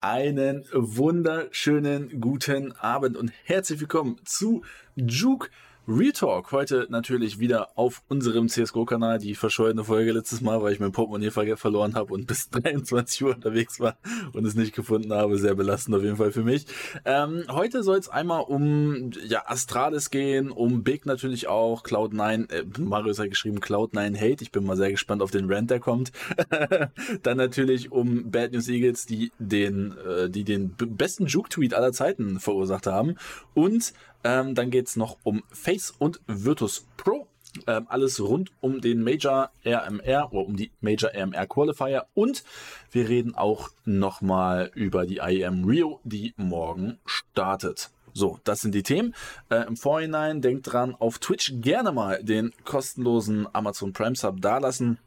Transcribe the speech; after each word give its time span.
Einen 0.00 0.64
wunderschönen 0.72 2.20
guten 2.20 2.70
Abend 2.70 3.16
und 3.16 3.32
herzlich 3.42 3.80
willkommen 3.80 4.20
zu 4.24 4.62
Juke 4.94 5.50
Real 5.90 6.12
Talk. 6.12 6.52
Heute 6.52 6.86
natürlich 6.90 7.38
wieder 7.38 7.70
auf 7.74 8.02
unserem 8.08 8.48
CSGO-Kanal. 8.48 9.18
Die 9.20 9.34
verschollene 9.34 9.84
Folge 9.84 10.12
letztes 10.12 10.42
Mal, 10.42 10.60
weil 10.60 10.74
ich 10.74 10.80
mein 10.80 10.92
Portemonnaie 10.92 11.30
verloren 11.56 11.94
habe 11.94 12.12
und 12.12 12.26
bis 12.26 12.50
23 12.50 13.24
Uhr 13.24 13.34
unterwegs 13.34 13.80
war 13.80 13.96
und 14.34 14.44
es 14.44 14.54
nicht 14.54 14.74
gefunden 14.74 15.14
habe. 15.14 15.38
Sehr 15.38 15.54
belastend 15.54 15.96
auf 15.96 16.02
jeden 16.02 16.18
Fall 16.18 16.30
für 16.30 16.42
mich. 16.44 16.66
Ähm, 17.06 17.44
heute 17.48 17.82
soll 17.82 17.96
es 17.96 18.10
einmal 18.10 18.42
um 18.42 19.12
ja, 19.26 19.44
Astralis 19.46 20.10
gehen, 20.10 20.50
um 20.50 20.84
Big 20.84 21.06
natürlich 21.06 21.48
auch, 21.48 21.82
Cloud9, 21.84 22.52
äh, 22.52 22.64
Marius 22.78 23.18
hat 23.18 23.30
geschrieben 23.30 23.60
Cloud9 23.60 24.14
Hate. 24.14 24.42
Ich 24.42 24.52
bin 24.52 24.64
mal 24.64 24.76
sehr 24.76 24.90
gespannt 24.90 25.22
auf 25.22 25.30
den 25.30 25.50
Rant, 25.50 25.70
der 25.70 25.80
kommt. 25.80 26.12
Dann 27.22 27.38
natürlich 27.38 27.90
um 27.90 28.30
Bad 28.30 28.52
News 28.52 28.68
Eagles, 28.68 29.06
die 29.06 29.32
den, 29.38 29.96
äh, 30.06 30.28
die 30.28 30.44
den 30.44 30.74
besten 30.76 31.28
Juke-Tweet 31.28 31.72
aller 31.72 31.92
Zeiten 31.92 32.40
verursacht 32.40 32.86
haben. 32.86 33.14
Und 33.54 33.94
ähm, 34.28 34.54
dann 34.54 34.70
geht's 34.70 34.96
noch 34.96 35.16
um 35.22 35.42
Face 35.50 35.90
und 35.98 36.20
Virtus 36.26 36.86
Pro. 36.98 37.26
Ähm, 37.66 37.86
alles 37.88 38.20
rund 38.20 38.52
um 38.60 38.82
den 38.82 39.02
Major 39.02 39.50
RMR 39.64 40.32
oder 40.32 40.46
um 40.46 40.54
die 40.54 40.70
Major 40.82 41.10
RMR 41.14 41.46
Qualifier 41.46 42.06
und 42.12 42.44
wir 42.92 43.08
reden 43.08 43.34
auch 43.34 43.70
nochmal 43.86 44.70
über 44.74 45.06
die 45.06 45.16
IEM 45.16 45.64
Rio, 45.64 46.00
die 46.04 46.34
morgen 46.36 46.98
startet. 47.06 47.90
So, 48.12 48.38
das 48.44 48.60
sind 48.60 48.74
die 48.74 48.82
Themen. 48.82 49.14
Äh, 49.48 49.66
Im 49.66 49.78
Vorhinein 49.78 50.42
denkt 50.42 50.70
dran, 50.72 50.94
auf 50.94 51.18
Twitch 51.18 51.54
gerne 51.62 51.90
mal 51.90 52.22
den 52.22 52.52
kostenlosen 52.64 53.46
Amazon 53.54 53.94
Prime 53.94 54.14
Sub 54.14 54.42
dalassen. 54.42 54.98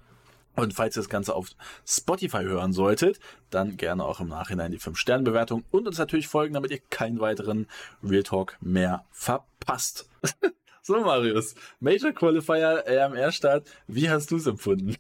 Und 0.56 0.74
falls 0.74 0.98
ihr 0.98 1.02
das 1.02 1.10
Ganze 1.10 1.34
auf 1.34 1.50
Spotify 1.86 2.44
hören 2.44 2.74
solltet, 2.74 3.20
dann 3.50 3.78
gerne 3.78 4.04
auch 4.04 4.20
im 4.20 4.28
Nachhinein 4.28 4.72
die 4.72 4.80
5-Sterne-Bewertung 4.80 5.64
und 5.72 5.88
uns 5.88 5.98
natürlich 5.98 6.28
folgen, 6.28 6.54
damit 6.54 6.72
ihr 6.72 6.80
keinen 6.90 7.20
weiteren 7.20 7.68
Real 8.04 8.24
Talk 8.24 8.58
mehr 8.62 9.06
verpasst. 9.12 10.10
so, 10.82 11.00
Marius, 11.00 11.56
Major 11.80 12.12
Qualifier, 12.12 12.84
AMR-Start, 12.86 13.70
wie 13.88 14.10
hast 14.10 14.32
du 14.32 14.38
es 14.38 14.48
empfunden? 14.48 14.96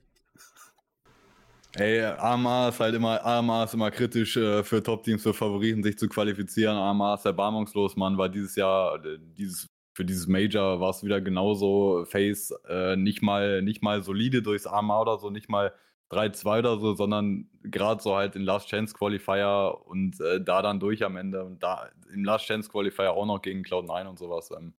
Ey, 1.73 2.03
AMA 2.03 2.67
ist 2.69 2.79
halt 2.81 2.95
immer, 2.95 3.25
AMA 3.25 3.63
ist 3.63 3.73
immer 3.73 3.91
kritisch 3.91 4.35
äh, 4.35 4.61
für 4.61 4.83
Top-Teams, 4.83 5.23
für 5.23 5.33
Favoriten 5.33 5.83
sich 5.83 5.97
zu 5.97 6.09
qualifizieren. 6.09 6.75
AMA 6.75 7.15
ist 7.15 7.25
erbarmungslos, 7.25 7.95
Mann, 7.95 8.17
weil 8.17 8.29
dieses 8.29 8.57
Jahr, 8.57 8.95
äh, 9.05 9.17
dieses 9.37 9.69
für 9.93 10.05
dieses 10.05 10.27
Major 10.27 10.79
war 10.79 10.91
es 10.91 11.03
wieder 11.03 11.21
genauso. 11.21 12.05
Face 12.05 12.51
äh, 12.67 12.95
nicht 12.95 13.21
mal 13.21 13.61
nicht 13.61 13.83
mal 13.83 14.03
solide 14.03 14.41
durchs 14.41 14.67
AMA 14.67 15.01
oder 15.01 15.17
so, 15.19 15.29
nicht 15.29 15.49
mal 15.49 15.73
3-2 16.11 16.59
oder 16.59 16.79
so, 16.79 16.93
sondern 16.93 17.49
gerade 17.63 18.01
so 18.01 18.15
halt 18.15 18.35
in 18.35 18.43
Last 18.43 18.67
Chance 18.69 18.93
Qualifier 18.95 19.77
und 19.85 20.19
äh, 20.21 20.41
da 20.41 20.61
dann 20.61 20.79
durch 20.79 21.03
am 21.03 21.15
Ende 21.17 21.43
und 21.45 21.63
da 21.63 21.89
im 22.13 22.23
Last 22.23 22.45
Chance 22.45 22.69
Qualifier 22.69 23.13
auch 23.13 23.25
noch 23.25 23.41
gegen 23.41 23.63
Cloud9 23.63 24.07
und 24.07 24.19
sowas. 24.19 24.51
Ähm, 24.51 24.73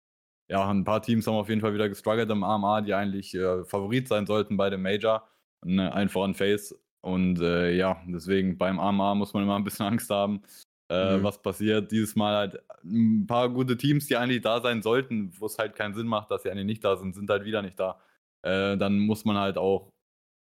ja, 0.48 0.68
ein 0.68 0.84
paar 0.84 1.02
Teams 1.02 1.26
haben 1.26 1.34
auf 1.36 1.48
jeden 1.48 1.62
Fall 1.62 1.74
wieder 1.74 1.88
gestruggelt 1.88 2.30
im 2.30 2.44
AMA, 2.44 2.82
die 2.82 2.94
eigentlich 2.94 3.34
äh, 3.34 3.64
Favorit 3.64 4.08
sein 4.08 4.26
sollten 4.26 4.56
bei 4.56 4.68
dem 4.70 4.82
Major. 4.82 5.26
Einfach 5.64 6.24
ein 6.24 6.34
Face. 6.34 6.78
Und 7.00 7.40
äh, 7.40 7.72
ja, 7.74 8.02
deswegen 8.06 8.58
beim 8.58 8.78
AMA 8.78 9.14
muss 9.14 9.32
man 9.32 9.44
immer 9.44 9.56
ein 9.56 9.64
bisschen 9.64 9.86
Angst 9.92 10.10
haben, 10.10 10.42
äh, 10.92 11.18
mhm. 11.18 11.22
was 11.22 11.40
passiert. 11.40 11.90
Dieses 11.90 12.16
Mal 12.16 12.36
halt 12.36 12.62
ein 12.84 13.26
paar 13.26 13.48
gute 13.48 13.76
Teams, 13.76 14.06
die 14.06 14.16
eigentlich 14.16 14.42
da 14.42 14.60
sein 14.60 14.82
sollten, 14.82 15.32
wo 15.38 15.46
es 15.46 15.58
halt 15.58 15.74
keinen 15.74 15.94
Sinn 15.94 16.06
macht, 16.06 16.30
dass 16.30 16.42
sie 16.42 16.50
eigentlich 16.50 16.66
nicht 16.66 16.84
da 16.84 16.96
sind, 16.96 17.14
sind 17.14 17.30
halt 17.30 17.44
wieder 17.44 17.62
nicht 17.62 17.80
da. 17.80 18.00
Äh, 18.42 18.76
dann 18.76 18.98
muss 18.98 19.24
man 19.24 19.38
halt 19.38 19.56
auch, 19.56 19.90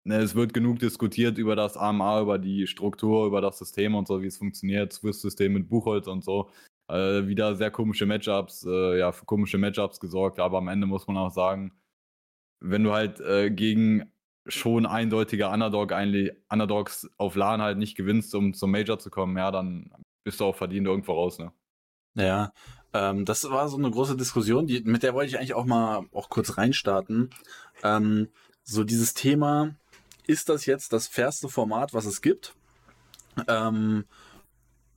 ne, 0.05 0.19
es 0.19 0.35
wird 0.35 0.55
genug 0.55 0.79
diskutiert 0.79 1.39
über 1.39 1.57
das 1.57 1.77
AMA, 1.77 2.21
über 2.21 2.39
die 2.39 2.67
Struktur, 2.67 3.27
über 3.27 3.41
das 3.41 3.59
System 3.59 3.95
und 3.95 4.07
so, 4.07 4.23
wie 4.23 4.27
es 4.27 4.39
funktioniert, 4.39 4.93
Swiss-System 4.93 5.53
mit 5.53 5.69
Buchholz 5.69 6.07
und 6.07 6.23
so. 6.25 6.51
Äh, 6.89 7.27
wieder 7.27 7.57
sehr 7.57 7.73
komische 7.73 8.07
Matchups, 8.07 8.65
äh, 8.65 8.99
ja, 8.99 9.11
für 9.13 9.25
komische 9.25 9.59
Matchups 9.59 9.99
gesorgt, 9.99 10.39
aber 10.39 10.59
am 10.59 10.69
Ende 10.69 10.87
muss 10.87 11.07
man 11.09 11.17
auch 11.17 11.33
sagen, 11.33 11.73
wenn 12.61 12.85
du 12.85 12.93
halt 12.93 13.21
äh, 13.21 13.51
gegen 13.51 14.13
schon 14.47 14.87
eindeutige 14.87 15.49
Underdog 15.49 15.93
eigentlich, 15.93 16.33
Underdogs 16.49 17.11
auf 17.19 17.35
LAN 17.35 17.61
halt 17.61 17.79
nicht 17.79 17.97
gewinnst, 17.97 18.35
um 18.35 18.55
zum 18.55 18.71
Major 18.71 18.99
zu 18.99 19.11
kommen, 19.11 19.37
ja, 19.37 19.51
dann 19.51 19.91
bist 20.27 20.41
du 20.41 20.45
auch 20.45 20.57
verdient 20.57 20.89
irgendwo 20.89 21.13
raus, 21.13 21.39
ne? 21.39 21.53
Ja, 22.17 22.53
ähm, 22.93 23.25
das 23.25 23.49
war 23.49 23.69
so 23.69 23.77
eine 23.77 23.89
große 23.89 24.17
Diskussion, 24.17 24.67
die, 24.67 24.81
mit 24.81 25.05
der 25.05 25.15
wollte 25.15 25.29
ich 25.29 25.39
eigentlich 25.39 25.55
auch 25.55 25.67
mal 25.67 26.05
auch 26.13 26.29
kurz 26.31 26.59
reinstarten. 26.59 27.31
Ähm, 27.85 28.29
so 28.65 28.83
dieses 28.83 29.15
Thema, 29.15 29.77
ist 30.27 30.49
das 30.49 30.67
jetzt 30.67 30.93
das 30.93 31.07
fairste 31.07 31.49
Format, 31.49 31.95
was 31.95 32.07
es 32.07 32.23
gibt? 32.23 32.57
Ähm, 33.47 34.05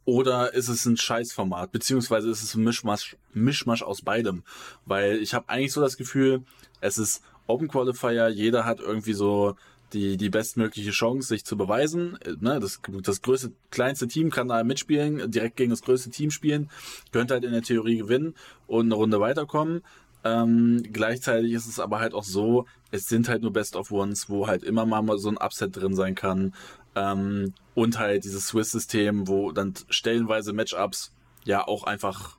oder 0.04 0.52
ist 0.56 0.68
es 0.68 0.88
ein 0.88 0.98
Scheißformat? 0.98 1.72
Beziehungsweise 1.72 2.28
ist 2.32 2.42
es 2.42 2.56
ein 2.56 2.64
Mischmasch, 2.64 3.16
Mischmasch 3.32 3.84
aus 3.84 4.02
beidem? 4.02 4.44
Weil 4.86 5.18
ich 5.18 5.36
habe 5.36 5.48
eigentlich 5.48 5.74
so 5.74 5.82
das 5.82 5.96
Gefühl, 5.96 6.44
es 6.82 6.98
ist 6.98 7.22
Open 7.46 7.68
Qualifier, 7.68 8.30
jeder 8.30 8.66
hat 8.66 8.80
irgendwie 8.80 9.14
so 9.14 9.56
die, 9.94 10.18
die 10.18 10.30
bestmögliche 10.30 10.92
Chance, 10.92 11.28
sich 11.28 11.46
zu 11.46 11.58
beweisen. 11.58 12.18
Äh, 12.22 12.34
ne, 12.40 12.60
das, 12.60 12.82
das 13.04 13.22
größte, 13.22 13.52
kleinste 13.72 14.08
Team 14.08 14.30
kann 14.30 14.48
da 14.48 14.64
mitspielen, 14.64 15.32
direkt 15.32 15.58
gegen 15.58 15.72
das 15.72 15.82
größte 15.82 16.10
Team 16.10 16.32
spielen, 16.32 16.70
könnte 17.12 17.34
halt 17.34 17.44
in 17.44 17.52
der 17.52 17.62
Theorie 17.62 17.98
gewinnen 17.98 18.36
und 18.68 18.88
eine 18.88 18.96
Runde 18.96 19.20
weiterkommen. 19.20 19.82
Ähm, 20.24 20.84
gleichzeitig 20.92 21.54
ist 21.54 21.68
es 21.68 21.80
aber 21.80 22.00
halt 22.00 22.14
auch 22.14 22.24
so, 22.24 22.66
es 22.92 23.08
sind 23.08 23.30
halt 23.30 23.42
nur 23.42 23.54
Best 23.54 23.76
of 23.76 23.92
Ones, 23.92 24.30
wo 24.30 24.48
halt 24.48 24.64
immer 24.64 24.86
mal 24.86 25.18
so 25.18 25.30
ein 25.30 25.38
Upset 25.38 25.76
drin 25.76 25.96
sein 25.96 26.16
kann. 26.16 26.54
Ähm, 26.96 27.54
und 27.76 28.00
halt 28.00 28.26
dieses 28.26 28.48
Swiss-System, 28.48 29.28
wo 29.28 29.52
dann 29.52 29.74
stellenweise 29.90 30.54
Matchups 30.54 31.14
ja 31.46 31.66
auch 31.66 31.84
einfach 31.84 32.39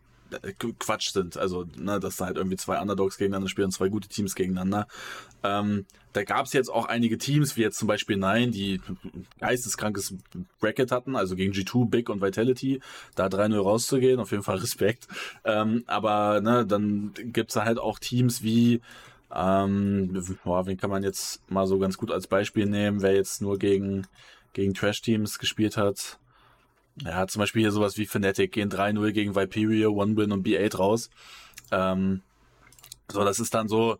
Quatsch 0.79 1.13
sind. 1.13 1.37
Also, 1.37 1.67
ne, 1.77 2.01
dass 2.01 2.17
da 2.17 2.27
halt 2.27 2.37
irgendwie 2.37 2.57
zwei 2.57 2.81
Underdogs 2.81 3.19
gegeneinander 3.19 3.49
spielen, 3.49 3.71
zwei 3.71 3.89
gute 3.89 4.09
Teams 4.09 4.35
gegeneinander. 4.35 4.87
Ähm, 5.43 5.87
da 6.13 6.25
gab 6.25 6.47
es 6.47 6.53
jetzt 6.53 6.71
auch 6.71 6.87
einige 6.87 7.19
Teams, 7.19 7.57
wie 7.57 7.63
jetzt 7.63 7.79
zum 7.79 7.87
Beispiel 7.87 8.17
Nine, 8.17 8.51
die 8.51 8.81
geisteskrankes 9.39 10.15
Bracket 10.59 10.91
hatten, 10.91 11.15
also 11.15 11.37
gegen 11.37 11.53
G2, 11.53 11.89
Big 11.89 12.09
und 12.09 12.21
Vitality, 12.21 12.81
da 13.15 13.27
3-0 13.27 13.57
rauszugehen, 13.61 14.19
auf 14.19 14.33
jeden 14.33 14.43
Fall 14.43 14.57
Respekt. 14.59 15.07
Ähm, 15.45 15.85
aber 15.87 16.41
ne, 16.41 16.67
dann 16.67 17.13
gibt's 17.15 17.55
da 17.55 17.65
halt 17.65 17.79
auch 17.79 17.99
Teams 17.99 18.43
wie 18.43 18.81
ähm, 19.33 20.25
boah, 20.45 20.67
wen 20.67 20.77
kann 20.77 20.91
man 20.91 21.03
jetzt 21.03 21.49
mal 21.51 21.67
so 21.67 21.79
ganz 21.79 21.97
gut 21.97 22.11
als 22.11 22.27
Beispiel 22.27 22.67
nehmen, 22.67 23.03
wer 23.03 23.15
jetzt 23.15 23.41
nur 23.41 23.59
gegen, 23.59 24.07
gegen 24.53 24.75
Trash-Teams 24.75 25.39
gespielt 25.39 25.77
hat. 25.77 26.19
Ja, 26.97 27.27
zum 27.27 27.41
Beispiel 27.41 27.63
hier 27.63 27.73
sowas 27.73 27.97
wie 27.97 28.07
Fnatic 28.07 28.53
gehen 28.53 28.71
3-0 28.71 29.13
gegen 29.13 29.35
Viperia, 29.35 29.89
One-Win 29.89 30.33
und 30.33 30.47
B8 30.47 30.77
raus. 30.77 31.11
Ähm, 31.71 32.23
so, 33.11 33.25
das 33.25 33.41
ist 33.41 33.55
dann 33.55 33.69
so, 33.69 33.99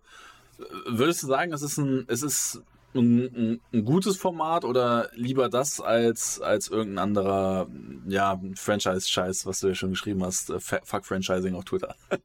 würdest 0.87 1.23
du 1.23 1.27
sagen, 1.27 1.53
es 1.53 1.63
ist 1.63 1.79
ein, 1.79 2.05
es 2.09 2.23
ist 2.23 2.63
ein, 2.95 3.61
ein, 3.73 3.85
gutes 3.85 4.17
Format 4.17 4.65
oder 4.65 5.11
lieber 5.15 5.49
das 5.49 5.81
als, 5.81 6.41
als 6.41 6.69
irgendein 6.69 6.99
anderer, 6.99 7.69
ja, 8.07 8.41
Franchise-Scheiß, 8.57 9.47
was 9.47 9.61
du 9.61 9.69
ja 9.69 9.75
schon 9.75 9.91
geschrieben 9.91 10.25
hast, 10.25 10.51
äh, 10.51 10.59
Fuck 10.61 11.07
Franchising 11.07 11.55
auf 11.55 11.65
Twitter? 11.65 11.95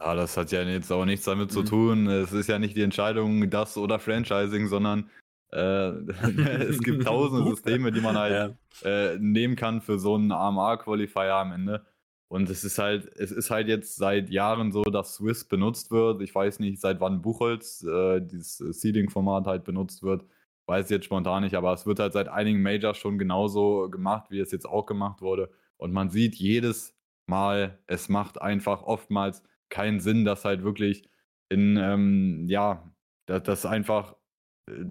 Ja, 0.00 0.14
das 0.14 0.36
hat 0.38 0.50
ja 0.50 0.62
jetzt 0.62 0.90
auch 0.92 1.04
nichts 1.04 1.26
damit 1.26 1.52
zu 1.52 1.60
mhm. 1.60 1.66
tun. 1.66 2.06
Es 2.06 2.32
ist 2.32 2.48
ja 2.48 2.58
nicht 2.58 2.74
die 2.74 2.82
Entscheidung, 2.82 3.50
das 3.50 3.76
oder 3.76 3.98
Franchising, 3.98 4.68
sondern 4.68 5.10
äh, 5.52 5.90
es 6.68 6.80
gibt 6.80 7.04
tausende 7.04 7.50
Systeme, 7.50 7.92
die 7.92 8.00
man 8.00 8.16
halt 8.16 8.56
ja. 8.82 8.88
äh, 8.88 9.18
nehmen 9.18 9.56
kann 9.56 9.80
für 9.80 9.98
so 9.98 10.14
einen 10.14 10.32
AMA-Qualifier 10.32 11.34
am 11.34 11.52
Ende. 11.52 11.84
Und 12.28 12.48
es 12.48 12.62
ist 12.62 12.78
halt, 12.78 13.10
es 13.18 13.32
ist 13.32 13.50
halt 13.50 13.66
jetzt 13.66 13.96
seit 13.96 14.30
Jahren 14.30 14.70
so, 14.70 14.82
dass 14.82 15.16
Swiss 15.16 15.44
benutzt 15.44 15.90
wird. 15.90 16.22
Ich 16.22 16.32
weiß 16.32 16.60
nicht, 16.60 16.80
seit 16.80 17.00
wann 17.00 17.22
Buchholz, 17.22 17.82
äh, 17.82 18.20
dieses 18.20 18.58
Seeding-Format 18.80 19.46
halt 19.46 19.64
benutzt 19.64 20.04
wird. 20.04 20.24
Weiß 20.66 20.88
jetzt 20.90 21.06
spontan 21.06 21.42
nicht, 21.42 21.56
aber 21.56 21.72
es 21.72 21.86
wird 21.86 21.98
halt 21.98 22.12
seit 22.12 22.28
einigen 22.28 22.62
Majors 22.62 22.98
schon 22.98 23.18
genauso 23.18 23.90
gemacht, 23.90 24.30
wie 24.30 24.38
es 24.38 24.52
jetzt 24.52 24.66
auch 24.66 24.86
gemacht 24.86 25.20
wurde. 25.22 25.50
Und 25.76 25.92
man 25.92 26.10
sieht 26.10 26.36
jedes 26.36 26.94
Mal, 27.26 27.80
es 27.88 28.08
macht 28.08 28.40
einfach 28.40 28.82
oftmals 28.84 29.42
keinen 29.68 29.98
Sinn, 29.98 30.24
dass 30.24 30.44
halt 30.44 30.62
wirklich 30.62 31.08
in, 31.48 31.76
ähm, 31.76 32.46
ja, 32.48 32.92
dass, 33.26 33.42
dass 33.42 33.66
einfach 33.66 34.14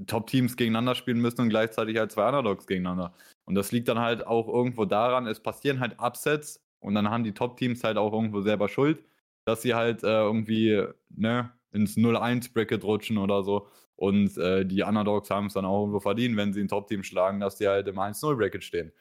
Top-Teams 0.07 0.55
gegeneinander 0.57 0.95
spielen 0.95 1.19
müssen 1.19 1.41
und 1.41 1.49
gleichzeitig 1.49 1.97
halt 1.97 2.11
zwei 2.11 2.27
Underdogs 2.27 2.67
gegeneinander. 2.67 3.13
Und 3.45 3.55
das 3.55 3.71
liegt 3.71 3.87
dann 3.87 3.99
halt 3.99 4.25
auch 4.25 4.47
irgendwo 4.47 4.85
daran, 4.85 5.27
es 5.27 5.39
passieren 5.39 5.79
halt 5.79 5.99
Upsets 5.99 6.63
und 6.79 6.95
dann 6.95 7.09
haben 7.09 7.23
die 7.23 7.33
Top-Teams 7.33 7.83
halt 7.83 7.97
auch 7.97 8.13
irgendwo 8.13 8.41
selber 8.41 8.69
Schuld, 8.69 9.03
dass 9.45 9.61
sie 9.61 9.75
halt 9.75 10.03
äh, 10.03 10.21
irgendwie 10.21 10.85
ne, 11.09 11.51
ins 11.71 11.97
0-1-Bracket 11.97 12.83
rutschen 12.83 13.17
oder 13.17 13.43
so. 13.43 13.67
Und 13.95 14.37
äh, 14.37 14.65
die 14.65 14.83
Underdogs 14.83 15.29
haben 15.29 15.47
es 15.47 15.53
dann 15.53 15.65
auch 15.65 15.81
irgendwo 15.81 15.99
verdient, 15.99 16.37
wenn 16.37 16.53
sie 16.53 16.61
ein 16.61 16.69
Top-Team 16.69 17.03
schlagen, 17.03 17.39
dass 17.39 17.57
die 17.57 17.67
halt 17.67 17.87
im 17.87 17.99
1-0-Bracket 17.99 18.63
stehen. 18.63 18.93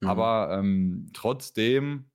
Mhm. 0.00 0.08
Aber 0.08 0.56
ähm, 0.58 1.10
trotzdem, 1.12 2.10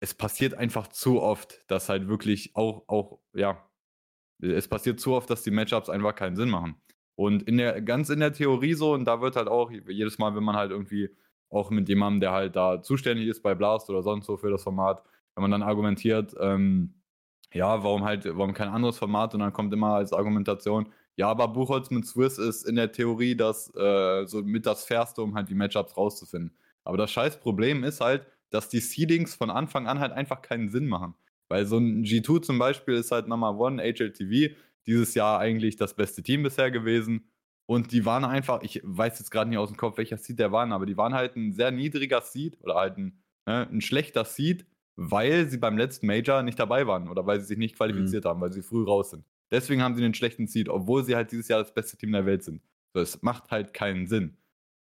es 0.00 0.14
passiert 0.14 0.54
einfach 0.54 0.88
zu 0.88 1.22
oft, 1.22 1.64
dass 1.70 1.88
halt 1.88 2.08
wirklich 2.08 2.56
auch, 2.56 2.88
auch, 2.88 3.20
ja, 3.32 3.64
es 4.42 4.68
passiert 4.68 5.00
zu 5.00 5.12
oft, 5.14 5.30
dass 5.30 5.42
die 5.42 5.50
Matchups 5.50 5.88
einfach 5.88 6.14
keinen 6.14 6.36
Sinn 6.36 6.50
machen. 6.50 6.76
Und 7.16 7.44
in 7.44 7.58
der, 7.58 7.80
ganz 7.82 8.10
in 8.10 8.20
der 8.20 8.32
Theorie 8.32 8.74
so, 8.74 8.92
und 8.94 9.04
da 9.04 9.20
wird 9.20 9.36
halt 9.36 9.48
auch 9.48 9.70
jedes 9.70 10.18
Mal, 10.18 10.34
wenn 10.34 10.44
man 10.44 10.56
halt 10.56 10.70
irgendwie 10.70 11.10
auch 11.50 11.70
mit 11.70 11.88
jemandem, 11.88 12.20
der 12.20 12.32
halt 12.32 12.56
da 12.56 12.82
zuständig 12.82 13.28
ist 13.28 13.42
bei 13.42 13.54
Blast 13.54 13.88
oder 13.90 14.02
sonst 14.02 14.26
so 14.26 14.36
für 14.36 14.50
das 14.50 14.62
Format, 14.62 15.02
wenn 15.34 15.42
man 15.42 15.50
dann 15.50 15.62
argumentiert, 15.62 16.34
ähm, 16.40 16.94
ja, 17.52 17.84
warum 17.84 18.04
halt, 18.04 18.24
warum 18.36 18.52
kein 18.52 18.68
anderes 18.68 18.98
Format 18.98 19.34
und 19.34 19.40
dann 19.40 19.52
kommt 19.52 19.72
immer 19.72 19.94
als 19.94 20.12
Argumentation, 20.12 20.88
ja, 21.16 21.28
aber 21.28 21.46
Buchholz 21.48 21.90
mit 21.90 22.06
Swiss 22.06 22.38
ist 22.38 22.64
in 22.66 22.74
der 22.74 22.90
Theorie 22.90 23.36
das 23.36 23.72
äh, 23.76 24.26
so 24.26 24.42
mit 24.42 24.66
das 24.66 24.84
Fairste, 24.84 25.22
um 25.22 25.34
halt 25.36 25.48
die 25.48 25.54
Matchups 25.54 25.96
rauszufinden. 25.96 26.56
Aber 26.82 26.96
das 26.96 27.12
scheiß 27.12 27.38
Problem 27.38 27.84
ist 27.84 28.00
halt, 28.00 28.26
dass 28.50 28.68
die 28.68 28.80
Seedings 28.80 29.34
von 29.34 29.50
Anfang 29.50 29.86
an 29.86 30.00
halt 30.00 30.12
einfach 30.12 30.42
keinen 30.42 30.70
Sinn 30.70 30.88
machen. 30.88 31.14
Weil 31.48 31.66
so 31.66 31.78
ein 31.78 32.04
G2 32.04 32.42
zum 32.42 32.58
Beispiel 32.58 32.94
ist 32.94 33.12
halt 33.12 33.28
Number 33.28 33.56
One, 33.56 33.82
HLTV, 33.82 34.54
dieses 34.86 35.14
Jahr 35.14 35.38
eigentlich 35.40 35.76
das 35.76 35.94
beste 35.94 36.22
Team 36.22 36.42
bisher 36.42 36.70
gewesen. 36.70 37.28
Und 37.66 37.92
die 37.92 38.04
waren 38.04 38.24
einfach, 38.24 38.62
ich 38.62 38.80
weiß 38.84 39.18
jetzt 39.18 39.30
gerade 39.30 39.48
nicht 39.48 39.58
aus 39.58 39.70
dem 39.70 39.76
Kopf, 39.76 39.96
welcher 39.96 40.18
Seed 40.18 40.38
der 40.38 40.52
waren, 40.52 40.72
aber 40.72 40.84
die 40.84 40.96
waren 40.96 41.14
halt 41.14 41.36
ein 41.36 41.52
sehr 41.52 41.70
niedriger 41.70 42.20
Seed 42.20 42.58
oder 42.62 42.74
halt 42.74 42.98
ein, 42.98 43.18
ne, 43.46 43.66
ein 43.70 43.80
schlechter 43.80 44.24
Seed, 44.24 44.66
weil 44.96 45.48
sie 45.48 45.56
beim 45.56 45.78
letzten 45.78 46.06
Major 46.06 46.42
nicht 46.42 46.58
dabei 46.58 46.86
waren 46.86 47.08
oder 47.08 47.26
weil 47.26 47.40
sie 47.40 47.46
sich 47.46 47.58
nicht 47.58 47.76
qualifiziert 47.76 48.24
mhm. 48.24 48.28
haben, 48.28 48.40
weil 48.40 48.52
sie 48.52 48.62
früh 48.62 48.84
raus 48.84 49.10
sind. 49.10 49.24
Deswegen 49.50 49.82
haben 49.82 49.94
sie 49.94 50.04
einen 50.04 50.14
schlechten 50.14 50.46
Seed, 50.46 50.68
obwohl 50.68 51.04
sie 51.04 51.16
halt 51.16 51.32
dieses 51.32 51.48
Jahr 51.48 51.60
das 51.60 51.72
beste 51.72 51.96
Team 51.96 52.12
der 52.12 52.26
Welt 52.26 52.42
sind. 52.42 52.62
So, 52.92 53.00
es 53.00 53.22
macht 53.22 53.50
halt 53.50 53.72
keinen 53.72 54.06
Sinn. 54.06 54.36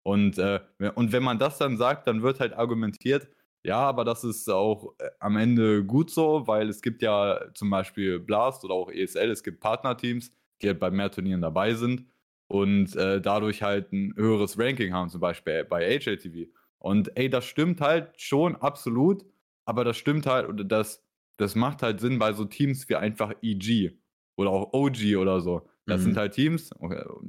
Und, 0.03 0.39
äh, 0.39 0.61
und 0.95 1.13
wenn 1.13 1.23
man 1.23 1.39
das 1.39 1.59
dann 1.59 1.77
sagt, 1.77 2.07
dann 2.07 2.23
wird 2.23 2.41
halt 2.41 2.55
argumentiert, 2.55 3.29
ja, 3.63 3.79
aber 3.79 4.05
das 4.05 4.25
ist 4.25 4.49
auch 4.49 4.95
äh, 4.99 5.09
am 5.19 5.37
Ende 5.37 5.85
gut 5.85 6.11
so, 6.11 6.47
weil 6.47 6.69
es 6.69 6.81
gibt 6.81 7.03
ja 7.03 7.41
zum 7.55 7.71
Beispiel 7.71 8.19
Blast 8.19 8.65
oder 8.65 8.75
auch 8.75 8.91
ESL, 8.91 9.31
es 9.31 9.43
gibt 9.43 9.61
Partnerteams, 9.61 10.33
die 10.63 10.69
halt 10.69 10.81
bei 10.81 10.91
mehr 10.91 11.11
Turnieren 11.11 11.43
dabei 11.43 11.75
sind 11.75 12.07
und 12.49 12.97
äh, 12.97 13.21
dadurch 13.21 13.63
halt 13.63 13.93
ein 13.93 14.15
höheres 14.17 14.59
Ranking 14.59 14.93
haben, 14.93 15.11
zum 15.11 15.21
Beispiel 15.21 15.65
bei 15.65 15.99
HLTV. 15.99 16.51
Und 16.79 17.17
ey, 17.17 17.29
das 17.29 17.45
stimmt 17.45 17.81
halt 17.81 18.21
schon 18.21 18.57
absolut, 18.57 19.25
aber 19.67 19.85
das 19.85 19.99
stimmt 19.99 20.27
halt, 20.27 20.49
oder 20.49 20.65
das, 20.65 21.05
das 21.37 21.55
macht 21.55 21.83
halt 21.83 22.01
Sinn 22.01 22.19
bei 22.19 22.33
so 22.33 22.47
Teams 22.47 22.89
wie 22.89 22.97
einfach 22.97 23.35
EG 23.43 23.93
oder 24.37 24.51
auch 24.51 24.73
OG 24.73 25.17
oder 25.19 25.41
so. 25.41 25.69
Das 25.87 26.01
mhm. 26.01 26.05
sind 26.05 26.17
halt 26.17 26.33
Teams, 26.33 26.71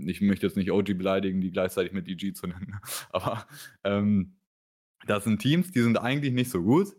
ich 0.06 0.22
möchte 0.22 0.48
jetzt 0.48 0.56
nicht 0.56 0.72
OG 0.72 0.98
beleidigen, 0.98 1.42
die 1.42 1.52
gleichzeitig 1.52 1.92
mit 1.92 2.08
EG 2.08 2.34
zu 2.34 2.48
nennen, 2.48 2.80
aber 3.12 3.46
ähm, 3.84 4.36
das 5.08 5.24
sind 5.24 5.40
Teams, 5.40 5.72
die 5.72 5.82
sind 5.82 5.98
eigentlich 5.98 6.34
nicht 6.34 6.52
so 6.52 6.62
gut, 6.62 6.96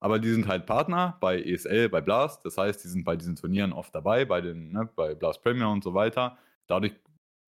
aber 0.00 0.18
die 0.18 0.30
sind 0.30 0.48
halt 0.48 0.66
Partner 0.66 1.16
bei 1.20 1.40
ESL, 1.40 1.88
bei 1.88 2.00
Blast. 2.00 2.44
Das 2.44 2.58
heißt, 2.58 2.82
die 2.82 2.88
sind 2.88 3.04
bei 3.04 3.16
diesen 3.16 3.36
Turnieren 3.36 3.72
oft 3.72 3.94
dabei, 3.94 4.24
bei, 4.24 4.40
den, 4.40 4.72
ne, 4.72 4.88
bei 4.96 5.14
Blast 5.14 5.42
Premier 5.42 5.68
und 5.68 5.84
so 5.84 5.94
weiter. 5.94 6.38
Dadurch 6.66 6.94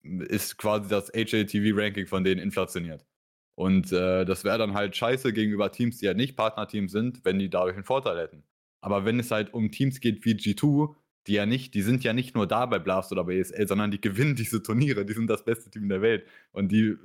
ist 0.03 0.57
quasi 0.59 0.89
das 0.89 1.11
HLTV-Ranking 1.13 2.07
von 2.07 2.25
denen 2.25 2.41
inflationiert. 2.41 3.05
Und 3.57 3.93
äh, 3.93 4.25
das 4.25 4.45
wäre 4.45 4.59
dann 4.59 4.75
halt 4.75 4.97
scheiße 4.97 5.33
gegenüber 5.33 5.73
Teams, 5.73 5.99
die 5.99 6.07
ja 6.07 6.15
nicht 6.15 6.37
Partnerteams 6.37 6.93
sind, 6.93 7.25
wenn 7.25 7.39
die 7.39 7.51
dadurch 7.51 7.75
einen 7.75 7.85
Vorteil 7.85 8.19
hätten. 8.19 8.45
Aber 8.81 9.05
wenn 9.05 9.19
es 9.19 9.31
halt 9.31 9.55
um 9.55 9.71
Teams 9.71 10.01
geht 10.01 10.25
wie 10.25 10.35
G2, 10.35 10.95
die 11.27 11.35
ja 11.35 11.47
nicht, 11.47 11.75
die 11.75 11.83
sind 11.83 12.05
ja 12.05 12.13
nicht 12.13 12.35
nur 12.35 12.47
da 12.47 12.67
bei 12.67 12.79
Blast 12.79 13.13
oder 13.13 13.25
bei 13.25 13.37
ESL, 13.39 13.67
sondern 13.67 13.91
die 13.91 14.01
gewinnen 14.01 14.35
diese 14.37 14.63
Turniere, 14.63 15.07
die 15.07 15.15
sind 15.15 15.29
das 15.29 15.45
beste 15.45 15.71
Team 15.71 15.89
der 15.89 16.03
Welt. 16.03 16.27
Und 16.53 16.71
die, 16.71 16.97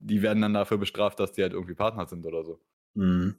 die 0.00 0.22
werden 0.22 0.40
dann 0.40 0.54
dafür 0.54 0.78
bestraft, 0.78 1.20
dass 1.20 1.32
die 1.32 1.42
halt 1.42 1.52
irgendwie 1.52 1.74
Partner 1.74 2.06
sind 2.06 2.24
oder 2.26 2.44
so. 2.44 2.60
Mhm. 2.94 3.36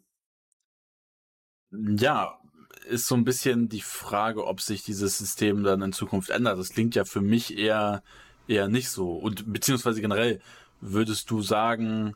Ja, 1.71 2.39
ist 2.87 3.07
so 3.07 3.15
ein 3.15 3.23
bisschen 3.23 3.69
die 3.69 3.81
Frage, 3.81 4.45
ob 4.45 4.61
sich 4.61 4.83
dieses 4.83 5.17
System 5.17 5.63
dann 5.63 5.81
in 5.81 5.93
Zukunft 5.93 6.29
ändert. 6.29 6.57
Das 6.57 6.69
klingt 6.69 6.95
ja 6.95 7.05
für 7.05 7.21
mich 7.21 7.57
eher, 7.57 8.03
eher 8.47 8.67
nicht 8.67 8.89
so. 8.89 9.13
Und 9.13 9.51
beziehungsweise 9.51 10.01
generell, 10.01 10.41
würdest 10.81 11.29
du 11.29 11.41
sagen, 11.41 12.15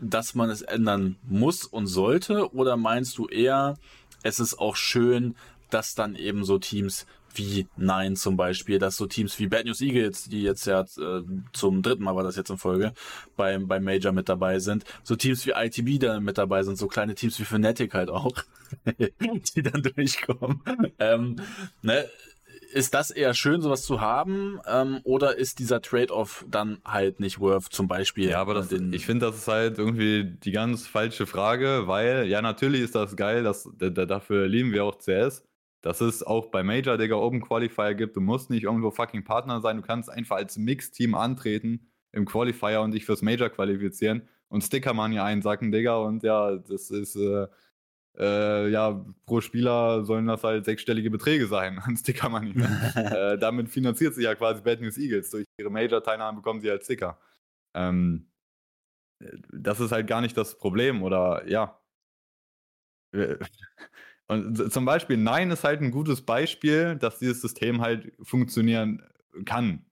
dass 0.00 0.34
man 0.34 0.50
es 0.50 0.62
ändern 0.62 1.16
muss 1.22 1.64
und 1.64 1.86
sollte? 1.86 2.52
Oder 2.54 2.76
meinst 2.76 3.18
du 3.18 3.26
eher, 3.26 3.76
es 4.22 4.38
ist 4.38 4.58
auch 4.58 4.76
schön, 4.76 5.34
dass 5.70 5.94
dann 5.94 6.14
eben 6.14 6.44
so 6.44 6.58
Teams 6.58 7.06
wie 7.34 7.66
Nein 7.76 8.16
zum 8.16 8.36
Beispiel, 8.36 8.78
dass 8.78 8.96
so 8.96 9.06
Teams 9.06 9.38
wie 9.38 9.46
Bad 9.46 9.66
News 9.66 9.80
Eagles, 9.80 10.24
die 10.24 10.42
jetzt 10.42 10.66
ja 10.66 10.82
äh, 10.82 11.22
zum 11.52 11.82
dritten 11.82 12.04
Mal 12.04 12.16
war 12.16 12.24
das 12.24 12.36
jetzt 12.36 12.50
in 12.50 12.58
Folge, 12.58 12.92
beim, 13.36 13.68
beim 13.68 13.84
Major 13.84 14.12
mit 14.12 14.28
dabei 14.28 14.58
sind, 14.58 14.84
so 15.02 15.16
Teams 15.16 15.46
wie 15.46 15.52
ITB 15.54 16.00
da 16.00 16.20
mit 16.20 16.38
dabei 16.38 16.62
sind, 16.62 16.76
so 16.76 16.86
kleine 16.86 17.14
Teams 17.14 17.38
wie 17.38 17.44
Fnatic 17.44 17.94
halt 17.94 18.10
auch, 18.10 18.32
die 19.56 19.62
dann 19.62 19.82
durchkommen. 19.82 20.62
ähm, 20.98 21.36
ne, 21.82 22.06
ist 22.72 22.94
das 22.94 23.10
eher 23.10 23.34
schön, 23.34 23.60
sowas 23.60 23.82
zu 23.82 24.00
haben, 24.00 24.60
ähm, 24.66 25.00
oder 25.04 25.36
ist 25.36 25.58
dieser 25.58 25.80
Trade-off 25.80 26.44
dann 26.48 26.78
halt 26.84 27.20
nicht 27.20 27.40
worth, 27.40 27.72
zum 27.72 27.88
Beispiel? 27.88 28.30
Ja, 28.30 28.40
aber 28.40 28.54
das, 28.54 28.70
ich 28.70 29.06
finde, 29.06 29.26
das 29.26 29.36
ist 29.36 29.48
halt 29.48 29.78
irgendwie 29.78 30.24
die 30.24 30.52
ganz 30.52 30.86
falsche 30.86 31.26
Frage, 31.26 31.84
weil, 31.86 32.26
ja, 32.26 32.42
natürlich 32.42 32.82
ist 32.82 32.94
das 32.94 33.16
geil, 33.16 33.42
dass, 33.42 33.68
dafür 33.78 34.46
lieben 34.48 34.72
wir 34.72 34.84
auch 34.84 34.98
CS, 34.98 35.44
dass 35.80 36.00
es 36.00 36.22
auch 36.22 36.46
bei 36.50 36.62
Major, 36.62 36.96
Digga, 36.98 37.16
Open 37.16 37.40
Qualifier 37.40 37.94
gibt. 37.94 38.16
Du 38.16 38.20
musst 38.20 38.50
nicht 38.50 38.64
irgendwo 38.64 38.90
fucking 38.90 39.24
Partner 39.24 39.60
sein. 39.60 39.76
Du 39.76 39.82
kannst 39.82 40.10
einfach 40.10 40.36
als 40.36 40.56
Mix-Team 40.56 41.14
antreten 41.14 41.90
im 42.12 42.24
Qualifier 42.24 42.80
und 42.80 42.92
dich 42.92 43.04
fürs 43.04 43.22
Major 43.22 43.48
qualifizieren 43.48 44.28
und 44.48 44.62
Stickermania 44.62 45.24
einsacken, 45.24 45.70
Digga. 45.70 45.96
Und 45.98 46.22
ja, 46.22 46.56
das 46.56 46.90
ist, 46.90 47.16
äh, 47.16 47.46
äh, 48.18 48.68
ja, 48.70 49.04
pro 49.26 49.40
Spieler 49.40 50.04
sollen 50.04 50.26
das 50.26 50.42
halt 50.42 50.64
sechsstellige 50.64 51.10
Beträge 51.10 51.46
sein 51.46 51.78
an 51.84 51.96
Stickermania. 51.96 52.66
äh, 53.34 53.38
damit 53.38 53.68
finanziert 53.68 54.14
sich 54.14 54.24
ja 54.24 54.34
quasi 54.34 54.62
Bad 54.62 54.80
News 54.80 54.98
Eagles. 54.98 55.30
Durch 55.30 55.44
ihre 55.58 55.70
Major-Teilnahme 55.70 56.36
bekommen 56.36 56.60
sie 56.60 56.70
halt 56.70 56.84
Sticker. 56.84 57.18
Ähm, 57.74 58.26
das 59.52 59.80
ist 59.80 59.92
halt 59.92 60.06
gar 60.06 60.20
nicht 60.20 60.36
das 60.36 60.58
Problem, 60.58 61.02
oder 61.02 61.46
ja. 61.48 61.80
Und 64.28 64.72
zum 64.72 64.84
Beispiel 64.84 65.16
Nein 65.16 65.50
ist 65.50 65.64
halt 65.64 65.80
ein 65.80 65.90
gutes 65.90 66.22
Beispiel, 66.22 66.96
dass 66.96 67.18
dieses 67.18 67.40
System 67.40 67.80
halt 67.80 68.12
funktionieren 68.22 69.02
kann. 69.46 69.86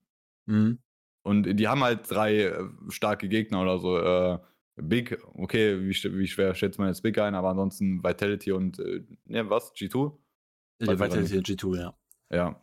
Mhm. 0.45 0.77
Und 1.23 1.55
die 1.55 1.67
haben 1.67 1.83
halt 1.83 2.09
drei 2.09 2.43
äh, 2.43 2.63
starke 2.89 3.27
Gegner 3.27 3.61
oder 3.61 3.79
so. 3.79 3.99
Äh, 3.99 4.39
Big, 4.79 5.17
okay, 5.33 5.81
wie, 5.81 5.89
wie, 5.89 6.27
schwer 6.27 6.53
schätzt 6.53 6.77
man 6.77 6.87
jetzt 6.87 7.01
Big 7.01 7.17
ein, 7.17 7.33
aber 7.33 7.49
ansonsten 7.49 8.03
Vitality 8.03 8.51
und, 8.51 8.77
äh, 8.77 9.03
ne, 9.25 9.49
was? 9.49 9.73
G2? 9.73 10.15
Ja, 10.81 10.99
Vitality 10.99 11.37
und 11.37 11.47
G2, 11.47 11.77
ja. 11.79 11.97
Ja. 12.29 12.61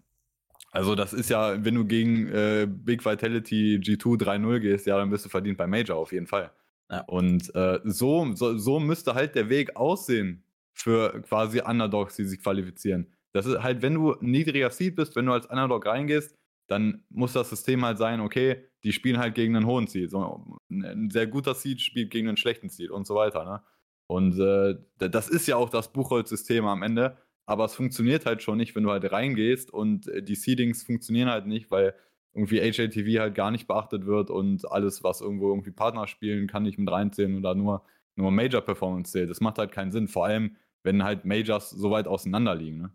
Also 0.71 0.95
das 0.95 1.13
ist 1.13 1.29
ja, 1.29 1.65
wenn 1.65 1.75
du 1.75 1.85
gegen 1.85 2.29
äh, 2.29 2.69
Big 2.71 3.05
Vitality 3.05 3.81
G2 3.83 4.23
3-0 4.23 4.61
gehst, 4.61 4.87
ja, 4.87 4.97
dann 4.97 5.11
bist 5.11 5.25
du 5.25 5.29
verdient 5.29 5.59
bei 5.59 5.67
Major 5.67 5.97
auf 5.97 6.13
jeden 6.13 6.27
Fall. 6.27 6.53
Ja. 6.91 7.01
Und 7.03 7.53
äh, 7.55 7.81
so, 7.85 8.33
so, 8.35 8.57
so 8.57 8.79
müsste 8.79 9.15
halt 9.15 9.35
der 9.35 9.49
Weg 9.49 9.75
aussehen 9.77 10.45
für 10.75 11.23
quasi 11.23 11.61
Underdogs, 11.61 12.17
die 12.17 12.25
sich 12.25 12.43
qualifizieren. 12.43 13.13
Das 13.33 13.47
ist 13.47 13.63
halt, 13.63 13.83
wenn 13.83 13.95
du 13.95 14.17
niedriger 14.21 14.71
Seed 14.71 14.97
bist, 14.97 15.17
wenn 15.17 15.27
du 15.27 15.33
als 15.33 15.47
Underdog 15.47 15.87
reingehst, 15.87 16.37
dann 16.67 17.05
muss 17.11 17.33
das 17.33 17.51
System 17.51 17.85
halt 17.85 17.99
sein, 17.99 18.21
okay, 18.21 18.65
die 18.85 18.93
spielen 18.93 19.19
halt 19.19 19.35
gegen 19.35 19.57
einen 19.57 19.67
hohen 19.67 19.87
Seed. 19.87 20.11
So, 20.11 20.59
ein 20.71 21.11
sehr 21.11 21.27
guter 21.27 21.55
Seed 21.55 21.81
spielt 21.81 22.11
gegen 22.11 22.29
einen 22.29 22.37
schlechten 22.37 22.69
Seed 22.69 22.91
und 22.91 23.07
so 23.07 23.15
weiter. 23.15 23.45
Ne? 23.45 23.63
Und 24.07 24.39
äh, 24.39 24.77
das 24.99 25.29
ist 25.29 25.47
ja 25.47 25.57
auch 25.57 25.71
das 25.71 25.93
Buchholz-System 25.93 26.67
am 26.67 26.83
Ende, 26.83 27.17
aber 27.47 27.65
es 27.65 27.75
funktioniert 27.75 28.27
halt 28.27 28.43
schon 28.43 28.59
nicht, 28.59 28.75
wenn 28.75 28.85
du 28.85 28.91
halt 28.91 29.11
reingehst 29.11 29.73
und 29.73 30.09
äh, 30.09 30.23
die 30.23 30.35
Seedings 30.35 30.83
funktionieren 30.83 31.29
halt 31.29 31.47
nicht, 31.47 31.71
weil 31.71 31.95
irgendwie 32.35 32.61
HATV 32.61 33.21
halt 33.21 33.35
gar 33.35 33.51
nicht 33.51 33.67
beachtet 33.67 34.07
wird 34.07 34.31
und 34.31 34.71
alles, 34.71 35.05
was 35.05 35.21
irgendwo 35.21 35.51
irgendwie 35.51 35.71
Partner 35.71 36.07
spielen, 36.07 36.49
kann 36.49 36.65
nicht 36.65 36.79
mit 36.79 36.91
reinzählen 36.91 37.37
oder 37.39 37.55
nur, 37.55 37.85
nur 38.17 38.31
Major 38.31 38.61
Performance 38.61 39.13
zählt. 39.13 39.31
Das 39.31 39.41
macht 39.41 39.59
halt 39.59 39.73
keinen 39.73 39.93
Sinn. 39.93 40.09
Vor 40.09 40.27
allem, 40.27 40.57
wenn 40.85 41.03
halt 41.03 41.25
Majors 41.25 41.71
so 41.71 41.91
weit 41.91 42.07
auseinander 42.07 42.55
liegen. 42.55 42.83
Ne? 42.83 42.91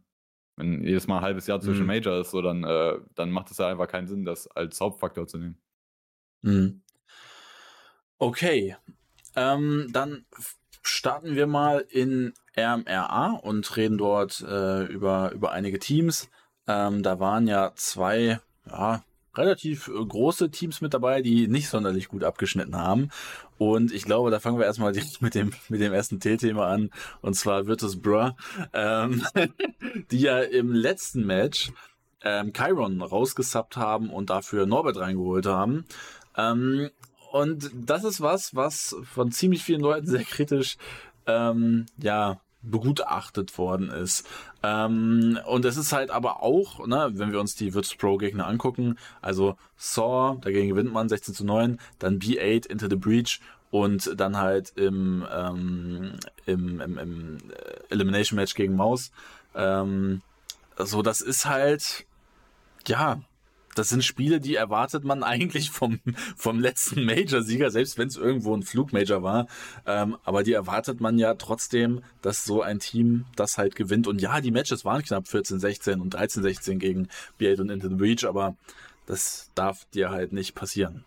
Wenn 0.55 0.83
jedes 0.83 1.07
Mal 1.07 1.17
ein 1.17 1.23
halbes 1.23 1.47
Jahr 1.47 1.59
zwischen 1.59 1.81
mhm. 1.81 1.87
Major 1.87 2.21
ist, 2.21 2.31
so, 2.31 2.41
dann, 2.41 2.63
äh, 2.63 2.99
dann 3.15 3.31
macht 3.31 3.51
es 3.51 3.57
ja 3.57 3.67
einfach 3.67 3.87
keinen 3.87 4.07
Sinn, 4.07 4.23
das 4.23 4.47
als 4.47 4.79
Hauptfaktor 4.79 5.27
zu 5.27 5.37
nehmen. 5.37 5.57
Mhm. 6.41 6.81
Okay, 8.17 8.75
ähm, 9.35 9.89
dann 9.91 10.25
starten 10.81 11.35
wir 11.35 11.47
mal 11.47 11.85
in 11.89 12.33
RMRA 12.57 13.39
und 13.41 13.77
reden 13.77 13.97
dort 13.97 14.41
äh, 14.41 14.83
über, 14.85 15.31
über 15.31 15.51
einige 15.51 15.79
Teams. 15.79 16.29
Ähm, 16.67 17.03
da 17.03 17.19
waren 17.19 17.47
ja 17.47 17.73
zwei 17.75 18.39
ja, 18.69 19.03
relativ 19.35 19.87
äh, 19.87 20.05
große 20.05 20.51
Teams 20.51 20.81
mit 20.81 20.93
dabei, 20.93 21.21
die 21.21 21.47
nicht 21.47 21.69
sonderlich 21.69 22.07
gut 22.07 22.23
abgeschnitten 22.23 22.75
haben. 22.75 23.09
Und 23.57 23.91
ich 23.91 24.03
glaube, 24.03 24.31
da 24.31 24.39
fangen 24.39 24.57
wir 24.57 24.65
erstmal 24.65 24.91
direkt 24.93 25.21
mit 25.21 25.35
dem, 25.35 25.51
mit 25.69 25.81
dem 25.81 25.93
ersten 25.93 26.19
T-Thema 26.19 26.67
an. 26.67 26.89
Und 27.21 27.35
zwar 27.35 27.67
Virtus 27.67 28.01
Bra, 28.01 28.35
ähm, 28.73 29.23
die 30.11 30.19
ja 30.19 30.39
im 30.39 30.73
letzten 30.73 31.25
Match 31.25 31.71
ähm, 32.21 32.53
Chiron 32.53 33.01
rausgesappt 33.01 33.77
haben 33.77 34.09
und 34.09 34.29
dafür 34.29 34.65
Norbert 34.65 34.97
reingeholt 34.97 35.45
haben. 35.45 35.85
Ähm, 36.35 36.89
und 37.31 37.69
das 37.73 38.03
ist 38.03 38.21
was, 38.21 38.55
was 38.55 38.95
von 39.03 39.31
ziemlich 39.31 39.63
vielen 39.63 39.81
Leuten 39.81 40.07
sehr 40.07 40.23
kritisch 40.23 40.77
ähm, 41.27 41.85
ja, 41.97 42.41
begutachtet 42.61 43.57
worden 43.57 43.89
ist. 43.89 44.27
Ähm, 44.63 45.39
und 45.45 45.65
es 45.65 45.77
ist 45.77 45.93
halt 45.93 46.11
aber 46.11 46.41
auch, 46.43 46.85
ne, 46.85 47.11
wenn 47.13 47.31
wir 47.31 47.39
uns 47.39 47.55
die 47.55 47.73
Virtus 47.73 47.95
Pro 47.95 48.17
Gegner 48.17 48.47
angucken, 48.47 48.97
also 49.21 49.55
Saw, 49.77 50.37
dagegen 50.41 50.69
gewinnt 50.69 50.91
man 50.91 51.09
16 51.09 51.33
zu 51.33 51.45
9, 51.45 51.79
dann 51.99 52.19
B8 52.19 52.67
Into 52.67 52.89
the 52.89 52.95
Breach 52.95 53.39
und 53.71 54.19
dann 54.19 54.37
halt 54.37 54.73
im, 54.75 55.25
ähm, 55.31 56.13
im, 56.45 56.81
im, 56.81 56.97
im 56.97 57.37
äh, 57.37 57.93
Elimination 57.93 58.35
Match 58.35 58.55
gegen 58.55 58.75
Maus. 58.75 59.11
Ähm, 59.55 60.21
so, 60.77 61.01
das 61.01 61.21
ist 61.21 61.45
halt, 61.45 62.05
ja, 62.87 63.21
das 63.79 63.89
sind 63.89 64.03
Spiele, 64.03 64.41
die 64.41 64.55
erwartet 64.55 65.05
man 65.05 65.23
eigentlich 65.23 65.71
vom, 65.71 65.99
vom 66.35 66.59
letzten 66.59 67.05
Major-Sieger, 67.05 67.71
selbst 67.71 67.97
wenn 67.97 68.09
es 68.09 68.17
irgendwo 68.17 68.53
ein 68.55 68.63
Flug-Major 68.63 69.23
war. 69.23 69.47
Ähm, 69.85 70.17
aber 70.25 70.43
die 70.43 70.53
erwartet 70.53 70.99
man 70.99 71.17
ja 71.17 71.33
trotzdem, 71.35 72.03
dass 72.21 72.43
so 72.43 72.61
ein 72.61 72.79
Team 72.79 73.25
das 73.37 73.57
halt 73.57 73.75
gewinnt. 73.75 74.05
Und 74.07 74.21
ja, 74.21 74.41
die 74.41 74.51
Matches 74.51 74.83
waren 74.83 75.01
knapp 75.01 75.25
14-16 75.25 76.01
und 76.01 76.13
13-16 76.13 76.77
gegen 76.77 77.07
B8 77.39 77.61
und 77.61 77.69
Into 77.69 77.87
the 77.87 77.95
Breach, 77.95 78.25
aber 78.25 78.57
das 79.05 79.49
darf 79.55 79.85
dir 79.91 80.09
halt 80.09 80.33
nicht 80.33 80.55
passieren. 80.55 81.05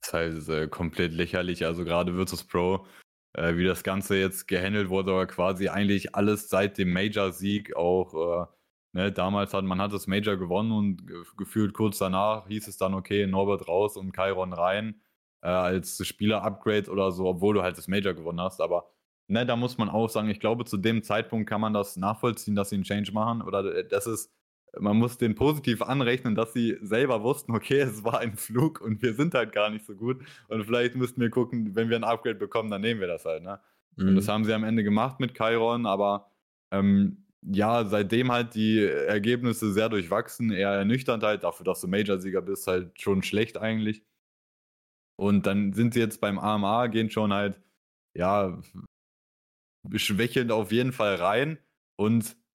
Das 0.00 0.34
ist 0.34 0.48
halt 0.48 0.64
äh, 0.64 0.68
komplett 0.68 1.12
lächerlich. 1.12 1.64
Also 1.64 1.84
gerade 1.84 2.16
Virtus 2.16 2.42
Pro, 2.42 2.86
äh, 3.34 3.54
wie 3.54 3.64
das 3.64 3.84
Ganze 3.84 4.16
jetzt 4.16 4.48
gehandelt 4.48 4.88
wurde, 4.88 5.12
aber 5.12 5.26
quasi 5.26 5.68
eigentlich 5.68 6.16
alles 6.16 6.48
seit 6.48 6.76
dem 6.76 6.92
Major-Sieg 6.92 7.76
auch. 7.76 8.48
Äh, 8.48 8.59
ne, 8.92 9.12
damals 9.12 9.54
hat 9.54 9.64
man 9.64 9.80
hat 9.80 9.92
das 9.92 10.06
Major 10.06 10.36
gewonnen 10.36 10.72
und 10.72 11.06
gefühlt 11.36 11.74
kurz 11.74 11.98
danach 11.98 12.46
hieß 12.48 12.68
es 12.68 12.76
dann, 12.76 12.94
okay, 12.94 13.26
Norbert 13.26 13.68
raus 13.68 13.96
und 13.96 14.14
Chiron 14.14 14.52
rein 14.52 15.00
äh, 15.42 15.48
als 15.48 16.06
Spieler-Upgrade 16.06 16.90
oder 16.90 17.12
so, 17.12 17.26
obwohl 17.26 17.54
du 17.54 17.62
halt 17.62 17.78
das 17.78 17.88
Major 17.88 18.14
gewonnen 18.14 18.40
hast. 18.40 18.60
Aber 18.60 18.90
ne, 19.28 19.46
da 19.46 19.56
muss 19.56 19.78
man 19.78 19.88
auch 19.88 20.08
sagen, 20.08 20.28
ich 20.28 20.40
glaube, 20.40 20.64
zu 20.64 20.76
dem 20.76 21.02
Zeitpunkt 21.02 21.48
kann 21.48 21.60
man 21.60 21.72
das 21.72 21.96
nachvollziehen, 21.96 22.54
dass 22.54 22.70
sie 22.70 22.76
einen 22.76 22.84
Change 22.84 23.12
machen. 23.12 23.42
Oder 23.42 23.64
äh, 23.74 23.88
das 23.88 24.06
ist 24.06 24.32
man 24.78 24.96
muss 24.96 25.18
den 25.18 25.34
positiv 25.34 25.82
anrechnen, 25.82 26.34
dass 26.34 26.52
sie 26.52 26.78
selber 26.80 27.22
wussten, 27.22 27.52
okay, 27.54 27.80
es 27.80 28.04
war 28.04 28.20
ein 28.20 28.36
Flug 28.36 28.80
und 28.80 29.02
wir 29.02 29.14
sind 29.14 29.34
halt 29.34 29.52
gar 29.52 29.70
nicht 29.70 29.84
so 29.84 29.94
gut. 29.94 30.22
Und 30.48 30.64
vielleicht 30.64 30.94
müssten 30.94 31.20
wir 31.20 31.30
gucken, 31.30 31.74
wenn 31.74 31.88
wir 31.88 31.96
ein 31.96 32.04
Upgrade 32.04 32.36
bekommen, 32.36 32.70
dann 32.70 32.80
nehmen 32.80 33.00
wir 33.00 33.08
das 33.08 33.24
halt. 33.24 33.42
Ne? 33.42 33.60
Mhm. 33.96 34.08
Und 34.08 34.14
das 34.16 34.28
haben 34.28 34.44
sie 34.44 34.52
am 34.52 34.64
Ende 34.64 34.84
gemacht 34.84 35.20
mit 35.20 35.34
Chiron, 35.34 35.86
aber 35.86 36.30
ähm, 36.70 37.24
ja, 37.42 37.84
seitdem 37.86 38.30
halt 38.32 38.54
die 38.54 38.84
Ergebnisse 38.84 39.72
sehr 39.72 39.88
durchwachsen, 39.88 40.50
eher 40.52 40.70
ernüchternd 40.70 41.22
halt, 41.22 41.44
dafür, 41.44 41.64
dass 41.64 41.80
du 41.80 41.88
Major-Sieger 41.88 42.42
bist, 42.42 42.66
halt 42.66 43.00
schon 43.00 43.22
schlecht 43.22 43.58
eigentlich. 43.58 44.02
Und 45.16 45.46
dann 45.46 45.72
sind 45.74 45.94
sie 45.94 46.00
jetzt 46.00 46.20
beim 46.20 46.38
AMA, 46.38 46.86
gehen 46.88 47.10
schon 47.10 47.32
halt, 47.32 47.60
ja, 48.16 48.58
schwächelnd 49.94 50.52
auf 50.52 50.72
jeden 50.72 50.92
Fall 50.92 51.16
rein 51.16 51.58
und 51.96 52.36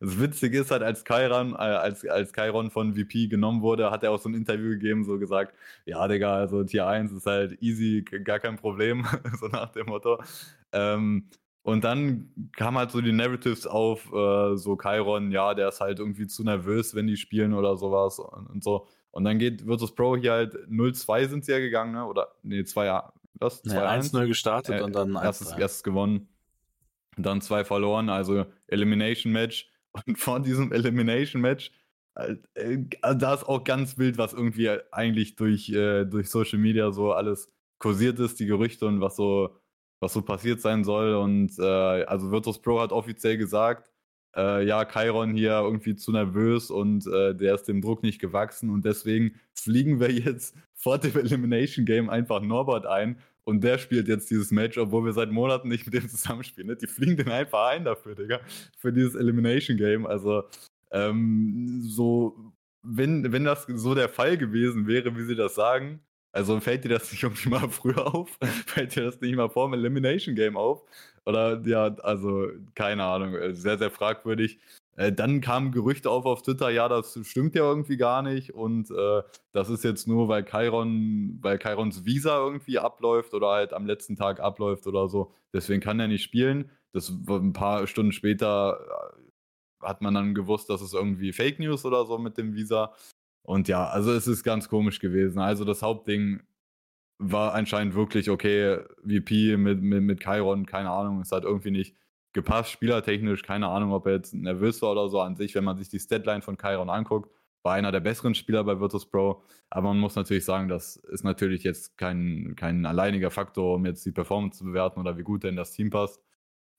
das 0.00 0.20
Witzige 0.20 0.60
ist 0.60 0.70
halt, 0.70 0.82
als 0.82 1.04
Kairon, 1.04 1.52
äh, 1.52 1.56
als, 1.56 2.04
als 2.06 2.32
Chiron 2.32 2.70
von 2.70 2.94
VP 2.94 3.28
genommen 3.28 3.62
wurde, 3.62 3.90
hat 3.90 4.02
er 4.02 4.10
auch 4.10 4.18
so 4.18 4.28
ein 4.28 4.34
Interview 4.34 4.70
gegeben, 4.70 5.04
so 5.04 5.18
gesagt, 5.18 5.54
ja, 5.84 6.06
Digga, 6.08 6.34
also 6.36 6.64
Tier 6.64 6.86
1 6.86 7.12
ist 7.12 7.26
halt 7.26 7.62
easy, 7.62 8.02
gar 8.02 8.40
kein 8.40 8.56
Problem, 8.56 9.06
so 9.40 9.46
nach 9.48 9.70
dem 9.70 9.86
Motto. 9.86 10.20
Ähm, 10.72 11.28
und 11.66 11.84
dann 11.84 12.32
kam 12.56 12.78
halt 12.78 12.90
so 12.90 13.00
die 13.00 13.12
Narratives 13.12 13.66
auf, 13.66 14.12
äh, 14.12 14.56
so 14.56 14.76
Chiron, 14.76 15.30
ja, 15.30 15.54
der 15.54 15.68
ist 15.68 15.80
halt 15.80 15.98
irgendwie 15.98 16.26
zu 16.26 16.44
nervös, 16.44 16.94
wenn 16.94 17.06
die 17.06 17.16
spielen 17.16 17.54
oder 17.54 17.76
sowas 17.76 18.18
und, 18.18 18.46
und 18.46 18.64
so. 18.64 18.86
Und 19.10 19.24
dann 19.24 19.38
geht 19.38 19.66
Virtus 19.66 19.94
Pro 19.94 20.16
hier 20.16 20.32
halt 20.32 20.54
0-2 20.68 21.28
sind 21.28 21.44
sie 21.44 21.52
ja 21.52 21.58
gegangen, 21.58 21.92
ne? 21.92 22.04
Oder, 22.06 22.28
nee, 22.42 22.64
2 22.64 23.02
was? 23.34 23.64
2-1 23.64 24.14
0 24.14 24.28
gestartet 24.28 24.80
äh, 24.80 24.82
und 24.82 24.94
dann 24.94 25.14
erstes, 25.14 25.52
erstes 25.52 25.82
gewonnen 25.82 26.28
dann 27.16 27.40
zwei 27.40 27.64
verloren, 27.64 28.08
also 28.08 28.46
Elimination 28.66 29.32
Match. 29.32 29.70
Und 30.06 30.18
vor 30.18 30.40
diesem 30.40 30.72
Elimination 30.72 31.40
Match, 31.40 31.70
äh, 32.14 32.36
also 33.00 33.18
da 33.18 33.34
ist 33.34 33.44
auch 33.44 33.64
ganz 33.64 33.96
wild, 33.96 34.18
was 34.18 34.34
irgendwie 34.34 34.68
eigentlich 34.92 35.36
durch, 35.36 35.70
äh, 35.70 36.04
durch 36.04 36.28
Social 36.28 36.58
Media 36.58 36.92
so 36.92 37.12
alles 37.12 37.50
kursiert 37.78 38.18
ist, 38.18 38.38
die 38.38 38.46
Gerüchte 38.46 38.86
und 38.86 39.00
was 39.00 39.16
so, 39.16 39.56
was 40.00 40.12
so 40.12 40.22
passiert 40.22 40.60
sein 40.60 40.84
soll. 40.84 41.14
Und 41.14 41.58
äh, 41.58 41.62
also 42.04 42.30
Virtus 42.30 42.60
Pro 42.60 42.80
hat 42.80 42.92
offiziell 42.92 43.36
gesagt, 43.36 43.90
äh, 44.36 44.66
ja, 44.66 44.84
Chiron 44.84 45.34
hier 45.34 45.52
irgendwie 45.52 45.96
zu 45.96 46.12
nervös 46.12 46.70
und 46.70 47.06
äh, 47.06 47.34
der 47.34 47.54
ist 47.54 47.64
dem 47.64 47.80
Druck 47.80 48.02
nicht 48.02 48.20
gewachsen 48.20 48.70
und 48.70 48.84
deswegen 48.84 49.40
fliegen 49.54 49.98
wir 49.98 50.12
jetzt 50.12 50.54
vor 50.74 50.98
dem 50.98 51.16
Elimination 51.16 51.86
Game 51.86 52.10
einfach 52.10 52.42
Norbert 52.42 52.86
ein 52.86 53.18
und 53.44 53.62
der 53.62 53.78
spielt 53.78 54.08
jetzt 54.08 54.28
dieses 54.30 54.50
Match, 54.50 54.76
obwohl 54.76 55.04
wir 55.04 55.12
seit 55.12 55.30
Monaten 55.30 55.68
nicht 55.68 55.86
mit 55.86 55.94
dem 55.94 56.08
zusammenspielen. 56.08 56.68
Ne? 56.68 56.76
Die 56.76 56.88
fliegen 56.88 57.16
den 57.16 57.30
einfach 57.30 57.68
ein 57.68 57.84
dafür, 57.84 58.14
Digga. 58.16 58.40
Für 58.76 58.92
dieses 58.92 59.14
Elimination 59.14 59.76
Game. 59.76 60.04
Also, 60.04 60.42
ähm, 60.90 61.80
so, 61.80 62.52
wenn, 62.82 63.32
wenn 63.32 63.44
das 63.44 63.66
so 63.68 63.94
der 63.94 64.08
Fall 64.08 64.36
gewesen 64.36 64.88
wäre, 64.88 65.16
wie 65.16 65.24
sie 65.24 65.36
das 65.36 65.54
sagen, 65.54 66.00
also 66.36 66.60
fällt 66.60 66.84
dir 66.84 66.90
das 66.90 67.10
nicht 67.10 67.22
irgendwie 67.22 67.48
mal 67.48 67.68
früher 67.70 68.14
auf? 68.14 68.38
fällt 68.66 68.94
dir 68.94 69.04
das 69.04 69.20
nicht 69.20 69.34
mal 69.34 69.48
vor 69.48 69.68
dem 69.68 69.74
Elimination 69.74 70.34
Game 70.34 70.56
auf? 70.56 70.82
Oder 71.24 71.60
ja, 71.66 71.86
also 72.02 72.48
keine 72.74 73.04
Ahnung, 73.04 73.34
sehr, 73.54 73.78
sehr 73.78 73.90
fragwürdig. 73.90 74.58
Äh, 74.96 75.12
dann 75.12 75.40
kamen 75.40 75.72
Gerüchte 75.72 76.10
auf 76.10 76.24
auf 76.26 76.42
Twitter, 76.42 76.70
ja, 76.70 76.88
das 76.88 77.18
stimmt 77.22 77.54
ja 77.54 77.62
irgendwie 77.62 77.96
gar 77.96 78.22
nicht 78.22 78.54
und 78.54 78.90
äh, 78.90 79.22
das 79.52 79.68
ist 79.70 79.84
jetzt 79.84 80.06
nur, 80.06 80.28
weil 80.28 80.44
Chiron, 80.44 81.38
weil 81.42 81.58
Chirons 81.58 82.04
Visa 82.04 82.38
irgendwie 82.38 82.78
abläuft 82.78 83.34
oder 83.34 83.48
halt 83.48 83.72
am 83.72 83.86
letzten 83.86 84.16
Tag 84.16 84.40
abläuft 84.40 84.86
oder 84.86 85.08
so. 85.08 85.32
Deswegen 85.52 85.80
kann 85.80 86.00
er 86.00 86.08
nicht 86.08 86.22
spielen. 86.22 86.70
Das 86.92 87.10
ein 87.10 87.52
paar 87.52 87.86
Stunden 87.86 88.12
später 88.12 88.78
äh, 89.82 89.86
hat 89.86 90.02
man 90.02 90.14
dann 90.14 90.34
gewusst, 90.34 90.70
dass 90.70 90.80
es 90.80 90.92
irgendwie 90.92 91.32
Fake 91.32 91.58
News 91.58 91.84
oder 91.84 92.06
so 92.06 92.18
mit 92.18 92.38
dem 92.38 92.54
Visa. 92.54 92.92
Und 93.46 93.68
ja, 93.68 93.86
also 93.86 94.12
es 94.12 94.26
ist 94.26 94.42
ganz 94.42 94.68
komisch 94.68 94.98
gewesen. 94.98 95.38
Also 95.38 95.64
das 95.64 95.80
Hauptding 95.80 96.42
war 97.18 97.54
anscheinend 97.54 97.94
wirklich 97.94 98.28
okay, 98.28 98.80
VP 99.04 99.56
mit, 99.56 99.80
mit, 99.82 100.02
mit 100.02 100.20
Chiron, 100.20 100.66
keine 100.66 100.90
Ahnung, 100.90 101.20
es 101.20 101.30
hat 101.30 101.44
irgendwie 101.44 101.70
nicht 101.70 101.96
gepasst, 102.32 102.70
spielertechnisch, 102.72 103.42
keine 103.42 103.68
Ahnung, 103.68 103.92
ob 103.92 104.06
er 104.06 104.14
jetzt 104.14 104.34
nervös 104.34 104.82
war 104.82 104.90
oder 104.92 105.08
so 105.08 105.20
an 105.20 105.36
sich, 105.36 105.54
wenn 105.54 105.62
man 105.64 105.78
sich 105.78 105.88
die 105.88 106.00
Statline 106.00 106.42
von 106.42 106.58
Chiron 106.58 106.90
anguckt, 106.90 107.30
war 107.62 107.74
einer 107.74 107.92
der 107.92 108.00
besseren 108.00 108.34
Spieler 108.34 108.64
bei 108.64 108.80
Virtus 108.80 109.08
Pro, 109.08 109.42
aber 109.70 109.88
man 109.88 110.00
muss 110.00 110.16
natürlich 110.16 110.44
sagen, 110.44 110.68
das 110.68 110.96
ist 110.96 111.22
natürlich 111.22 111.62
jetzt 111.62 111.96
kein, 111.96 112.54
kein 112.56 112.84
alleiniger 112.84 113.30
Faktor, 113.30 113.76
um 113.76 113.86
jetzt 113.86 114.04
die 114.04 114.12
Performance 114.12 114.58
zu 114.58 114.64
bewerten 114.64 114.98
oder 114.98 115.16
wie 115.16 115.22
gut 115.22 115.44
denn 115.44 115.56
das 115.56 115.70
Team 115.70 115.90
passt. 115.90 116.20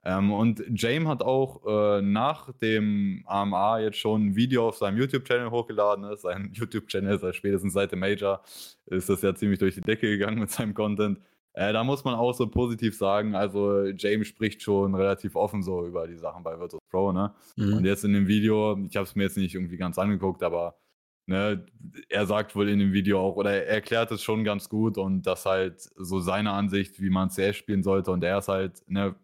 Ähm, 0.08 0.32
und 0.32 0.64
James 0.74 1.06
hat 1.10 1.22
auch 1.22 1.66
äh, 1.68 2.02
nach 2.02 2.54
dem 2.54 3.24
AMA 3.28 3.80
jetzt 3.80 3.98
schon 3.98 4.28
ein 4.28 4.36
Video 4.38 4.70
auf 4.70 4.78
seinem 4.78 4.98
YouTube-Channel 4.98 5.52
hochgeladen. 5.52 6.06
Ist. 6.12 6.22
Sein 6.22 6.52
YouTube-Channel 6.54 7.20
seit 7.20 7.36
spätestens 7.36 7.74
seit 7.74 7.92
dem 7.92 8.00
Major 8.00 8.42
ist 8.86 9.10
das 9.10 9.22
ja 9.22 9.36
ziemlich 9.36 9.60
durch 9.60 9.76
die 9.76 9.82
Decke 9.82 10.08
gegangen 10.08 10.40
mit 10.40 10.50
seinem 10.50 10.74
Content. 10.74 11.20
Äh, 11.52 11.74
da 11.74 11.84
muss 11.84 12.06
man 12.06 12.16
auch 12.16 12.32
so 12.32 12.48
positiv 12.48 12.98
sagen, 12.98 13.36
also 13.36 13.84
James 13.88 14.28
spricht 14.28 14.62
schon 14.62 14.96
relativ 14.96 15.36
offen 15.36 15.62
so 15.62 15.86
über 15.86 16.08
die 16.08 16.16
Sachen 16.16 16.42
bei 16.42 16.58
Virtus 16.58 16.80
Pro, 16.90 17.12
ne? 17.12 17.34
Mhm. 17.58 17.74
Und 17.74 17.86
jetzt 17.86 18.06
in 18.06 18.14
dem 18.14 18.28
Video, 18.28 18.78
ich 18.88 18.96
habe 18.96 19.06
es 19.06 19.16
mir 19.16 19.24
jetzt 19.24 19.38
nicht 19.38 19.56
irgendwie 19.56 19.76
ganz 19.76 19.98
angeguckt, 20.00 20.42
aber 20.42 20.78
ne, 21.26 21.66
er 22.08 22.26
sagt 22.28 22.56
wohl 22.56 22.70
in 22.70 22.80
dem 22.80 22.94
Video 22.94 23.20
auch, 23.20 23.36
oder 23.36 23.52
er 23.52 23.68
erklärt 23.68 24.12
es 24.12 24.24
schon 24.24 24.46
ganz 24.46 24.70
gut 24.70 24.98
und 24.98 25.24
das 25.24 25.46
halt 25.46 25.82
so 25.96 26.20
seine 26.20 26.52
Ansicht, 26.52 27.02
wie 27.02 27.10
man 27.10 27.30
CS 27.30 27.58
spielen 27.58 27.84
sollte 27.84 28.12
und 28.12 28.24
er 28.24 28.38
ist 28.38 28.48
halt, 28.48 28.84
ne, 28.88 29.16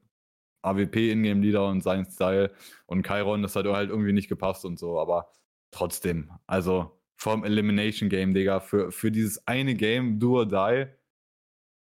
AWP 0.63 1.11
Ingame 1.11 1.41
Leader 1.41 1.67
und 1.67 1.81
sein 1.81 2.05
Style 2.05 2.51
und 2.85 3.05
Chiron, 3.05 3.41
das 3.41 3.55
hat 3.55 3.65
halt 3.65 3.89
irgendwie 3.89 4.13
nicht 4.13 4.29
gepasst 4.29 4.65
und 4.65 4.79
so, 4.79 4.99
aber 4.99 5.29
trotzdem, 5.71 6.31
also 6.47 6.99
vom 7.15 7.43
Elimination 7.43 8.09
Game, 8.09 8.33
Digga, 8.33 8.59
für, 8.59 8.91
für 8.91 9.11
dieses 9.11 9.47
eine 9.47 9.75
Game, 9.75 10.19
Do 10.19 10.39
or 10.39 10.45
Die, 10.45 10.87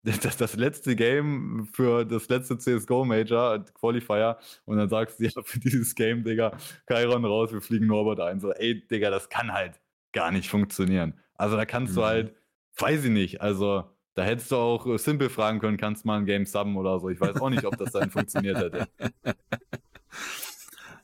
das, 0.22 0.38
das 0.38 0.56
letzte 0.56 0.96
Game 0.96 1.68
für 1.72 2.06
das 2.06 2.28
letzte 2.28 2.58
CSGO 2.58 3.06
Major, 3.06 3.64
Qualifier, 3.74 4.38
und 4.66 4.78
dann 4.78 4.90
sagst 4.90 5.20
du, 5.20 5.26
ja, 5.26 5.32
für 5.44 5.60
dieses 5.60 5.96
Game, 5.96 6.24
Digga, 6.24 6.58
Chiron 6.88 7.26
raus, 7.26 7.54
wir 7.54 7.62
fliegen 7.62 7.88
Norbert 7.88 8.20
ein. 8.20 8.40
So, 8.40 8.52
ey, 8.52 8.86
Digga, 8.88 9.10
das 9.10 9.30
kann 9.30 9.54
halt 9.54 9.80
gar 10.12 10.32
nicht 10.32 10.50
funktionieren. 10.50 11.20
Also 11.36 11.56
da 11.56 11.66
kannst 11.66 11.94
mhm. 11.94 11.98
du 11.98 12.06
halt, 12.06 12.36
weiß 12.78 13.06
ich 13.06 13.12
nicht, 13.12 13.42
also 13.42 13.93
da 14.16 14.24
hättest 14.24 14.52
du 14.52 14.56
auch 14.58 14.98
simpel 14.98 15.30
fragen 15.30 15.60
können, 15.60 15.78
kannst 15.78 16.04
du 16.04 16.08
mal 16.08 16.20
ein 16.20 16.26
Game 16.26 16.46
subben 16.46 16.78
oder 16.78 17.00
so. 17.00 17.10
Ich 17.10 17.20
weiß 17.20 17.38
auch 17.38 17.50
nicht, 17.50 17.66
ob 17.66 17.78
das 17.78 17.92
dann 17.92 18.12
funktioniert 18.12 18.58
hätte. 18.58 18.88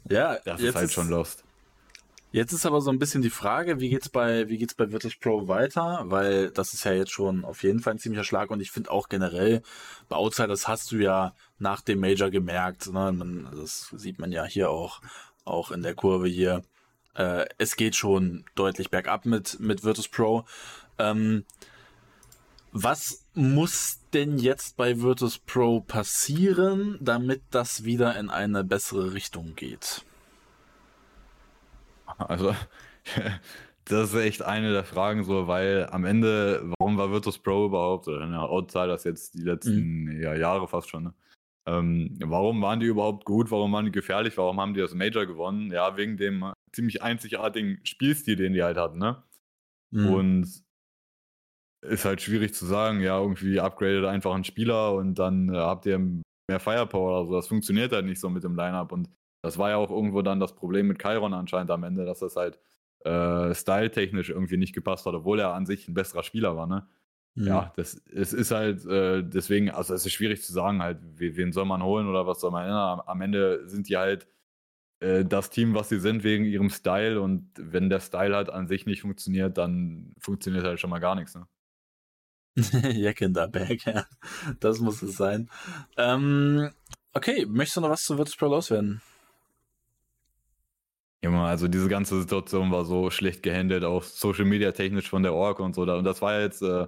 Ja, 0.10 0.40
das 0.44 0.62
ist 0.62 0.76
halt 0.76 0.86
ist, 0.86 0.94
schon 0.94 1.10
lost. 1.10 1.44
Jetzt 2.32 2.52
ist 2.54 2.66
aber 2.66 2.82
so 2.82 2.92
ein 2.92 3.00
bisschen 3.00 3.22
die 3.22 3.30
Frage, 3.30 3.80
wie 3.80 3.90
geht's 3.90 4.10
bei, 4.10 4.50
wie 4.50 4.58
geht's 4.58 4.76
bei 4.76 4.92
Virtus 4.92 5.16
Pro 5.16 5.48
weiter? 5.48 6.04
Weil 6.06 6.52
das 6.52 6.74
ist 6.74 6.84
ja 6.84 6.94
jetzt 6.94 7.12
schon 7.12 7.44
auf 7.44 7.64
jeden 7.64 7.80
Fall 7.80 7.94
ein 7.94 8.00
ziemlicher 8.00 8.24
Schlag 8.24 8.52
und 8.52 8.60
ich 8.60 8.72
finde 8.72 8.92
auch 8.92 9.10
generell, 9.10 9.62
bei 10.08 10.16
Outsiders 10.16 10.68
hast 10.68 10.92
du 10.92 10.98
ja 10.98 11.34
nach 11.58 11.82
dem 11.82 12.00
Major 12.00 12.30
gemerkt, 12.30 12.92
ne? 12.92 13.12
Man, 13.12 13.50
das 13.56 13.94
sieht 13.96 14.20
man 14.20 14.32
ja 14.32 14.46
hier 14.46 14.70
auch, 14.70 15.02
auch 15.44 15.72
in 15.72 15.82
der 15.82 15.96
Kurve 15.96 16.28
hier. 16.28 16.64
Äh, 17.16 17.46
es 17.58 17.76
geht 17.76 17.96
schon 17.96 18.46
deutlich 18.56 18.92
bergab 18.92 19.26
mit, 19.26 19.60
mit 19.60 19.84
Virtus 19.84 20.08
Pro. 20.08 20.46
Ähm, 21.00 21.46
was 22.72 23.26
muss 23.34 24.02
denn 24.14 24.38
jetzt 24.38 24.78
bei 24.78 25.02
Virtus 25.02 25.38
Pro 25.40 25.82
passieren, 25.82 26.98
damit 27.02 27.42
das 27.52 27.84
wieder 27.84 28.18
in 28.20 28.30
eine 28.30 28.64
bessere 28.64 29.14
Richtung 29.14 29.56
geht? 29.56 30.04
Also 32.18 32.56
das 33.86 34.14
ist 34.14 34.20
echt 34.20 34.42
eine 34.42 34.72
der 34.72 34.84
Fragen 34.84 35.24
so, 35.24 35.48
weil 35.48 35.88
am 35.92 36.06
Ende, 36.06 36.64
warum 36.80 36.98
war 36.98 37.12
Virtus 37.12 37.38
Pro 37.40 37.66
überhaupt, 37.66 38.08
oder 38.08 38.26
ne, 38.26 38.40
Outsiders 38.40 39.04
jetzt 39.04 39.34
die 39.34 39.44
letzten 39.44 40.04
mhm. 40.04 40.22
ja, 40.22 40.36
Jahre 40.36 40.68
fast 40.68 40.90
schon, 40.90 41.04
ne? 41.04 41.14
ähm, 41.66 42.18
warum 42.24 42.62
waren 42.62 42.80
die 42.80 42.88
überhaupt 42.88 43.26
gut, 43.26 43.52
warum 43.52 43.72
waren 43.72 43.86
die 43.86 43.92
gefährlich, 43.92 44.38
warum 44.38 44.60
haben 44.60 44.74
die 44.74 44.80
das 44.80 44.94
Major 44.94 45.26
gewonnen? 45.26 45.72
Ja, 45.72 45.98
wegen 45.98 46.18
dem 46.18 46.54
ziemlich 46.72 47.02
einzigartigen 47.04 47.80
Spielstil, 47.84 48.36
den 48.36 48.54
die 48.54 48.64
halt 48.64 48.78
hatten, 48.78 48.98
ne? 48.98 49.24
Mhm. 49.92 50.14
Und 50.14 50.64
ist 51.82 52.06
halt 52.06 52.22
schwierig 52.22 52.54
zu 52.54 52.66
sagen, 52.66 53.02
ja, 53.02 53.20
irgendwie 53.20 53.60
upgradet 53.60 54.06
einfach 54.06 54.34
einen 54.34 54.44
Spieler 54.44 54.94
und 54.94 55.16
dann 55.16 55.54
äh, 55.54 55.58
habt 55.58 55.86
ihr 55.86 55.98
mehr 56.00 56.60
Firepower 56.60 57.22
oder 57.22 57.26
so. 57.28 57.36
Das 57.36 57.48
funktioniert 57.48 57.92
halt 57.92 58.06
nicht 58.06 58.20
so 58.20 58.30
mit 58.30 58.44
dem 58.44 58.56
Lineup 58.56 58.92
und 58.92 59.10
das 59.42 59.58
war 59.58 59.70
ja 59.70 59.78
auch 59.78 59.90
irgendwo 59.90 60.22
dann 60.22 60.40
das 60.40 60.56
Problem 60.56 60.88
mit 60.88 61.02
Chiron 61.02 61.34
anscheinend 61.34 61.72
am 61.72 61.84
Ende, 61.84 62.06
dass 62.06 62.20
das 62.20 62.36
halt 62.36 62.60
äh, 63.06 63.54
styletechnisch 63.54 64.30
irgendwie 64.30 64.58
nicht 64.58 64.74
gepasst 64.74 65.06
hat, 65.06 65.14
obwohl 65.14 65.40
er 65.40 65.54
an 65.54 65.66
sich 65.66 65.88
ein 65.88 65.94
besserer 65.94 66.24
Spieler 66.24 66.58
war, 66.58 66.68
ne? 66.68 66.88
Mhm. 67.36 67.48
Ja, 67.48 67.74
das 67.78 68.02
es 68.12 68.34
ist 68.34 68.52
halt 68.52 68.86
äh, 68.86 69.24
deswegen, 69.24 69.70
also 69.70 69.94
es 69.94 70.06
ist 70.06 70.12
schwierig 70.12 70.42
zu 70.44 70.52
sagen, 70.52 70.82
halt, 70.82 70.98
wen 71.02 71.54
soll 71.54 71.66
man 71.66 71.84
holen 71.84 72.08
oder 72.08 72.28
was 72.28 72.42
soll 72.42 72.52
man 72.52 72.66
ändern. 72.66 73.02
Am 73.06 73.22
Ende 73.22 73.68
sind 73.70 73.88
die 73.88 73.96
halt 73.96 74.28
äh, 75.00 75.24
das 75.24 75.50
Team, 75.50 75.76
was 75.76 75.90
sie 75.90 76.00
sind, 76.00 76.24
wegen 76.24 76.46
ihrem 76.46 76.70
Style 76.70 77.22
und 77.22 77.52
wenn 77.58 77.90
der 77.90 78.02
Style 78.02 78.36
halt 78.36 78.50
an 78.50 78.68
sich 78.68 78.86
nicht 78.86 79.02
funktioniert, 79.02 79.58
dann 79.58 80.14
funktioniert 80.20 80.66
halt 80.66 80.80
schon 80.80 80.90
mal 80.90 81.00
gar 81.00 81.16
nichts, 81.16 81.36
ne? 81.36 81.48
Jackenderberg, 82.94 83.86
ja. 83.86 84.06
Das 84.60 84.80
muss 84.80 85.02
es 85.02 85.18
sein. 85.18 85.50
Ähm, 85.98 86.72
okay, 87.14 87.46
möchtest 87.46 87.78
du 87.78 87.82
noch 87.82 87.90
was 87.90 88.04
zu 88.04 88.18
Virtus 88.18 88.36
Pro 88.36 88.48
loswerden? 88.48 89.02
Ja, 91.22 91.46
also 91.46 91.68
diese 91.68 91.90
ganze 91.90 92.20
Situation 92.22 92.72
war 92.72 92.86
so 92.86 93.10
schlecht 93.10 93.44
gehandelt, 93.44 93.84
auch 93.84 94.04
Social 94.04 94.46
Media 94.46 94.72
technisch 94.72 95.10
von 95.10 95.24
der 95.24 95.34
Org 95.34 95.60
und 95.60 95.76
so. 95.76 95.82
Und 95.82 96.06
das 96.06 96.22
war 96.22 96.40
jetzt 96.40 96.62
äh, 96.62 96.88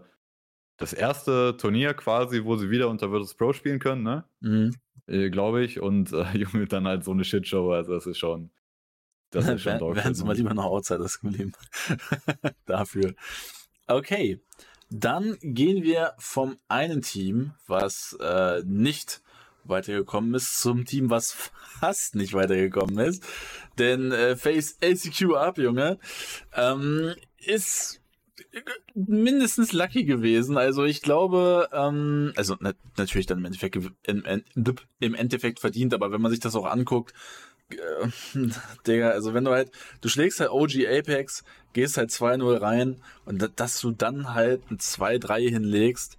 das 0.78 0.94
erste 0.94 1.58
Turnier 1.58 1.94
quasi, 1.94 2.44
wo 2.44 2.56
sie 2.56 2.70
wieder 2.70 2.90
unter 2.90 3.12
Virtus 3.12 3.36
Pro 3.36 3.52
spielen 3.54 3.80
können, 3.80 4.04
ne? 4.04 4.24
Mhm. 4.40 4.72
Äh, 5.08 5.30
Glaube 5.30 5.64
ich. 5.64 5.80
Und 5.80 6.14
äh, 6.14 6.26
Junge, 6.38 6.66
dann 6.66 6.88
halt 6.88 7.04
so 7.04 7.12
eine 7.12 7.24
Shitshow. 7.26 7.72
Also 7.72 7.94
das 7.94 8.06
ist 8.08 8.18
schon. 8.18 8.50
Das 9.32 9.48
ist 9.48 9.62
schon 9.62 9.80
Wären 9.96 10.14
sie 10.14 10.26
mal 10.26 10.36
lieber 10.36 10.54
noch 10.54 10.66
Outsiders 10.66 11.22
geblieben. 11.22 11.54
Dafür. 12.66 13.14
Okay. 13.88 14.42
Dann 14.92 15.38
gehen 15.42 15.84
wir 15.84 16.14
vom 16.18 16.58
einen 16.68 17.02
Team, 17.02 17.54
was 17.66 18.18
äh, 18.22 18.62
nicht 18.66 19.22
weitergekommen 19.64 20.34
ist, 20.34 20.60
zum 20.60 20.86
Team, 20.86 21.10
was 21.10 21.32
fast 21.32 22.16
nicht 22.16 22.34
weitergekommen 22.34 22.98
ist. 23.00 23.24
Denn 23.78 24.12
äh, 24.12 24.36
Face 24.36 24.78
LCQ 24.82 25.36
Up, 25.36 25.58
Junge, 25.58 25.98
ähm, 26.54 27.14
ist 27.38 28.02
mindestens 28.94 29.72
lucky 29.72 30.04
gewesen. 30.04 30.58
Also 30.58 30.84
ich 30.84 31.02
glaube, 31.02 31.70
ähm, 31.72 32.34
also 32.36 32.58
na 32.60 32.74
natürlich 32.98 33.28
dann 33.28 33.38
im 33.38 33.46
Endeffekt, 33.46 33.78
im, 34.04 34.44
im 35.00 35.16
Endeffekt 35.16 35.60
verdient, 35.60 35.94
aber 35.94 36.12
wenn 36.12 36.22
man 36.22 36.32
sich 36.32 36.40
das 36.40 36.56
auch 36.56 36.66
anguckt, 36.66 37.14
äh, 37.76 38.10
Digga, 38.88 39.10
also 39.10 39.34
wenn 39.34 39.44
du 39.44 39.52
halt, 39.52 39.72
du 40.02 40.10
schlägst 40.10 40.40
halt 40.40 40.52
OG 40.52 40.86
Apex, 40.88 41.44
gehst 41.74 41.98
halt 41.98 42.10
2-0 42.10 42.62
rein 42.62 43.02
und 43.26 43.50
dass 43.56 43.80
du 43.80 43.92
dann 43.92 44.34
halt 44.34 44.70
ein 44.70 44.78
2-3 44.78 45.50
hinlegst, 45.50 46.18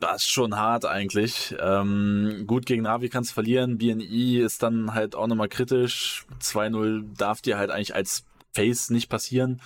das 0.00 0.22
ist 0.22 0.30
schon 0.30 0.56
hart 0.56 0.84
eigentlich. 0.84 1.54
Ähm, 1.58 2.44
gut, 2.46 2.66
gegen 2.66 2.82
Navi 2.82 3.08
kannst 3.08 3.30
du 3.30 3.34
verlieren. 3.34 3.78
BNI 3.78 4.38
ist 4.40 4.62
dann 4.62 4.92
halt 4.92 5.14
auch 5.14 5.26
nochmal 5.26 5.48
kritisch. 5.48 6.26
2-0 6.40 7.16
darf 7.16 7.40
dir 7.40 7.56
halt 7.56 7.70
eigentlich 7.70 7.94
als 7.94 8.24
Face 8.52 8.90
nicht 8.90 9.08
passieren. 9.08 9.62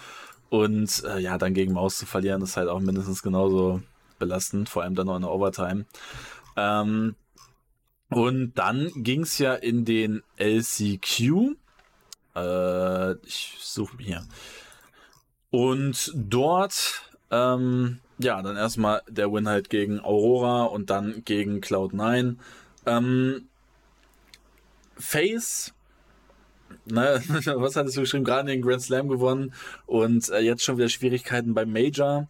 Und 0.51 1.03
äh, 1.05 1.19
ja, 1.19 1.39
dann 1.39 1.55
gegen 1.55 1.73
Maus 1.73 1.99
zu 1.99 2.07
verlieren, 2.07 2.43
ist 2.43 2.57
halt 2.57 2.69
auch 2.69 2.81
mindestens 2.81 3.23
genauso 3.23 3.83
belastend, 4.19 4.69
vor 4.69 4.83
allem 4.83 4.95
dann 4.95 5.07
noch 5.07 5.17
in 5.17 5.23
der 5.23 5.31
Overtime. 5.31 5.87
Ähm, 6.57 7.15
und 8.11 8.55
dann 8.55 8.91
ging 8.97 9.23
es 9.23 9.39
ja 9.39 9.55
in 9.55 9.85
den 9.85 10.23
LCQ. 10.37 11.57
Äh, 12.37 13.13
ich 13.27 13.57
suche 13.61 13.97
mir 13.97 14.05
hier. 14.05 14.27
Und 15.51 16.13
dort 16.15 17.03
ähm, 17.31 18.01
ja, 18.19 18.43
dann 18.43 18.57
erstmal 18.57 19.03
der 19.09 19.33
Win 19.33 19.49
halt 19.49 19.71
gegen 19.71 20.01
Aurora 20.01 20.65
und 20.65 20.91
dann 20.91 21.23
gegen 21.25 21.61
Cloud9. 21.61 22.37
Ähm, 22.87 23.49
Face, 24.97 25.73
ne, 26.87 27.23
was 27.29 27.77
hattest 27.77 27.97
du 27.97 28.01
geschrieben? 28.01 28.25
Gerade 28.25 28.51
den 28.51 28.63
Grand 28.63 28.83
Slam 28.83 29.09
gewonnen 29.09 29.55
und 29.87 30.29
äh, 30.31 30.41
jetzt 30.41 30.65
schon 30.65 30.79
wieder 30.79 30.89
Schwierigkeiten 30.89 31.55
beim 31.55 31.73
Major. 31.73 32.29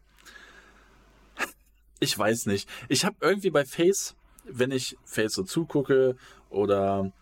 Ich 2.00 2.16
weiß 2.16 2.46
nicht. 2.46 2.68
Ich 2.88 3.05
habe 3.05 3.16
irgendwie 3.20 3.50
bei 3.50 3.64
Face, 3.64 4.14
wenn 4.50 4.70
ich 4.70 4.96
Face 5.04 5.34
so 5.34 5.42
zugucke 5.42 6.16
oder 6.50 7.12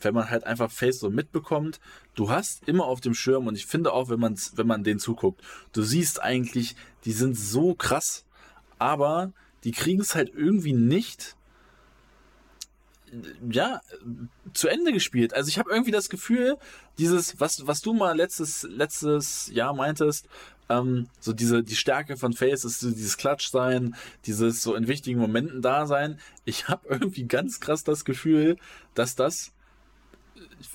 wenn 0.00 0.14
man 0.14 0.30
halt 0.30 0.44
einfach 0.44 0.70
Face 0.70 1.00
so 1.00 1.10
mitbekommt, 1.10 1.80
du 2.14 2.30
hast 2.30 2.68
immer 2.68 2.84
auf 2.84 3.00
dem 3.00 3.14
Schirm 3.14 3.46
und 3.46 3.56
ich 3.56 3.66
finde 3.66 3.92
auch, 3.92 4.08
wenn 4.08 4.20
man 4.20 4.38
wenn 4.54 4.66
man 4.66 4.84
denen 4.84 5.00
zuguckt, 5.00 5.42
du 5.72 5.82
siehst 5.82 6.22
eigentlich, 6.22 6.76
die 7.04 7.12
sind 7.12 7.36
so 7.36 7.74
krass, 7.74 8.24
aber 8.78 9.32
die 9.64 9.72
kriegen 9.72 10.00
es 10.00 10.14
halt 10.14 10.32
irgendwie 10.34 10.74
nicht 10.74 11.36
ja, 13.48 13.80
zu 14.52 14.68
Ende 14.68 14.92
gespielt. 14.92 15.34
Also 15.34 15.48
ich 15.48 15.58
habe 15.58 15.70
irgendwie 15.70 15.90
das 15.90 16.08
Gefühl, 16.08 16.56
dieses, 16.98 17.40
was, 17.40 17.66
was 17.66 17.80
du 17.80 17.92
mal 17.92 18.16
letztes, 18.16 18.64
letztes 18.64 19.48
Jahr 19.52 19.74
meintest, 19.74 20.28
ähm, 20.68 21.08
so 21.20 21.32
diese, 21.32 21.62
die 21.62 21.76
Stärke 21.76 22.16
von 22.16 22.32
Face 22.32 22.64
ist 22.64 22.80
so 22.80 22.90
dieses 22.90 23.16
Klatsch 23.16 23.48
sein, 23.48 23.94
dieses 24.26 24.62
so 24.62 24.74
in 24.74 24.88
wichtigen 24.88 25.20
Momenten 25.20 25.62
da 25.62 25.86
sein. 25.86 26.18
Ich 26.44 26.68
habe 26.68 26.88
irgendwie 26.88 27.24
ganz 27.24 27.60
krass 27.60 27.84
das 27.84 28.04
Gefühl, 28.04 28.56
dass 28.94 29.14
das 29.14 29.52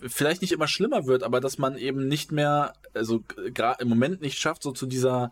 vielleicht 0.07 0.41
nicht 0.41 0.51
immer 0.51 0.67
schlimmer 0.67 1.05
wird, 1.05 1.23
aber 1.23 1.39
dass 1.39 1.57
man 1.57 1.77
eben 1.77 2.07
nicht 2.07 2.31
mehr, 2.31 2.73
also 2.93 3.21
gerade 3.53 3.81
im 3.81 3.89
Moment 3.89 4.21
nicht 4.21 4.39
schafft, 4.39 4.63
so 4.63 4.71
zu 4.71 4.85
dieser 4.85 5.31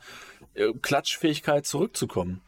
äh, 0.53 0.73
Klatschfähigkeit 0.81 1.65
zurückzukommen. 1.65 2.41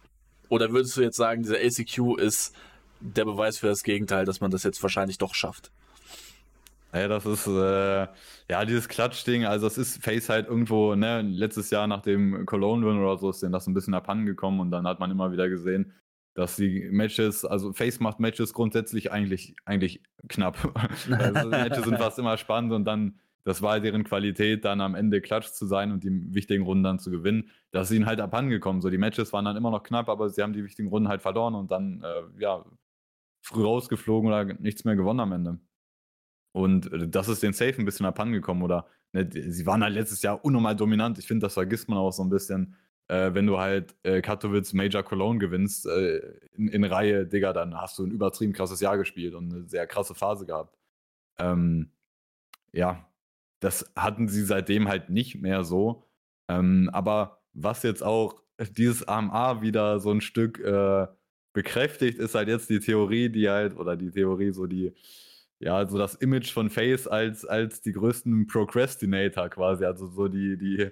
Oder 0.49 0.71
würdest 0.71 0.97
du 0.97 1.01
jetzt 1.01 1.17
sagen, 1.17 1.43
dieser 1.43 1.57
ACQ 1.57 2.19
ist 2.19 2.55
der 2.99 3.25
Beweis 3.25 3.59
für 3.59 3.67
das 3.67 3.83
Gegenteil, 3.83 4.25
dass 4.25 4.41
man 4.41 4.51
das 4.51 4.63
jetzt 4.63 4.81
wahrscheinlich 4.81 5.19
doch 5.19 5.35
schafft? 5.35 5.71
Ja, 6.93 7.07
das 7.07 7.25
ist, 7.25 7.45
äh, 7.45 8.07
ja, 8.49 8.65
dieses 8.65 8.87
Klatschding, 8.87 9.45
also 9.45 9.67
es 9.67 9.77
ist 9.77 10.03
Face 10.03 10.27
halt 10.27 10.47
irgendwo, 10.47 10.95
ne, 10.95 11.21
letztes 11.21 11.69
Jahr 11.69 11.85
nach 11.85 12.01
dem 12.01 12.45
Cologne-Win 12.47 12.97
oder 12.97 13.17
so 13.17 13.29
ist 13.29 13.43
denen 13.43 13.51
das 13.51 13.67
ein 13.67 13.75
bisschen 13.75 13.93
abhanden 13.93 14.25
gekommen 14.25 14.59
und 14.59 14.71
dann 14.71 14.87
hat 14.87 14.99
man 14.99 15.11
immer 15.11 15.31
wieder 15.31 15.49
gesehen, 15.49 15.93
dass 16.33 16.55
die 16.55 16.89
Matches, 16.91 17.45
also 17.45 17.73
Face 17.73 17.99
macht 17.99 18.19
Matches 18.19 18.53
grundsätzlich 18.53 19.11
eigentlich, 19.11 19.55
eigentlich 19.65 20.01
knapp. 20.29 20.57
also 21.11 21.49
Matches 21.49 21.83
sind 21.85 21.97
fast 21.97 22.17
immer 22.17 22.37
spannend 22.37 22.73
und 22.73 22.85
dann, 22.85 23.19
das 23.43 23.61
war 23.61 23.79
deren 23.79 24.03
Qualität, 24.03 24.65
dann 24.65 24.81
am 24.81 24.95
Ende 24.95 25.21
Klatsch 25.21 25.51
zu 25.51 25.67
sein 25.67 25.91
und 25.91 26.03
die 26.03 26.33
wichtigen 26.33 26.63
Runden 26.63 26.83
dann 26.83 26.99
zu 26.99 27.11
gewinnen. 27.11 27.51
Das 27.71 27.91
ist 27.91 27.95
ihnen 27.95 28.05
halt 28.07 28.19
abhandengekommen. 28.19 28.81
So, 28.81 28.89
die 28.89 28.97
Matches 28.97 29.31
waren 29.31 29.45
dann 29.45 29.57
immer 29.57 29.71
noch 29.71 29.83
knapp, 29.83 30.09
aber 30.09 30.29
sie 30.29 30.41
haben 30.41 30.53
die 30.53 30.63
wichtigen 30.63 30.89
Runden 30.89 31.07
halt 31.09 31.21
verloren 31.21 31.53
und 31.53 31.69
dann, 31.71 32.01
äh, 32.03 32.41
ja, 32.41 32.65
früh 33.41 33.63
rausgeflogen 33.63 34.27
oder 34.27 34.45
nichts 34.45 34.85
mehr 34.85 34.95
gewonnen 34.95 35.19
am 35.19 35.31
Ende. 35.33 35.59
Und 36.51 36.91
äh, 36.91 37.07
das 37.07 37.27
ist 37.27 37.43
den 37.43 37.53
Safe 37.53 37.75
ein 37.77 37.85
bisschen 37.85 38.05
abhandengekommen 38.05 38.63
oder 38.63 38.87
ne, 39.13 39.29
sie 39.31 39.65
waren 39.65 39.83
halt 39.83 39.93
letztes 39.93 40.21
Jahr 40.21 40.43
unnormal 40.43 40.75
dominant. 40.75 41.19
Ich 41.19 41.27
finde, 41.27 41.45
das 41.45 41.53
vergisst 41.53 41.89
man 41.89 41.97
auch 41.97 42.11
so 42.11 42.23
ein 42.23 42.29
bisschen 42.29 42.75
äh, 43.09 43.33
wenn 43.33 43.47
du 43.47 43.57
halt 43.57 43.95
äh, 44.03 44.21
Katowice 44.21 44.73
Major 44.73 45.03
Cologne 45.03 45.39
gewinnst 45.39 45.85
äh, 45.87 46.19
in, 46.53 46.67
in, 46.69 46.83
Reihe, 46.83 47.25
Digga, 47.25 47.53
dann 47.53 47.75
hast 47.75 47.97
du 47.97 48.05
ein 48.05 48.11
übertrieben 48.11 48.53
krasses 48.53 48.79
Jahr 48.79 48.97
gespielt 48.97 49.33
und 49.33 49.51
eine 49.51 49.67
sehr 49.67 49.87
krasse 49.87 50.15
Phase 50.15 50.45
gehabt. 50.45 50.77
Ähm, 51.39 51.91
ja, 52.71 53.09
das 53.59 53.91
hatten 53.95 54.27
sie 54.27 54.43
seitdem 54.43 54.87
halt 54.87 55.09
nicht 55.09 55.41
mehr 55.41 55.63
so. 55.63 56.07
Ähm, 56.47 56.89
aber 56.93 57.41
was 57.53 57.83
jetzt 57.83 58.03
auch 58.03 58.43
dieses 58.77 59.07
AMA 59.07 59.61
wieder 59.61 59.99
so 59.99 60.11
ein 60.11 60.21
Stück 60.21 60.59
äh, 60.59 61.07
bekräftigt, 61.53 62.19
ist 62.19 62.35
halt 62.35 62.47
jetzt 62.47 62.69
die 62.69 62.79
Theorie, 62.79 63.29
die 63.29 63.49
halt, 63.49 63.75
oder 63.75 63.97
die 63.97 64.11
Theorie, 64.11 64.51
so 64.51 64.67
die, 64.67 64.93
ja, 65.59 65.85
so 65.87 65.97
das 65.97 66.15
Image 66.15 66.51
von 66.51 66.69
Face 66.69 67.07
als, 67.07 67.45
als 67.45 67.81
die 67.81 67.91
größten 67.91 68.47
Procrastinator 68.47 69.49
quasi, 69.49 69.85
also 69.85 70.07
so 70.07 70.27
die, 70.27 70.57
die 70.57 70.89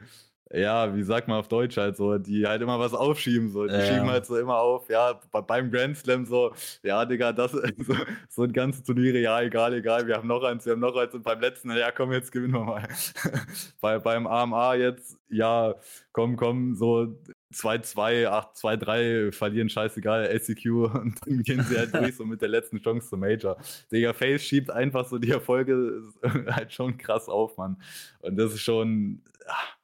ja, 0.53 0.95
wie 0.95 1.03
sagt 1.03 1.27
man 1.27 1.39
auf 1.39 1.47
Deutsch 1.49 1.77
halt 1.77 1.97
so, 1.97 2.17
die 2.17 2.47
halt 2.47 2.61
immer 2.61 2.79
was 2.79 2.93
aufschieben, 2.93 3.49
so, 3.49 3.65
die 3.65 3.73
ja. 3.73 3.81
schieben 3.81 4.09
halt 4.09 4.25
so 4.25 4.37
immer 4.37 4.57
auf, 4.59 4.89
ja, 4.89 5.19
beim 5.31 5.71
Grand 5.71 5.97
Slam 5.97 6.25
so, 6.25 6.53
ja, 6.83 7.03
Digga, 7.05 7.33
das, 7.33 7.51
so, 7.77 7.95
so 8.29 8.43
ein 8.43 8.53
ganzes 8.53 8.83
Turnier, 8.83 9.19
ja, 9.19 9.41
egal, 9.41 9.73
egal, 9.73 10.07
wir 10.07 10.15
haben 10.15 10.27
noch 10.27 10.43
eins, 10.43 10.65
wir 10.65 10.73
haben 10.73 10.79
noch 10.79 10.95
eins 10.95 11.13
und 11.13 11.23
beim 11.23 11.41
letzten, 11.41 11.71
ja, 11.71 11.91
komm, 11.91 12.13
jetzt 12.13 12.31
gewinnen 12.31 12.53
wir 12.53 12.63
mal. 12.63 12.87
Bei, 13.81 13.99
beim 13.99 14.25
AMA 14.25 14.75
jetzt, 14.75 15.17
ja, 15.29 15.75
komm, 16.13 16.37
komm, 16.37 16.75
so 16.75 17.17
2-2, 17.53 18.27
8-2-3, 18.27 19.31
verlieren, 19.31 19.69
scheißegal, 19.69 20.37
SEQ 20.39 20.65
und 20.93 21.15
dann 21.25 21.43
gehen 21.43 21.63
sie 21.63 21.77
halt 21.77 21.93
durch, 21.93 22.15
so 22.15 22.25
mit 22.25 22.41
der 22.41 22.49
letzten 22.49 22.81
Chance 22.81 23.09
zum 23.09 23.21
Major. 23.21 23.57
Digga, 23.91 24.13
Face 24.13 24.43
schiebt 24.43 24.69
einfach 24.69 25.05
so 25.05 25.17
die 25.17 25.31
Erfolge 25.31 26.03
halt 26.49 26.73
schon 26.73 26.97
krass 26.97 27.29
auf, 27.29 27.57
Mann. 27.57 27.81
Und 28.19 28.37
das 28.37 28.53
ist 28.53 28.61
schon, 28.61 29.21
ach, 29.47 29.77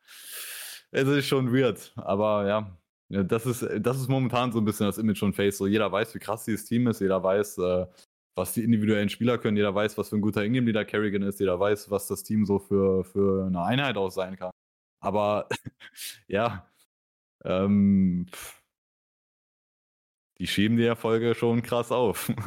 es 0.91 1.08
ist 1.08 1.28
schon 1.28 1.54
weird, 1.54 1.93
aber 1.95 2.47
ja, 2.47 2.78
das 3.23 3.45
ist, 3.45 3.67
das 3.80 3.97
ist 3.99 4.10
momentan 4.10 4.52
so 4.52 4.60
ein 4.60 4.65
bisschen 4.65 4.88
das 4.88 4.97
Image 4.97 5.19
von 5.19 5.34
Face. 5.34 5.58
So, 5.58 5.67
jeder 5.67 5.91
weiß, 5.91 6.13
wie 6.15 6.19
krass 6.19 6.45
dieses 6.45 6.65
Team 6.65 6.88
ist, 6.88 6.99
jeder 6.99 7.23
weiß, 7.23 7.58
äh, 7.60 7.86
was 8.36 8.54
die 8.54 8.63
individuellen 8.63 9.10
Spieler 9.10 9.38
können, 9.38 9.58
jeder 9.58 9.73
weiß, 9.76 9.97
was 9.97 10.10
für 10.10 10.15
ein 10.15 10.21
guter 10.21 10.43
Ingame-Leader 10.43 10.86
Kerrigan 10.86 11.21
ist, 11.23 11.39
jeder 11.39 11.60
weiß, 11.60 11.91
was 11.91 12.08
das 12.08 12.23
Team 12.23 12.45
so 12.45 12.60
für, 12.60 13.04
für 13.04 13.45
eine 13.45 13.63
Einheit 13.63 13.97
aus 13.97 14.15
sein 14.15 14.36
kann. 14.36 14.52
Aber 14.99 15.47
ja, 16.28 16.65
ähm, 17.43 18.27
die 20.39 20.47
schieben 20.47 20.77
die 20.77 20.86
Erfolge 20.86 21.36
schon 21.36 21.62
krass 21.62 21.91
auf. 21.91 22.32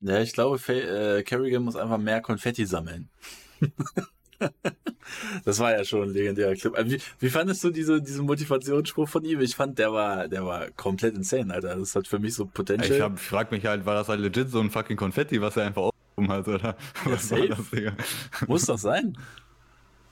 Ja, 0.00 0.20
ich 0.20 0.32
glaube, 0.32 0.58
Fa 0.58 0.72
äh, 0.72 1.22
Kerrigan 1.24 1.64
muss 1.64 1.74
einfach 1.74 1.98
mehr 1.98 2.20
Konfetti 2.20 2.66
sammeln. 2.66 3.10
das 5.44 5.58
war 5.58 5.72
ja 5.72 5.84
schon 5.84 6.02
ein 6.02 6.10
legendärer 6.10 6.54
Clip. 6.54 6.76
Äh, 6.76 6.88
wie, 6.88 7.00
wie 7.18 7.30
fandest 7.30 7.64
du 7.64 7.70
diese, 7.70 8.00
diesen 8.00 8.24
Motivationsspruch 8.26 9.08
von 9.08 9.24
ihm? 9.24 9.40
Ich 9.40 9.56
fand, 9.56 9.78
der 9.78 9.92
war, 9.92 10.28
der 10.28 10.46
war 10.46 10.70
komplett 10.70 11.16
insane, 11.16 11.52
Alter. 11.52 11.74
Das 11.74 11.96
hat 11.96 12.06
für 12.06 12.20
mich 12.20 12.34
so 12.34 12.46
Potenzial. 12.46 12.96
Ich, 12.96 13.02
hab, 13.02 13.16
ich 13.16 13.22
frag 13.22 13.50
mich 13.50 13.66
halt, 13.66 13.86
war 13.86 13.94
das 13.94 14.08
halt 14.08 14.20
legit 14.20 14.50
so 14.50 14.60
ein 14.60 14.70
fucking 14.70 14.96
Konfetti, 14.96 15.40
was 15.40 15.56
er 15.56 15.66
einfach 15.66 15.90
oben 16.16 16.28
hat, 16.28 16.46
oder? 16.46 16.76
Was 17.04 17.30
ja, 17.30 17.38
war 17.38 17.46
das, 17.48 17.70
Digga? 17.70 17.92
Muss 18.46 18.66
doch 18.66 18.78
sein. 18.78 19.16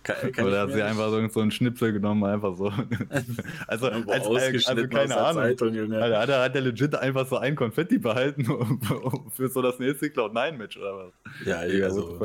Kann, 0.07 0.31
kann 0.31 0.47
Oder 0.47 0.61
hat 0.61 0.73
sie 0.73 0.83
einfach 0.83 1.11
so, 1.11 1.27
so 1.27 1.41
einen 1.41 1.51
Schnipsel 1.51 1.93
genommen, 1.93 2.23
einfach 2.23 2.55
so. 2.57 2.67
also, 3.67 3.89
als, 3.89 4.69
also 4.69 4.87
keine 4.87 5.17
Ahnung. 5.17 5.43
Zeitung, 5.43 5.75
Junge. 5.75 6.01
Alter, 6.01 6.21
hat, 6.21 6.29
er, 6.29 6.43
hat 6.45 6.55
er 6.55 6.61
legit 6.61 6.95
einfach 6.95 7.27
so 7.27 7.39
ein 7.39 7.57
Konfetti 7.57 7.99
behalten 7.99 8.45
für 9.33 9.49
so 9.49 9.63
das 9.63 9.81
nächste 9.81 10.07
Cloud9-Match 10.07 10.77
oder 10.77 10.97
was? 10.97 11.13
Ja, 11.45 11.65
ja 11.65 11.87
also, 11.87 12.21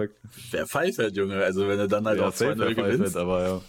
wer 0.51 0.67
pfeift 0.67 0.99
halt, 0.99 1.15
Junge? 1.15 1.43
Also, 1.43 1.67
wenn 1.67 1.79
er 1.79 1.87
dann 1.87 2.05
halt 2.05 2.19
ja, 2.19 2.27
auch 2.27 2.33
2-0 2.33 2.75
gewinnt. 2.75 3.17
aber 3.17 3.43
ja. 3.47 3.61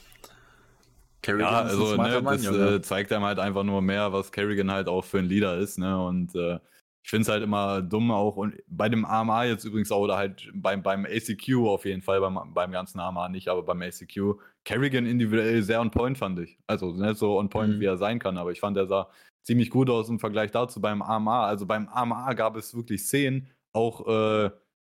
Kerrigan 1.22 1.50
ja, 1.50 1.62
also 1.62 1.96
ne, 1.96 2.20
Mann, 2.20 2.42
das 2.42 2.46
äh, 2.46 2.82
zeigt 2.82 3.12
einem 3.12 3.24
halt 3.24 3.38
einfach 3.38 3.62
nur 3.62 3.80
mehr, 3.80 4.12
was 4.12 4.30
Kerrigan 4.30 4.70
halt 4.70 4.88
auch 4.88 5.06
für 5.06 5.20
ein 5.20 5.26
Leader 5.26 5.56
ist, 5.56 5.78
ne? 5.78 6.04
Und 6.04 6.34
äh, 6.34 6.58
ich 7.02 7.10
finde 7.10 7.22
es 7.22 7.28
halt 7.28 7.42
immer 7.42 7.82
dumm 7.82 8.10
auch 8.10 8.36
und 8.36 8.54
bei 8.68 8.88
dem 8.88 9.04
AMA 9.04 9.44
jetzt 9.44 9.64
übrigens 9.64 9.90
auch 9.90 10.00
oder 10.00 10.16
halt 10.16 10.48
beim, 10.54 10.82
beim 10.82 11.04
ACQ 11.04 11.66
auf 11.66 11.84
jeden 11.84 12.02
Fall, 12.02 12.20
beim, 12.20 12.54
beim 12.54 12.70
ganzen 12.70 13.00
AMA 13.00 13.28
nicht, 13.28 13.48
aber 13.48 13.62
beim 13.62 13.82
ACQ. 13.82 14.36
Kerrigan 14.64 15.06
individuell 15.06 15.62
sehr 15.62 15.80
on 15.80 15.90
point 15.90 16.16
fand 16.16 16.38
ich. 16.38 16.58
Also 16.66 16.92
nicht 16.92 17.16
so 17.16 17.38
on 17.38 17.48
point, 17.48 17.76
mhm. 17.76 17.80
wie 17.80 17.86
er 17.86 17.96
sein 17.96 18.18
kann, 18.20 18.38
aber 18.38 18.52
ich 18.52 18.60
fand, 18.60 18.76
er 18.76 18.86
sah 18.86 19.10
ziemlich 19.42 19.70
gut 19.70 19.90
aus 19.90 20.08
im 20.08 20.20
Vergleich 20.20 20.52
dazu 20.52 20.80
beim 20.80 21.02
AMA. 21.02 21.46
Also 21.46 21.66
beim 21.66 21.88
AMA 21.88 22.32
gab 22.34 22.56
es 22.56 22.74
wirklich 22.74 23.02
Szenen, 23.02 23.48
auch, 23.72 24.06
äh, 24.06 24.50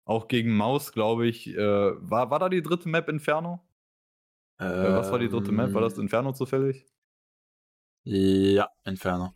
auch 0.05 0.27
gegen 0.27 0.55
Maus, 0.55 0.91
glaube 0.91 1.25
ich. 1.25 1.47
Äh, 1.47 1.57
war, 1.57 2.29
war 2.29 2.39
da 2.39 2.49
die 2.49 2.61
dritte 2.61 2.87
Map 2.87 3.09
Inferno? 3.09 3.65
Ähm, 4.59 4.93
Was 4.93 5.11
war 5.11 5.19
die 5.19 5.29
dritte 5.29 5.51
Map? 5.51 5.73
War 5.73 5.81
das 5.81 5.97
ähm. 5.97 6.03
Inferno 6.03 6.31
zufällig? 6.33 6.85
Ja, 8.03 8.69
Inferno. 8.85 9.33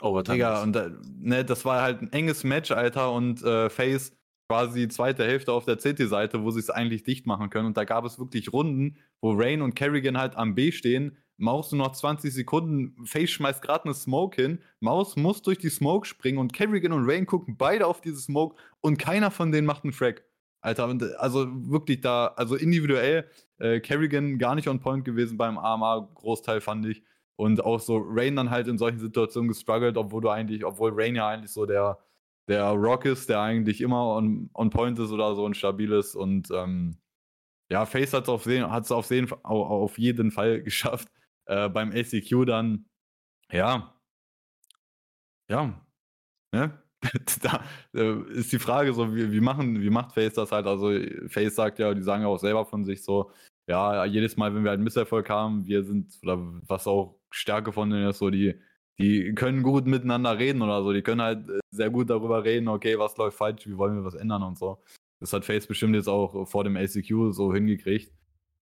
Overtime. 0.00 0.36
Digga, 0.36 0.62
und 0.62 0.76
ne, 1.20 1.44
das 1.44 1.64
war 1.64 1.82
halt 1.82 2.02
ein 2.02 2.12
enges 2.12 2.44
Match, 2.44 2.70
Alter, 2.70 3.12
und 3.12 3.42
äh, 3.42 3.68
Face 3.70 4.16
quasi 4.50 4.88
zweite 4.88 5.24
Hälfte 5.24 5.52
auf 5.52 5.64
der 5.64 5.76
CT-Seite, 5.76 6.42
wo 6.42 6.50
sie 6.50 6.58
es 6.58 6.70
eigentlich 6.70 7.04
dicht 7.04 7.24
machen 7.24 7.50
können. 7.50 7.66
Und 7.66 7.76
da 7.76 7.84
gab 7.84 8.04
es 8.04 8.18
wirklich 8.18 8.52
Runden, 8.52 8.96
wo 9.20 9.32
Rain 9.32 9.62
und 9.62 9.76
Kerrigan 9.76 10.18
halt 10.18 10.34
am 10.34 10.56
B 10.56 10.72
stehen. 10.72 11.16
Maus 11.36 11.70
nur 11.70 11.86
noch 11.86 11.92
20 11.92 12.34
Sekunden, 12.34 13.06
Face 13.06 13.30
schmeißt 13.30 13.62
gerade 13.62 13.84
eine 13.84 13.94
Smoke 13.94 14.42
hin. 14.42 14.58
Maus 14.80 15.14
muss 15.14 15.40
durch 15.42 15.58
die 15.58 15.70
Smoke 15.70 16.04
springen 16.04 16.38
und 16.38 16.52
Kerrigan 16.52 16.92
und 16.92 17.08
Rain 17.08 17.26
gucken 17.26 17.56
beide 17.56 17.86
auf 17.86 18.00
diese 18.00 18.20
Smoke 18.20 18.56
und 18.80 18.98
keiner 18.98 19.30
von 19.30 19.52
denen 19.52 19.66
macht 19.66 19.84
einen 19.84 19.92
Frag. 19.92 20.24
Alter, 20.60 20.94
also 21.18 21.46
wirklich 21.70 22.00
da, 22.00 22.26
also 22.36 22.56
individuell, 22.56 23.30
äh, 23.58 23.80
Kerrigan 23.80 24.36
gar 24.38 24.56
nicht 24.56 24.68
on 24.68 24.80
point 24.80 25.04
gewesen 25.04 25.38
beim 25.38 25.58
AMA, 25.58 26.10
Großteil 26.14 26.60
fand 26.60 26.86
ich. 26.86 27.02
Und 27.40 27.64
auch 27.64 27.80
so 27.80 27.96
Rain 28.04 28.36
dann 28.36 28.50
halt 28.50 28.68
in 28.68 28.76
solchen 28.76 28.98
Situationen 28.98 29.48
gestruggelt, 29.48 29.96
obwohl 29.96 30.20
du 30.20 30.28
eigentlich, 30.28 30.62
obwohl 30.62 30.92
Rain 30.92 31.16
ja 31.16 31.26
eigentlich 31.26 31.50
so 31.50 31.64
der, 31.64 31.98
der 32.48 32.64
Rock 32.72 33.06
ist, 33.06 33.30
der 33.30 33.40
eigentlich 33.40 33.80
immer 33.80 34.14
on, 34.16 34.50
on 34.52 34.68
point 34.68 34.98
ist 34.98 35.10
oder 35.10 35.34
so 35.34 35.46
und 35.46 35.56
stabil 35.56 35.90
ist. 35.92 36.14
Und 36.14 36.50
ähm, 36.50 36.98
ja, 37.70 37.86
Face 37.86 38.12
hat 38.12 38.24
es 38.24 38.28
auf, 38.28 38.46
auf, 38.92 39.10
auf 39.42 39.98
jeden 39.98 40.30
Fall 40.30 40.62
geschafft. 40.64 41.08
Äh, 41.46 41.70
beim 41.70 41.92
ACQ 41.92 42.44
dann, 42.44 42.84
ja, 43.50 43.94
ja, 45.48 45.80
ne? 46.52 46.78
da 47.42 47.64
äh, 47.94 48.20
ist 48.32 48.52
die 48.52 48.58
Frage 48.58 48.92
so, 48.92 49.14
wie, 49.16 49.32
wie, 49.32 49.40
machen, 49.40 49.80
wie 49.80 49.88
macht 49.88 50.12
Face 50.12 50.34
das 50.34 50.52
halt? 50.52 50.66
Also 50.66 50.92
Face 51.28 51.54
sagt 51.54 51.78
ja, 51.78 51.94
die 51.94 52.02
sagen 52.02 52.22
ja 52.22 52.28
auch 52.28 52.38
selber 52.38 52.66
von 52.66 52.84
sich 52.84 53.02
so, 53.02 53.32
ja, 53.66 54.04
jedes 54.04 54.36
Mal, 54.36 54.54
wenn 54.54 54.64
wir 54.64 54.72
einen 54.72 54.84
Misserfolg 54.84 55.28
haben, 55.30 55.66
wir 55.66 55.84
sind, 55.84 56.18
oder 56.22 56.38
was 56.66 56.86
auch 56.86 57.16
Stärke 57.30 57.72
von 57.72 57.90
denen 57.90 58.08
ist, 58.08 58.18
so 58.18 58.30
die, 58.30 58.60
die 58.98 59.32
können 59.34 59.62
gut 59.62 59.86
miteinander 59.86 60.38
reden 60.38 60.62
oder 60.62 60.82
so, 60.82 60.92
die 60.92 61.02
können 61.02 61.22
halt 61.22 61.48
äh, 61.48 61.60
sehr 61.70 61.90
gut 61.90 62.10
darüber 62.10 62.44
reden, 62.44 62.68
okay, 62.68 62.98
was 62.98 63.16
läuft 63.16 63.38
falsch, 63.38 63.66
wie 63.66 63.76
wollen 63.76 63.96
wir 63.96 64.04
was 64.04 64.14
ändern 64.14 64.42
und 64.42 64.58
so. 64.58 64.82
Das 65.20 65.32
hat 65.32 65.44
Face 65.44 65.66
bestimmt 65.66 65.94
jetzt 65.94 66.08
auch 66.08 66.46
vor 66.46 66.64
dem 66.64 66.76
ACQ 66.76 67.32
so 67.32 67.52
hingekriegt, 67.52 68.12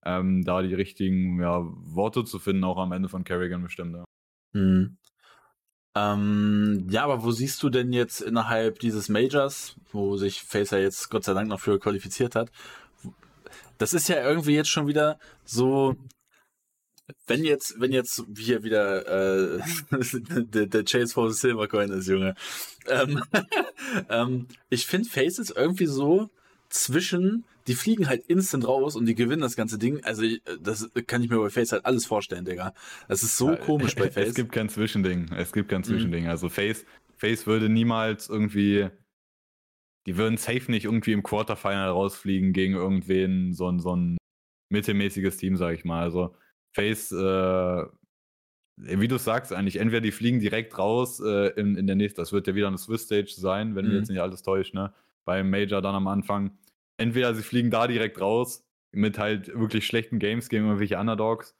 ähm, 0.05 0.45
da 0.45 0.63
die 0.63 0.75
richtigen 0.75 1.41
ja, 1.41 1.63
Worte 1.65 2.25
zu 2.25 2.39
finden, 2.39 2.65
auch 2.65 2.79
am 2.79 2.93
Ende 2.93 3.09
von 3.09 3.25
Kerrigan 3.25 3.63
bestimmt. 3.63 3.97
Ja. 3.97 4.05
Mhm. 4.53 4.99
Ähm, 5.95 6.87
ja, 6.91 7.05
aber 7.05 7.25
wo 7.25 7.31
siehst 7.31 7.63
du 7.63 7.71
denn 7.71 7.93
jetzt 7.93 8.21
innerhalb 8.21 8.79
dieses 8.79 9.09
Majors, 9.09 9.77
wo 9.91 10.17
sich 10.17 10.43
Face 10.43 10.71
ja 10.71 10.79
jetzt 10.79 11.09
Gott 11.09 11.25
sei 11.25 11.35
Dank 11.35 11.49
noch 11.49 11.61
für 11.61 11.79
qualifiziert 11.81 12.37
hat, 12.37 12.51
das 13.79 13.95
ist 13.95 14.09
ja 14.09 14.23
irgendwie 14.23 14.55
jetzt 14.55 14.69
schon 14.69 14.87
wieder 14.87 15.19
so, 15.45 15.97
wenn 17.27 17.45
jetzt, 17.45 17.81
wenn 17.81 17.93
jetzt 17.93 18.25
hier 18.37 18.63
wieder 18.63 19.57
äh, 19.57 19.61
der, 20.43 20.67
der 20.67 20.85
Chase 20.85 21.15
for 21.15 21.31
the 21.31 21.39
Silver 21.39 21.69
Coin 21.69 21.91
ist, 21.91 22.09
Junge. 22.09 22.35
Ähm, 22.87 23.23
ähm, 24.11 24.49
ich 24.69 24.87
finde 24.87 25.09
Faces 25.09 25.51
irgendwie 25.51 25.87
so 25.87 26.31
zwischen, 26.69 27.45
die 27.67 27.75
fliegen 27.75 28.09
halt 28.09 28.27
instant 28.27 28.67
raus 28.67 28.97
und 28.97 29.07
die 29.07 29.15
gewinnen 29.15 29.41
das 29.41 29.57
ganze 29.57 29.79
Ding. 29.79 30.05
Also 30.05 30.23
das 30.61 30.89
kann 31.07 31.23
ich 31.23 31.31
mir 31.31 31.39
bei 31.39 31.51
Face 31.51 31.73
halt 31.73 31.87
alles 31.87 32.05
vorstellen, 32.05 32.45
Digga. 32.45 32.75
Das 33.09 33.23
ist 33.23 33.39
so 33.39 33.51
ja, 33.51 33.57
komisch 33.57 33.95
bei 33.95 34.11
Face. 34.11 34.31
Es 34.31 34.35
gibt 34.35 34.53
kein 34.53 34.69
Zwischending. 34.69 35.31
Es 35.37 35.53
gibt 35.53 35.71
kein 35.71 35.81
mhm. 35.81 35.85
Zwischending. 35.85 36.25
Mhm. 36.25 36.31
Also 36.31 36.49
Face, 36.49 36.85
Face 37.17 37.47
würde 37.47 37.69
niemals 37.69 38.29
irgendwie 38.29 38.89
die 40.09 40.17
würden 40.17 40.39
safe 40.39 40.71
nicht 40.71 40.87
irgendwie 40.87 41.13
im 41.13 41.23
Quarterfinal 41.23 41.91
rausfliegen 41.91 42.55
gegen 42.55 42.73
irgendwen, 42.73 43.53
so 43.53 43.71
ein, 43.71 43.79
so 43.79 43.95
ein 43.95 44.17
mittelmäßiges 44.71 45.37
Team, 45.37 45.59
sag 45.59 45.75
ich 45.75 45.85
mal. 45.85 46.03
Also 46.03 46.35
Face, 46.73 47.13
äh, 47.13 47.85
wie 48.77 49.07
du 49.07 49.19
sagst 49.19 49.53
eigentlich, 49.53 49.77
entweder 49.77 50.01
die 50.01 50.11
fliegen 50.11 50.41
direkt 50.41 50.79
raus 50.79 51.21
äh, 51.21 51.49
in, 51.61 51.77
in 51.77 51.87
der 51.87 51.95
nächsten, 51.95 52.23
das 52.23 52.33
wird 52.33 52.47
ja 52.47 52.55
wieder 52.55 52.69
eine 52.69 52.79
Swiss 52.79 53.03
Stage 53.03 53.35
sein, 53.37 53.75
wenn 53.75 53.85
mhm. 53.85 53.91
mir 53.91 53.99
jetzt 53.99 54.09
nicht 54.09 54.23
alles 54.23 54.43
täuscht, 54.43 54.73
ne? 54.73 54.95
Beim 55.27 55.51
Major 55.51 55.83
dann 55.83 55.95
am 55.95 56.09
Anfang. 56.09 56.57
Entweder 56.97 57.35
sie 57.35 57.43
fliegen 57.43 57.71
da 57.71 57.87
direkt 57.87 58.19
raus 58.19 58.67
mit 58.93 59.19
halt 59.19 59.49
wirklich 59.49 59.87
schlechten 59.87 60.19
Games 60.19 60.49
gegen 60.49 60.65
irgendwelche 60.65 60.99
Underdogs 60.99 61.55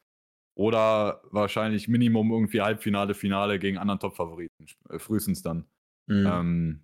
oder 0.55 1.21
wahrscheinlich 1.29 1.87
Minimum 1.87 2.31
irgendwie 2.31 2.61
Halbfinale, 2.61 3.13
Finale 3.13 3.59
gegen 3.59 3.77
anderen 3.77 3.99
Top-Favoriten, 3.99 4.65
äh, 4.89 4.97
frühestens 4.97 5.43
dann. 5.43 5.65
Mhm. 6.07 6.25
Ähm, 6.25 6.83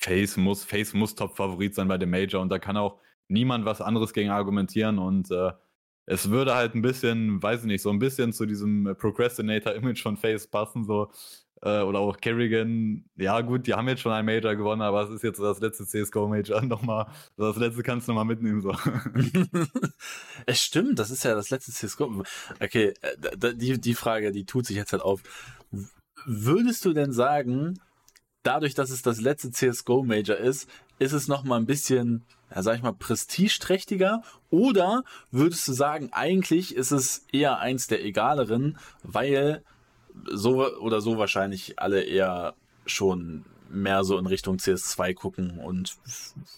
Face 0.00 0.36
muss, 0.38 0.64
Face 0.64 0.94
muss 0.94 1.14
Top-Favorit 1.14 1.74
sein 1.74 1.88
bei 1.88 1.98
dem 1.98 2.10
Major 2.10 2.40
und 2.40 2.48
da 2.48 2.58
kann 2.58 2.76
auch 2.76 2.98
niemand 3.28 3.66
was 3.66 3.80
anderes 3.82 4.12
gegen 4.12 4.30
argumentieren 4.30 4.98
und 4.98 5.30
äh, 5.30 5.52
es 6.06 6.30
würde 6.30 6.54
halt 6.54 6.74
ein 6.74 6.82
bisschen, 6.82 7.42
weiß 7.42 7.60
ich 7.60 7.66
nicht, 7.66 7.82
so 7.82 7.90
ein 7.90 7.98
bisschen 7.98 8.32
zu 8.32 8.46
diesem 8.46 8.96
Procrastinator-Image 8.98 10.02
von 10.02 10.16
Face 10.16 10.46
passen, 10.46 10.84
so. 10.84 11.10
Äh, 11.62 11.82
oder 11.82 11.98
auch 11.98 12.16
Kerrigan, 12.16 13.04
ja 13.16 13.42
gut, 13.42 13.66
die 13.66 13.74
haben 13.74 13.86
jetzt 13.88 14.00
schon 14.00 14.12
ein 14.12 14.24
Major 14.24 14.56
gewonnen, 14.56 14.80
aber 14.80 15.02
es 15.02 15.10
ist 15.10 15.22
jetzt 15.22 15.38
das 15.38 15.60
letzte 15.60 15.86
CSGO-Major 15.86 16.62
nochmal. 16.62 17.06
Das 17.36 17.56
letzte 17.56 17.82
kannst 17.82 18.08
du 18.08 18.12
nochmal 18.12 18.24
mitnehmen, 18.24 18.62
so. 18.62 18.74
es 20.46 20.62
stimmt, 20.62 20.98
das 20.98 21.10
ist 21.10 21.22
ja 21.22 21.34
das 21.34 21.50
letzte 21.50 21.72
CSGO. 21.72 22.24
Okay, 22.58 22.94
äh, 23.02 23.54
die, 23.54 23.78
die 23.78 23.94
Frage, 23.94 24.32
die 24.32 24.46
tut 24.46 24.66
sich 24.66 24.76
jetzt 24.76 24.92
halt 24.92 25.02
auf. 25.02 25.22
Würdest 26.24 26.86
du 26.86 26.94
denn 26.94 27.12
sagen, 27.12 27.78
dadurch, 28.42 28.74
dass 28.74 28.90
es 28.90 29.02
das 29.02 29.20
letzte 29.20 29.50
CSGO 29.50 30.02
Major 30.02 30.36
ist, 30.36 30.68
ist 30.98 31.12
es 31.12 31.28
noch 31.28 31.44
mal 31.44 31.56
ein 31.56 31.66
bisschen, 31.66 32.24
ja, 32.54 32.62
sag 32.62 32.76
ich 32.76 32.82
mal, 32.82 32.92
prestigeträchtiger? 32.92 34.22
Oder 34.50 35.04
würdest 35.30 35.66
du 35.68 35.72
sagen, 35.72 36.10
eigentlich 36.12 36.74
ist 36.74 36.90
es 36.90 37.24
eher 37.32 37.58
eins 37.58 37.86
der 37.86 38.04
egaleren, 38.04 38.78
weil 39.02 39.62
so 40.30 40.66
oder 40.78 41.00
so 41.00 41.18
wahrscheinlich 41.18 41.78
alle 41.78 42.02
eher 42.02 42.54
schon 42.86 43.44
mehr 43.70 44.04
so 44.04 44.18
in 44.18 44.26
Richtung 44.26 44.56
CS2 44.56 45.14
gucken 45.14 45.58
und 45.58 45.96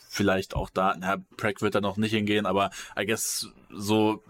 vielleicht 0.09 0.57
auch 0.57 0.71
da, 0.71 0.97
na, 0.99 1.19
Prack 1.37 1.61
wird 1.61 1.75
da 1.75 1.81
noch 1.81 1.99
nicht 1.99 2.13
hingehen, 2.13 2.47
aber 2.47 2.71
I 2.99 3.05
guess 3.05 3.49
so 3.71 4.23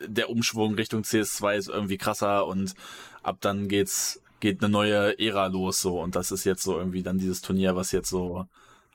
der 0.00 0.28
Umschwung 0.30 0.74
Richtung 0.74 1.02
CS2 1.02 1.56
ist 1.56 1.68
irgendwie 1.68 1.96
krasser 1.96 2.46
und 2.46 2.74
ab 3.22 3.38
dann 3.40 3.68
geht's 3.68 4.20
geht 4.40 4.62
eine 4.62 4.70
neue 4.70 5.18
Ära 5.18 5.46
los 5.46 5.80
so 5.80 6.00
und 6.00 6.16
das 6.16 6.30
ist 6.30 6.44
jetzt 6.44 6.62
so 6.62 6.78
irgendwie 6.78 7.02
dann 7.02 7.18
dieses 7.18 7.42
Turnier, 7.42 7.76
was 7.76 7.92
jetzt 7.92 8.08
so 8.08 8.46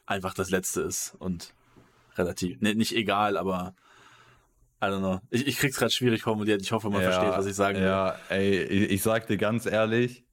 einfach 0.06 0.34
das 0.34 0.50
letzte 0.50 0.82
ist 0.82 1.16
und 1.20 1.54
relativ 2.16 2.62
ne, 2.62 2.76
nicht 2.76 2.96
egal, 2.96 3.38
aber 3.38 3.76
I 4.82 4.88
don't 4.88 5.00
know. 5.00 5.22
Ich, 5.30 5.48
ich 5.48 5.58
krieg's 5.58 5.78
gerade 5.78 5.92
schwierig 5.92 6.24
formuliert. 6.24 6.62
Ich 6.62 6.74
hoffe, 6.74 6.90
man 6.90 7.02
ja, 7.02 7.12
versteht, 7.12 7.38
was 7.38 7.46
ich 7.46 7.56
sagen 7.56 7.78
will. 7.78 7.86
Ja, 7.86 8.20
ey, 8.28 8.64
ich, 8.64 8.92
ich 8.92 9.02
sag 9.02 9.28
dir 9.28 9.38
ganz 9.38 9.66
ehrlich, 9.66 10.26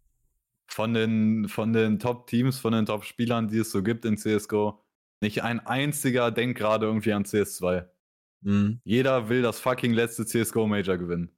von 0.66 0.92
den, 0.92 1.48
von 1.48 1.72
den 1.72 1.98
Top-Teams, 2.00 2.58
von 2.58 2.72
den 2.72 2.86
Top-Spielern, 2.86 3.46
die 3.46 3.58
es 3.58 3.70
so 3.70 3.82
gibt 3.82 4.04
in 4.04 4.16
CSGO, 4.16 4.82
nicht 5.20 5.42
ein 5.42 5.60
einziger 5.60 6.30
denkt 6.30 6.58
gerade 6.58 6.86
irgendwie 6.86 7.12
an 7.12 7.24
CS2. 7.24 7.86
Mhm. 8.42 8.80
Jeder 8.82 9.28
will 9.28 9.42
das 9.42 9.60
fucking 9.60 9.92
letzte 9.92 10.26
CSGO-Major 10.26 10.96
gewinnen. 10.96 11.30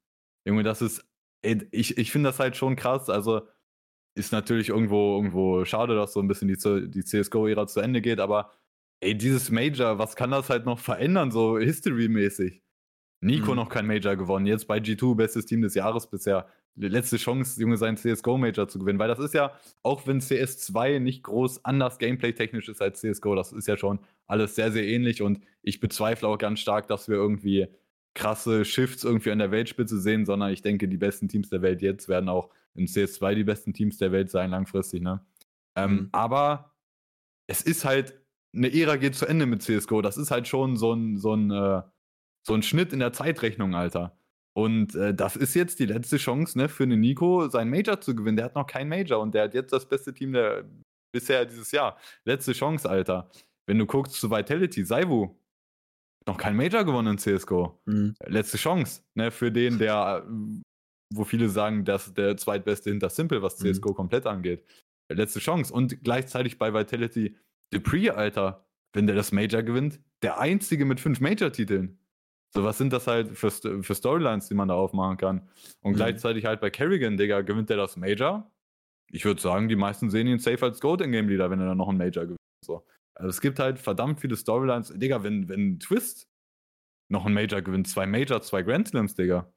Junge, 0.47 0.63
das 0.63 0.81
ist, 0.81 1.05
ey, 1.43 1.67
ich, 1.71 1.99
ich 1.99 2.13
finde 2.13 2.31
das 2.31 2.39
halt 2.39 2.57
schon 2.57 2.77
krass. 2.77 3.11
Also, 3.11 3.43
ist 4.15 4.33
natürlich 4.33 4.69
irgendwo, 4.69 5.17
irgendwo 5.17 5.65
schade, 5.65 5.95
dass 5.95 6.13
so 6.13 6.21
ein 6.21 6.29
bisschen 6.29 6.49
die, 6.49 6.91
die 6.91 7.05
CSGO-Ära 7.05 7.67
zu 7.67 7.81
Ende 7.81 8.01
geht, 8.03 8.21
aber 8.21 8.53
ey, 9.01 9.17
dieses 9.17 9.51
Major, 9.51 9.99
was 9.99 10.17
kann 10.17 10.31
das 10.31 10.51
halt 10.51 10.67
noch 10.67 10.79
verändern, 10.79 11.31
so 11.31 11.59
history-mäßig? 11.59 12.63
Nico 13.21 13.51
mhm. 13.51 13.57
noch 13.57 13.69
kein 13.69 13.87
Major 13.87 14.17
gewonnen, 14.17 14.47
jetzt 14.47 14.67
bei 14.67 14.79
G2 14.79 15.15
bestes 15.15 15.47
Team 15.47 15.63
des 15.63 15.75
Jahres 15.75 16.09
bisher. 16.09 16.47
Letzte 16.75 17.19
Chance, 17.19 17.61
Junge, 17.61 17.77
seinen 17.77 17.97
CSGO-Major 17.97 18.67
zu 18.67 18.79
gewinnen, 18.79 18.99
weil 18.99 19.09
das 19.09 19.19
ist 19.19 19.35
ja, 19.35 19.53
auch 19.83 20.07
wenn 20.07 20.21
CS2 20.21 21.01
nicht 21.01 21.23
groß 21.23 21.65
anders 21.65 21.99
gameplay-technisch 21.99 22.69
ist 22.69 22.81
als 22.81 23.01
CSGO, 23.01 23.35
das 23.35 23.53
ist 23.53 23.69
ja 23.69 23.77
schon 23.77 24.01
alles 24.27 24.55
sehr, 24.55 24.73
sehr 24.73 24.87
ähnlich 24.87 25.23
und 25.23 25.41
ich 25.63 25.81
bezweifle 25.81 26.29
auch 26.29 26.39
ganz 26.39 26.61
stark, 26.61 26.89
dass 26.89 27.09
wir 27.09 27.17
irgendwie 27.17 27.69
krasse 28.15 28.65
Shifts 28.65 29.05
irgendwie 29.05 29.31
an 29.31 29.39
der 29.39 29.51
Weltspitze 29.51 30.01
sehen, 30.01 30.25
sondern 30.25 30.53
ich 30.53 30.63
denke, 30.63 30.89
die 30.89 30.97
besten 30.97 31.29
Teams 31.29 31.51
der 31.51 31.63
Welt 31.63 31.83
jetzt 31.83 32.09
werden 32.09 32.29
auch 32.29 32.51
in 32.75 32.87
CS2 32.87 33.35
die 33.35 33.45
besten 33.45 33.73
Teams 33.73 33.99
der 33.99 34.13
Welt 34.13 34.31
sein, 34.31 34.51
langfristig, 34.51 35.03
ne? 35.03 35.25
Ähm, 35.77 35.93
mhm. 35.93 36.09
Aber 36.13 36.75
es 37.47 37.63
ist 37.63 37.85
halt, 37.85 38.15
eine 38.55 38.73
Ära 38.73 38.97
geht 38.97 39.15
zu 39.15 39.27
Ende 39.27 39.47
mit 39.47 39.63
CSGO. 39.63 40.03
Das 40.03 40.17
ist 40.17 40.31
halt 40.31 40.47
schon 40.47 40.77
so 40.77 40.93
ein, 40.93 41.17
so 41.17 41.35
ein, 41.35 41.51
äh, 41.51 41.83
so 42.47 42.55
ein 42.55 42.63
Schnitt 42.63 42.93
in 42.93 42.99
der 42.99 43.13
Zeitrechnung, 43.13 43.75
Alter. 43.75 44.17
Und 44.55 44.95
äh, 44.95 45.15
das 45.15 45.37
ist 45.37 45.55
jetzt 45.55 45.79
die 45.79 45.87
letzte 45.87 46.19
Chance, 46.19 46.59
ne, 46.59 46.69
für 46.69 46.83
einen 46.83 47.01
Nico, 47.01 47.49
sein 47.49 47.71
Major 47.71 48.01
zu 48.01 48.15
gewinnen. 48.15 48.37
Der 48.37 48.47
hat 48.47 48.55
noch 48.55 48.67
kein 48.67 48.89
Major 48.89 49.21
und 49.21 49.35
der 49.35 49.45
hat 49.45 49.55
jetzt 49.55 49.73
das 49.73 49.89
beste 49.89 50.13
Team 50.13 50.33
der 50.33 50.65
bisher 51.13 51.45
dieses 51.45 51.71
Jahr. 51.73 51.97
Letzte 52.25 52.53
Chance, 52.53 52.89
Alter. 52.89 53.31
Wenn 53.67 53.79
du 53.79 53.87
guckst 53.87 54.15
zu 54.15 54.31
Vitality, 54.31 54.85
Saivu, 54.85 55.37
noch 56.27 56.37
kein 56.37 56.57
Major 56.57 56.85
gewonnen 56.85 57.13
in 57.13 57.19
CSGO. 57.19 57.81
Mhm. 57.87 58.15
Letzte 58.27 58.59
Chance, 58.59 59.03
ne, 59.15 59.31
für 59.31 59.51
den, 59.51 59.79
der 59.79 60.27
wo 61.15 61.25
viele 61.25 61.49
sagen, 61.49 61.85
dass 61.85 62.15
der 62.15 62.37
zweitbeste 62.37 62.91
hinter 62.91 63.11
Simple, 63.11 63.43
was 63.43 63.57
CSGO 63.57 63.91
mhm. 63.91 63.95
komplett 63.95 64.27
angeht. 64.27 64.65
Letzte 65.09 65.41
Chance. 65.41 65.73
Und 65.73 66.03
gleichzeitig 66.03 66.59
bei 66.59 66.73
Vitality 66.73 67.37
Dupree, 67.71 68.11
Alter, 68.11 68.67
wenn 68.93 69.07
der 69.07 69.17
das 69.17 69.33
Major 69.33 69.63
gewinnt, 69.63 70.01
der 70.23 70.39
einzige 70.39 70.85
mit 70.85 71.01
fünf 71.01 71.21
Major-Titeln. 71.21 71.99
So, 72.55 72.65
was 72.65 72.77
sind 72.77 72.93
das 72.93 73.07
halt 73.07 73.37
für, 73.37 73.51
für 73.51 73.95
Storylines, 73.95 74.49
die 74.49 74.55
man 74.55 74.69
da 74.69 74.75
aufmachen 74.75 75.17
kann? 75.17 75.49
Und 75.81 75.93
mhm. 75.93 75.97
gleichzeitig 75.97 76.45
halt 76.45 76.61
bei 76.61 76.71
Kerrigan, 76.71 77.17
Digga, 77.17 77.41
gewinnt 77.41 77.71
der 77.71 77.79
das 77.79 77.97
Major? 77.97 78.51
Ich 79.11 79.25
würde 79.25 79.41
sagen, 79.41 79.69
die 79.69 79.77
meisten 79.77 80.11
sehen 80.11 80.27
ihn 80.27 80.39
safe 80.39 80.65
als 80.65 80.81
Gold 80.81 81.01
in 81.01 81.13
Game 81.13 81.29
Leader, 81.29 81.51
wenn 81.51 81.61
er 81.61 81.67
dann 81.67 81.79
noch 81.79 81.89
ein 81.89 81.97
Major 81.97 82.25
gewinnt. 82.25 82.39
So. 82.65 82.87
Also 83.15 83.29
es 83.31 83.41
gibt 83.41 83.59
halt 83.59 83.79
verdammt 83.79 84.21
viele 84.21 84.37
Storylines. 84.37 84.93
Digga, 84.95 85.23
wenn, 85.23 85.49
wenn 85.49 85.81
Twist 85.81 86.29
noch 87.09 87.27
ein 87.27 87.35
Major 87.35 87.63
gewinnt, 87.63 87.89
zwei 87.89 88.07
Major, 88.07 88.41
zwei 88.43 88.63
Grand 88.63 88.89
Slams, 88.89 89.15
Digga. 89.15 89.51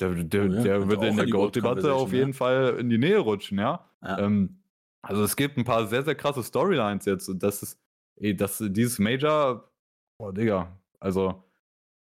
Der, 0.00 0.10
der, 0.10 0.46
ja, 0.46 0.62
der 0.62 0.88
würde 0.88 1.08
in 1.08 1.16
der 1.16 1.26
Goat-Debatte 1.26 1.92
auf 1.92 2.12
jeden 2.12 2.30
ja. 2.30 2.36
Fall 2.36 2.76
in 2.78 2.88
die 2.88 2.98
Nähe 2.98 3.18
rutschen, 3.18 3.58
ja. 3.58 3.84
ja. 4.02 4.18
Ähm, 4.18 4.60
also 5.02 5.22
es 5.22 5.36
gibt 5.36 5.56
ein 5.56 5.64
paar 5.64 5.86
sehr, 5.86 6.02
sehr 6.02 6.14
krasse 6.14 6.42
Storylines 6.42 7.04
jetzt 7.04 7.28
und 7.28 7.42
das 7.42 7.62
ist, 7.62 7.78
ey, 8.16 8.36
das, 8.36 8.62
dieses 8.68 8.98
Major, 8.98 9.70
boah, 10.18 10.32
Digga, 10.32 10.76
also 11.00 11.42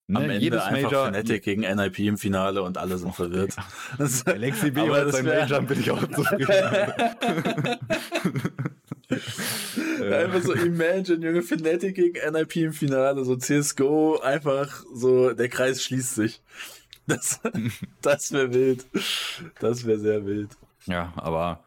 Ne, 0.06 0.18
Am 0.18 0.24
Ende 0.24 0.36
jedes 0.36 0.60
einfach 0.60 0.90
Major, 0.90 1.08
Fnatic 1.08 1.42
gegen 1.42 1.62
NIP 1.62 1.98
im 2.00 2.18
Finale 2.18 2.62
und 2.62 2.76
alle 2.76 2.98
sind 2.98 3.14
verwirrt. 3.14 3.56
Alexi 4.26 4.70
B 4.70 4.82
und 4.82 5.12
sein 5.12 5.24
Major 5.24 5.62
bin 5.62 5.80
ich 5.80 5.90
auch 5.90 6.06
zufrieden. 6.10 6.46
einfach 10.12 10.42
so 10.42 10.52
Imagine, 10.52 11.24
Junge, 11.24 11.40
Fnatic 11.40 11.94
gegen 11.94 12.32
NIP 12.32 12.56
im 12.56 12.74
Finale, 12.74 13.24
so 13.24 13.36
CSGO, 13.36 14.20
einfach 14.20 14.84
so, 14.92 15.32
der 15.32 15.48
Kreis 15.48 15.82
schließt 15.82 16.16
sich. 16.16 16.42
Das, 17.06 17.38
das 18.00 18.32
wäre 18.32 18.54
wild. 18.54 18.86
Das 19.60 19.84
wäre 19.84 19.98
sehr 19.98 20.24
wild. 20.24 20.56
Ja, 20.86 21.12
aber 21.16 21.64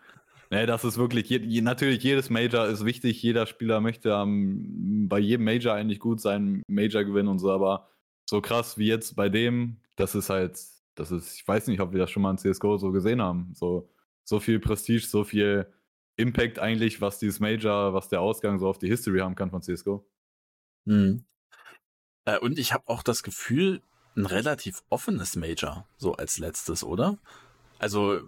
ne, 0.49 0.65
das 0.65 0.83
ist 0.83 0.97
wirklich, 0.97 1.29
je, 1.29 1.61
natürlich 1.61 2.01
jedes 2.03 2.31
Major 2.31 2.65
ist 2.67 2.85
wichtig, 2.85 3.21
jeder 3.21 3.45
Spieler 3.45 3.79
möchte 3.79 4.15
um, 4.15 5.07
bei 5.07 5.19
jedem 5.19 5.45
Major 5.45 5.75
eigentlich 5.75 5.99
gut 5.99 6.21
sein, 6.21 6.63
Major 6.67 7.03
gewinnen 7.03 7.27
und 7.27 7.37
so, 7.37 7.51
aber 7.51 7.87
so 8.27 8.41
krass 8.41 8.77
wie 8.77 8.87
jetzt 8.87 9.15
bei 9.15 9.29
dem, 9.29 9.77
das 9.95 10.15
ist 10.15 10.29
halt, 10.29 10.59
das 10.95 11.11
ist, 11.11 11.35
ich 11.35 11.47
weiß 11.47 11.67
nicht, 11.67 11.79
ob 11.79 11.91
wir 11.91 11.99
das 11.99 12.11
schon 12.11 12.23
mal 12.23 12.31
in 12.31 12.37
CSGO 12.37 12.77
so 12.77 12.91
gesehen 12.91 13.21
haben. 13.21 13.51
So, 13.53 13.89
so 14.23 14.39
viel 14.39 14.59
Prestige, 14.59 15.05
so 15.05 15.23
viel 15.23 15.71
Impact 16.17 16.59
eigentlich, 16.59 16.99
was 16.99 17.19
dieses 17.19 17.39
Major, 17.39 17.93
was 17.93 18.09
der 18.09 18.21
Ausgang 18.21 18.59
so 18.59 18.67
auf 18.67 18.79
die 18.79 18.87
History 18.87 19.19
haben 19.19 19.35
kann 19.35 19.51
von 19.51 19.61
CSGO. 19.61 20.05
Mhm. 20.85 21.25
Äh, 22.25 22.39
und 22.39 22.57
ich 22.59 22.73
habe 22.73 22.87
auch 22.87 23.03
das 23.03 23.23
Gefühl, 23.23 23.81
ein 24.17 24.25
relativ 24.25 24.83
offenes 24.89 25.35
Major, 25.35 25.85
so 25.97 26.13
als 26.13 26.39
letztes, 26.39 26.83
oder? 26.83 27.17
Also, 27.79 28.21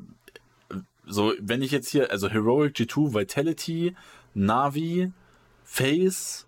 so, 1.06 1.34
wenn 1.40 1.62
ich 1.64 1.72
jetzt 1.72 1.90
hier, 1.90 2.12
also 2.12 2.30
Heroic 2.30 2.76
G2, 2.76 3.16
Vitality, 3.16 3.96
Navi, 4.36 5.12
Face, 5.64 6.46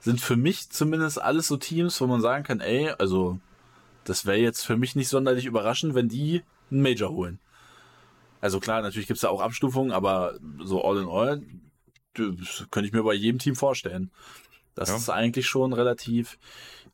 sind 0.00 0.20
für 0.20 0.36
mich 0.36 0.70
zumindest 0.70 1.20
alles 1.20 1.48
so 1.48 1.56
Teams, 1.56 2.00
wo 2.00 2.06
man 2.06 2.22
sagen 2.22 2.44
kann, 2.44 2.60
ey, 2.60 2.90
also, 2.98 3.38
das 4.04 4.24
wäre 4.24 4.38
jetzt 4.38 4.62
für 4.62 4.76
mich 4.76 4.96
nicht 4.96 5.08
sonderlich 5.08 5.44
überraschend, 5.44 5.94
wenn 5.94 6.08
die 6.08 6.42
einen 6.70 6.82
Major 6.82 7.10
holen. 7.10 7.38
Also 8.40 8.60
klar, 8.60 8.80
natürlich 8.82 9.08
gibt 9.08 9.16
es 9.16 9.22
da 9.22 9.28
auch 9.28 9.40
Abstufungen, 9.40 9.92
aber 9.92 10.38
so 10.62 10.84
all 10.84 10.98
in 10.98 11.08
all, 11.08 11.42
könnte 12.14 12.86
ich 12.86 12.92
mir 12.92 13.02
bei 13.02 13.14
jedem 13.14 13.38
Team 13.38 13.56
vorstellen. 13.56 14.10
Das 14.74 14.90
ja. 14.90 14.96
ist 14.96 15.10
eigentlich 15.10 15.46
schon 15.46 15.72
relativ 15.72 16.38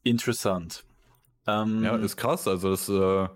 interessant. 0.03 0.85
Ähm, 1.46 1.83
ja, 1.83 1.96
ist 1.96 2.16
krass. 2.16 2.46
Also 2.46 2.70
das, 2.70 2.88
äh, 2.88 3.28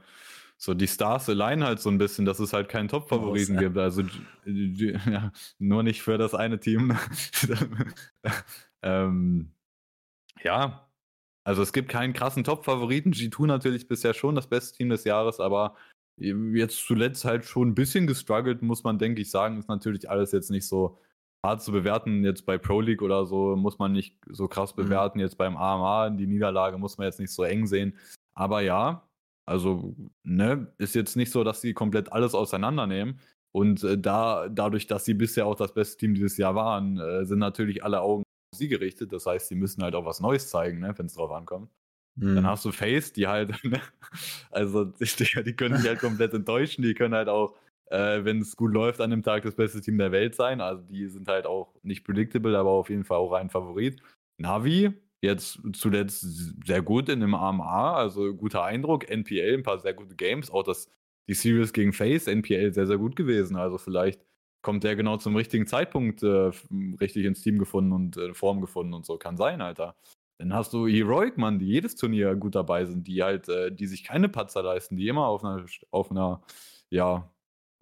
so 0.58 0.74
die 0.74 0.88
Stars 0.88 1.28
allein 1.28 1.64
halt 1.64 1.80
so 1.80 1.90
ein 1.90 1.98
bisschen, 1.98 2.24
dass 2.24 2.40
es 2.40 2.52
halt 2.52 2.68
keinen 2.68 2.88
Top-Favoriten 2.88 3.58
gibt. 3.58 3.76
Also 3.76 4.02
ja, 4.44 5.32
nur 5.58 5.82
nicht 5.82 6.02
für 6.02 6.16
das 6.18 6.34
eine 6.34 6.58
Team. 6.58 6.96
ähm, 8.82 9.52
ja, 10.42 10.88
also 11.44 11.62
es 11.62 11.72
gibt 11.72 11.90
keinen 11.90 12.14
krassen 12.14 12.44
Top-Favoriten. 12.44 13.12
G2 13.12 13.46
natürlich 13.46 13.86
bisher 13.86 14.14
schon 14.14 14.34
das 14.34 14.48
beste 14.48 14.76
Team 14.76 14.88
des 14.88 15.04
Jahres, 15.04 15.40
aber 15.40 15.76
jetzt 16.18 16.86
zuletzt 16.86 17.26
halt 17.26 17.44
schon 17.44 17.68
ein 17.68 17.74
bisschen 17.74 18.06
gestruggelt, 18.06 18.62
muss 18.62 18.82
man, 18.82 18.98
denke 18.98 19.20
ich, 19.20 19.30
sagen. 19.30 19.58
Ist 19.58 19.68
natürlich 19.68 20.08
alles 20.08 20.32
jetzt 20.32 20.50
nicht 20.50 20.66
so 20.66 20.98
hart 21.46 21.62
zu 21.62 21.72
bewerten. 21.72 22.24
Jetzt 22.24 22.46
bei 22.46 22.58
Pro 22.58 22.80
League 22.80 23.02
oder 23.02 23.26
so 23.26 23.56
muss 23.56 23.78
man 23.78 23.92
nicht 23.92 24.16
so 24.28 24.48
krass 24.48 24.76
mhm. 24.76 24.82
bewerten. 24.82 25.18
Mhm. 25.18 25.24
Jetzt 25.24 25.38
beim 25.38 25.56
AMA, 25.56 26.10
die 26.10 26.26
Niederlage 26.26 26.78
muss 26.78 26.98
man 26.98 27.06
jetzt 27.06 27.20
nicht 27.20 27.32
so 27.32 27.44
eng 27.44 27.66
sehen. 27.66 27.96
Aber 28.34 28.60
ja, 28.60 29.08
also, 29.46 29.94
ne, 30.24 30.72
ist 30.78 30.94
jetzt 30.94 31.16
nicht 31.16 31.30
so, 31.30 31.44
dass 31.44 31.60
sie 31.60 31.72
komplett 31.72 32.12
alles 32.12 32.34
auseinandernehmen. 32.34 33.20
Und 33.52 33.84
äh, 33.84 33.96
da, 33.96 34.48
dadurch, 34.48 34.86
dass 34.86 35.04
sie 35.04 35.14
bisher 35.14 35.46
auch 35.46 35.54
das 35.54 35.72
beste 35.72 35.96
Team 35.96 36.14
dieses 36.14 36.36
Jahr 36.36 36.54
waren, 36.54 36.98
äh, 36.98 37.24
sind 37.24 37.38
natürlich 37.38 37.82
alle 37.84 38.00
Augen 38.00 38.22
auf 38.22 38.58
sie 38.58 38.68
gerichtet. 38.68 39.12
Das 39.12 39.24
heißt, 39.24 39.48
sie 39.48 39.54
müssen 39.54 39.82
halt 39.82 39.94
auch 39.94 40.04
was 40.04 40.20
Neues 40.20 40.50
zeigen, 40.50 40.80
ne, 40.80 40.92
wenn 40.96 41.06
es 41.06 41.14
drauf 41.14 41.30
ankommt. 41.30 41.70
Mhm. 42.16 42.34
Dann 42.34 42.46
hast 42.46 42.64
du 42.64 42.72
Face, 42.72 43.12
die 43.12 43.28
halt, 43.28 43.52
ne, 43.64 43.80
also 44.50 44.84
die, 44.84 45.06
die 45.44 45.56
können 45.56 45.76
dich 45.76 45.86
halt 45.86 46.00
komplett 46.00 46.34
enttäuschen, 46.34 46.82
die 46.82 46.94
können 46.94 47.14
halt 47.14 47.28
auch 47.28 47.54
äh, 47.86 48.24
wenn 48.24 48.40
es 48.40 48.56
gut 48.56 48.72
läuft, 48.72 49.00
an 49.00 49.10
dem 49.10 49.22
Tag 49.22 49.42
das 49.42 49.54
beste 49.54 49.80
Team 49.80 49.98
der 49.98 50.12
Welt 50.12 50.34
sein. 50.34 50.60
Also 50.60 50.82
die 50.82 51.06
sind 51.08 51.28
halt 51.28 51.46
auch 51.46 51.74
nicht 51.82 52.04
predictable, 52.04 52.56
aber 52.58 52.70
auf 52.70 52.90
jeden 52.90 53.04
Fall 53.04 53.18
auch 53.18 53.32
ein 53.32 53.50
Favorit. 53.50 54.00
Navi, 54.38 54.92
jetzt 55.22 55.60
zuletzt 55.72 56.20
sehr 56.64 56.82
gut 56.82 57.08
in 57.08 57.20
dem 57.20 57.34
AMA, 57.34 57.94
also 57.94 58.34
guter 58.34 58.64
Eindruck. 58.64 59.08
NPL, 59.08 59.54
ein 59.54 59.62
paar 59.62 59.78
sehr 59.78 59.94
gute 59.94 60.14
Games. 60.14 60.50
Auch 60.50 60.62
das, 60.62 60.88
die 61.28 61.34
Series 61.34 61.72
gegen 61.72 61.92
Face, 61.92 62.26
NPL 62.26 62.72
sehr, 62.72 62.86
sehr 62.86 62.98
gut 62.98 63.16
gewesen. 63.16 63.56
Also 63.56 63.78
vielleicht 63.78 64.20
kommt 64.62 64.82
der 64.82 64.96
genau 64.96 65.16
zum 65.16 65.36
richtigen 65.36 65.66
Zeitpunkt 65.66 66.22
äh, 66.24 66.50
richtig 67.00 67.24
ins 67.24 67.42
Team 67.42 67.58
gefunden 67.58 67.92
und 67.92 68.16
äh, 68.16 68.34
Form 68.34 68.60
gefunden 68.60 68.94
und 68.94 69.06
so. 69.06 69.16
Kann 69.16 69.36
sein, 69.36 69.60
Alter. 69.60 69.96
Dann 70.38 70.52
hast 70.52 70.72
du 70.72 70.86
Heroic, 70.86 71.38
Mann, 71.38 71.58
die 71.58 71.66
jedes 71.66 71.94
Turnier 71.96 72.34
gut 72.34 72.54
dabei 72.54 72.84
sind, 72.84 73.06
die 73.06 73.22
halt, 73.22 73.48
äh, 73.48 73.72
die 73.72 73.86
sich 73.86 74.04
keine 74.04 74.28
Patzer 74.28 74.62
leisten, 74.62 74.96
die 74.96 75.08
immer 75.08 75.26
auf 75.28 75.44
einer, 75.44 75.64
auf 75.90 76.10
einer, 76.10 76.42
ja, 76.90 77.30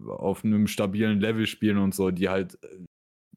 auf 0.05 0.43
einem 0.43 0.67
stabilen 0.67 1.19
Level 1.19 1.47
spielen 1.47 1.77
und 1.77 1.95
so, 1.95 2.11
die 2.11 2.29
halt 2.29 2.57
äh, 2.63 2.85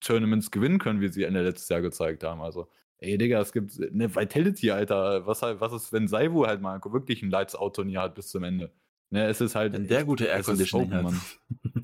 Tournaments 0.01 0.51
gewinnen 0.51 0.79
können, 0.79 1.01
wie 1.01 1.09
sie 1.09 1.25
Ende 1.25 1.43
letztes 1.43 1.69
Jahr 1.69 1.81
gezeigt 1.81 2.25
haben. 2.25 2.41
Also, 2.41 2.69
ey, 2.99 3.19
Digga, 3.19 3.41
es 3.41 3.53
gibt 3.53 3.73
eine 3.81 4.15
Vitality, 4.15 4.71
Alter. 4.71 5.27
Was, 5.27 5.43
halt, 5.43 5.61
was 5.61 5.73
ist, 5.73 5.93
wenn 5.93 6.09
Saivu 6.09 6.47
halt 6.47 6.61
mal 6.61 6.81
wirklich 6.85 7.23
ein 7.23 7.31
Lights-Out-Turnier 7.31 8.03
hat 8.03 8.15
bis 8.15 8.29
zum 8.29 8.45
Ende? 8.45 8.73
Ne, 9.11 9.27
es 9.27 9.41
ist 9.41 9.55
halt. 9.55 9.73
Wenn 9.73 9.89
der 9.89 10.05
gute 10.05 10.27
Air 10.27 10.43
Conditioning 10.43 10.93
hat. 10.93 11.15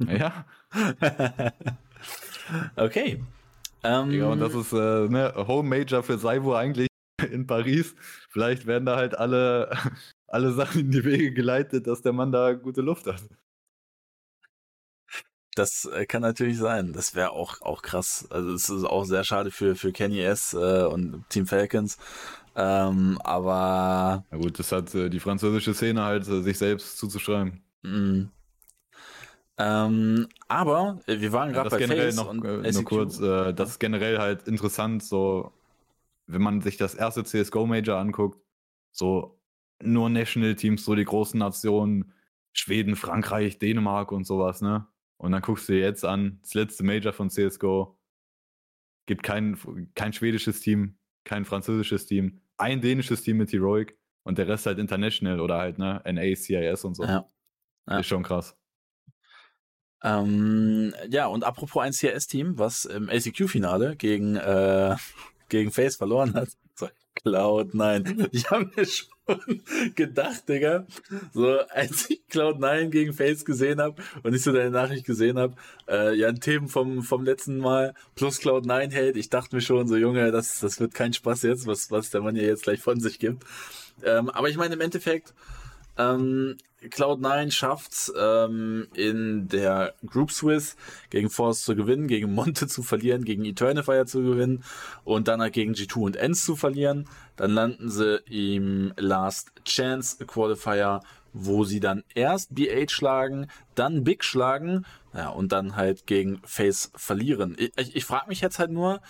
ja. 0.19 0.45
okay. 2.77 3.23
Um, 3.83 4.11
ja, 4.11 4.29
und 4.29 4.41
das 4.41 4.55
ist 4.55 4.73
äh, 4.73 5.09
ne, 5.09 5.35
Home 5.37 5.69
Major 5.69 6.03
für 6.03 6.19
Saivu 6.19 6.55
eigentlich 6.55 6.89
in 7.33 7.47
Paris. 7.47 7.95
Vielleicht 8.31 8.67
werden 8.67 8.87
da 8.87 8.97
halt 8.97 9.17
alle, 9.17 9.71
alle 10.27 10.53
Sachen 10.53 10.83
in 10.83 10.91
die 10.91 11.05
Wege 11.05 11.33
geleitet, 11.33 11.87
dass 11.87 12.03
der 12.03 12.13
Mann 12.13 12.33
da 12.33 12.53
gute 12.53 12.81
Luft 12.81 13.07
hat. 13.07 13.23
Das 15.55 15.85
äh, 15.85 16.07
kann 16.07 16.23
natürlich 16.23 16.59
sein. 16.59 16.93
Das 16.93 17.15
wäre 17.15 17.31
auch, 17.31 17.61
auch 17.63 17.83
krass. 17.83 18.27
Also 18.31 18.53
es 18.53 18.69
ist 18.69 18.85
auch 18.85 19.05
sehr 19.05 19.25
schade 19.25 19.51
für, 19.51 19.77
für 19.77 19.93
Kenny 19.93 20.21
S. 20.21 20.55
Äh, 20.55 20.85
und 20.85 21.25
Team 21.29 21.47
Falcons. 21.47 21.97
Ähm, 22.57 23.19
aber. 23.23 24.25
Na 24.31 24.39
gut, 24.39 24.59
das 24.59 24.73
hat 24.73 24.95
äh, 24.95 25.09
die 25.11 25.21
französische 25.21 25.75
Szene 25.75 26.05
halt 26.05 26.29
äh, 26.29 26.43
sich 26.43 26.59
selbst 26.59 26.99
zuzuschreiben. 26.99 27.63
Mm. 27.83 28.29
Ähm, 29.57 30.29
aber 30.49 31.01
wir 31.07 31.33
waren 31.33 31.53
gerade 31.53 31.69
ja, 31.69 31.77
bei 31.77 31.79
generell 31.79 32.07
Face 32.07 32.17
noch, 32.17 32.29
und 32.29 32.45
äh, 32.45 32.73
nur 32.73 32.85
kurz, 32.85 33.21
äh, 33.21 33.55
das 33.55 33.71
ist 33.71 33.79
generell 33.79 34.19
halt 34.19 34.49
interessant, 34.49 35.05
so 35.05 35.53
wenn 36.27 36.43
man 36.43 36.61
sich 36.61 36.77
das 36.77 36.95
erste 36.95 37.23
CSGO 37.23 37.65
Major 37.67 37.99
anguckt, 37.99 38.39
so 38.91 39.39
nur 39.81 40.11
National 40.11 40.57
Teams, 40.57 40.85
so 40.85 40.97
die 40.97 41.05
großen 41.05 41.39
Nationen, 41.39 42.13
Schweden, 42.53 42.97
Frankreich, 42.97 43.59
Dänemark 43.59 44.11
und 44.11 44.27
sowas, 44.27 44.61
ne? 44.61 44.87
Und 45.25 45.33
dann 45.33 45.41
guckst 45.41 45.71
du 45.71 45.73
dir 45.73 45.81
jetzt 45.81 46.05
an, 46.05 46.39
das 46.43 46.53
letzte 46.53 46.85
Major 46.85 47.15
von 47.15 47.31
CSGO, 47.31 47.99
gibt 49.07 49.23
kein, 49.23 49.59
kein 49.95 50.13
schwedisches 50.13 50.61
Team, 50.61 50.99
kein 51.25 51.47
französisches 51.47 52.05
Team, 52.05 52.43
ein 52.59 52.83
dänisches 52.83 53.23
Team 53.23 53.39
mit 53.39 53.51
Heroic 53.51 53.99
und 54.23 54.37
der 54.37 54.49
Rest 54.49 54.67
halt 54.67 54.79
International 54.79 55.41
oder 55.41 55.57
halt, 55.57 55.79
ne, 55.79 56.03
NA, 56.05 56.37
CIS 56.37 56.85
und 56.85 56.95
so. 56.95 57.05
Ja. 57.05 57.27
ja. 57.89 58.01
Ist 58.01 58.07
schon 58.07 58.23
krass. 58.23 58.55
Ähm, 60.03 60.95
ja, 61.09 61.25
und 61.29 61.43
apropos 61.43 61.83
ein 61.83 61.95
CIS-Team, 61.95 62.59
was 62.59 62.85
im 62.85 63.09
ACQ-Finale 63.09 63.97
gegen, 63.97 64.37
äh, 64.37 64.95
gegen 65.49 65.71
Face 65.71 65.97
verloren 65.97 66.35
hat. 66.35 66.51
Cloud9. 67.25 68.29
Ich 68.33 68.51
habe 68.51 68.71
mir 68.77 68.85
schon 68.85 69.09
gedacht, 69.95 70.49
Digga, 70.49 70.87
so 71.33 71.59
als 71.71 72.11
ich 72.11 72.23
Cloud9 72.31 72.89
gegen 72.89 73.13
Face 73.13 73.45
gesehen 73.45 73.81
habe 73.81 74.03
und 74.23 74.35
ich 74.35 74.43
so 74.43 74.53
deine 74.53 74.71
Nachricht 74.71 75.07
gesehen 75.07 75.39
habe, 75.39 75.55
äh, 75.89 76.15
ja, 76.15 76.29
ein 76.29 76.41
Themen 76.41 76.69
vom, 76.69 77.03
vom 77.03 77.25
letzten 77.25 77.59
Mal 77.59 77.95
plus 78.15 78.41
Cloud9 78.41 78.93
hält, 78.93 79.17
ich 79.17 79.31
dachte 79.31 79.57
mir 79.57 79.63
schon 79.63 79.89
so, 79.89 79.97
Junge, 79.97 80.31
das, 80.31 80.61
das 80.61 80.81
wird 80.81 80.95
kein 80.95 81.13
Spaß 81.13 81.43
jetzt, 81.43 81.67
was, 81.67 81.91
was 81.91 82.11
der 82.11 82.21
Mann 82.21 82.37
ja 82.37 82.43
jetzt 82.43 82.65
gleich 82.65 82.81
von 82.81 83.01
sich 83.01 83.19
gibt. 83.19 83.45
Ähm, 84.03 84.29
aber 84.31 84.49
ich 84.49 84.57
meine, 84.57 84.75
im 84.75 84.81
Endeffekt, 84.81 85.35
ähm, 85.99 86.57
Cloud9 86.83 87.51
schafft 87.51 88.13
ähm, 88.19 88.89
in 88.95 89.49
der 89.49 89.95
Group 90.07 90.31
Swiss 90.31 90.77
gegen 91.11 91.31
Force 91.31 91.65
zu 91.65 91.75
gewinnen, 91.75 92.09
gegen 92.09 92.33
Monte 92.35 92.67
zu 92.69 92.83
verlieren, 92.83 93.25
gegen 93.25 93.45
Eternifier 93.45 94.07
zu 94.07 94.23
gewinnen 94.23 94.65
und 95.05 95.29
dann 95.29 95.41
halt 95.41 95.55
gegen 95.55 95.73
G2 95.73 95.97
und 95.99 96.17
Ends 96.17 96.45
zu 96.45 96.57
verlieren. 96.57 97.09
Dann 97.37 97.53
landen 97.53 97.91
sie 97.91 98.19
im 98.29 98.93
Last 98.97 99.53
Chance 99.65 100.25
Qualifier, 100.27 101.01
wo 101.33 101.65
sie 101.65 101.81
dann 101.81 102.05
erst 102.15 102.55
BH 102.55 102.91
schlagen, 102.91 103.49
dann 103.75 104.05
Big 104.05 104.25
schlagen, 104.25 104.85
ja, 105.15 105.29
und 105.29 105.53
dann 105.53 105.77
halt 105.77 106.07
gegen 106.07 106.41
Face 106.45 106.93
verlieren. 106.95 107.57
Ich, 107.59 107.73
ich, 107.77 107.97
ich 107.97 108.05
frage 108.05 108.29
mich 108.29 108.41
jetzt 108.41 108.59
halt 108.59 108.71
nur, 108.71 109.01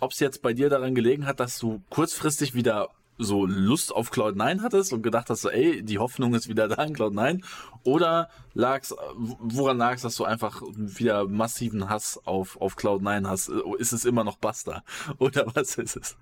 ob 0.00 0.12
es 0.12 0.20
jetzt 0.20 0.42
bei 0.42 0.52
dir 0.52 0.68
daran 0.68 0.94
gelegen 0.94 1.26
hat, 1.26 1.40
dass 1.40 1.58
du 1.58 1.82
kurzfristig 1.90 2.54
wieder 2.54 2.90
so 3.18 3.46
Lust 3.46 3.94
auf 3.94 4.10
Cloud9 4.10 4.60
hattest 4.62 4.92
und 4.92 5.02
gedacht 5.02 5.30
hast, 5.30 5.42
so, 5.42 5.50
ey, 5.50 5.82
die 5.82 5.98
Hoffnung 5.98 6.34
ist 6.34 6.48
wieder 6.48 6.68
da 6.68 6.82
in 6.84 6.94
Cloud9? 6.94 7.42
Oder 7.84 8.28
lag's, 8.54 8.94
woran 9.14 9.78
lag 9.78 9.94
es, 9.94 10.02
dass 10.02 10.16
du 10.16 10.24
einfach 10.24 10.62
wieder 10.76 11.26
massiven 11.26 11.88
Hass 11.88 12.20
auf, 12.24 12.60
auf 12.60 12.76
Cloud9 12.76 13.28
hast? 13.28 13.50
Ist 13.78 13.92
es 13.92 14.04
immer 14.04 14.24
noch 14.24 14.36
Buster? 14.36 14.82
Oder 15.18 15.46
was 15.54 15.76
ist 15.76 15.96
es? 15.96 16.16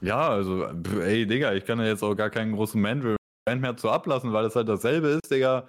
Ja, 0.00 0.28
also, 0.28 0.64
ey, 1.00 1.26
Digga, 1.26 1.54
ich 1.54 1.64
kann 1.64 1.78
ja 1.78 1.86
jetzt 1.86 2.02
auch 2.02 2.14
gar 2.14 2.30
keinen 2.30 2.54
großen 2.54 2.80
Mandrill 2.80 3.16
mehr 3.48 3.76
zu 3.76 3.90
ablassen, 3.90 4.32
weil 4.32 4.44
das 4.44 4.56
halt 4.56 4.68
dasselbe 4.68 5.08
ist, 5.08 5.30
Digga. 5.30 5.68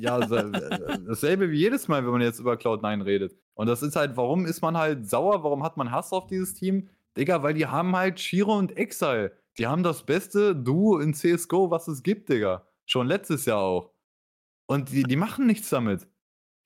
ja, 0.00 0.18
dasselbe 0.18 1.50
wie 1.50 1.58
jedes 1.58 1.86
Mal, 1.86 2.04
wenn 2.04 2.12
man 2.12 2.22
jetzt 2.22 2.40
über 2.40 2.54
Cloud9 2.54 3.04
redet. 3.04 3.36
Und 3.54 3.66
das 3.66 3.82
ist 3.82 3.94
halt, 3.94 4.16
warum 4.16 4.46
ist 4.46 4.62
man 4.62 4.76
halt 4.76 5.08
sauer? 5.08 5.44
Warum 5.44 5.62
hat 5.62 5.76
man 5.76 5.90
Hass 5.90 6.12
auf 6.12 6.26
dieses 6.26 6.54
Team? 6.54 6.88
Digga, 7.20 7.42
weil 7.42 7.52
die 7.52 7.66
haben 7.66 7.94
halt 7.94 8.18
Shiro 8.18 8.56
und 8.56 8.76
Exile. 8.78 9.36
Die 9.58 9.66
haben 9.66 9.82
das 9.82 10.06
beste 10.06 10.56
Duo 10.56 10.98
in 10.98 11.12
CSGO, 11.12 11.70
was 11.70 11.86
es 11.86 12.02
gibt, 12.02 12.30
Digga. 12.30 12.66
Schon 12.86 13.06
letztes 13.06 13.44
Jahr 13.44 13.60
auch. 13.60 13.92
Und 14.66 14.90
die, 14.90 15.02
die 15.02 15.16
machen 15.16 15.46
nichts 15.46 15.68
damit. 15.68 16.08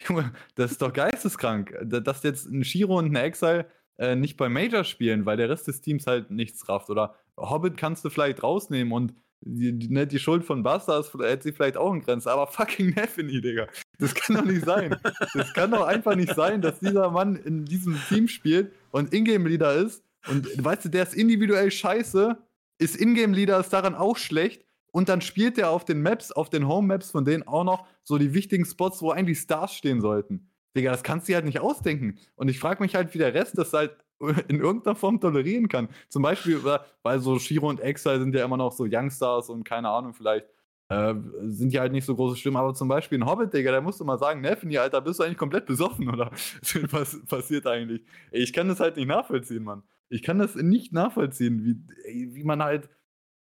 Junge, 0.08 0.32
das 0.54 0.70
ist 0.70 0.82
doch 0.82 0.92
geisteskrank, 0.92 1.76
dass 1.82 2.22
jetzt 2.22 2.46
ein 2.46 2.62
Shiro 2.62 2.98
und 2.98 3.06
ein 3.06 3.16
Exile 3.16 3.66
äh, 3.98 4.14
nicht 4.14 4.36
bei 4.36 4.48
Major 4.48 4.84
spielen, 4.84 5.26
weil 5.26 5.36
der 5.36 5.48
Rest 5.48 5.66
des 5.66 5.80
Teams 5.80 6.06
halt 6.06 6.30
nichts 6.30 6.68
rafft. 6.68 6.88
Oder 6.88 7.16
Hobbit 7.36 7.76
kannst 7.76 8.04
du 8.04 8.10
vielleicht 8.10 8.42
rausnehmen 8.44 8.92
und 8.92 9.12
die, 9.40 9.76
die, 9.76 9.92
ne, 9.92 10.06
die 10.06 10.20
Schuld 10.20 10.44
von 10.44 10.62
Bastard 10.62 11.12
hätte 11.20 11.42
sie 11.42 11.52
vielleicht 11.52 11.76
auch 11.76 11.92
in 11.92 12.00
Grenzen, 12.00 12.28
aber 12.28 12.46
fucking 12.46 12.90
Neffany, 12.94 13.40
Digga. 13.40 13.66
Das 13.98 14.14
kann 14.14 14.36
doch 14.36 14.44
nicht 14.44 14.64
sein. 14.64 14.96
Das 15.34 15.52
kann 15.52 15.72
doch 15.72 15.86
einfach 15.86 16.14
nicht 16.14 16.34
sein, 16.34 16.62
dass 16.62 16.78
dieser 16.78 17.10
Mann 17.10 17.34
in 17.36 17.64
diesem 17.64 18.00
Team 18.08 18.28
spielt 18.28 18.72
und 18.92 19.12
Ingame-Leader 19.12 19.74
ist 19.74 20.03
und 20.28 20.64
weißt 20.64 20.86
du, 20.86 20.88
der 20.88 21.02
ist 21.02 21.14
individuell 21.14 21.70
scheiße, 21.70 22.36
ist 22.78 22.96
Ingame-Leader, 22.96 23.60
ist 23.60 23.72
daran 23.72 23.94
auch 23.94 24.16
schlecht. 24.16 24.64
Und 24.92 25.08
dann 25.08 25.20
spielt 25.20 25.58
er 25.58 25.70
auf 25.70 25.84
den 25.84 26.02
Maps, 26.02 26.30
auf 26.30 26.50
den 26.50 26.68
Home-Maps 26.68 27.10
von 27.10 27.24
denen 27.24 27.42
auch 27.42 27.64
noch 27.64 27.86
so 28.04 28.16
die 28.16 28.32
wichtigen 28.32 28.64
Spots, 28.64 29.02
wo 29.02 29.10
eigentlich 29.10 29.40
Stars 29.40 29.74
stehen 29.74 30.00
sollten. 30.00 30.48
Digga, 30.76 30.92
das 30.92 31.02
kannst 31.02 31.26
du 31.26 31.32
dir 31.32 31.36
halt 31.36 31.46
nicht 31.46 31.60
ausdenken. 31.60 32.18
Und 32.36 32.48
ich 32.48 32.58
frage 32.60 32.82
mich 32.82 32.94
halt, 32.94 33.12
wie 33.14 33.18
der 33.18 33.34
Rest 33.34 33.58
das 33.58 33.72
halt 33.72 33.96
in 34.48 34.60
irgendeiner 34.60 34.94
Form 34.94 35.20
tolerieren 35.20 35.68
kann. 35.68 35.88
Zum 36.08 36.22
Beispiel, 36.22 36.60
weil 37.02 37.18
so 37.20 37.38
Shiro 37.38 37.68
und 37.68 37.80
Exile 37.80 38.20
sind 38.20 38.34
ja 38.34 38.44
immer 38.44 38.56
noch 38.56 38.72
so 38.72 38.86
Youngstars 38.88 39.50
und 39.50 39.64
keine 39.64 39.88
Ahnung, 39.88 40.14
vielleicht 40.14 40.46
äh, 40.88 41.14
sind 41.42 41.72
ja 41.72 41.80
halt 41.80 41.92
nicht 41.92 42.04
so 42.04 42.14
große 42.14 42.36
Stimmen, 42.36 42.56
aber 42.56 42.74
zum 42.74 42.88
Beispiel 42.88 43.18
ein 43.18 43.26
Hobbit, 43.26 43.52
Digga, 43.52 43.72
da 43.72 43.80
musst 43.80 44.00
du 44.00 44.04
mal 44.04 44.18
sagen, 44.18 44.40
Neffany, 44.40 44.78
Alter, 44.78 45.00
bist 45.00 45.18
du 45.18 45.24
eigentlich 45.24 45.38
komplett 45.38 45.66
besoffen, 45.66 46.08
oder? 46.08 46.30
Was 46.90 47.24
passiert 47.26 47.66
eigentlich? 47.66 48.02
Ich 48.30 48.52
kann 48.52 48.68
das 48.68 48.80
halt 48.80 48.96
nicht 48.96 49.08
nachvollziehen, 49.08 49.64
Mann. 49.64 49.82
Ich 50.08 50.22
kann 50.22 50.38
das 50.38 50.54
nicht 50.54 50.92
nachvollziehen, 50.92 51.64
wie, 51.64 52.34
wie 52.34 52.44
man 52.44 52.62
halt 52.62 52.88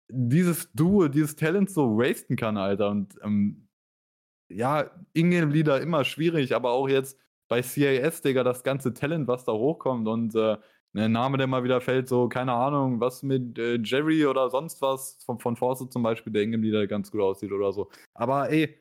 dieses 0.09 0.73
Duo, 0.73 1.09
dieses 1.09 1.37
Talent 1.37 1.71
so 1.71 1.97
wasten 1.99 2.37
kann, 2.37 2.57
Alter. 2.57 2.91
Und 2.91 3.15
ähm, 3.23 3.69
ja, 4.49 4.91
Ingame-Leader 5.15 5.81
immer 5.81 6.05
schwierig, 6.05 6.55
aber 6.55 6.73
auch 6.73 6.89
jetzt 6.89 7.19
bei 7.49 7.63
CAS, 7.63 8.23
Digga, 8.23 8.45
das 8.45 8.63
ganze 8.63 8.95
Talent, 8.95 9.29
was 9.29 9.45
da 9.45 9.53
hochkommt 9.53 10.09
und 10.09 10.35
äh, 10.35 10.57
ein 10.95 11.13
Name, 11.13 11.39
der 11.39 11.47
mal 11.47 11.65
wieder 11.65 11.81
fällt, 11.81 12.09
so, 12.09 12.29
keine 12.29 12.53
Ahnung, 12.53 13.01
was 13.01 13.23
mit 13.23 13.59
äh, 13.59 13.79
Jerry 13.83 14.27
oder 14.27 14.51
sonst 14.51 14.83
was, 14.83 15.23
von, 15.25 15.39
von 15.39 15.57
Force 15.57 15.89
zum 15.89 16.03
Beispiel, 16.03 16.33
der 16.33 16.43
Ingame-Leader 16.43 16.87
ganz 16.87 17.11
gut 17.11 17.23
aussieht 17.23 17.53
oder 17.53 17.73
so. 17.73 17.91
Aber 18.15 18.51
ey, 18.51 18.79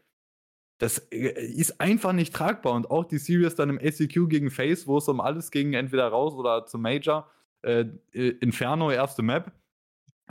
das 0.77 0.97
äh, 1.11 1.45
ist 1.45 1.79
einfach 1.79 2.11
nicht 2.11 2.33
tragbar. 2.33 2.73
Und 2.73 2.91
auch 2.91 3.05
die 3.05 3.17
Series 3.17 3.55
dann 3.55 3.69
im 3.69 3.77
ACQ 3.77 4.27
gegen 4.27 4.51
Face, 4.51 4.87
wo 4.87 4.97
es 4.97 5.07
um 5.07 5.21
alles 5.21 5.51
ging, 5.51 5.73
entweder 5.73 6.07
raus 6.07 6.33
oder 6.33 6.65
zum 6.65 6.81
Major, 6.81 7.29
äh, 7.63 7.85
Inferno, 8.11 8.91
erste 8.91 9.21
Map. 9.21 9.51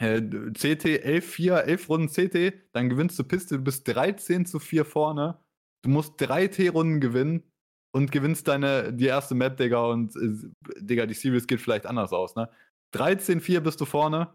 Äh, 0.01 0.23
CT 0.23 1.05
11-4, 1.05 1.57
11 1.59 1.89
Runden 1.89 2.09
CT, 2.09 2.55
dann 2.73 2.89
gewinnst 2.89 3.19
du 3.19 3.25
Piste, 3.25 3.59
du 3.59 3.65
bist 3.65 3.87
13 3.87 4.47
zu 4.47 4.59
4 4.59 4.85
vorne. 4.85 5.39
Du 5.83 5.91
musst 5.91 6.15
drei 6.17 6.47
T-Runden 6.47 7.01
gewinnen 7.01 7.43
und 7.93 8.13
gewinnst 8.13 8.49
deine, 8.49 8.93
die 8.93 9.07
erste 9.07 9.35
Map, 9.35 9.57
Digga, 9.57 9.85
und 9.87 10.15
äh, 10.17 10.81
Digga, 10.81 11.07
die 11.07 11.15
Series 11.15 11.47
geht 11.47 11.61
vielleicht 11.61 11.87
anders 11.87 12.13
aus, 12.13 12.35
ne? 12.35 12.49
13-4 12.95 13.61
bist 13.61 13.81
du 13.81 13.85
vorne. 13.85 14.35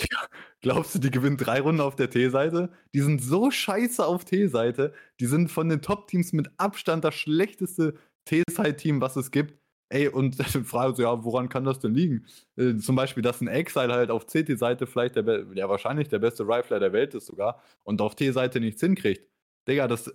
Digga, 0.00 0.26
glaubst 0.62 0.94
du, 0.94 0.98
die 0.98 1.10
gewinnen 1.10 1.36
drei 1.36 1.60
Runden 1.60 1.80
auf 1.80 1.96
der 1.96 2.10
T-Seite? 2.10 2.72
Die 2.94 3.00
sind 3.00 3.22
so 3.22 3.50
scheiße 3.50 4.04
auf 4.04 4.24
T-Seite. 4.24 4.94
Die 5.20 5.26
sind 5.26 5.50
von 5.50 5.68
den 5.68 5.82
Top-Teams 5.82 6.32
mit 6.32 6.50
Abstand 6.56 7.04
das 7.04 7.14
schlechteste 7.14 7.94
T-Side-Team, 8.24 9.00
was 9.00 9.16
es 9.16 9.30
gibt. 9.30 9.59
Ey, 9.90 10.08
und 10.08 10.38
dann 10.54 10.64
frage 10.64 10.94
so, 10.94 11.02
ja, 11.02 11.24
woran 11.24 11.48
kann 11.48 11.64
das 11.64 11.80
denn 11.80 11.94
liegen? 11.94 12.24
Äh, 12.56 12.76
zum 12.76 12.96
Beispiel, 12.96 13.22
dass 13.22 13.40
ein 13.40 13.48
Exile 13.48 13.92
halt 13.92 14.10
auf 14.10 14.26
CT-Seite 14.26 14.86
vielleicht 14.86 15.16
der, 15.16 15.46
ja, 15.54 15.68
wahrscheinlich 15.68 16.08
der 16.08 16.20
beste 16.20 16.44
Rifler 16.46 16.80
der 16.80 16.92
Welt 16.92 17.14
ist 17.14 17.26
sogar 17.26 17.60
und 17.84 18.00
auf 18.00 18.14
T-Seite 18.14 18.60
nichts 18.60 18.80
hinkriegt. 18.80 19.28
Digga, 19.68 19.88
das, 19.88 20.12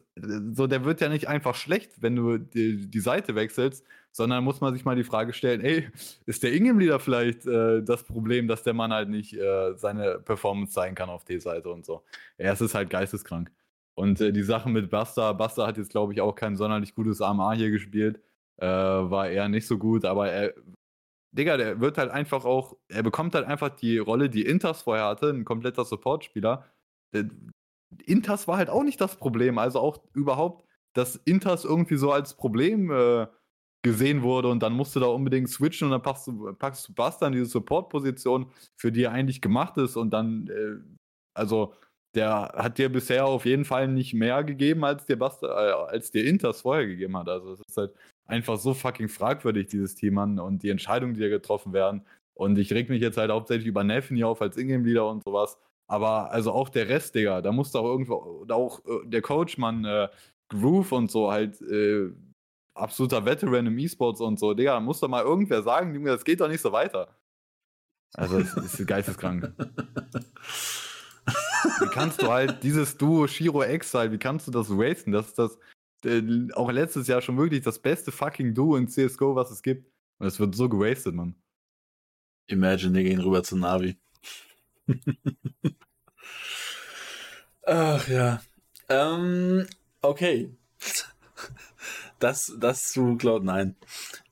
so, 0.53 0.65
der 0.67 0.85
wird 0.85 1.01
ja 1.01 1.09
nicht 1.09 1.27
einfach 1.27 1.55
schlecht, 1.55 2.01
wenn 2.01 2.15
du 2.15 2.37
die, 2.39 2.89
die 2.89 2.99
Seite 2.99 3.35
wechselst, 3.35 3.85
sondern 4.11 4.43
muss 4.43 4.59
man 4.59 4.73
sich 4.73 4.85
mal 4.85 4.95
die 4.95 5.03
Frage 5.03 5.33
stellen, 5.33 5.61
ey, 5.61 5.87
ist 6.25 6.41
der 6.43 6.53
Ingame-Leader 6.53 6.99
vielleicht 6.99 7.45
äh, 7.45 7.83
das 7.83 8.03
Problem, 8.03 8.47
dass 8.47 8.63
der 8.63 8.73
Mann 8.73 8.91
halt 8.93 9.09
nicht 9.09 9.33
äh, 9.37 9.73
seine 9.75 10.19
Performance 10.19 10.73
zeigen 10.73 10.95
kann 10.95 11.09
auf 11.09 11.25
T-Seite 11.25 11.69
und 11.69 11.85
so. 11.85 12.03
Ja, 12.37 12.53
es 12.53 12.61
ist 12.61 12.75
halt 12.75 12.89
geisteskrank. 12.89 13.51
Und 13.93 14.19
äh, 14.21 14.31
die 14.33 14.43
Sache 14.43 14.69
mit 14.69 14.89
Buster, 14.89 15.33
Buster 15.33 15.67
hat 15.67 15.77
jetzt, 15.77 15.91
glaube 15.91 16.13
ich, 16.13 16.21
auch 16.21 16.35
kein 16.35 16.55
sonderlich 16.57 16.95
gutes 16.95 17.21
AMA 17.21 17.53
hier 17.53 17.71
gespielt 17.71 18.19
äh, 18.57 18.67
war 18.67 19.29
eher 19.29 19.49
nicht 19.49 19.67
so 19.67 19.77
gut, 19.77 20.05
aber 20.05 20.31
er, 20.31 20.53
Digga, 21.31 21.57
der 21.57 21.81
wird 21.81 21.97
halt 21.97 22.11
einfach 22.11 22.45
auch, 22.45 22.77
er 22.87 23.03
bekommt 23.03 23.35
halt 23.35 23.45
einfach 23.45 23.69
die 23.69 23.97
Rolle, 23.97 24.29
die 24.29 24.45
Inters 24.45 24.83
vorher 24.83 25.05
hatte, 25.05 25.29
ein 25.29 25.43
kompletter 25.45 25.83
Support-Spieler. 25.83 26.65
Inters 28.05 28.47
war 28.47 28.57
halt 28.57 28.69
auch 28.69 28.83
nicht 28.83 29.01
das 29.01 29.17
Problem, 29.17 29.57
also 29.57 29.79
auch 29.79 29.99
überhaupt, 30.13 30.65
dass 30.93 31.17
Inters 31.17 31.65
irgendwie 31.65 31.97
so 31.97 32.11
als 32.11 32.35
Problem 32.35 32.89
äh, 32.89 33.27
gesehen 33.83 34.23
wurde 34.23 34.47
und 34.47 34.63
dann 34.63 34.73
musst 34.73 34.95
du 34.95 34.99
da 34.99 35.07
unbedingt 35.07 35.49
switchen 35.49 35.85
und 35.85 35.91
dann 35.91 36.01
packst 36.01 36.27
du, 36.27 36.53
packst 36.53 36.87
du 36.87 36.93
Basta 36.93 37.27
in 37.27 37.33
diese 37.33 37.45
Support-Position, 37.45 38.51
für 38.77 38.91
die 38.91 39.03
er 39.03 39.11
eigentlich 39.11 39.41
gemacht 39.41 39.77
ist 39.77 39.95
und 39.97 40.11
dann, 40.11 40.47
äh, 40.47 40.77
also 41.35 41.73
der 42.15 42.53
hat 42.55 42.77
dir 42.77 42.89
bisher 42.89 43.25
auf 43.25 43.45
jeden 43.45 43.65
Fall 43.65 43.89
nicht 43.89 44.13
mehr 44.13 44.43
gegeben, 44.43 44.85
als 44.85 45.05
dir 45.05 45.19
Basta, 45.19 45.47
äh, 45.47 45.91
als 45.91 46.11
dir 46.11 46.25
Inters 46.25 46.61
vorher 46.61 46.87
gegeben 46.87 47.17
hat. 47.17 47.27
Also 47.27 47.51
es 47.53 47.59
ist 47.67 47.77
halt 47.77 47.93
einfach 48.25 48.57
so 48.57 48.73
fucking 48.73 49.09
fragwürdig, 49.09 49.67
dieses 49.67 49.95
Team 49.95 50.17
an 50.17 50.39
und 50.39 50.63
die 50.63 50.69
Entscheidungen, 50.69 51.13
die 51.13 51.21
da 51.21 51.29
getroffen 51.29 51.73
werden. 51.73 52.05
Und 52.33 52.57
ich 52.57 52.73
reg 52.73 52.89
mich 52.89 53.01
jetzt 53.01 53.17
halt 53.17 53.31
hauptsächlich 53.31 53.67
über 53.67 53.83
Neffen 53.83 54.17
hier 54.17 54.27
auf 54.27 54.41
als 54.41 54.57
Ingame-Leader 54.57 55.07
und 55.07 55.23
sowas. 55.23 55.57
Aber 55.87 56.31
also 56.31 56.51
auch 56.51 56.69
der 56.69 56.89
Rest, 56.89 57.15
Digga, 57.15 57.41
da 57.41 57.51
muss 57.51 57.71
doch 57.71 57.83
irgendwo, 57.83 58.45
auch 58.49 58.79
äh, 58.85 59.05
der 59.05 59.21
Coach, 59.21 59.57
Mann, 59.57 59.85
äh, 59.85 60.09
Groove 60.49 60.91
und 60.91 61.11
so 61.11 61.31
halt, 61.31 61.61
äh, 61.61 62.09
absoluter 62.73 63.25
Veteran 63.25 63.67
im 63.67 63.77
E-Sports 63.77 64.19
und 64.19 64.39
so, 64.39 64.53
Digga, 64.53 64.73
da 64.73 64.79
muss 64.79 64.99
doch 64.99 65.07
mal 65.07 65.23
irgendwer 65.23 65.63
sagen, 65.63 65.93
Junge, 65.93 66.09
das 66.09 66.25
geht 66.25 66.41
doch 66.41 66.47
nicht 66.47 66.61
so 66.61 66.71
weiter. 66.71 67.15
Also, 68.13 68.39
es 68.39 68.55
ist 68.55 68.87
geisteskrank. 68.87 69.53
wie 71.79 71.89
kannst 71.91 72.21
du 72.21 72.31
halt 72.31 72.63
dieses 72.63 72.97
Duo 72.97 73.27
Shiro 73.27 73.63
Exile, 73.63 74.11
wie 74.11 74.17
kannst 74.17 74.47
du 74.47 74.51
das 74.51 74.67
racen? 74.69 75.11
Das 75.11 75.27
ist 75.27 75.39
das, 75.39 75.57
auch 76.53 76.71
letztes 76.71 77.07
Jahr 77.07 77.21
schon 77.21 77.37
wirklich 77.37 77.63
das 77.63 77.79
beste 77.79 78.11
fucking 78.11 78.53
Duo 78.53 78.75
in 78.75 78.87
CSGO, 78.87 79.35
was 79.35 79.51
es 79.51 79.61
gibt. 79.61 79.91
Und 80.19 80.27
es 80.27 80.39
wird 80.39 80.55
so 80.55 80.69
gewastet, 80.69 81.15
Mann. 81.15 81.35
Imagine, 82.47 82.97
die 82.97 83.03
gehen 83.03 83.21
rüber 83.21 83.43
zu 83.43 83.57
Navi. 83.57 83.97
Ach 87.65 88.07
ja. 88.07 88.41
Ähm, 88.87 89.67
okay. 90.01 90.55
Das, 92.19 92.55
das 92.59 92.91
zu 92.91 93.01
Cloud9. 93.17 93.73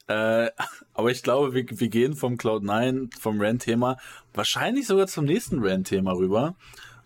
Äh, 0.07 0.51
aber 0.93 1.11
ich 1.11 1.23
glaube, 1.23 1.53
wir, 1.53 1.65
wir 1.67 1.89
gehen 1.89 2.15
vom 2.15 2.35
Cloud9, 2.35 3.19
vom 3.19 3.41
Rand-Thema, 3.41 3.97
wahrscheinlich 4.33 4.87
sogar 4.87 5.07
zum 5.07 5.25
nächsten 5.25 5.63
Rand-Thema 5.63 6.13
rüber. 6.13 6.55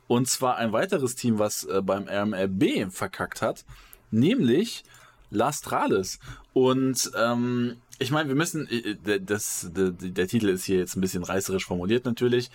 Und 0.08 0.28
zwar 0.28 0.58
ein 0.58 0.72
weiteres 0.74 1.16
Team, 1.16 1.40
was 1.40 1.64
äh, 1.64 1.82
beim 1.82 2.08
RMLB 2.08 2.92
verkackt 2.92 3.42
hat, 3.42 3.66
nämlich 4.12 4.84
Lastralis. 5.30 6.20
Und 6.54 7.12
ähm, 7.16 7.78
ich 8.00 8.12
meine, 8.12 8.30
wir 8.30 8.36
müssen, 8.36 8.68
äh, 8.70 9.20
das, 9.20 9.70
der, 9.72 9.92
der 9.92 10.28
Titel 10.28 10.50
ist 10.50 10.66
hier 10.66 10.78
jetzt 10.78 10.96
ein 10.96 11.02
bisschen 11.02 11.24
reißerisch 11.24 11.66
formuliert 11.66 12.06
natürlich, 12.06 12.50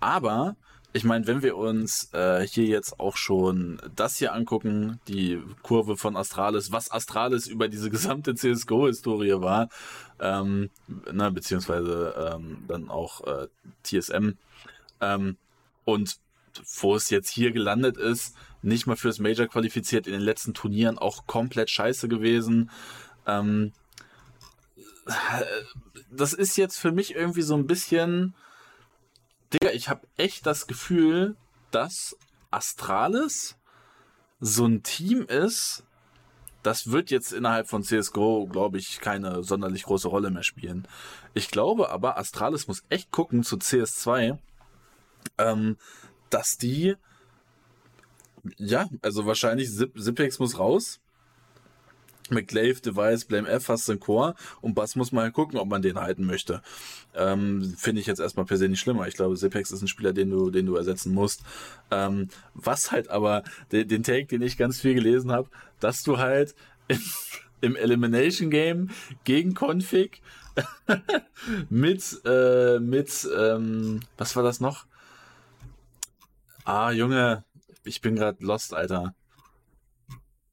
aber 0.00 0.56
ich 0.92 1.04
meine, 1.04 1.26
wenn 1.26 1.42
wir 1.42 1.58
uns 1.58 2.10
äh, 2.14 2.46
hier 2.46 2.64
jetzt 2.64 2.98
auch 2.98 3.16
schon 3.16 3.78
das 3.94 4.16
hier 4.16 4.32
angucken, 4.32 4.98
die 5.08 5.42
Kurve 5.62 5.98
von 5.98 6.16
Astralis, 6.16 6.72
was 6.72 6.90
Astralis 6.90 7.46
über 7.46 7.68
diese 7.68 7.90
gesamte 7.90 8.34
CSGO-Historie 8.34 9.40
war, 9.42 9.68
ähm, 10.20 10.70
na, 11.12 11.28
beziehungsweise 11.28 12.14
ähm, 12.34 12.64
dann 12.66 12.88
auch 12.88 13.20
äh, 13.26 13.48
TSM, 13.82 14.38
ähm, 15.02 15.36
und 15.84 16.16
wo 16.80 16.94
es 16.94 17.10
jetzt 17.10 17.28
hier 17.28 17.52
gelandet 17.52 17.98
ist, 17.98 18.34
nicht 18.66 18.86
mal 18.86 18.96
fürs 18.96 19.18
Major 19.18 19.46
qualifiziert, 19.46 20.06
in 20.06 20.12
den 20.12 20.22
letzten 20.22 20.54
Turnieren 20.54 20.98
auch 20.98 21.26
komplett 21.26 21.70
scheiße 21.70 22.08
gewesen. 22.08 22.70
Ähm, 23.26 23.72
das 26.10 26.32
ist 26.32 26.56
jetzt 26.56 26.78
für 26.78 26.92
mich 26.92 27.14
irgendwie 27.14 27.42
so 27.42 27.54
ein 27.54 27.66
bisschen, 27.66 28.34
Digga, 29.52 29.72
ich 29.72 29.88
habe 29.88 30.06
echt 30.16 30.46
das 30.46 30.66
Gefühl, 30.66 31.36
dass 31.70 32.16
Astralis 32.50 33.56
so 34.40 34.66
ein 34.66 34.82
Team 34.82 35.22
ist, 35.22 35.84
das 36.62 36.90
wird 36.90 37.12
jetzt 37.12 37.32
innerhalb 37.32 37.68
von 37.68 37.84
CSGO, 37.84 38.48
glaube 38.48 38.78
ich, 38.78 38.98
keine 38.98 39.44
sonderlich 39.44 39.84
große 39.84 40.08
Rolle 40.08 40.30
mehr 40.30 40.42
spielen. 40.42 40.88
Ich 41.32 41.48
glaube 41.48 41.90
aber, 41.90 42.18
Astralis 42.18 42.66
muss 42.66 42.82
echt 42.88 43.12
gucken 43.12 43.44
zu 43.44 43.56
CS2, 43.56 44.38
ähm, 45.38 45.76
dass 46.28 46.58
die, 46.58 46.96
ja, 48.58 48.88
also 49.02 49.26
wahrscheinlich 49.26 49.70
Zip, 49.70 49.98
Zipex 49.98 50.38
muss 50.38 50.58
raus. 50.58 51.00
McLave, 52.30 52.74
Device, 52.74 53.24
Blame 53.24 53.48
F 53.48 53.68
hast 53.68 53.88
den 53.88 54.00
Core 54.00 54.34
und 54.60 54.74
Bass 54.74 54.96
muss 54.96 55.12
mal 55.12 55.30
gucken, 55.30 55.58
ob 55.58 55.68
man 55.68 55.82
den 55.82 56.00
halten 56.00 56.26
möchte. 56.26 56.62
Ähm, 57.14 57.74
Finde 57.76 58.00
ich 58.00 58.06
jetzt 58.06 58.18
erstmal 58.18 58.46
per 58.46 58.56
se 58.56 58.68
nicht 58.68 58.80
schlimmer. 58.80 59.06
Ich 59.06 59.14
glaube, 59.14 59.36
Zipex 59.36 59.70
ist 59.70 59.82
ein 59.82 59.88
Spieler, 59.88 60.12
den 60.12 60.30
du, 60.30 60.50
den 60.50 60.66
du 60.66 60.74
ersetzen 60.76 61.14
musst. 61.14 61.42
Ähm, 61.90 62.28
was 62.54 62.90
halt 62.90 63.10
aber, 63.10 63.44
den, 63.72 63.88
den 63.88 64.02
Take, 64.02 64.26
den 64.26 64.42
ich 64.42 64.58
ganz 64.58 64.80
viel 64.80 64.94
gelesen 64.94 65.32
habe, 65.32 65.48
dass 65.80 66.02
du 66.02 66.18
halt 66.18 66.54
im, 66.88 67.00
im 67.60 67.76
Elimination 67.76 68.50
Game 68.50 68.90
gegen 69.24 69.54
Config 69.54 70.20
mit, 71.70 72.20
äh, 72.24 72.78
mit, 72.80 73.28
ähm, 73.36 74.00
was 74.16 74.34
war 74.36 74.42
das 74.42 74.60
noch? 74.60 74.86
Ah, 76.64 76.90
Junge, 76.90 77.44
ich 77.86 78.00
bin 78.00 78.16
gerade 78.16 78.44
lost, 78.44 78.74
Alter. 78.74 79.14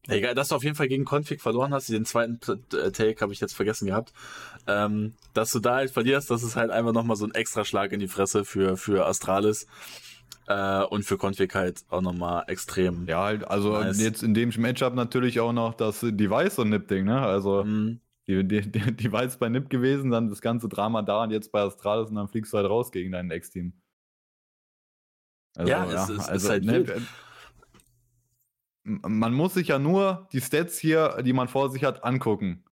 Egal, 0.10 0.36
dass 0.36 0.50
du 0.50 0.56
auf 0.56 0.64
jeden 0.64 0.76
Fall 0.76 0.90
gegen 0.90 1.06
Config 1.06 1.42
verloren 1.42 1.74
hast. 1.74 1.88
Den 1.88 2.06
zweiten 2.06 2.40
äh, 2.74 2.92
Take 2.92 3.22
habe 3.22 3.32
ich 3.32 3.40
jetzt 3.40 3.54
vergessen 3.54 3.88
gehabt. 3.88 4.12
Ähm, 4.68 5.14
dass 5.34 5.52
du 5.52 5.60
da 5.60 5.76
halt 5.76 5.92
verlierst, 5.92 6.30
das 6.30 6.44
ist 6.44 6.58
halt 6.58 6.72
einfach 6.72 6.92
nochmal 6.92 7.16
so 7.16 7.26
ein 7.26 7.34
extra 7.34 7.64
Schlag 7.64 7.94
in 7.94 8.02
die 8.02 8.10
Fresse 8.10 8.44
für, 8.44 8.76
für 8.76 9.06
Astralis. 9.06 9.66
Äh, 10.48 10.84
und 10.84 11.04
für 11.04 11.18
Config 11.18 11.56
halt 11.56 11.86
auch 11.90 12.02
nochmal 12.02 12.44
extrem. 12.48 13.08
Ja, 13.08 13.24
halt, 13.24 13.48
also 13.48 13.72
nice. 13.72 14.02
jetzt 14.02 14.24
in 14.24 14.34
dem 14.34 14.52
Matchup 14.58 14.94
natürlich 14.94 15.40
auch 15.40 15.54
noch 15.54 15.74
das 15.74 16.02
Device 16.02 16.60
und 16.60 16.70
Nip-Ding, 16.70 17.06
ne? 17.06 17.22
Also 17.22 17.64
mhm. 17.64 18.02
die, 18.28 18.46
die, 18.46 18.70
die 18.70 18.96
Device 18.96 19.38
bei 19.38 19.48
Nip 19.48 19.70
gewesen, 19.70 20.12
dann 20.12 20.28
das 20.28 20.42
ganze 20.42 20.68
Drama 20.68 21.02
da 21.02 21.24
und 21.24 21.32
jetzt 21.32 21.54
bei 21.54 21.62
Astralis 21.62 22.10
und 22.10 22.16
dann 22.16 22.28
fliegst 22.28 22.52
du 22.52 22.58
halt 22.58 22.70
raus 22.70 22.92
gegen 22.92 23.14
dein 23.14 23.32
Ex-Team. 23.32 23.72
Also, 25.56 25.72
ja, 25.72 25.86
ja, 25.86 26.04
es 26.04 26.10
ist, 26.10 26.20
also, 26.20 26.34
ist 26.34 26.49
halt 26.49 26.64
ne, 26.64 26.88
wild. 26.88 27.01
Man 28.84 29.34
muss 29.34 29.54
sich 29.54 29.70
ja 29.70 29.80
nur 29.80 30.28
die 30.34 30.41
Stats 30.41 30.78
hier, 30.78 31.22
die 31.24 31.34
man 31.34 31.47
vor 31.47 31.70
sich 31.70 31.84
hat, 31.84 32.04
angucken. 32.04 32.66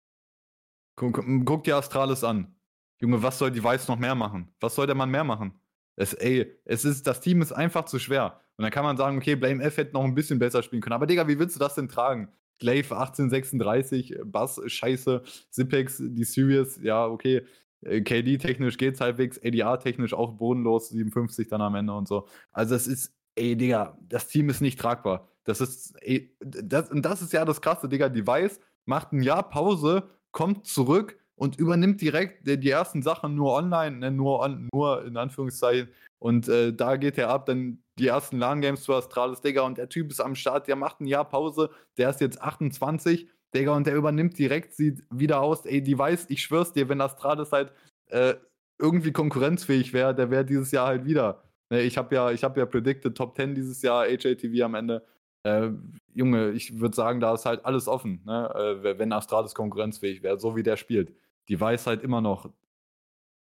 Guck, 0.96 1.24
guck 1.44 1.64
dir 1.64 1.76
Astralis 1.76 2.22
an. 2.22 2.54
Junge, 3.00 3.22
was 3.22 3.38
soll 3.38 3.50
die 3.50 3.64
Weiß 3.64 3.88
noch 3.88 3.98
mehr 3.98 4.14
machen? 4.14 4.54
Was 4.60 4.74
soll 4.74 4.86
der 4.86 4.94
Mann 4.94 5.10
mehr 5.10 5.24
machen? 5.24 5.58
Es, 5.96 6.14
ey, 6.14 6.58
es 6.64 6.84
ist, 6.84 7.06
das 7.06 7.20
Team 7.20 7.42
ist 7.42 7.52
einfach 7.52 7.84
zu 7.86 7.98
schwer. 7.98 8.40
Und 8.56 8.62
dann 8.62 8.70
kann 8.70 8.84
man 8.84 8.96
sagen, 8.96 9.16
okay, 9.16 9.34
Blame 9.34 9.62
F 9.62 9.78
hätte 9.78 9.94
noch 9.94 10.04
ein 10.04 10.14
bisschen 10.14 10.38
besser 10.38 10.62
spielen 10.62 10.82
können. 10.82 10.92
Aber 10.92 11.06
Digga, 11.06 11.26
wie 11.26 11.38
willst 11.38 11.56
du 11.56 11.60
das 11.60 11.74
denn 11.74 11.88
tragen? 11.88 12.28
Glaive 12.58 12.94
1836, 12.94 14.18
Bass 14.24 14.60
scheiße, 14.64 15.22
Zipex, 15.50 16.00
die 16.00 16.24
Serious, 16.24 16.78
ja, 16.80 17.06
okay. 17.06 17.44
Äh, 17.82 18.00
KD-technisch 18.02 18.76
geht's 18.76 19.00
halbwegs, 19.00 19.38
ADR-technisch 19.42 20.14
auch 20.14 20.32
bodenlos, 20.32 20.88
57 20.90 21.48
dann 21.48 21.60
am 21.60 21.74
Ende 21.74 21.92
und 21.92 22.08
so. 22.08 22.26
Also 22.52 22.74
es 22.74 22.86
ist, 22.86 23.12
ey, 23.34 23.56
Digga, 23.56 23.98
das 24.08 24.28
Team 24.28 24.48
ist 24.48 24.60
nicht 24.60 24.78
tragbar. 24.78 25.28
Das 25.44 25.60
ist, 25.60 25.94
ey, 26.02 26.34
das, 26.40 26.90
und 26.90 27.02
das 27.02 27.22
ist 27.22 27.32
ja 27.32 27.44
das 27.44 27.60
krasse, 27.60 27.88
Digga, 27.88 28.10
weiß, 28.14 28.60
macht 28.84 29.12
ein 29.12 29.22
Jahr 29.22 29.48
Pause, 29.48 30.08
kommt 30.30 30.66
zurück 30.66 31.18
und 31.34 31.58
übernimmt 31.58 32.00
direkt 32.00 32.46
die, 32.46 32.58
die 32.58 32.70
ersten 32.70 33.02
Sachen 33.02 33.34
nur 33.34 33.52
online, 33.52 33.98
ne, 33.98 34.10
nur, 34.10 34.40
on, 34.40 34.68
nur 34.72 35.04
in 35.04 35.16
Anführungszeichen. 35.16 35.88
Und 36.18 36.48
äh, 36.48 36.72
da 36.72 36.96
geht 36.96 37.18
er 37.18 37.30
ab, 37.30 37.46
dann 37.46 37.82
die 37.98 38.06
ersten 38.06 38.38
LAN-Games 38.38 38.82
zu 38.82 38.94
Astralis, 38.94 39.40
Digga, 39.40 39.62
und 39.62 39.76
der 39.76 39.88
Typ 39.88 40.10
ist 40.10 40.20
am 40.20 40.34
Start, 40.34 40.68
der 40.68 40.76
macht 40.76 41.00
ein 41.00 41.06
Jahr 41.06 41.28
Pause, 41.28 41.70
der 41.98 42.10
ist 42.10 42.20
jetzt 42.20 42.40
28 42.40 43.28
Digga, 43.54 43.74
und 43.74 43.86
der 43.86 43.96
übernimmt 43.96 44.38
direkt, 44.38 44.74
sieht 44.74 45.04
wieder 45.10 45.40
aus, 45.40 45.66
ey, 45.66 45.82
die 45.82 45.98
weiß, 45.98 46.26
ich 46.30 46.42
schwör's 46.42 46.72
dir, 46.72 46.88
wenn 46.88 47.00
Astralis 47.00 47.52
halt 47.52 47.72
äh, 48.06 48.34
irgendwie 48.78 49.12
konkurrenzfähig 49.12 49.92
wäre, 49.92 50.14
der 50.14 50.30
wäre 50.30 50.44
dieses 50.44 50.70
Jahr 50.70 50.86
halt 50.86 51.04
wieder. 51.04 51.44
Ne, 51.70 51.82
ich 51.82 51.98
habe 51.98 52.14
ja, 52.14 52.30
ich 52.30 52.44
habe 52.44 52.60
ja 52.60 52.66
predicted 52.66 53.16
Top 53.16 53.36
10 53.36 53.54
dieses 53.54 53.82
Jahr, 53.82 54.06
HATV 54.06 54.62
am 54.62 54.74
Ende. 54.74 55.04
Äh, 55.44 55.70
Junge, 56.14 56.50
ich 56.50 56.80
würde 56.80 56.94
sagen, 56.94 57.20
da 57.20 57.34
ist 57.34 57.46
halt 57.46 57.64
alles 57.64 57.88
offen, 57.88 58.22
ne? 58.24 58.82
äh, 58.84 58.98
wenn 58.98 59.12
Astralis 59.12 59.54
konkurrenzfähig 59.54 60.22
wäre, 60.22 60.38
so 60.38 60.56
wie 60.56 60.62
der 60.62 60.76
spielt. 60.76 61.14
Die 61.48 61.60
weiß 61.60 61.86
halt 61.86 62.02
immer 62.02 62.20
noch, 62.20 62.50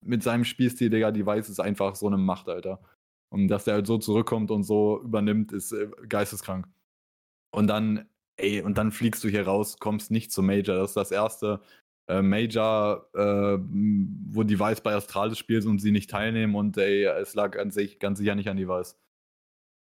mit 0.03 0.23
seinem 0.23 0.45
Spielstil, 0.45 0.91
Digga, 0.91 1.11
die 1.11 1.27
weiß 1.27 1.49
ist 1.49 1.61
einfach 1.61 1.95
so 1.95 2.07
eine 2.07 2.17
Macht, 2.17 2.49
Alter. 2.49 2.81
Und 3.31 3.49
dass 3.49 3.65
der 3.65 3.75
halt 3.75 3.87
so 3.87 3.99
zurückkommt 3.99 4.51
und 4.51 4.65
so 4.65 5.01
übernimmt, 5.03 5.53
ist 5.53 5.73
äh, 5.73 5.89
geisteskrank. 6.09 6.67
Und 7.53 7.67
dann 7.69 8.09
ey, 8.43 8.63
und 8.63 8.79
dann 8.79 8.93
fliegst 8.93 9.23
du 9.25 9.29
hier 9.29 9.47
raus, 9.47 9.79
kommst 9.79 10.11
nicht 10.11 10.33
zum 10.33 10.47
Major. 10.47 10.77
Das 10.77 10.91
ist 10.91 10.97
das 10.97 11.11
erste 11.11 11.61
äh, 12.09 12.23
Major, 12.23 13.09
äh, 13.15 13.59
wo 13.59 14.43
die 14.43 14.59
Weiß 14.59 14.81
bei 14.81 14.95
Astralis 14.95 15.39
spielt 15.39 15.67
und 15.67 15.79
sie 15.81 15.93
nicht 15.93 16.11
teilnehmen 16.11 16.55
und 16.55 16.77
ey, 16.77 17.05
es 17.05 17.35
lag 17.35 17.59
an 17.59 17.71
sich 17.71 17.99
ganz 17.99 18.19
sicher 18.19 18.35
nicht 18.35 18.49
an 18.49 18.57
die 18.57 18.69
Weiß. 18.69 18.99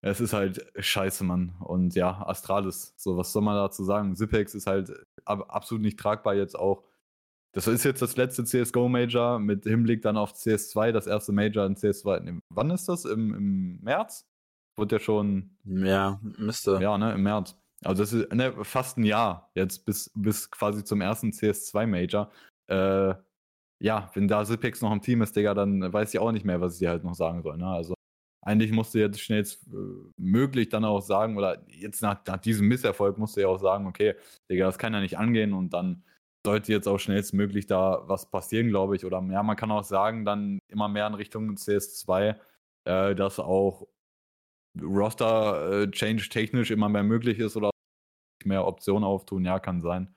Es 0.01 0.21
ist 0.21 0.33
halt 0.33 0.65
scheiße, 0.77 1.23
Mann. 1.25 1.55
Und 1.59 1.95
ja, 1.95 2.25
Astralis, 2.25 2.93
so 2.95 3.17
was 3.17 3.33
soll 3.33 3.41
man 3.41 3.55
dazu 3.55 3.83
sagen? 3.83 4.15
Zipex 4.15 4.55
ist 4.55 4.67
halt 4.67 4.93
ab, 5.25 5.45
absolut 5.49 5.81
nicht 5.81 5.99
tragbar 5.99 6.35
jetzt 6.35 6.57
auch. 6.57 6.83
Das 7.51 7.67
ist 7.67 7.83
jetzt 7.83 8.01
das 8.01 8.15
letzte 8.15 8.43
CSGO-Major 8.45 9.39
mit 9.39 9.63
Hinblick 9.63 10.03
dann 10.03 10.17
auf 10.17 10.33
CS2, 10.33 10.91
das 10.91 11.07
erste 11.07 11.31
Major 11.31 11.65
in 11.65 11.75
CS2. 11.75 12.39
Wann 12.49 12.69
ist 12.69 12.87
das? 12.87 13.05
Im, 13.05 13.33
im 13.33 13.79
März? 13.81 14.25
Wurde 14.77 14.95
ja 14.95 14.99
schon. 14.99 15.57
Ja, 15.65 16.19
müsste. 16.21 16.79
Ja, 16.79 16.97
ne, 16.97 17.13
im 17.13 17.23
März. 17.23 17.58
Also 17.83 18.03
das 18.03 18.13
ist 18.13 18.33
ne, 18.33 18.53
fast 18.63 18.97
ein 18.97 19.03
Jahr 19.03 19.51
jetzt 19.55 19.85
bis, 19.85 20.11
bis 20.15 20.51
quasi 20.51 20.83
zum 20.83 21.01
ersten 21.01 21.31
CS2 21.31 21.87
Major. 21.87 22.31
äh, 22.67 23.15
ja, 23.81 24.11
wenn 24.13 24.27
da 24.27 24.43
Zipex 24.43 24.81
noch 24.81 24.91
im 24.91 25.01
Team 25.01 25.21
ist, 25.21 25.35
Digga, 25.35 25.53
dann 25.53 25.93
weiß 25.93 26.13
ich 26.13 26.19
auch 26.19 26.33
nicht 26.33 26.45
mehr, 26.45 26.59
was 26.59 26.73
ich 26.73 26.79
dir 26.79 26.89
halt 26.89 27.03
noch 27.05 27.15
sagen 27.15 27.41
soll. 27.41 27.57
Ne? 27.57 27.67
Also 27.67 27.93
eigentlich 28.41 28.71
musst 28.71 28.93
du 28.93 28.99
jetzt 28.99 29.21
schnellstmöglich 29.21 30.67
äh, 30.67 30.69
dann 30.69 30.85
auch 30.85 31.01
sagen, 31.01 31.37
oder 31.37 31.63
jetzt 31.67 32.01
nach, 32.01 32.25
nach 32.25 32.37
diesem 32.37 32.67
Misserfolg 32.67 33.17
musst 33.17 33.37
du 33.37 33.41
ja 33.41 33.47
auch 33.47 33.59
sagen, 33.59 33.87
okay, 33.87 34.15
Digga, 34.51 34.65
das 34.65 34.77
kann 34.77 34.93
ja 34.93 34.99
nicht 34.99 35.17
angehen 35.17 35.53
und 35.53 35.73
dann 35.73 36.03
sollte 36.45 36.71
jetzt 36.71 36.87
auch 36.87 36.99
schnellstmöglich 36.99 37.67
da 37.67 38.03
was 38.07 38.29
passieren, 38.29 38.69
glaube 38.69 38.95
ich. 38.95 39.05
Oder 39.05 39.21
ja, 39.31 39.43
man 39.43 39.55
kann 39.55 39.71
auch 39.71 39.83
sagen, 39.83 40.25
dann 40.25 40.59
immer 40.67 40.87
mehr 40.87 41.07
in 41.07 41.13
Richtung 41.13 41.51
CS2, 41.55 42.35
äh, 42.85 43.15
dass 43.15 43.39
auch 43.39 43.87
Roster-Change 44.81 46.23
äh, 46.23 46.29
technisch 46.29 46.71
immer 46.71 46.89
mehr 46.89 47.03
möglich 47.03 47.39
ist 47.39 47.55
oder 47.55 47.71
mehr 48.43 48.65
Optionen 48.65 49.03
auftun. 49.03 49.45
Ja, 49.45 49.59
kann 49.59 49.81
sein. 49.81 50.13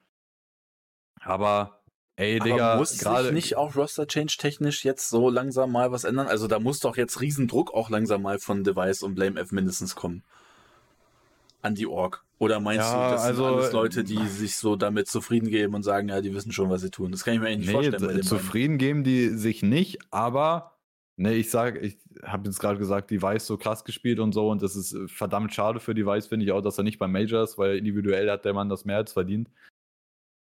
Aber 1.20 1.82
Ey, 2.16 2.38
Digga, 2.38 2.72
Aber 2.72 2.80
muss 2.80 2.90
sich 2.90 3.32
nicht 3.32 3.57
auch 3.57 3.74
Roster-Change 3.74 4.36
technisch 4.38 4.84
jetzt 4.84 5.09
so 5.09 5.30
langsam 5.30 5.72
mal 5.72 5.92
was 5.92 6.05
ändern? 6.05 6.28
Also 6.28 6.46
da 6.46 6.59
muss 6.59 6.80
doch 6.80 6.96
jetzt 6.96 7.20
Riesendruck 7.20 7.72
auch 7.72 7.88
langsam 7.88 8.22
mal 8.22 8.38
von 8.38 8.64
Device 8.64 9.03
und 9.03 9.14
Blame 9.14 9.40
F 9.40 9.50
mindestens 9.50 9.94
kommen. 9.94 10.22
An 11.62 11.74
die 11.74 11.86
Org. 11.86 12.24
Oder 12.38 12.61
meinst 12.61 12.84
ja, 12.84 13.07
du, 13.07 13.12
das 13.14 13.22
also, 13.22 13.44
sind 13.44 13.55
alles 13.55 13.72
Leute, 13.72 14.05
die 14.05 14.26
sich 14.26 14.57
so 14.57 14.76
damit 14.76 15.09
zufrieden 15.09 15.48
geben 15.48 15.74
und 15.74 15.84
sagen, 15.84 16.09
ja, 16.09 16.20
die 16.20 16.34
wissen 16.34 16.53
schon, 16.53 16.68
was 16.68 16.82
sie 16.82 16.90
tun? 16.90 17.12
Das 17.12 17.24
kann 17.24 17.34
ich 17.34 17.40
mir 17.40 17.46
eigentlich 17.46 17.68
nicht 17.68 17.68
nee, 17.68 17.90
vorstellen. 17.90 18.16
Bei 18.16 18.20
zufrieden 18.20 18.78
geben 18.78 19.05
die 19.05 19.28
sich 19.28 19.62
nicht, 19.62 19.98
aber 20.11 20.76
ne, 21.17 21.35
ich 21.35 21.51
sage, 21.51 21.79
ich 21.81 21.99
habe 22.23 22.49
jetzt 22.49 22.59
gerade 22.59 22.79
gesagt, 22.79 23.11
die 23.11 23.21
Weiß 23.21 23.47
so 23.47 23.57
krass 23.57 23.85
gespielt 23.85 24.19
und 24.21 24.33
so 24.33 24.51
und 24.51 24.63
das 24.63 24.77
ist 24.77 24.97
verdammt 25.11 25.55
schade 25.55 25.81
für 25.81 25.95
die 25.95 26.07
Weiß, 26.07 26.27
finde 26.27 26.47
ich 26.47 26.53
auch, 26.53 26.63
dass 26.63 26.79
er 26.79 26.85
nicht 26.85 26.99
beim 26.99 27.13
Major 27.13 27.43
ist, 27.43 27.59
weil 27.59 27.77
individuell 27.79 28.31
hat 28.31 28.45
der 28.45 28.55
Mann 28.55 28.69
das 28.69 28.85
mehr 28.85 28.97
als 28.97 29.13
verdient. 29.13 29.51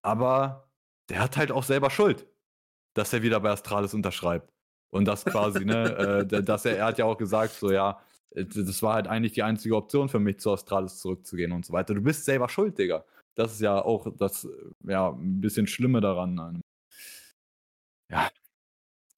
Aber 0.02 0.68
der 1.08 1.20
hat 1.20 1.36
halt 1.36 1.52
auch 1.52 1.64
selber 1.64 1.90
Schuld, 1.90 2.26
dass 2.94 3.12
er 3.12 3.22
wieder 3.22 3.40
bei 3.40 3.50
Astralis 3.50 3.94
unterschreibt. 3.94 4.52
Und 4.90 5.06
das 5.06 5.24
quasi, 5.24 5.64
ne, 5.64 6.26
äh, 6.32 6.42
dass 6.42 6.64
er, 6.64 6.76
er 6.78 6.86
hat 6.86 6.98
ja 6.98 7.06
auch 7.06 7.16
gesagt, 7.16 7.54
so 7.54 7.70
ja, 7.70 8.00
äh, 8.30 8.44
das 8.44 8.82
war 8.82 8.94
halt 8.94 9.08
eigentlich 9.08 9.32
die 9.32 9.42
einzige 9.42 9.76
Option 9.76 10.08
für 10.08 10.20
mich, 10.20 10.40
zu 10.40 10.52
Astralis 10.52 10.98
zurückzugehen 10.98 11.52
und 11.52 11.64
so 11.64 11.72
weiter. 11.72 11.94
Du 11.94 12.02
bist 12.02 12.24
selber 12.24 12.48
schuld, 12.48 12.78
Digga. 12.78 13.04
Das 13.34 13.52
ist 13.52 13.60
ja 13.60 13.82
auch 13.82 14.06
das, 14.16 14.46
ja, 14.84 15.10
ein 15.10 15.40
bisschen 15.40 15.66
Schlimme 15.66 16.00
daran. 16.00 16.60
Ja. 18.10 18.30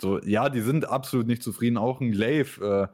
So, 0.04 0.20
ja, 0.20 0.50
die 0.50 0.60
sind 0.60 0.84
absolut 0.86 1.26
nicht 1.26 1.42
zufrieden. 1.42 1.78
Auch 1.78 1.98
ein 2.02 2.12
Glaive, 2.12 2.60
äh, 2.62 2.88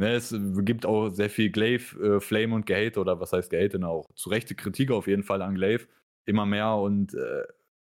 ne, 0.00 0.12
es 0.14 0.32
gibt 0.60 0.86
auch 0.86 1.08
sehr 1.08 1.28
viel 1.28 1.50
Glaive, 1.50 1.98
äh, 2.00 2.20
Flame 2.20 2.54
und 2.54 2.66
Gehate, 2.66 3.00
oder 3.00 3.18
was 3.18 3.32
heißt 3.32 3.50
Gehate, 3.50 3.80
ne, 3.80 3.88
auch 3.88 4.06
zu 4.14 4.30
Rechte 4.30 4.54
Kritik 4.54 4.92
auf 4.92 5.08
jeden 5.08 5.24
Fall 5.24 5.42
an 5.42 5.56
Glaive. 5.56 5.88
Immer 6.24 6.46
mehr 6.46 6.76
und 6.76 7.14
äh, 7.14 7.44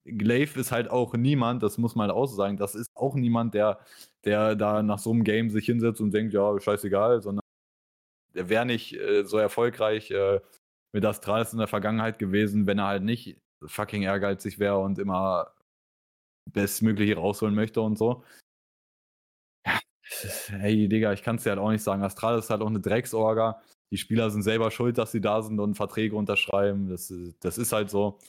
Glaive 0.06 0.58
ist 0.62 0.72
halt 0.72 0.89
auch 0.89 1.14
niemand, 1.14 1.62
das 1.62 1.78
muss 1.78 1.95
man 1.95 2.08
halt 2.08 2.18
auch 2.18 2.28
sagen, 2.28 2.56
das 2.56 2.74
ist 2.74 2.89
auch 2.95 3.16
niemand, 3.16 3.54
der, 3.54 3.80
der 4.24 4.56
da 4.56 4.82
nach 4.82 5.00
so 5.00 5.12
einem 5.12 5.26
Game 5.26 5.50
sich 5.50 5.66
hinsetzt 5.66 6.00
und 6.00 6.14
denkt, 6.14 6.34
ja, 6.34 6.58
scheißegal, 6.58 7.22
sondern 7.22 7.43
der 8.34 8.48
wäre 8.48 8.66
nicht 8.66 8.93
äh, 8.95 9.26
so 9.26 9.38
erfolgreich 9.38 10.10
äh, 10.12 10.39
mit 10.93 11.04
Astralis 11.06 11.52
in 11.52 11.60
der 11.60 11.68
Vergangenheit 11.68 12.18
gewesen, 12.18 12.66
wenn 12.66 12.80
er 12.80 12.88
halt 12.88 13.04
nicht 13.04 13.41
fucking 13.66 14.04
ehrgeizig 14.04 14.58
wäre 14.60 14.80
und 14.80 15.00
immer 15.00 15.52
Bestmögliche 16.54 17.16
rausholen 17.18 17.56
möchte 17.56 17.82
und 17.82 17.98
so. 17.98 18.24
Hey, 20.50 20.88
Digga, 20.88 21.14
ich 21.14 21.22
kann 21.24 21.36
es 21.36 21.43
dir 21.43 21.52
halt 21.52 21.60
auch 21.60 21.72
nicht 21.72 21.84
sagen. 21.84 22.02
Astralis 22.04 22.45
ist 22.45 22.50
halt 22.50 22.62
auch 22.62 22.68
eine 22.68 22.80
Drecksorga. 22.80 23.62
Die 23.91 23.98
Spieler 23.98 24.30
sind 24.30 24.41
selber 24.41 24.72
schuld, 24.72 24.98
dass 24.98 25.12
sie 25.12 25.22
da 25.22 25.41
sind 25.41 25.60
und 25.60 25.76
Verträge 25.76 26.16
unterschreiben. 26.16 26.89
Das, 26.89 27.14
das 27.39 27.58
ist 27.58 27.74
halt 27.74 27.89
so. 27.89 28.20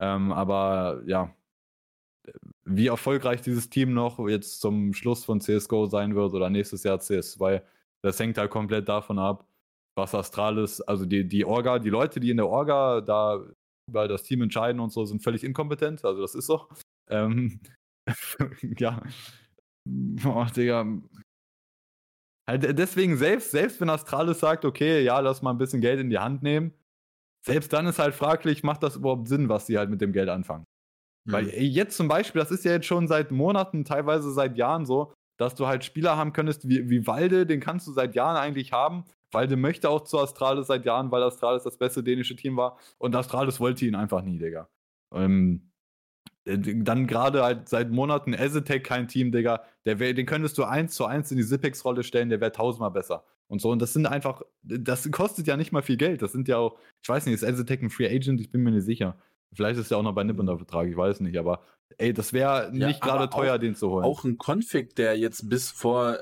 Ähm, 0.00 0.32
aber 0.32 1.02
ja, 1.06 1.34
wie 2.64 2.88
erfolgreich 2.88 3.42
dieses 3.42 3.70
Team 3.70 3.94
noch 3.94 4.18
jetzt 4.28 4.60
zum 4.60 4.92
Schluss 4.94 5.24
von 5.24 5.40
CSGO 5.40 5.86
sein 5.86 6.14
wird 6.14 6.32
oder 6.34 6.50
nächstes 6.50 6.82
Jahr 6.84 6.98
CS2, 6.98 7.62
das 8.02 8.18
hängt 8.20 8.38
halt 8.38 8.50
komplett 8.50 8.88
davon 8.88 9.18
ab, 9.18 9.46
was 9.96 10.14
Astralis, 10.14 10.80
also 10.82 11.06
die, 11.06 11.26
die 11.26 11.44
Orga, 11.44 11.78
die 11.78 11.90
Leute, 11.90 12.20
die 12.20 12.30
in 12.30 12.36
der 12.36 12.48
Orga 12.48 13.00
da 13.00 13.44
über 13.88 14.06
das 14.08 14.22
Team 14.22 14.42
entscheiden 14.42 14.80
und 14.80 14.90
so, 14.92 15.04
sind 15.04 15.22
völlig 15.22 15.44
inkompetent, 15.44 16.04
also 16.04 16.20
das 16.20 16.34
ist 16.34 16.46
so. 16.46 16.68
Ähm, 17.10 17.60
ja. 18.78 19.02
Oh, 20.24 20.46
Digga. 20.54 20.86
Halt 22.46 22.78
deswegen, 22.78 23.16
selbst, 23.16 23.50
selbst 23.50 23.80
wenn 23.80 23.90
Astralis 23.90 24.40
sagt, 24.40 24.64
okay, 24.64 25.02
ja, 25.02 25.20
lass 25.20 25.42
mal 25.42 25.50
ein 25.50 25.58
bisschen 25.58 25.82
Geld 25.82 26.00
in 26.00 26.08
die 26.08 26.18
Hand 26.18 26.42
nehmen, 26.42 26.72
selbst 27.44 27.72
dann 27.72 27.86
ist 27.86 27.98
halt 27.98 28.14
fraglich, 28.14 28.62
macht 28.62 28.82
das 28.82 28.96
überhaupt 28.96 29.28
Sinn, 29.28 29.48
was 29.48 29.66
sie 29.66 29.78
halt 29.78 29.90
mit 29.90 30.00
dem 30.00 30.12
Geld 30.12 30.28
anfangen? 30.28 30.64
Mhm. 31.26 31.32
Weil 31.32 31.48
jetzt 31.48 31.96
zum 31.96 32.08
Beispiel, 32.08 32.40
das 32.40 32.50
ist 32.50 32.64
ja 32.64 32.72
jetzt 32.72 32.86
schon 32.86 33.06
seit 33.06 33.30
Monaten, 33.30 33.84
teilweise 33.84 34.32
seit 34.32 34.56
Jahren 34.56 34.86
so, 34.86 35.12
dass 35.38 35.54
du 35.54 35.66
halt 35.66 35.84
Spieler 35.84 36.16
haben 36.16 36.32
könntest 36.32 36.68
wie, 36.68 36.90
wie 36.90 37.06
Walde, 37.06 37.46
den 37.46 37.60
kannst 37.60 37.86
du 37.86 37.92
seit 37.92 38.14
Jahren 38.14 38.36
eigentlich 38.36 38.72
haben. 38.72 39.04
Walde 39.30 39.56
möchte 39.56 39.90
auch 39.90 40.04
zu 40.04 40.18
Astralis 40.18 40.66
seit 40.66 40.84
Jahren, 40.84 41.10
weil 41.10 41.22
Astralis 41.22 41.62
das 41.62 41.76
beste 41.76 42.02
dänische 42.02 42.34
Team 42.34 42.56
war. 42.56 42.78
Und 42.96 43.14
Astralis 43.14 43.60
wollte 43.60 43.84
ihn 43.84 43.94
einfach 43.94 44.22
nie, 44.22 44.38
Digga. 44.38 44.68
Ähm, 45.12 45.67
äh, 45.67 45.67
dann 46.56 47.06
gerade 47.06 47.42
halt 47.42 47.68
seit 47.68 47.90
Monaten 47.90 48.32
Ezetec 48.32 48.84
kein 48.84 49.08
Team, 49.08 49.32
Digga. 49.32 49.62
Der 49.84 49.98
wär, 49.98 50.14
den 50.14 50.26
könntest 50.26 50.56
du 50.58 50.64
eins 50.64 50.94
zu 50.94 51.04
eins 51.04 51.30
in 51.30 51.36
die 51.36 51.44
Zipex-Rolle 51.44 52.02
stellen, 52.02 52.30
der 52.30 52.40
wäre 52.40 52.52
tausendmal 52.52 52.90
besser 52.90 53.24
und 53.48 53.60
so. 53.60 53.70
Und 53.70 53.82
das 53.82 53.92
sind 53.92 54.06
einfach, 54.06 54.42
das 54.62 55.10
kostet 55.10 55.46
ja 55.46 55.56
nicht 55.56 55.72
mal 55.72 55.82
viel 55.82 55.96
Geld. 55.96 56.22
Das 56.22 56.32
sind 56.32 56.48
ja 56.48 56.58
auch, 56.58 56.78
ich 57.02 57.08
weiß 57.08 57.26
nicht, 57.26 57.34
ist 57.34 57.44
Aztec 57.44 57.82
ein 57.82 57.90
Free 57.90 58.08
Agent? 58.08 58.40
Ich 58.40 58.50
bin 58.50 58.62
mir 58.62 58.70
nicht 58.70 58.84
sicher. 58.84 59.18
Vielleicht 59.52 59.78
ist 59.80 59.90
er 59.90 59.98
auch 59.98 60.02
noch 60.02 60.14
bei 60.14 60.24
Nip 60.24 60.38
unter 60.38 60.58
Vertrag, 60.58 60.88
ich 60.88 60.96
weiß 60.96 61.20
nicht, 61.20 61.38
aber 61.38 61.62
ey, 61.96 62.12
das 62.12 62.32
wäre 62.34 62.70
nicht 62.70 62.82
ja, 62.82 63.06
gerade 63.06 63.30
teuer, 63.30 63.54
auch, 63.54 63.58
den 63.58 63.74
zu 63.74 63.90
holen. 63.90 64.04
Auch 64.04 64.24
ein 64.24 64.36
Config, 64.36 64.94
der 64.94 65.18
jetzt 65.18 65.48
bis 65.48 65.70
vor, 65.70 66.18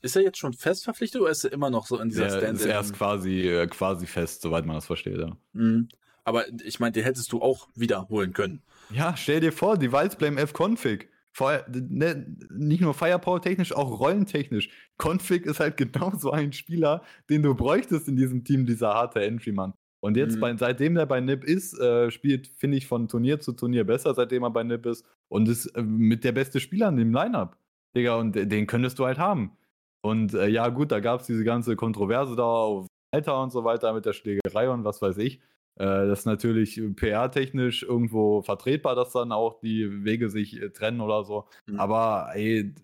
ist 0.00 0.16
er 0.16 0.22
jetzt 0.22 0.38
schon 0.38 0.54
fest 0.54 0.84
verpflichtet 0.84 1.20
oder 1.20 1.30
ist 1.30 1.44
er 1.44 1.52
immer 1.52 1.68
noch 1.68 1.86
so 1.86 1.98
in 1.98 2.08
dieser 2.08 2.28
der 2.28 2.38
Stand? 2.38 2.58
Ist 2.58 2.64
erst 2.64 2.94
quasi, 2.94 3.42
äh, 3.48 3.66
quasi 3.66 4.06
fest, 4.06 4.40
soweit 4.40 4.64
man 4.64 4.76
das 4.76 4.86
versteht, 4.86 5.18
ja. 5.18 5.36
Mhm. 5.52 5.88
Aber 6.24 6.44
ich 6.64 6.80
meine, 6.80 6.92
den 6.92 7.04
hättest 7.04 7.32
du 7.32 7.42
auch 7.42 7.68
wiederholen 7.74 8.32
können. 8.32 8.62
Ja, 8.92 9.16
stell 9.16 9.40
dir 9.40 9.52
vor, 9.52 9.78
die 9.78 9.88
Blame 9.88 10.40
F 10.40 10.52
Config. 10.52 11.08
Vor, 11.32 11.64
ne, 11.68 12.36
nicht 12.50 12.80
nur 12.80 12.92
Firepower-technisch, 12.92 13.72
auch 13.72 14.00
rollentechnisch. 14.00 14.68
Config 14.98 15.46
ist 15.46 15.60
halt 15.60 15.76
genau 15.76 16.12
so 16.16 16.32
ein 16.32 16.52
Spieler, 16.52 17.02
den 17.28 17.42
du 17.42 17.54
bräuchtest 17.54 18.08
in 18.08 18.16
diesem 18.16 18.44
Team, 18.44 18.66
dieser 18.66 18.94
harte 18.94 19.22
Entry-Mann. 19.22 19.74
Und 20.00 20.16
jetzt, 20.16 20.36
mhm. 20.36 20.40
bei, 20.40 20.56
seitdem 20.56 20.94
der 20.94 21.06
bei 21.06 21.20
NIP 21.20 21.44
ist, 21.44 21.78
äh, 21.78 22.10
spielt, 22.10 22.48
finde 22.56 22.78
ich, 22.78 22.86
von 22.86 23.06
Turnier 23.06 23.38
zu 23.38 23.52
Turnier 23.52 23.84
besser, 23.84 24.14
seitdem 24.14 24.42
er 24.42 24.50
bei 24.50 24.62
NIP 24.62 24.86
ist. 24.86 25.04
Und 25.28 25.48
ist 25.48 25.66
äh, 25.66 25.82
mit 25.82 26.24
der 26.24 26.32
beste 26.32 26.58
Spieler 26.58 26.88
in 26.88 26.96
dem 26.96 27.12
Lineup. 27.12 27.56
Digga, 27.94 28.16
und 28.16 28.34
den 28.34 28.66
könntest 28.66 28.98
du 28.98 29.04
halt 29.04 29.18
haben. 29.18 29.56
Und 30.02 30.32
äh, 30.32 30.48
ja, 30.48 30.68
gut, 30.68 30.90
da 30.90 31.00
gab 31.00 31.20
es 31.20 31.26
diese 31.26 31.44
ganze 31.44 31.76
Kontroverse 31.76 32.34
da 32.34 32.44
auf 32.44 32.86
Alter 33.12 33.42
und 33.42 33.50
so 33.50 33.64
weiter 33.64 33.92
mit 33.92 34.06
der 34.06 34.12
Schlägerei 34.12 34.70
und 34.70 34.84
was 34.84 35.02
weiß 35.02 35.18
ich. 35.18 35.40
Äh, 35.76 36.06
das 36.06 36.20
ist 36.20 36.26
natürlich 36.26 36.80
PR-technisch 36.96 37.82
irgendwo 37.82 38.42
vertretbar, 38.42 38.94
dass 38.94 39.12
dann 39.12 39.32
auch 39.32 39.60
die 39.60 40.04
Wege 40.04 40.30
sich 40.30 40.60
äh, 40.60 40.70
trennen 40.70 41.00
oder 41.00 41.24
so. 41.24 41.48
Mhm. 41.66 41.80
Aber 41.80 42.30
ey, 42.34 42.74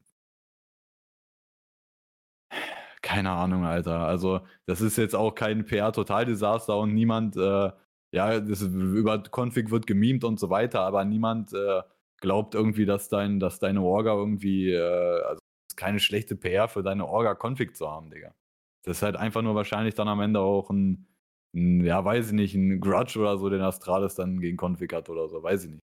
keine 3.03 3.31
Ahnung, 3.31 3.65
Alter. 3.65 4.01
Also, 4.01 4.41
das 4.67 4.81
ist 4.81 4.97
jetzt 4.99 5.15
auch 5.15 5.33
kein 5.35 5.65
PR-Total-Desaster 5.65 6.77
und 6.77 6.93
niemand, 6.93 7.37
äh, 7.37 7.71
ja, 8.13 8.41
das, 8.41 8.63
über 8.63 9.23
Config 9.31 9.71
wird 9.71 9.87
gemimt 9.87 10.25
und 10.25 10.41
so 10.41 10.51
weiter, 10.51 10.81
aber 10.81 11.05
niemand 11.05 11.53
äh, 11.53 11.83
glaubt 12.21 12.55
irgendwie, 12.55 12.85
dass, 12.87 13.09
dein, 13.09 13.39
dass 13.41 13.59
deine 13.61 13.83
Orga 13.83 14.13
irgendwie, 14.15 14.71
äh, 14.73 15.23
also 15.23 15.41
keine 15.77 16.01
schlechte 16.01 16.37
PR 16.37 16.69
für 16.69 16.83
deine 16.83 17.07
Orga-Config 17.07 17.77
zu 17.77 17.89
haben, 17.91 18.11
Digga. 18.11 18.35
Das 18.83 18.99
ist 18.99 19.03
halt 19.03 19.17
einfach 19.17 19.43
nur 19.43 19.55
wahrscheinlich 19.55 19.95
dann 19.95 20.09
am 20.09 20.21
Ende 20.21 20.41
auch 20.41 20.71
ein 20.71 21.07
ja, 21.53 22.05
weiß 22.05 22.29
ich 22.29 22.33
nicht, 22.33 22.55
ein 22.55 22.81
Grudge 22.81 23.19
oder 23.19 23.39
so, 23.39 23.49
den 23.49 23.63
Astralis 23.63 24.15
dann 24.15 24.41
gegen 24.41 24.57
Config 24.57 24.93
hat 24.93 25.09
oder 25.09 25.29
so, 25.29 25.43
weiß 25.43 25.65
ich 25.65 25.71
nicht. 25.71 25.83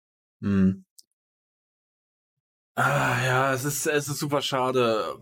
Hm. 0.42 0.84
Ah, 2.74 3.24
ja, 3.24 3.54
es 3.54 3.64
ist, 3.64 3.86
es 3.86 4.09
ist 4.09 4.18
super 4.18 4.42
schade. 4.42 5.18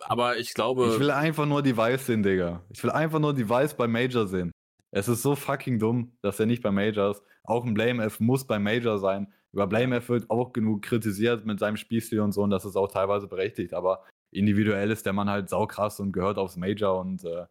Aber 0.00 0.38
ich 0.38 0.54
glaube. 0.54 0.88
Ich 0.92 1.00
will 1.00 1.10
einfach 1.10 1.46
nur 1.46 1.62
die 1.62 1.76
Weiß 1.76 2.06
sehen, 2.06 2.22
Digga. 2.22 2.62
Ich 2.70 2.82
will 2.82 2.90
einfach 2.90 3.18
nur 3.18 3.34
die 3.34 3.48
Weiß 3.48 3.76
bei 3.76 3.86
Major 3.86 4.26
sehen. 4.26 4.52
Es 4.90 5.08
ist 5.08 5.22
so 5.22 5.34
fucking 5.34 5.78
dumm, 5.78 6.16
dass 6.22 6.40
er 6.40 6.46
nicht 6.46 6.62
bei 6.62 6.70
Major 6.70 7.10
ist. 7.10 7.22
Auch 7.44 7.64
ein 7.64 7.74
Blame 7.74 8.04
F 8.04 8.20
muss 8.20 8.46
bei 8.46 8.58
Major 8.58 8.98
sein. 8.98 9.32
Über 9.52 9.66
Blame 9.66 9.96
F 9.96 10.08
wird 10.08 10.30
auch 10.30 10.52
genug 10.52 10.82
kritisiert 10.82 11.44
mit 11.44 11.58
seinem 11.58 11.76
Spielstil 11.76 12.20
und 12.20 12.32
so, 12.32 12.42
und 12.42 12.50
das 12.50 12.64
ist 12.64 12.76
auch 12.76 12.88
teilweise 12.88 13.28
berechtigt. 13.28 13.74
Aber 13.74 14.04
individuell 14.30 14.90
ist 14.90 15.04
der 15.04 15.12
Mann 15.12 15.28
halt 15.28 15.48
saukrass 15.48 16.00
und 16.00 16.12
gehört 16.12 16.38
aufs 16.38 16.56
Major 16.56 17.00
und 17.00 17.24
äh, 17.24 17.46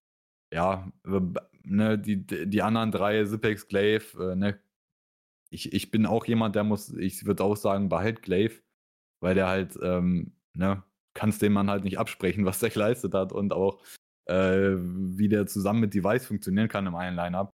ja, 0.55 0.89
ne, 1.63 1.99
die, 1.99 2.25
die 2.25 2.61
anderen 2.61 2.91
drei, 2.91 3.25
Zipex, 3.25 3.67
Glaive, 3.67 4.31
äh, 4.31 4.35
ne, 4.35 4.59
ich, 5.49 5.73
ich 5.73 5.91
bin 5.91 6.05
auch 6.05 6.25
jemand, 6.25 6.55
der 6.55 6.63
muss, 6.63 6.93
ich 6.93 7.25
würde 7.25 7.43
auch 7.43 7.57
sagen, 7.57 7.89
behalt 7.89 8.21
Glaive, 8.21 8.61
weil 9.21 9.35
der 9.35 9.47
halt, 9.47 9.77
ähm, 9.81 10.33
ne, 10.53 10.81
kannst 11.13 11.41
dem 11.41 11.53
Mann 11.53 11.69
halt 11.69 11.83
nicht 11.83 11.99
absprechen, 11.99 12.45
was 12.45 12.59
der 12.59 12.69
geleistet 12.69 13.13
hat 13.13 13.33
und 13.33 13.51
auch, 13.51 13.83
äh, 14.27 14.75
wie 14.77 15.27
der 15.27 15.45
zusammen 15.45 15.81
mit 15.81 15.93
Device 15.93 16.25
funktionieren 16.25 16.69
kann 16.69 16.87
im 16.87 16.95
einen 16.95 17.17
Line-Up. 17.17 17.51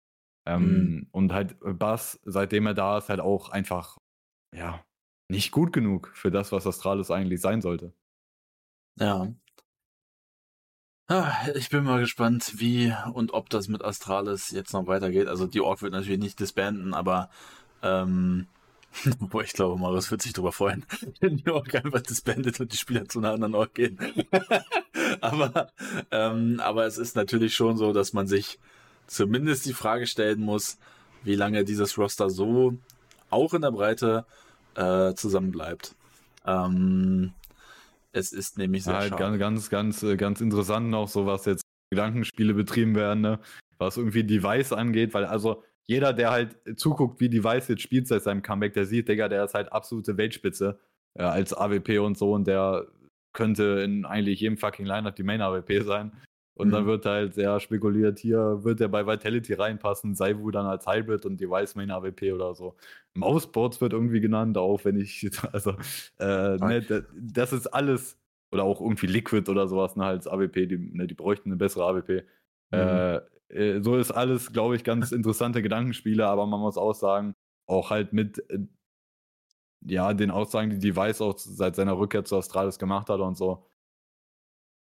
Ähm, 0.45 0.63
mhm. 0.63 1.07
Und 1.11 1.33
halt 1.33 1.55
Bass, 1.61 2.19
seitdem 2.23 2.67
er 2.67 2.73
da 2.73 2.97
ist, 2.97 3.09
halt 3.09 3.21
auch 3.21 3.49
einfach, 3.49 3.97
ja, 4.53 4.83
nicht 5.29 5.51
gut 5.51 5.71
genug 5.71 6.11
für 6.13 6.31
das, 6.31 6.51
was 6.51 6.67
Astralis 6.67 7.11
eigentlich 7.11 7.39
sein 7.39 7.61
sollte. 7.61 7.93
Ja. 8.99 9.33
Ich 11.55 11.69
bin 11.69 11.83
mal 11.83 11.99
gespannt, 11.99 12.53
wie 12.57 12.93
und 13.13 13.33
ob 13.33 13.49
das 13.49 13.67
mit 13.67 13.83
Astralis 13.83 14.51
jetzt 14.51 14.73
noch 14.73 14.85
weitergeht. 14.85 15.27
Also 15.27 15.47
die 15.47 15.61
Org 15.61 15.81
wird 15.81 15.93
natürlich 15.93 16.19
nicht 16.19 16.39
disbanden, 16.39 16.93
aber 16.93 17.29
ähm, 17.81 18.47
Boah, 19.19 19.43
ich 19.43 19.53
glaube, 19.53 19.79
Marius 19.79 20.11
wird 20.11 20.21
sich 20.21 20.33
darüber 20.33 20.51
freuen, 20.51 20.85
wenn 21.19 21.37
die 21.37 21.49
Org 21.49 21.73
einfach 21.75 22.01
disbandet 22.01 22.59
und 22.59 22.73
die 22.73 22.77
Spieler 22.77 23.07
zu 23.07 23.19
einer 23.19 23.31
anderen 23.31 23.55
Org 23.55 23.73
gehen. 23.73 23.99
aber, 25.21 25.71
ähm, 26.11 26.59
aber 26.59 26.85
es 26.85 26.97
ist 26.97 27.15
natürlich 27.15 27.55
schon 27.55 27.77
so, 27.77 27.93
dass 27.93 28.13
man 28.13 28.27
sich 28.27 28.59
zumindest 29.07 29.65
die 29.65 29.73
Frage 29.73 30.07
stellen 30.07 30.41
muss, 30.41 30.77
wie 31.23 31.35
lange 31.35 31.63
dieses 31.65 31.97
Roster 31.97 32.29
so 32.29 32.77
auch 33.29 33.53
in 33.53 33.61
der 33.61 33.71
Breite 33.71 34.25
äh, 34.75 35.13
zusammenbleibt. 35.13 35.95
Ähm, 36.45 37.33
es 38.11 38.31
ist 38.31 38.57
nämlich 38.57 38.83
sehr 38.83 38.93
ja, 38.93 39.01
schade. 39.03 39.37
Ganz, 39.37 39.69
ganz, 39.69 40.01
ganz, 40.01 40.17
ganz 40.17 40.41
interessant 40.41 40.89
noch 40.89 41.07
so, 41.07 41.25
was 41.25 41.45
jetzt 41.45 41.63
Gedankenspiele 41.91 42.53
betrieben 42.53 42.95
werden, 42.95 43.21
ne? 43.21 43.39
was 43.77 43.97
irgendwie 43.97 44.23
Device 44.23 44.73
angeht, 44.73 45.13
weil 45.13 45.25
also 45.25 45.63
jeder, 45.87 46.13
der 46.13 46.31
halt 46.31 46.57
zuguckt, 46.75 47.19
wie 47.19 47.29
Device 47.29 47.67
jetzt 47.69 47.81
spielt 47.81 48.07
seit 48.07 48.21
seinem 48.23 48.41
Comeback, 48.43 48.73
der 48.73 48.85
sieht, 48.85 49.09
Digga, 49.09 49.27
der 49.27 49.45
ist 49.45 49.55
halt 49.55 49.71
absolute 49.71 50.17
Weltspitze 50.17 50.79
äh, 51.15 51.23
als 51.23 51.53
AWP 51.53 51.99
und 51.99 52.17
so 52.17 52.33
und 52.33 52.45
der 52.47 52.87
könnte 53.33 53.81
in 53.83 54.05
eigentlich 54.05 54.41
jedem 54.41 54.57
fucking 54.57 54.85
Lineup 54.85 55.15
die 55.15 55.23
Main 55.23 55.41
AWP 55.41 55.83
sein. 55.83 56.11
Und 56.59 56.67
mhm. 56.67 56.71
dann 56.73 56.85
wird 56.87 57.05
halt 57.05 57.35
sehr 57.35 57.57
spekuliert, 57.61 58.19
hier 58.19 58.65
wird 58.65 58.81
er 58.81 58.89
bei 58.89 59.07
Vitality 59.07 59.53
reinpassen, 59.53 60.13
sei 60.13 60.37
wohl 60.37 60.51
dann 60.51 60.65
als 60.65 60.85
Hybrid 60.85 61.25
und 61.25 61.39
Device 61.39 61.75
Main 61.75 61.89
AWP 61.89 62.33
oder 62.33 62.53
so. 62.53 62.75
Mouseboards 63.13 63.79
wird 63.79 63.93
irgendwie 63.93 64.19
genannt, 64.19 64.57
auch 64.57 64.83
wenn 64.83 64.99
ich, 64.99 65.29
also, 65.53 65.71
äh, 66.19 66.57
ne, 66.57 67.05
das 67.17 67.53
ist 67.53 67.67
alles, 67.67 68.19
oder 68.51 68.65
auch 68.65 68.81
irgendwie 68.81 69.07
Liquid 69.07 69.49
oder 69.49 69.69
sowas, 69.69 69.95
ne, 69.95 70.03
als 70.03 70.27
AWP, 70.27 70.67
die, 70.67 70.77
ne, 70.77 71.07
die 71.07 71.13
bräuchten 71.13 71.47
eine 71.47 71.55
bessere 71.55 71.85
AWP. 71.85 72.25
Mhm. 72.71 72.77
Äh, 72.77 73.15
äh, 73.47 73.81
so 73.81 73.95
ist 73.95 74.11
alles, 74.11 74.51
glaube 74.51 74.75
ich, 74.75 74.83
ganz 74.83 75.13
interessante 75.13 75.61
Gedankenspiele, 75.61 76.27
aber 76.27 76.45
man 76.45 76.59
muss 76.59 76.77
auch 76.77 76.93
sagen, 76.93 77.35
auch 77.67 77.89
halt 77.89 78.11
mit 78.11 78.37
äh, 78.49 78.59
ja, 79.85 80.13
den 80.13 80.29
Aussagen, 80.29 80.71
die 80.71 80.79
Device 80.79 81.21
auch 81.21 81.37
seit 81.37 81.77
seiner 81.77 81.97
Rückkehr 81.97 82.25
zu 82.25 82.35
Astralis 82.35 82.79
gemacht 82.79 83.09
hat 83.09 83.21
und 83.21 83.37
so. 83.37 83.65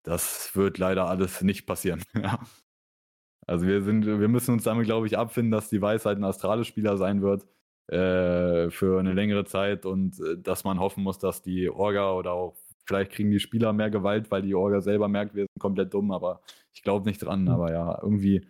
Das 0.03 0.55
wird 0.55 0.77
leider 0.77 1.07
alles 1.07 1.41
nicht 1.41 1.65
passieren. 1.65 2.03
Also 3.45 3.67
wir 3.67 3.81
sind, 3.81 4.05
wir 4.05 4.29
müssen 4.29 4.53
uns 4.53 4.63
damit, 4.63 4.85
glaube 4.85 5.05
ich, 5.05 5.17
abfinden, 5.17 5.51
dass 5.51 5.69
Device 5.69 6.05
halt 6.05 6.17
ein 6.17 6.23
Astralis-Spieler 6.23 6.95
sein 6.95 7.21
wird 7.21 7.45
äh, 7.87 8.69
für 8.69 8.99
eine 8.99 9.13
längere 9.13 9.45
Zeit 9.45 9.85
und 9.85 10.19
äh, 10.19 10.37
dass 10.37 10.63
man 10.63 10.79
hoffen 10.79 11.03
muss, 11.03 11.19
dass 11.19 11.41
die 11.41 11.69
Orga 11.69 12.13
oder 12.13 12.31
auch 12.31 12.55
vielleicht 12.85 13.11
kriegen 13.11 13.31
die 13.31 13.39
Spieler 13.39 13.73
mehr 13.73 13.89
Gewalt, 13.89 14.31
weil 14.31 14.41
die 14.41 14.55
Orga 14.55 14.81
selber 14.81 15.07
merkt, 15.07 15.35
wir 15.35 15.43
sind 15.43 15.59
komplett 15.59 15.93
dumm, 15.93 16.11
aber 16.11 16.41
ich 16.73 16.83
glaube 16.83 17.05
nicht 17.05 17.19
dran. 17.19 17.43
Mhm. 17.43 17.49
Aber 17.49 17.71
ja, 17.71 17.99
irgendwie, 18.01 18.45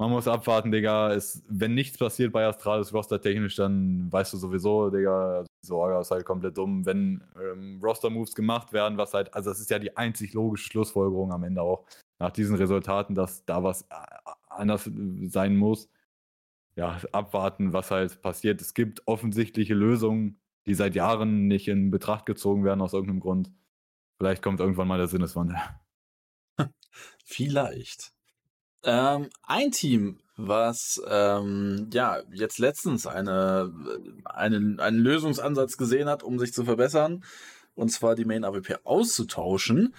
man 0.00 0.10
muss 0.10 0.26
abwarten, 0.26 0.72
Digga. 0.72 1.12
Es, 1.12 1.42
wenn 1.46 1.74
nichts 1.74 1.98
passiert 1.98 2.32
bei 2.32 2.46
Astralis 2.46 2.92
Roster-technisch, 2.92 3.56
dann 3.56 4.10
weißt 4.10 4.32
du 4.32 4.38
sowieso, 4.38 4.88
Digga, 4.88 5.44
Orga 5.68 6.00
ist 6.00 6.10
halt 6.10 6.24
komplett 6.24 6.56
dumm. 6.56 6.86
Wenn 6.86 7.22
ähm, 7.38 7.80
Roster-Moves 7.82 8.34
gemacht 8.34 8.72
werden, 8.72 8.96
was 8.96 9.12
halt, 9.12 9.32
also 9.34 9.50
das 9.50 9.60
ist 9.60 9.68
ja 9.68 9.78
die 9.78 9.94
einzig 9.98 10.32
logische 10.32 10.70
Schlussfolgerung 10.70 11.32
am 11.32 11.44
Ende 11.44 11.60
auch, 11.60 11.84
nach 12.18 12.30
diesen 12.30 12.56
Resultaten, 12.56 13.14
dass 13.14 13.44
da 13.44 13.62
was 13.62 13.82
äh, 13.82 13.94
anders 14.48 14.90
sein 15.26 15.54
muss. 15.56 15.90
Ja, 16.76 16.98
abwarten, 17.12 17.74
was 17.74 17.90
halt 17.90 18.22
passiert. 18.22 18.62
Es 18.62 18.72
gibt 18.72 19.06
offensichtliche 19.06 19.74
Lösungen, 19.74 20.40
die 20.66 20.74
seit 20.74 20.94
Jahren 20.94 21.46
nicht 21.46 21.68
in 21.68 21.90
Betracht 21.90 22.24
gezogen 22.24 22.64
werden 22.64 22.80
aus 22.80 22.94
irgendeinem 22.94 23.20
Grund. 23.20 23.52
Vielleicht 24.18 24.42
kommt 24.42 24.60
irgendwann 24.60 24.88
mal 24.88 24.98
der 24.98 25.08
Sinneswandel. 25.08 25.58
Vielleicht. 27.24 28.14
Ähm, 28.84 29.28
ein 29.42 29.70
Team, 29.70 30.18
was 30.36 31.00
ähm, 31.06 31.88
ja 31.92 32.20
jetzt 32.32 32.58
letztens 32.58 33.06
eine, 33.06 33.72
eine, 34.24 34.76
einen 34.82 34.98
Lösungsansatz 34.98 35.76
gesehen 35.76 36.08
hat, 36.08 36.22
um 36.22 36.38
sich 36.38 36.52
zu 36.52 36.64
verbessern, 36.64 37.24
und 37.76 37.90
zwar 37.90 38.14
die 38.14 38.24
Main 38.24 38.44
AWP 38.44 38.80
auszutauschen, 38.84 39.94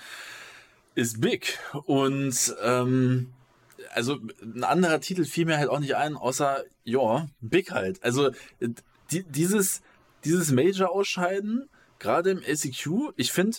ist 0.96 1.22
Big. 1.22 1.60
Und 1.86 2.56
ähm, 2.64 3.34
also 3.94 4.18
ein 4.42 4.64
anderer 4.64 5.00
Titel 5.00 5.26
fiel 5.26 5.46
mir 5.46 5.58
halt 5.58 5.70
auch 5.70 5.80
nicht 5.80 5.96
ein, 5.96 6.16
außer 6.16 6.64
ja, 6.84 7.28
Big 7.40 7.72
halt. 7.72 8.04
Also 8.04 8.32
die, 9.12 9.24
dieses 9.24 9.82
dieses 10.24 10.52
Major-Ausscheiden, 10.52 11.70
gerade 12.00 12.32
im 12.32 12.42
SEQ, 12.42 13.14
ich 13.16 13.32
finde, 13.32 13.58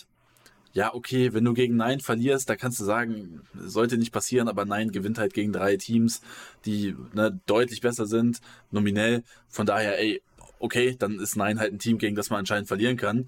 ja, 0.73 0.93
okay, 0.93 1.33
wenn 1.33 1.45
du 1.45 1.53
gegen 1.53 1.77
Nein 1.77 1.99
verlierst, 1.99 2.49
da 2.49 2.55
kannst 2.55 2.79
du 2.79 2.83
sagen, 2.83 3.41
sollte 3.55 3.97
nicht 3.97 4.11
passieren, 4.11 4.47
aber 4.47 4.65
Nein 4.65 4.91
gewinnt 4.91 5.19
halt 5.19 5.33
gegen 5.33 5.53
drei 5.53 5.77
Teams, 5.77 6.21
die 6.65 6.95
ne, 7.13 7.39
deutlich 7.45 7.81
besser 7.81 8.07
sind, 8.07 8.41
nominell. 8.71 9.23
Von 9.49 9.67
daher, 9.67 9.99
ey, 9.99 10.21
okay, 10.59 10.95
dann 10.97 11.19
ist 11.19 11.35
Nein 11.35 11.59
halt 11.59 11.73
ein 11.73 11.79
Team, 11.79 11.99
gegen 11.99 12.15
das 12.15 12.31
man 12.31 12.39
anscheinend 12.39 12.67
verlieren 12.67 12.97
kann. 12.97 13.27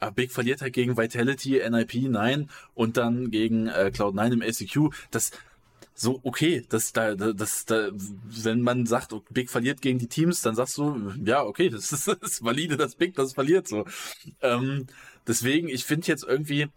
Aber 0.00 0.12
Big 0.12 0.32
verliert 0.32 0.62
halt 0.62 0.72
gegen 0.72 0.96
Vitality, 0.96 1.60
NIP, 1.68 2.08
Nein 2.08 2.48
und 2.74 2.96
dann 2.96 3.30
gegen 3.30 3.66
äh, 3.66 3.90
Cloud9 3.94 4.32
im 4.32 4.52
SEQ. 4.52 4.94
Das, 5.10 5.32
so, 5.94 6.20
okay, 6.22 6.64
das 6.68 6.92
da, 6.92 7.16
das 7.16 7.64
da, 7.64 7.88
wenn 7.92 8.62
man 8.62 8.86
sagt, 8.86 9.12
Big 9.30 9.50
verliert 9.50 9.82
gegen 9.82 9.98
die 9.98 10.06
Teams, 10.06 10.40
dann 10.40 10.54
sagst 10.54 10.78
du, 10.78 11.12
ja, 11.24 11.42
okay, 11.42 11.68
das 11.68 11.92
ist, 11.92 12.08
das 12.08 12.18
ist 12.22 12.44
valide, 12.44 12.76
dass 12.76 12.94
Big 12.94 13.14
das 13.14 13.32
verliert 13.32 13.66
so. 13.66 13.84
Ähm, 14.40 14.86
deswegen, 15.28 15.68
ich 15.68 15.84
finde 15.84 16.08
jetzt 16.08 16.24
irgendwie, 16.24 16.68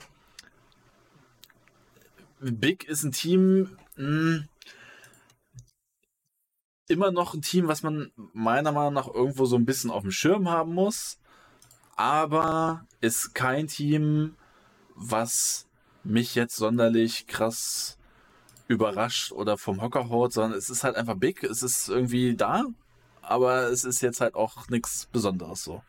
Big 2.39 2.83
ist 2.83 3.03
ein 3.03 3.11
Team, 3.11 3.77
mh, 3.95 4.05
hm, 4.05 4.47
immer 6.87 7.11
noch 7.11 7.33
ein 7.33 7.41
Team, 7.41 7.67
was 7.67 7.83
man 7.83 8.11
meiner 8.33 8.71
Meinung 8.71 8.93
nach 8.93 9.07
irgendwo 9.07 9.45
so 9.45 9.55
ein 9.55 9.65
bisschen 9.65 9.89
auf 9.89 10.01
dem 10.03 10.11
Schirm 10.11 10.49
haben 10.49 10.73
muss, 10.73 11.19
aber 11.95 12.85
ist 12.99 13.33
kein 13.33 13.67
Team, 13.67 14.35
was 14.95 15.67
mich 16.03 16.35
jetzt 16.35 16.55
sonderlich 16.57 17.27
krass 17.27 17.97
überrascht 18.67 19.31
oder 19.31 19.57
vom 19.57 19.81
Hocker 19.81 20.09
haut, 20.09 20.33
sondern 20.33 20.57
es 20.57 20.69
ist 20.69 20.83
halt 20.83 20.95
einfach 20.95 21.15
big, 21.15 21.43
es 21.43 21.63
ist 21.63 21.89
irgendwie 21.89 22.35
da, 22.35 22.65
aber 23.21 23.69
es 23.69 23.85
ist 23.85 24.01
jetzt 24.01 24.19
halt 24.19 24.35
auch 24.35 24.67
nichts 24.67 25.07
Besonderes 25.11 25.63
so. 25.63 25.83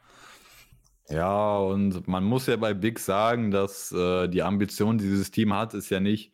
Ja, 1.09 1.59
und 1.59 2.07
man 2.07 2.25
muss 2.25 2.47
ja 2.47 2.57
bei 2.57 2.75
Big 2.75 2.99
sagen, 2.99 3.51
dass 3.51 3.93
äh, 3.93 4.29
die 4.29 4.43
Ambition, 4.43 4.99
die 4.99 5.05
dieses 5.05 5.31
Team 5.31 5.53
hat, 5.53 5.75
ist 5.75 5.91
ja 5.91 6.01
nicht 6.01 6.33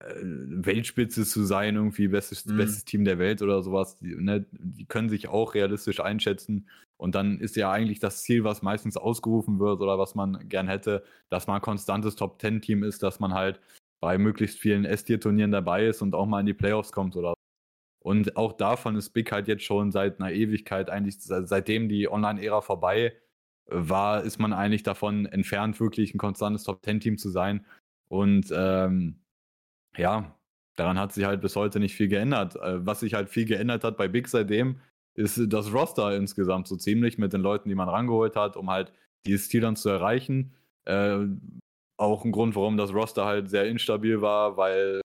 äh, 0.00 0.14
Weltspitze 0.22 1.24
zu 1.24 1.44
sein, 1.44 1.76
irgendwie 1.76 2.08
bestes, 2.08 2.44
mhm. 2.44 2.58
bestes 2.58 2.84
Team 2.84 3.04
der 3.04 3.18
Welt 3.18 3.42
oder 3.42 3.62
sowas. 3.62 3.96
Die, 3.98 4.14
ne, 4.14 4.46
die 4.52 4.86
können 4.86 5.08
sich 5.08 5.28
auch 5.28 5.54
realistisch 5.54 6.00
einschätzen. 6.00 6.68
Und 6.96 7.14
dann 7.14 7.40
ist 7.40 7.56
ja 7.56 7.70
eigentlich 7.70 8.00
das 8.00 8.22
Ziel, 8.22 8.44
was 8.44 8.62
meistens 8.62 8.96
ausgerufen 8.96 9.58
wird 9.58 9.80
oder 9.80 9.98
was 9.98 10.14
man 10.14 10.48
gern 10.48 10.68
hätte, 10.68 11.04
dass 11.30 11.46
man 11.46 11.56
ein 11.56 11.62
konstantes 11.62 12.16
Top-10-Team 12.16 12.82
ist, 12.82 13.02
dass 13.02 13.20
man 13.20 13.34
halt 13.34 13.60
bei 14.00 14.18
möglichst 14.18 14.58
vielen 14.58 14.84
S-Tier-Turnieren 14.84 15.50
dabei 15.52 15.86
ist 15.86 16.02
und 16.02 16.14
auch 16.14 16.26
mal 16.26 16.40
in 16.40 16.46
die 16.46 16.54
Playoffs 16.54 16.92
kommt 16.92 17.16
oder 17.16 17.34
und 18.00 18.36
auch 18.36 18.52
davon 18.52 18.96
ist 18.96 19.10
Big 19.10 19.32
halt 19.32 19.48
jetzt 19.48 19.64
schon 19.64 19.90
seit 19.90 20.20
einer 20.20 20.32
Ewigkeit, 20.32 20.88
eigentlich 20.88 21.16
seitdem 21.18 21.88
die 21.88 22.08
Online-Ära 22.08 22.60
vorbei 22.62 23.12
war, 23.68 24.22
ist 24.22 24.38
man 24.38 24.52
eigentlich 24.52 24.82
davon 24.82 25.26
entfernt, 25.26 25.78
wirklich 25.80 26.14
ein 26.14 26.18
konstantes 26.18 26.64
Top-10-Team 26.64 27.18
zu 27.18 27.28
sein. 27.28 27.64
Und 28.08 28.52
ähm, 28.54 29.20
ja, 29.96 30.34
daran 30.76 30.98
hat 30.98 31.12
sich 31.12 31.24
halt 31.24 31.40
bis 31.40 31.56
heute 31.56 31.80
nicht 31.80 31.94
viel 31.94 32.08
geändert. 32.08 32.56
Äh, 32.56 32.84
was 32.86 33.00
sich 33.00 33.14
halt 33.14 33.28
viel 33.28 33.44
geändert 33.44 33.84
hat 33.84 33.96
bei 33.96 34.08
Big 34.08 34.28
seitdem, 34.28 34.80
ist 35.14 35.40
das 35.48 35.72
Roster 35.72 36.16
insgesamt 36.16 36.68
so 36.68 36.76
ziemlich 36.76 37.18
mit 37.18 37.32
den 37.32 37.40
Leuten, 37.40 37.68
die 37.68 37.74
man 37.74 37.88
rangeholt 37.88 38.36
hat, 38.36 38.56
um 38.56 38.70
halt 38.70 38.92
dieses 39.26 39.48
Ziel 39.48 39.60
dann 39.60 39.76
zu 39.76 39.88
erreichen. 39.88 40.54
Äh, 40.84 41.26
auch 41.98 42.24
ein 42.24 42.32
Grund, 42.32 42.54
warum 42.54 42.76
das 42.76 42.94
Roster 42.94 43.24
halt 43.26 43.50
sehr 43.50 43.66
instabil 43.66 44.22
war, 44.22 44.56
weil 44.56 45.00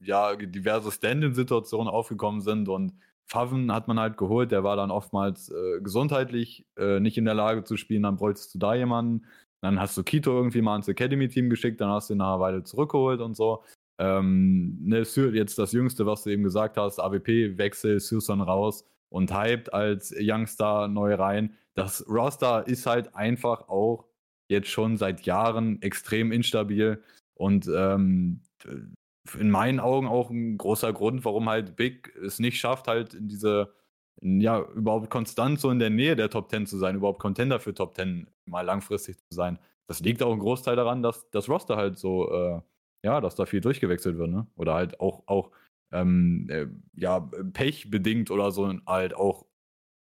ja 0.00 0.36
diverse 0.36 0.92
Stand-in-Situationen 0.92 1.88
aufgekommen 1.88 2.40
sind 2.40 2.68
und 2.68 2.92
Faven 3.30 3.72
hat 3.72 3.88
man 3.88 4.00
halt 4.00 4.16
geholt, 4.16 4.50
der 4.50 4.64
war 4.64 4.76
dann 4.76 4.90
oftmals 4.90 5.50
äh, 5.50 5.80
gesundheitlich 5.80 6.66
äh, 6.78 6.98
nicht 6.98 7.18
in 7.18 7.26
der 7.26 7.34
Lage 7.34 7.62
zu 7.64 7.76
spielen, 7.76 8.02
dann 8.02 8.16
bräuchtest 8.16 8.54
du 8.54 8.58
da 8.58 8.74
jemanden. 8.74 9.26
Dann 9.60 9.80
hast 9.80 9.96
du 9.96 10.02
Kito 10.02 10.30
irgendwie 10.30 10.62
mal 10.62 10.76
ins 10.76 10.88
Academy-Team 10.88 11.50
geschickt, 11.50 11.80
dann 11.80 11.90
hast 11.90 12.08
du 12.08 12.14
ihn 12.14 12.18
nach 12.18 12.34
einer 12.34 12.40
Weile 12.40 12.64
zurückgeholt 12.64 13.20
und 13.20 13.36
so. 13.36 13.64
Ähm, 14.00 14.78
ne, 14.80 14.98
jetzt 14.98 15.58
das 15.58 15.72
Jüngste, 15.72 16.06
was 16.06 16.22
du 16.22 16.30
eben 16.30 16.44
gesagt 16.44 16.76
hast, 16.76 17.00
AWP-Wechsel, 17.00 18.00
Susan 18.00 18.40
raus 18.40 18.84
und 19.10 19.34
hyped 19.34 19.72
als 19.74 20.14
Youngstar 20.16 20.88
neu 20.88 21.14
rein. 21.14 21.54
Das 21.74 22.08
Roster 22.08 22.66
ist 22.66 22.86
halt 22.86 23.14
einfach 23.14 23.68
auch 23.68 24.06
jetzt 24.48 24.68
schon 24.68 24.96
seit 24.96 25.22
Jahren 25.22 25.82
extrem 25.82 26.32
instabil 26.32 27.02
und 27.34 27.68
ähm, 27.74 28.40
in 29.34 29.50
meinen 29.50 29.80
Augen 29.80 30.06
auch 30.06 30.30
ein 30.30 30.58
großer 30.58 30.92
Grund, 30.92 31.24
warum 31.24 31.48
halt 31.48 31.76
Big 31.76 32.14
es 32.24 32.38
nicht 32.38 32.58
schafft, 32.58 32.88
halt 32.88 33.14
in 33.14 33.28
diese 33.28 33.72
ja, 34.20 34.60
überhaupt 34.74 35.10
konstant 35.10 35.60
so 35.60 35.70
in 35.70 35.78
der 35.78 35.90
Nähe 35.90 36.16
der 36.16 36.30
Top 36.30 36.50
10 36.50 36.66
zu 36.66 36.78
sein, 36.78 36.96
überhaupt 36.96 37.20
Contender 37.20 37.60
für 37.60 37.74
Top 37.74 37.94
10 37.94 38.28
mal 38.46 38.62
langfristig 38.62 39.16
zu 39.16 39.34
sein. 39.34 39.58
Das 39.86 40.00
liegt 40.00 40.22
auch 40.22 40.32
ein 40.32 40.38
Großteil 40.38 40.76
daran, 40.76 41.02
dass 41.02 41.30
das 41.30 41.48
Roster 41.48 41.76
halt 41.76 41.98
so, 41.98 42.30
äh, 42.30 42.60
ja, 43.04 43.20
dass 43.20 43.36
da 43.36 43.46
viel 43.46 43.60
durchgewechselt 43.60 44.18
wird, 44.18 44.30
ne? 44.30 44.46
Oder 44.56 44.74
halt 44.74 45.00
auch, 45.00 45.22
auch 45.26 45.50
ähm, 45.92 46.46
äh, 46.50 46.66
ja, 46.94 47.20
pechbedingt 47.52 48.30
oder 48.30 48.50
so 48.50 48.72
halt 48.86 49.14
auch 49.14 49.46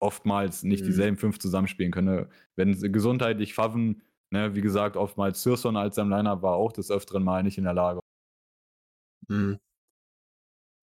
oftmals 0.00 0.62
nicht 0.62 0.82
mhm. 0.82 0.86
dieselben 0.86 1.16
fünf 1.16 1.38
zusammenspielen 1.38 1.92
können. 1.92 2.26
Wenn 2.56 2.72
gesundheitlich 2.92 3.54
Faven, 3.54 4.02
ne, 4.30 4.54
wie 4.54 4.60
gesagt, 4.60 4.96
oftmals 4.96 5.42
Sirson 5.42 5.76
als 5.76 5.96
sein 5.96 6.08
Liner 6.08 6.42
war 6.42 6.54
auch 6.54 6.72
des 6.72 6.90
Öfteren 6.90 7.22
mal 7.22 7.42
nicht 7.42 7.58
in 7.58 7.64
der 7.64 7.74
Lage. 7.74 8.00
Mhm. 9.28 9.58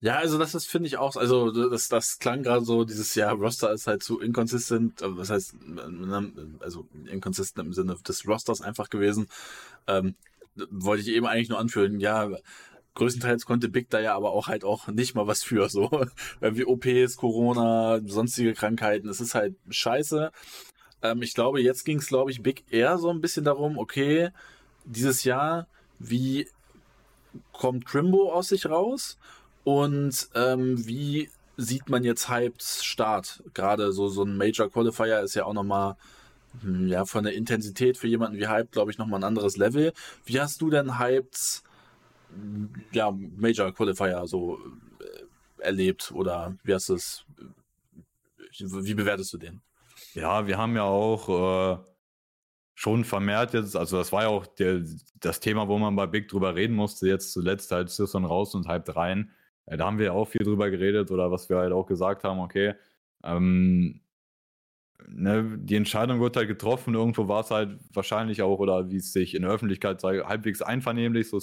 Ja, 0.02 0.18
also 0.18 0.38
das 0.38 0.54
ist, 0.54 0.68
finde 0.70 0.88
ich 0.88 0.98
auch, 0.98 1.16
also 1.16 1.70
das, 1.70 1.88
das 1.88 2.20
klang 2.20 2.44
gerade 2.44 2.66
so, 2.66 2.84
dieses 2.84 3.16
Jahr, 3.16 3.36
Roster 3.36 3.72
ist 3.72 3.88
halt 3.88 4.04
zu 4.04 4.20
inconsistent, 4.20 5.00
was 5.02 5.30
heißt, 5.30 5.56
also 6.60 6.86
inconsistent 7.10 7.68
im 7.68 7.74
Sinne 7.74 7.96
des 8.06 8.28
Rosters 8.28 8.60
einfach 8.62 8.89
gewesen. 8.89 9.28
Ähm, 9.88 10.16
wollte 10.70 11.04
ich 11.04 11.08
eben 11.10 11.26
eigentlich 11.26 11.48
nur 11.48 11.60
anführen, 11.60 12.02
ja, 12.02 12.30
größtenteils 12.96 13.46
konnte 13.46 13.70
Big 13.70 13.89
da 13.89 14.02
ja 14.02 14.14
aber 14.16 14.32
auch 14.32 14.48
halt 14.48 14.66
auch 14.66 14.88
nicht 14.88 15.16
mal 15.16 15.26
was 15.28 15.41
für, 15.41 15.70
so, 15.70 15.89
wie 16.41 16.66
OPs, 16.66 17.16
Corona, 17.16 18.02
sonstige 18.06 18.54
Krankheiten, 18.54 19.08
es 19.08 19.22
ist 19.22 19.36
halt 19.36 19.56
scheiße. 19.70 20.32
Ähm, 21.02 21.22
ich 21.22 21.34
glaube, 21.34 21.62
jetzt 21.62 21.86
ging 21.86 22.00
es, 22.00 22.08
glaube 22.08 22.32
ich, 22.32 22.44
Big 22.44 22.66
eher 22.72 22.98
so 22.98 23.10
ein 23.10 23.22
bisschen 23.22 23.46
darum, 23.46 23.78
okay, 23.78 24.32
dieses 24.86 25.24
Jahr, 25.24 25.68
wie 26.00 26.48
kommt 27.51 27.86
Crimbo 27.86 28.31
aus 28.31 28.49
sich 28.49 28.65
raus? 28.65 29.17
Und 29.63 30.29
ähm, 30.36 30.86
wie 30.88 31.29
sieht 31.57 31.89
man 31.89 32.03
jetzt 32.03 32.29
Hypes 32.29 32.84
Start? 32.84 33.43
Gerade 33.53 33.91
so, 33.91 34.07
so 34.09 34.23
ein 34.23 34.38
Major 34.38 34.69
Qualifier 34.69 35.21
ist 35.21 35.36
ja 35.36 35.45
auch 35.45 35.53
nochmal 35.53 35.95
hm, 36.61 36.88
ja, 36.88 37.05
von 37.05 37.23
der 37.23 37.34
Intensität 37.34 37.97
für 37.97 38.07
jemanden 38.07 38.38
wie 38.38 38.47
Hype, 38.47 38.71
glaube 38.71 38.91
ich, 38.91 38.97
nochmal 38.97 39.21
ein 39.21 39.25
anderes 39.25 39.57
Level. 39.57 39.93
Wie 40.25 40.39
hast 40.39 40.61
du 40.61 40.69
denn 40.69 40.99
Hypes 40.99 41.63
ja, 42.91 43.11
Major 43.11 43.73
Qualifier 43.73 44.25
so 44.27 44.59
äh, 44.99 45.63
erlebt 45.63 46.11
oder 46.13 46.55
wie 46.63 46.73
hast 46.73 46.89
du 46.89 46.95
es, 46.95 47.25
wie 48.59 48.93
bewertest 48.93 49.34
du 49.34 49.38
den? 49.38 49.61
Ja, 50.13 50.45
wir 50.45 50.57
haben 50.57 50.75
ja 50.75 50.84
auch 50.84 51.29
äh, 51.29 51.77
schon 52.76 53.03
vermehrt 53.05 53.53
jetzt, 53.53 53.76
also 53.76 53.97
das 53.97 54.11
war 54.11 54.24
ja 54.24 54.30
auch 54.30 54.45
der, 54.45 54.84
das 55.19 55.39
Thema, 55.39 55.67
wo 55.67 55.78
man 55.78 55.95
bei 55.95 56.07
Big 56.07 56.28
drüber 56.28 56.55
reden 56.55 56.76
musste, 56.76 57.07
jetzt 57.07 57.32
zuletzt 57.32 57.71
halt 57.71 57.89
Sisson 57.89 58.26
raus 58.26 58.55
und 58.55 58.67
Hype 58.67 58.95
rein. 58.95 59.32
Ja, 59.67 59.78
da 59.78 59.86
haben 59.86 59.99
wir 59.99 60.13
auch 60.13 60.26
viel 60.26 60.43
drüber 60.43 60.69
geredet 60.69 61.11
oder 61.11 61.32
was 61.32 61.49
wir 61.49 61.57
halt 61.57 61.71
auch 61.71 61.86
gesagt 61.86 62.24
haben, 62.24 62.39
okay, 62.39 62.74
ähm, 63.24 64.01
ne, 65.07 65.57
die 65.57 65.76
Entscheidung 65.76 66.19
wird 66.19 66.36
halt 66.36 66.47
getroffen, 66.47 66.95
irgendwo 66.95 67.28
war 67.28 67.41
es 67.41 67.51
halt 67.51 67.80
wahrscheinlich 67.93 68.41
auch, 68.41 68.59
oder 68.59 68.89
wie 68.89 68.97
es 68.97 69.13
sich 69.13 69.36
in 69.36 69.43
der 69.43 69.51
Öffentlichkeit 69.51 70.01
zeigt, 70.01 70.26
halbwegs 70.26 70.61
einvernehmlich, 70.61 71.30
so 71.30 71.39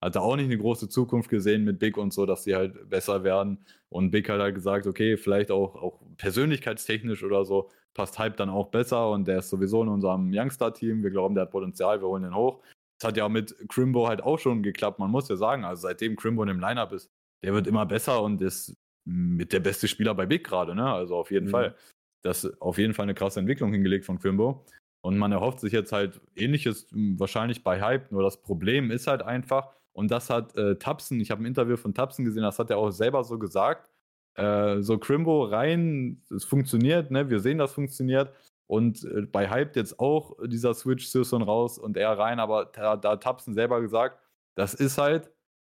Sirson 0.00 0.06
hatte 0.06 0.20
auch 0.20 0.36
nicht 0.36 0.46
eine 0.46 0.58
große 0.58 0.88
Zukunft 0.88 1.28
gesehen 1.28 1.64
mit 1.64 1.78
Big 1.78 1.96
und 1.96 2.12
so, 2.12 2.26
dass 2.26 2.44
sie 2.44 2.54
halt 2.54 2.88
besser 2.88 3.24
werden. 3.24 3.58
Und 3.88 4.10
Big 4.10 4.28
hat 4.28 4.40
halt 4.40 4.54
gesagt, 4.54 4.86
okay, 4.86 5.16
vielleicht 5.16 5.50
auch, 5.50 5.74
auch 5.74 6.00
persönlichkeitstechnisch 6.16 7.24
oder 7.24 7.44
so 7.44 7.70
passt 7.94 8.18
Hype 8.18 8.36
dann 8.36 8.48
auch 8.48 8.68
besser 8.68 9.10
und 9.10 9.26
der 9.26 9.38
ist 9.38 9.50
sowieso 9.50 9.82
in 9.82 9.88
unserem 9.88 10.32
Youngstar-Team. 10.32 11.02
Wir 11.02 11.10
glauben, 11.10 11.34
der 11.34 11.42
hat 11.42 11.50
Potenzial, 11.50 12.00
wir 12.00 12.06
holen 12.06 12.22
den 12.22 12.34
hoch. 12.34 12.62
Das 13.00 13.08
hat 13.08 13.16
ja 13.16 13.28
mit 13.28 13.56
Crimbo 13.68 14.08
halt 14.08 14.22
auch 14.22 14.38
schon 14.38 14.62
geklappt. 14.62 14.98
Man 14.98 15.10
muss 15.10 15.28
ja 15.28 15.36
sagen, 15.36 15.64
also 15.64 15.82
seitdem 15.82 16.16
Crimbo 16.16 16.42
in 16.42 16.48
dem 16.48 16.60
Lineup 16.60 16.92
ist, 16.92 17.10
der 17.44 17.54
wird 17.54 17.66
immer 17.66 17.86
besser 17.86 18.22
und 18.22 18.40
ist 18.40 18.74
mit 19.04 19.52
der 19.52 19.60
beste 19.60 19.88
Spieler 19.88 20.14
bei 20.14 20.26
Big 20.26 20.44
gerade, 20.44 20.74
ne? 20.74 20.92
Also 20.92 21.16
auf 21.16 21.30
jeden 21.30 21.46
mhm. 21.46 21.50
Fall. 21.50 21.74
Das 22.22 22.44
ist 22.44 22.60
auf 22.60 22.78
jeden 22.78 22.94
Fall 22.94 23.04
eine 23.04 23.14
krasse 23.14 23.40
Entwicklung 23.40 23.72
hingelegt 23.72 24.04
von 24.04 24.18
Quimbo. 24.18 24.64
Und 25.00 25.16
man 25.16 25.30
erhofft 25.30 25.60
sich 25.60 25.72
jetzt 25.72 25.92
halt 25.92 26.20
ähnliches 26.36 26.88
hm, 26.90 27.18
wahrscheinlich 27.18 27.62
bei 27.62 27.80
Hype. 27.80 28.10
Nur 28.10 28.22
das 28.22 28.42
Problem 28.42 28.90
ist 28.90 29.06
halt 29.06 29.22
einfach, 29.22 29.72
und 29.98 30.12
das 30.12 30.30
hat 30.30 30.56
äh, 30.56 30.76
Tapsen, 30.76 31.18
ich 31.18 31.32
habe 31.32 31.42
ein 31.42 31.46
Interview 31.46 31.76
von 31.76 31.92
Tapsen 31.92 32.24
gesehen, 32.24 32.44
das 32.44 32.60
hat 32.60 32.70
er 32.70 32.78
auch 32.78 32.92
selber 32.92 33.24
so 33.24 33.36
gesagt. 33.36 33.90
Äh, 34.36 34.80
so 34.80 34.96
Crimbo 34.96 35.42
rein, 35.42 36.22
es 36.30 36.44
funktioniert, 36.44 37.10
ne? 37.10 37.28
Wir 37.30 37.40
sehen, 37.40 37.58
das 37.58 37.72
funktioniert. 37.72 38.32
Und 38.68 39.02
äh, 39.02 39.22
bei 39.22 39.50
Hype 39.50 39.74
jetzt 39.74 39.98
auch 39.98 40.36
dieser 40.46 40.74
Switch 40.74 41.08
Sirson 41.08 41.42
raus 41.42 41.78
und 41.78 41.96
er 41.96 42.16
rein, 42.16 42.38
aber 42.38 42.66
da, 42.66 42.96
da 42.96 43.16
Tapsen 43.16 43.54
selber 43.54 43.80
gesagt, 43.80 44.20
das 44.54 44.72
ist 44.72 44.98
halt 44.98 45.32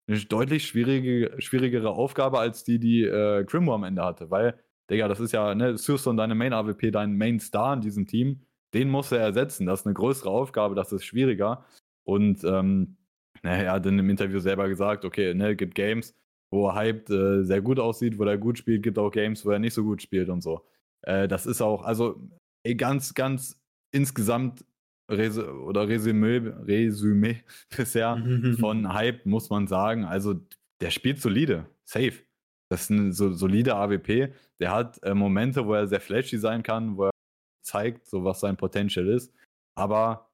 eine 0.07 0.19
deutlich 0.19 0.67
schwierige, 0.67 1.41
schwierigere 1.41 1.89
Aufgabe 1.89 2.41
als 2.41 2.63
die, 2.63 2.79
die 2.79 3.05
äh, 3.05 3.45
Grimwo 3.45 3.73
am 3.73 3.85
Ende 3.85 4.05
hatte. 4.05 4.31
Weil, 4.31 4.61
Digga, 4.91 5.09
das 5.09 5.21
ist 5.21 5.33
ja, 5.33 5.55
ne, 5.55 5.79
Surson, 5.79 6.19
deine 6.19 6.35
Main-AWP, 6.35 6.91
dein 6.91 7.17
Main-Star 7.17 7.73
in 7.73 7.81
diesem 7.81 8.07
Team, 8.07 8.43
den 8.75 8.91
muss 8.91 9.13
er 9.13 9.21
ersetzen. 9.21 9.65
Das 9.65 9.81
ist 9.81 9.87
eine 9.87 9.95
größere 9.95 10.29
Aufgabe, 10.29 10.75
das 10.75 10.93
ist 10.93 11.07
schwieriger. 11.07 11.65
Und, 12.05 12.45
ähm, 12.45 12.99
naja, 13.43 13.63
er 13.63 13.73
hat 13.73 13.87
in 13.87 13.97
dem 13.97 14.11
Interview 14.11 14.39
selber 14.39 14.69
gesagt, 14.69 15.05
okay, 15.05 15.35
ne, 15.35 15.57
gibt 15.57 15.75
Games, 15.75 16.15
wo 16.53 16.69
er 16.69 16.75
hyped 16.75 17.11
äh, 17.11 17.45
sehr 17.45 17.63
gut 17.63 17.79
aussieht, 17.79 18.19
wo 18.19 18.25
er 18.25 18.39
gut 18.39 18.59
spielt, 18.59 18.83
gibt 18.83 18.99
auch 18.99 19.11
Games, 19.11 19.45
wo 19.45 19.51
er 19.51 19.59
nicht 19.59 19.75
so 19.75 19.85
gut 19.85 20.03
spielt 20.03 20.29
und 20.29 20.43
so. 20.43 20.67
Äh, 21.03 21.29
das 21.29 21.47
ist 21.47 21.63
auch, 21.63 21.83
also, 21.83 22.21
ganz, 22.77 23.15
ganz 23.15 23.61
insgesamt 23.93 24.65
Resu 25.11 25.43
oder 25.43 25.89
Resümee, 25.89 26.39
Resümee 26.67 27.43
bisher 27.77 28.23
von 28.59 28.93
Hype, 28.95 29.27
muss 29.27 29.51
man 29.51 29.67
sagen. 29.67 30.05
Also, 30.05 30.41
der 30.81 30.91
spielt 30.91 31.21
solide, 31.21 31.67
safe. 31.85 32.23
Das 32.71 32.83
ist 32.83 32.91
ein 32.91 33.13
so, 33.13 33.33
solider 33.33 33.77
AWP. 33.77 34.33
Der 34.61 34.71
hat 34.71 35.03
äh, 35.03 35.15
Momente, 35.15 35.67
wo 35.67 35.75
er 35.75 35.89
sehr 35.89 36.01
flashy 36.01 36.39
sein 36.39 36.63
kann, 36.63 36.97
wo 36.97 37.07
er 37.07 37.11
zeigt, 37.65 38.07
so 38.07 38.25
was 38.25 38.41
sein 38.41 38.57
Potential 38.57 39.09
ist. 39.09 39.35
Aber 39.77 39.99
er 39.99 40.30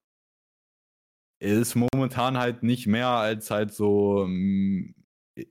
ist 1.39 1.75
momentan 1.75 2.39
halt 2.39 2.63
nicht 2.63 2.87
mehr 2.87 3.09
als 3.09 3.51
halt 3.51 3.73
so 3.73 4.27
mm, 4.27 4.95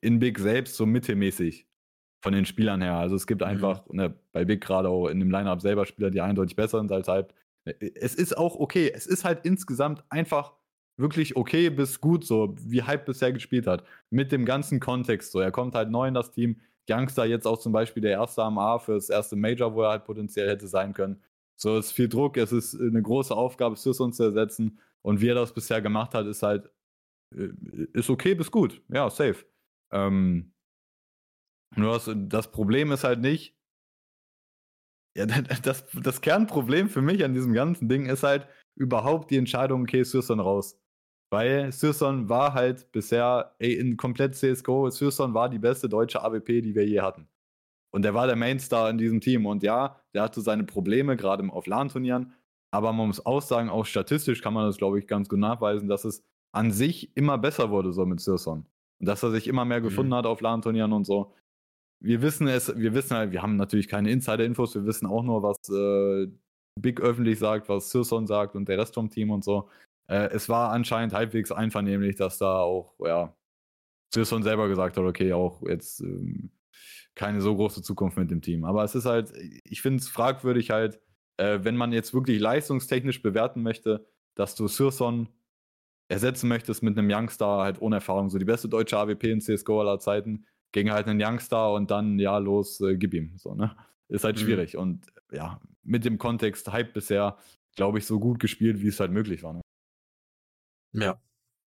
in 0.02 0.20
Big 0.20 0.40
selbst 0.40 0.76
so 0.76 0.86
mittelmäßig 0.86 1.68
von 2.24 2.34
den 2.34 2.46
Spielern 2.46 2.82
her. 2.82 2.96
Also 2.96 3.16
es 3.16 3.28
gibt 3.28 3.42
mhm. 3.42 3.48
einfach 3.48 3.88
mhm. 3.88 3.96
ne, 3.96 4.20
bei 4.32 4.46
Big 4.46 4.62
gerade 4.62 4.90
auch 4.90 5.08
in 5.08 5.20
dem 5.20 5.32
Lineup 5.32 5.62
selber 5.62 5.86
Spieler, 5.86 6.10
die 6.10 6.22
eindeutig 6.22 6.56
besser 6.56 6.80
sind 6.80 6.92
als 6.92 7.08
Hype. 7.08 7.34
Äh, 7.66 7.92
es 7.96 8.16
ist 8.16 8.38
auch 8.38 8.56
okay. 8.56 8.92
Es 8.94 9.06
ist 9.06 9.24
halt 9.24 9.46
insgesamt 9.46 10.04
einfach 10.10 10.54
wirklich 10.98 11.36
okay 11.36 11.70
bis 11.70 12.02
gut, 12.02 12.26
so 12.26 12.56
wie 12.60 12.84
Hype 12.84 13.06
bisher 13.06 13.32
gespielt 13.32 13.68
hat. 13.68 13.84
Mit 14.10 14.32
dem 14.32 14.46
ganzen 14.46 14.80
Kontext. 14.80 15.32
So, 15.32 15.40
er 15.40 15.52
kommt 15.52 15.76
halt 15.76 15.92
neu 15.92 16.08
in 16.08 16.14
das 16.14 16.32
Team. 16.32 16.62
Youngster 16.90 17.26
jetzt 17.26 17.48
auch 17.48 17.60
zum 17.60 17.72
Beispiel 17.72 18.02
der 18.02 18.12
erste 18.12 18.44
am 18.44 18.58
A 18.58 18.80
für 18.80 18.94
das 18.94 19.10
erste 19.10 19.36
Major, 19.36 19.74
wo 19.74 19.82
er 19.84 19.90
halt 19.90 20.06
potenziell 20.06 20.50
hätte 20.50 20.68
sein 20.68 20.94
können. 20.94 21.22
So, 21.58 21.78
es 21.78 21.88
ist 21.88 21.92
viel 21.94 22.10
Druck, 22.10 22.38
es 22.38 22.52
ist 22.52 22.80
eine 22.80 23.02
große 23.02 23.36
Aufgabe, 23.36 23.76
Sisson 23.76 24.14
zu 24.14 24.24
ersetzen. 24.24 24.80
Und 25.06 25.22
wie 25.22 25.28
er 25.28 25.36
das 25.36 25.54
bisher 25.54 25.84
gemacht 25.84 26.16
hat, 26.16 26.26
ist 26.26 26.42
halt, 26.42 26.72
äh, 27.32 27.50
ist 27.94 28.10
okay 28.10 28.34
bis 28.34 28.50
gut. 28.50 28.82
Ja, 28.90 29.08
safe. 29.12 29.46
Ähm, 29.92 30.52
nur 31.76 31.94
das, 31.94 32.10
das 32.16 32.52
Problem 32.52 32.92
ist 32.92 33.04
halt 33.04 33.22
nicht, 33.22 33.56
ja, 35.16 35.28
das, 35.28 35.86
das 35.94 36.22
Kernproblem 36.22 36.90
für 36.90 37.04
mich 37.04 37.24
an 37.24 37.36
diesem 37.36 37.54
ganzen 37.54 37.88
Ding 37.88 38.08
ist 38.08 38.24
halt 38.24 38.48
überhaupt 38.76 39.30
die 39.30 39.38
Entscheidung, 39.38 39.84
okay, 39.84 40.02
Syrson 40.02 40.40
raus. 40.40 40.82
Weil 41.32 41.72
Syrson 41.72 42.28
war 42.28 42.56
halt 42.56 42.92
bisher 42.92 43.56
ey, 43.60 43.74
in 43.76 43.98
komplett 43.98 44.34
CSGO, 44.34 44.90
Syrson 44.90 45.36
war 45.36 45.50
die 45.50 45.60
beste 45.60 45.88
deutsche 45.88 46.24
AWP, 46.24 46.62
die 46.62 46.74
wir 46.74 46.88
je 46.88 47.02
hatten. 47.02 47.30
Und 47.94 48.02
der 48.02 48.16
war 48.16 48.26
der 48.26 48.36
Mainstar 48.38 48.90
in 48.90 48.98
diesem 48.98 49.22
Team. 49.22 49.46
Und 49.46 49.62
ja, 49.62 50.02
der 50.16 50.24
hatte 50.24 50.42
seine 50.42 50.64
Probleme, 50.64 51.16
gerade 51.16 51.48
auf 51.50 51.68
LAN-Turnieren. 51.68 52.34
Aber 52.76 52.94
man 52.94 53.08
muss 53.08 53.26
auch 53.26 53.42
sagen, 53.42 53.70
auch 53.70 53.86
statistisch 53.86 54.42
kann 54.42 54.54
man 54.54 54.68
das, 54.68 54.78
glaube 54.78 55.00
ich, 55.00 55.08
ganz 55.08 55.30
gut 55.30 55.40
nachweisen, 55.40 55.88
dass 55.88 56.06
es 56.06 56.24
an 56.52 56.72
sich 56.72 57.16
immer 57.16 57.38
besser 57.38 57.70
wurde, 57.70 57.94
so 57.94 58.06
mit 58.06 58.20
Sirson. 58.20 58.66
Und 59.00 59.08
dass 59.08 59.24
er 59.24 59.32
sich 59.32 59.48
immer 59.48 59.66
mehr 59.66 59.82
gefunden 59.82 60.12
mhm. 60.12 60.16
hat 60.16 60.26
auf 60.26 60.42
LAN-Turnieren 60.42 60.94
und 60.94 61.06
so 61.06 61.34
wir 62.06 62.22
wissen 62.22 62.48
es, 62.48 62.76
wir 62.78 62.94
wissen 62.94 63.16
halt, 63.16 63.32
wir 63.32 63.42
haben 63.42 63.56
natürlich 63.56 63.88
keine 63.88 64.12
Insider-Infos, 64.12 64.76
wir 64.76 64.86
wissen 64.86 65.08
auch 65.08 65.24
nur, 65.24 65.44
was 65.44 65.58
äh, 65.70 66.32
Big 66.80 67.02
öffentlich 67.02 67.40
sagt, 67.40 67.70
was 67.70 67.90
Sirson 67.90 68.28
sagt 68.28 68.56
und 68.56 68.68
der 68.68 68.78
Rest 68.78 68.94
vom 68.94 69.10
Team 69.10 69.32
und 69.32 69.44
so. 69.44 69.70
Äh, 70.08 70.30
es 70.32 70.50
war 70.50 70.72
anscheinend 70.72 71.14
halbwegs 71.14 71.52
einvernehmlich, 71.52 72.16
dass 72.16 72.38
da 72.38 72.60
auch, 72.60 72.94
ja, 73.00 73.34
Sirson 74.14 74.44
selber 74.44 74.68
gesagt 74.68 74.98
hat, 74.98 75.04
okay, 75.04 75.34
auch 75.34 75.62
jetzt 75.64 76.02
ähm, 76.02 76.52
keine 77.16 77.42
so 77.42 77.56
große 77.56 77.82
Zukunft 77.82 78.18
mit 78.18 78.30
dem 78.30 78.42
Team. 78.42 78.66
Aber 78.66 78.84
es 78.84 78.94
ist 78.94 79.06
halt, 79.06 79.34
ich 79.64 79.82
finde 79.82 80.00
es 80.00 80.08
fragwürdig 80.08 80.70
halt, 80.72 81.00
äh, 81.38 81.60
wenn 81.64 81.76
man 81.76 81.92
jetzt 81.92 82.14
wirklich 82.14 82.40
leistungstechnisch 82.40 83.22
bewerten 83.22 83.62
möchte, 83.62 84.08
dass 84.36 84.56
du 84.56 84.68
Sirson 84.68 85.30
ersetzen 86.08 86.48
möchtest 86.48 86.84
mit 86.84 86.98
einem 86.98 87.10
Youngstar 87.10 87.64
halt 87.64 87.82
ohne 87.82 87.96
Erfahrung, 87.96 88.30
so 88.30 88.38
die 88.38 88.46
beste 88.46 88.70
deutsche 88.70 88.98
AWP 88.98 89.24
in 89.26 89.42
CSGO 89.42 89.82
aller 89.82 90.00
Zeiten, 90.00 90.46
gegen 90.72 90.92
halt 90.92 91.08
einen 91.08 91.22
Youngstar 91.22 91.74
und 91.74 91.90
dann, 91.90 92.20
ja, 92.20 92.38
los, 92.38 92.82
äh, 92.82 92.98
gib 92.98 93.14
ihm. 93.14 93.38
So, 93.38 93.56
ne? 93.56 93.76
Ist 94.08 94.24
halt 94.24 94.38
mhm. 94.38 94.42
schwierig. 94.42 94.78
Und 94.78 95.06
ja, 95.32 95.60
mit 95.84 96.06
dem 96.06 96.18
Kontext 96.18 96.72
Hype 96.72 96.94
bisher, 96.94 97.38
glaube 97.76 97.98
ich, 97.98 98.06
so 98.06 98.20
gut 98.20 98.40
gespielt, 98.40 98.82
wie 98.82 98.88
es 98.88 99.00
halt 99.00 99.12
möglich 99.12 99.42
war. 99.44 99.54
Ne? 99.54 99.62
Ja. 100.94 101.20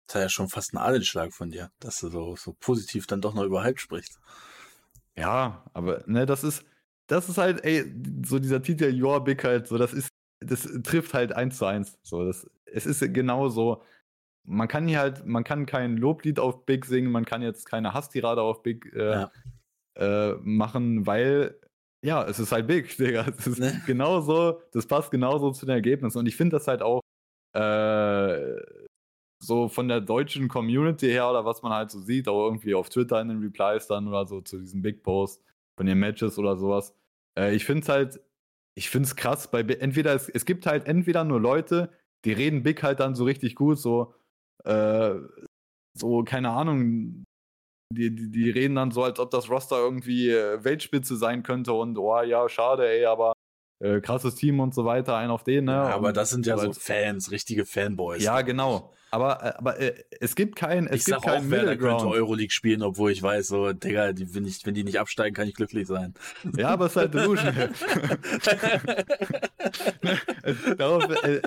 Das 0.06 0.16
ist 0.16 0.22
ja 0.22 0.28
schon 0.30 0.48
fast 0.48 0.72
ein 0.72 0.78
Adelsschlag 0.78 1.34
von 1.34 1.50
dir, 1.50 1.70
dass 1.80 2.00
du 2.00 2.09
so, 2.09 2.34
so 2.34 2.54
positiv 2.59 3.06
dann 3.06 3.20
doch 3.20 3.34
noch 3.34 3.44
über 3.44 3.62
Hype 3.62 3.78
sprichst. 3.78 4.18
Ja, 5.16 5.64
aber 5.74 6.02
ne, 6.06 6.24
das 6.24 6.44
ist, 6.44 6.64
das 7.09 7.28
ist 7.28 7.38
halt, 7.38 7.64
ey, 7.64 7.84
so 8.24 8.38
dieser 8.38 8.62
Titel 8.62 9.02
Your 9.02 9.24
Big 9.24 9.42
halt, 9.42 9.66
so, 9.66 9.78
das 9.78 9.92
ist, 9.92 10.09
das 10.40 10.68
trifft 10.84 11.14
halt 11.14 11.32
eins 11.32 11.59
zu 11.59 11.64
eins. 11.66 11.98
So, 12.02 12.24
das, 12.24 12.48
es 12.66 12.86
ist 12.86 13.00
genau 13.12 13.48
so. 13.48 13.82
Man 14.44 14.68
kann 14.68 14.86
hier 14.86 15.00
halt, 15.00 15.26
man 15.26 15.44
kann 15.44 15.66
kein 15.66 15.96
Loblied 15.96 16.38
auf 16.38 16.64
Big 16.64 16.84
singen, 16.84 17.11
man 17.11 17.24
kann 17.24 17.42
jetzt 17.42 17.66
keine 17.68 17.92
Hasstirade 17.92 18.40
auf 18.42 18.62
Big 18.62 18.92
äh, 18.94 19.11
ja. 19.11 19.32
äh, 19.96 20.34
machen, 20.42 21.06
weil 21.06 21.59
ja, 22.04 22.24
es 22.24 22.38
ist 22.38 22.52
halt 22.52 22.66
Big, 22.66 22.96
Digga. 22.98 23.26
Es 23.36 23.46
ist 23.46 23.59
ne? 23.59 23.82
genauso, 23.86 24.61
das 24.72 24.86
passt 24.86 25.11
genauso 25.11 25.50
zu 25.50 25.66
den 25.66 25.74
Ergebnissen. 25.74 26.18
Und 26.18 26.26
ich 26.26 26.36
finde 26.36 26.56
das 26.56 26.68
halt 26.68 26.82
auch 26.82 27.00
äh, 27.54 28.56
so 29.40 29.68
von 29.68 29.88
der 29.88 30.00
deutschen 30.00 30.48
Community 30.48 31.09
her 31.09 31.30
oder 31.30 31.44
was 31.44 31.62
man 31.62 31.72
halt 31.72 31.90
so 31.90 32.00
sieht, 32.00 32.28
auch 32.28 32.46
irgendwie 32.46 32.74
auf 32.74 32.88
Twitter 32.88 33.20
in 33.20 33.28
den 33.28 33.42
Replies 33.42 33.86
dann 33.86 34.09
oder 34.09 34.26
so 34.26 34.40
zu 34.40 34.59
diesem 34.59 34.82
Big 34.82 35.02
Post 35.02 35.42
von 35.79 35.87
den 35.87 35.99
Matches 35.99 36.39
oder 36.39 36.57
sowas. 36.57 36.93
Äh, 37.39 37.55
ich 37.55 37.64
finde 37.64 37.83
es 37.83 37.89
halt, 37.89 38.20
ich 38.76 38.91
finde 38.91 39.07
es 39.07 39.16
krass, 39.16 39.51
bei 39.51 39.61
entweder 39.61 40.12
es, 40.14 40.29
es 40.29 40.45
gibt 40.45 40.66
halt 40.66 40.87
entweder 40.87 41.24
nur 41.24 41.41
Leute, 41.41 41.91
die 42.24 42.33
reden 42.33 42.64
Big 42.64 42.83
halt 42.83 43.01
dann 43.01 43.14
so 43.14 43.24
richtig 43.24 43.55
gut, 43.55 43.79
so, 43.79 44.12
äh, 44.64 45.14
so, 45.97 46.24
keine 46.24 46.51
Ahnung, 46.51 47.24
die, 47.95 48.14
die, 48.14 48.31
die, 48.31 48.51
reden 48.51 48.74
dann 48.74 48.91
so, 48.91 49.05
als 49.05 49.20
ob 49.20 49.31
das 49.31 49.49
Roster 49.49 49.79
irgendwie 49.79 50.31
äh, 50.31 50.62
Weltspitze 50.62 51.16
sein 51.16 51.45
könnte 51.45 51.72
und 51.72 51.97
oh 51.97 52.20
ja, 52.22 52.49
schade, 52.49 52.89
ey, 52.89 53.07
aber 53.07 53.33
äh, 53.81 54.01
krasses 54.01 54.35
Team 54.35 54.59
und 54.59 54.74
so 54.74 54.85
weiter, 54.85 55.16
ein 55.16 55.31
auf 55.31 55.45
den, 55.45 55.66
ne? 55.66 55.72
Ja, 55.72 55.95
aber 55.95 56.12
das 56.12 56.31
sind 56.31 56.45
ja 56.45 56.59
so 56.59 56.72
Fans, 56.72 57.31
richtige 57.31 57.64
Fanboys. 57.64 58.22
Ja, 58.22 58.43
genau. 58.43 58.93
Aber, 59.11 59.42
äh, 59.42 59.52
aber 59.56 59.80
äh, 59.80 59.94
es 60.20 60.34
gibt 60.34 60.56
kein, 60.56 60.86
es 60.86 61.00
ich 61.00 61.04
gibt 61.06 61.22
sag 61.22 61.30
kein 61.30 61.46
auch, 61.46 61.50
Werder 61.50 61.76
könnte 61.76 62.06
Euroleague 62.06 62.50
spielen, 62.50 62.82
obwohl 62.82 63.11
ich 63.11 63.22
weiß, 63.22 63.48
so, 63.48 63.72
Digga, 63.72 64.12
die, 64.12 64.34
wenn, 64.34 64.44
ich, 64.44 64.64
wenn 64.66 64.74
die 64.74 64.84
nicht 64.84 65.00
absteigen, 65.00 65.34
kann 65.34 65.48
ich 65.48 65.54
glücklich 65.54 65.86
sein. 65.86 66.14
Ja, 66.56 66.68
aber 66.68 66.86
es 66.86 66.92
ist 66.92 66.96
halt 66.96 67.14
Delusion. 67.14 67.54
Darauf, 70.78 71.24
äh, 71.24 71.40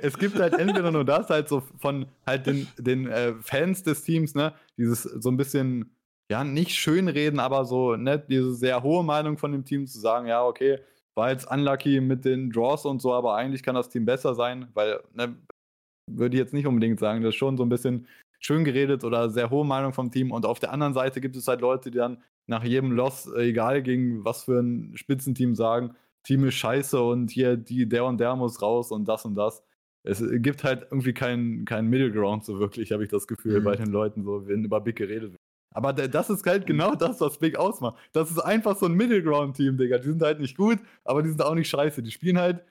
es 0.00 0.18
gibt 0.18 0.38
halt 0.38 0.54
entweder 0.54 0.90
nur 0.90 1.04
das 1.04 1.28
halt 1.30 1.48
so 1.48 1.62
von 1.78 2.06
halt 2.26 2.46
den, 2.46 2.66
den 2.78 3.06
äh, 3.08 3.34
Fans 3.42 3.82
des 3.82 4.02
Teams, 4.02 4.34
ne, 4.34 4.54
dieses 4.76 5.02
so 5.02 5.30
ein 5.30 5.36
bisschen, 5.36 5.94
ja, 6.30 6.44
nicht 6.44 6.74
schönreden, 6.74 7.38
aber 7.38 7.64
so, 7.64 7.96
ne, 7.96 8.18
diese 8.18 8.54
sehr 8.54 8.82
hohe 8.82 9.04
Meinung 9.04 9.38
von 9.38 9.52
dem 9.52 9.64
Team 9.64 9.86
zu 9.86 10.00
sagen, 10.00 10.26
ja, 10.26 10.44
okay, 10.44 10.78
war 11.14 11.30
jetzt 11.30 11.50
unlucky 11.50 12.00
mit 12.00 12.24
den 12.24 12.50
Draws 12.50 12.86
und 12.86 13.02
so, 13.02 13.12
aber 13.12 13.34
eigentlich 13.34 13.62
kann 13.62 13.74
das 13.74 13.90
Team 13.90 14.06
besser 14.06 14.34
sein, 14.34 14.68
weil, 14.74 15.00
ne, 15.12 15.36
würde 16.16 16.36
ich 16.36 16.40
jetzt 16.40 16.54
nicht 16.54 16.66
unbedingt 16.66 17.00
sagen, 17.00 17.22
das 17.22 17.30
ist 17.30 17.36
schon 17.36 17.56
so 17.56 17.62
ein 17.62 17.68
bisschen 17.68 18.06
schön 18.38 18.64
geredet 18.64 19.04
oder 19.04 19.30
sehr 19.30 19.50
hohe 19.50 19.64
Meinung 19.64 19.92
vom 19.92 20.10
Team. 20.10 20.32
Und 20.32 20.46
auf 20.46 20.58
der 20.58 20.72
anderen 20.72 20.94
Seite 20.94 21.20
gibt 21.20 21.36
es 21.36 21.48
halt 21.48 21.60
Leute, 21.60 21.90
die 21.90 21.98
dann 21.98 22.22
nach 22.46 22.64
jedem 22.64 22.92
Loss, 22.92 23.32
egal 23.34 23.82
gegen 23.82 24.24
was 24.24 24.44
für 24.44 24.60
ein 24.60 24.96
Spitzenteam 24.96 25.54
sagen, 25.54 25.94
Team 26.24 26.44
ist 26.44 26.54
scheiße 26.54 27.00
und 27.00 27.30
hier 27.30 27.56
die, 27.56 27.88
der 27.88 28.04
und 28.04 28.18
der 28.18 28.36
muss 28.36 28.62
raus 28.62 28.90
und 28.90 29.06
das 29.06 29.24
und 29.24 29.34
das. 29.34 29.62
Es 30.04 30.22
gibt 30.38 30.64
halt 30.64 30.82
irgendwie 30.90 31.14
keinen 31.14 31.64
kein 31.64 31.86
Middle 31.86 32.10
Ground 32.10 32.44
so 32.44 32.58
wirklich, 32.58 32.90
habe 32.90 33.04
ich 33.04 33.10
das 33.10 33.26
Gefühl, 33.26 33.60
mhm. 33.60 33.64
bei 33.64 33.76
den 33.76 33.90
Leuten, 33.90 34.24
so, 34.24 34.46
wenn 34.46 34.64
über 34.64 34.80
Big 34.80 34.96
geredet 34.96 35.32
wird. 35.32 35.40
Aber 35.74 35.92
das 35.92 36.28
ist 36.28 36.44
halt 36.44 36.66
genau 36.66 36.94
das, 36.94 37.20
was 37.20 37.38
Big 37.38 37.56
ausmacht. 37.56 37.96
Das 38.12 38.30
ist 38.30 38.38
einfach 38.38 38.76
so 38.76 38.86
ein 38.86 38.94
Middle 38.94 39.22
Ground 39.22 39.56
Team, 39.56 39.78
Digga. 39.78 39.98
Die 39.98 40.08
sind 40.08 40.22
halt 40.22 40.38
nicht 40.38 40.56
gut, 40.56 40.78
aber 41.04 41.22
die 41.22 41.30
sind 41.30 41.42
auch 41.42 41.54
nicht 41.54 41.68
scheiße. 41.68 42.02
Die 42.02 42.10
spielen 42.10 42.38
halt 42.38 42.62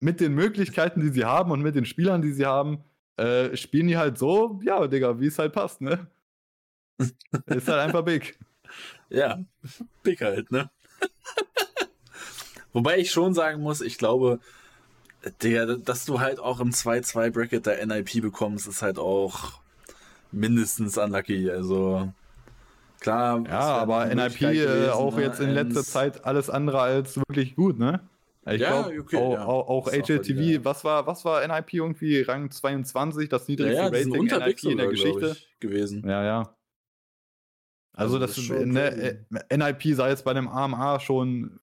mit 0.00 0.20
den 0.20 0.34
Möglichkeiten, 0.34 1.00
die 1.00 1.10
sie 1.10 1.24
haben 1.24 1.50
und 1.52 1.62
mit 1.62 1.76
den 1.76 1.84
Spielern, 1.84 2.22
die 2.22 2.32
sie 2.32 2.46
haben, 2.46 2.78
äh, 3.18 3.56
spielen 3.56 3.88
die 3.88 3.96
halt 3.96 4.16
so, 4.16 4.60
ja, 4.62 4.86
Digga, 4.86 5.18
wie 5.18 5.26
es 5.26 5.38
halt 5.38 5.52
passt, 5.52 5.80
ne? 5.80 6.06
ist 6.98 7.68
halt 7.68 7.80
einfach 7.80 8.02
Big. 8.02 8.38
Ja, 9.10 9.42
Big 10.02 10.20
halt, 10.20 10.52
ne? 10.52 10.68
Wobei 12.74 12.98
ich 12.98 13.10
schon 13.10 13.32
sagen 13.32 13.62
muss, 13.62 13.80
ich 13.80 13.96
glaube, 13.96 14.38
der, 15.40 15.78
dass 15.78 16.04
du 16.04 16.20
halt 16.20 16.38
auch 16.40 16.60
im 16.60 16.72
2-2-Bracket 16.72 17.64
der 17.64 17.86
NIP 17.86 18.20
bekommst, 18.20 18.68
ist 18.68 18.82
halt 18.82 18.98
auch 18.98 19.62
mindestens 20.30 20.98
unlucky. 20.98 21.50
Also 21.50 22.12
klar. 23.00 23.42
Ja, 23.48 23.78
aber 23.78 24.04
NIP 24.14 24.42
äh, 24.42 24.52
gewesen, 24.52 24.90
auch 24.90 25.16
ne? 25.16 25.22
jetzt 25.22 25.40
in 25.40 25.50
letzter 25.50 25.84
Zeit 25.84 26.26
alles 26.26 26.50
andere 26.50 26.82
als 26.82 27.16
wirklich 27.16 27.56
gut, 27.56 27.78
ne? 27.78 28.00
Ich 28.52 28.60
ja, 28.60 28.82
glaube, 28.82 29.00
okay, 29.00 29.16
auch, 29.16 29.32
ja. 29.32 29.44
auch, 29.44 29.68
auch 29.68 29.92
HLTV, 29.92 30.40
ja. 30.40 30.64
was 30.64 30.84
war, 30.84 31.06
was 31.06 31.24
war 31.24 31.46
NIP 31.46 31.74
irgendwie 31.74 32.22
Rang 32.22 32.50
22, 32.50 33.28
das 33.28 33.48
niedrigste 33.48 33.76
ja, 33.76 33.86
Rating 33.86 34.24
NIP 34.24 34.64
in 34.64 34.78
der 34.78 34.88
Geschichte 34.88 35.36
gewesen. 35.60 36.08
Ja, 36.08 36.24
ja. 36.24 36.54
Also, 37.92 38.16
also 38.16 38.18
das, 38.18 38.36
das 38.36 38.48
ne, 38.48 39.26
NIP 39.50 39.96
sah 39.96 40.08
jetzt 40.08 40.24
bei 40.24 40.34
dem 40.34 40.48
AMA 40.48 41.00
schon 41.00 41.58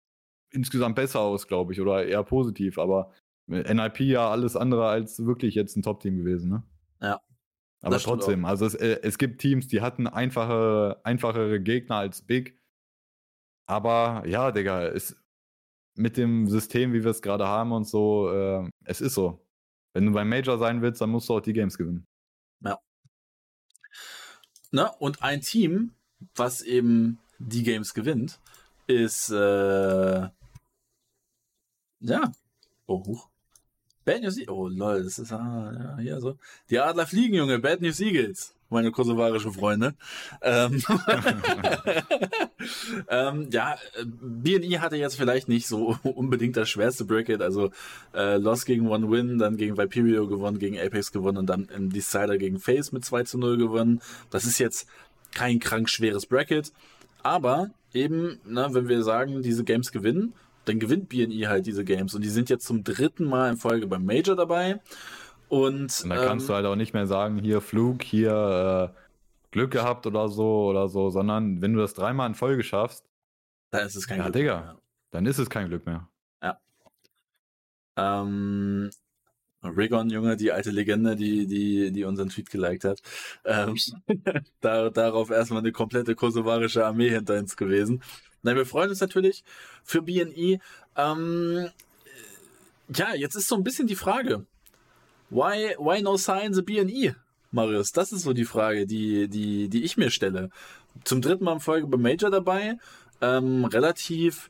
insgesamt 0.52 0.96
besser 0.96 1.22
aus, 1.22 1.48
glaube 1.48 1.74
ich, 1.74 1.82
oder 1.82 2.06
eher 2.06 2.24
positiv, 2.24 2.78
aber 2.78 3.12
NIP 3.48 4.02
ja 4.02 4.30
alles 4.30 4.56
andere 4.56 4.88
als 4.88 5.26
wirklich 5.26 5.56
jetzt 5.56 5.76
ein 5.78 5.84
Top-Team 5.84 6.18
gewesen, 6.18 6.50
ne? 6.50 6.64
Ja. 7.02 7.22
Aber 7.82 8.00
trotzdem, 8.00 8.46
also 8.46 8.66
es, 8.66 8.74
äh, 8.74 9.00
es 9.04 9.18
gibt 9.18 9.40
Teams, 9.40 9.68
die 9.68 9.82
hatten 9.82 10.08
einfache, 10.08 11.00
einfachere 11.04 11.60
Gegner 11.60 11.98
als 11.98 12.24
Big. 12.24 12.60
Aber 13.68 14.24
ja, 14.26 14.52
Digga, 14.52 14.88
es, 14.88 15.16
mit 15.96 16.18
dem 16.18 16.48
System, 16.48 16.94
wie 16.94 17.04
wir 17.04 17.12
es 17.12 17.22
gerade 17.22 17.48
haben 17.48 17.72
und 17.72 17.88
so, 17.88 18.30
äh, 18.32 18.70
es 18.84 19.02
ist 19.02 19.14
so. 19.14 19.40
Wenn 19.94 20.06
du 20.06 20.12
beim 20.12 20.30
Major 20.30 20.58
sein 20.58 20.82
willst, 20.82 21.02
dann 21.02 21.10
musst 21.10 21.30
du 21.30 21.36
auch 21.36 21.42
die 21.42 21.54
Games 21.54 21.78
gewinnen. 21.78 22.06
Ja. 22.62 22.80
Na, 24.72 24.88
und 24.88 25.24
ein 25.24 25.42
Team, 25.42 25.94
was 26.36 26.62
eben 26.62 27.20
die 27.40 27.64
Games 27.64 27.94
gewinnt, 27.94 28.40
ist 28.88 29.30
äh, 29.32 30.28
ja. 32.00 32.32
Oh, 32.88 33.04
huch. 33.06 33.30
Bad 34.04 34.22
News 34.22 34.38
Eagles. 34.38 34.56
Oh, 34.56 34.68
lol, 34.68 35.04
das 35.04 35.18
ist 35.18 35.32
ah, 35.32 35.72
ja, 35.74 35.98
hier 35.98 36.22
so. 36.22 36.38
Die 36.70 36.80
Adler 36.80 37.08
fliegen, 37.08 37.36
Junge. 37.36 37.58
Bad 37.60 37.82
News 37.82 38.00
Eagles. 38.00 38.56
Meine 38.70 38.92
kosovarischen 38.92 39.54
Freunde. 39.54 39.94
Ähm, 40.42 40.82
ähm, 43.10 43.48
ja, 43.52 43.78
BNI 44.04 44.78
hatte 44.80 44.96
jetzt 44.96 45.18
vielleicht 45.18 45.48
nicht 45.48 45.68
so 45.68 45.98
unbedingt 46.04 46.58
das 46.58 46.70
schwerste 46.70 47.06
Bracket. 47.06 47.42
Also 47.42 47.72
äh, 48.14 48.38
Loss 48.38 48.66
gegen 48.66 48.88
One 48.88 49.12
Win, 49.12 49.38
dann 49.38 49.58
gegen 49.58 49.78
Viperio 49.78 50.28
gewonnen, 50.28 50.58
gegen 50.58 50.80
Apex 50.80 51.12
gewonnen 51.12 51.38
und 51.38 51.48
dann 51.48 51.68
im 51.76 51.92
Decider 51.92 52.38
gegen 52.38 52.60
Face 52.60 52.92
mit 52.92 53.06
2 53.06 53.24
zu 53.24 53.38
0 53.38 53.58
gewonnen. 53.58 54.02
Das 54.32 54.46
ist 54.46 54.58
jetzt 54.58 54.88
kein 55.34 55.60
krank 55.60 55.90
schweres 55.90 56.26
Bracket. 56.26 56.72
Aber 57.22 57.72
eben, 57.94 58.40
na, 58.46 58.74
wenn 58.74 58.88
wir 58.88 59.04
sagen, 59.04 59.42
diese 59.42 59.64
Games 59.64 59.92
gewinnen, 59.92 60.34
dann 60.66 60.80
gewinnt 60.80 61.10
BNI 61.10 61.46
halt 61.48 61.66
diese 61.66 61.84
Games. 61.84 62.14
Und 62.16 62.24
die 62.24 62.30
sind 62.30 62.50
jetzt 62.50 62.66
zum 62.66 62.84
dritten 62.84 63.26
Mal 63.26 63.52
in 63.52 63.58
Folge 63.58 63.88
beim 63.88 64.06
Major 64.06 64.36
dabei. 64.36 64.80
Und, 65.50 66.02
und 66.04 66.10
da 66.10 66.22
ähm, 66.22 66.28
kannst 66.28 66.50
du 66.50 66.54
halt 66.54 66.66
auch 66.66 66.76
nicht 66.76 66.94
mehr 66.94 67.08
sagen, 67.08 67.38
hier 67.40 67.62
Flug, 67.62 68.04
hier 68.04 68.94
äh, 68.94 69.02
Glück 69.52 69.72
gehabt 69.72 70.06
oder 70.08 70.28
so 70.28 70.66
oder 70.66 70.90
so, 70.90 71.10
sondern 71.10 71.62
wenn 71.62 71.74
du 71.74 71.80
das 71.80 71.94
dreimal 71.94 72.28
in 72.28 72.36
Folge 72.36 72.64
schaffst, 72.64 73.06
dann 73.72 73.86
ist 73.86 73.96
es 73.96 74.08
kein 74.08 74.18
ja, 74.18 74.24
Glück 74.24 74.34
Digga, 74.34 74.62
mehr. 74.62 74.78
Dann 75.12 75.26
ist 75.26 75.38
es 75.38 75.50
kein 75.50 75.68
Glück 75.68 75.86
mehr. 75.86 76.10
Ja. 76.42 76.60
Ähm, 77.98 78.90
Rigon, 79.64 80.10
Junge, 80.10 80.36
die 80.38 80.52
alte 80.52 80.72
Legende, 80.72 81.16
die, 81.16 81.48
die, 81.48 81.92
die 81.92 82.04
unseren 82.04 82.30
Tweet 82.30 82.50
geliked 82.50 82.84
hat. 82.84 83.02
Ähm, 83.46 83.76
da, 84.62 84.90
darauf 84.90 85.30
erstmal 85.30 85.60
eine 85.60 85.72
komplette 85.72 86.16
kosovarische 86.16 86.86
Armee 86.86 87.10
hinter 87.10 87.38
uns 87.38 87.56
gewesen. 87.56 88.04
Na, 88.44 88.56
wir 88.56 88.66
freuen 88.66 88.90
uns 88.90 89.02
natürlich 89.02 89.44
für 89.84 90.02
BNE. 90.02 90.60
Ähm, 90.96 91.70
ja, 92.94 93.16
jetzt 93.16 93.36
ist 93.36 93.48
so 93.48 93.56
ein 93.56 93.64
bisschen 93.64 93.88
die 93.88 93.96
Frage. 93.96 94.46
Why, 95.36 95.76
why 95.78 96.02
no 96.02 96.16
sign 96.16 96.54
the 96.54 96.62
BNE, 96.62 97.14
Marius? 97.52 97.92
Das 97.92 98.14
ist 98.14 98.22
so 98.22 98.32
die 98.32 98.46
Frage, 98.46 98.88
die, 98.88 99.28
die, 99.28 99.68
die 99.68 99.84
ich 99.84 99.98
mir 99.98 100.10
stelle. 100.10 100.50
Zum 101.04 101.22
dritten 101.22 101.44
Mal 101.44 101.56
in 101.56 101.60
Folge 101.60 101.88
beim 101.88 102.02
Major 102.02 102.32
dabei. 102.32 102.78
Ähm, 103.20 103.66
relativ, 103.66 104.50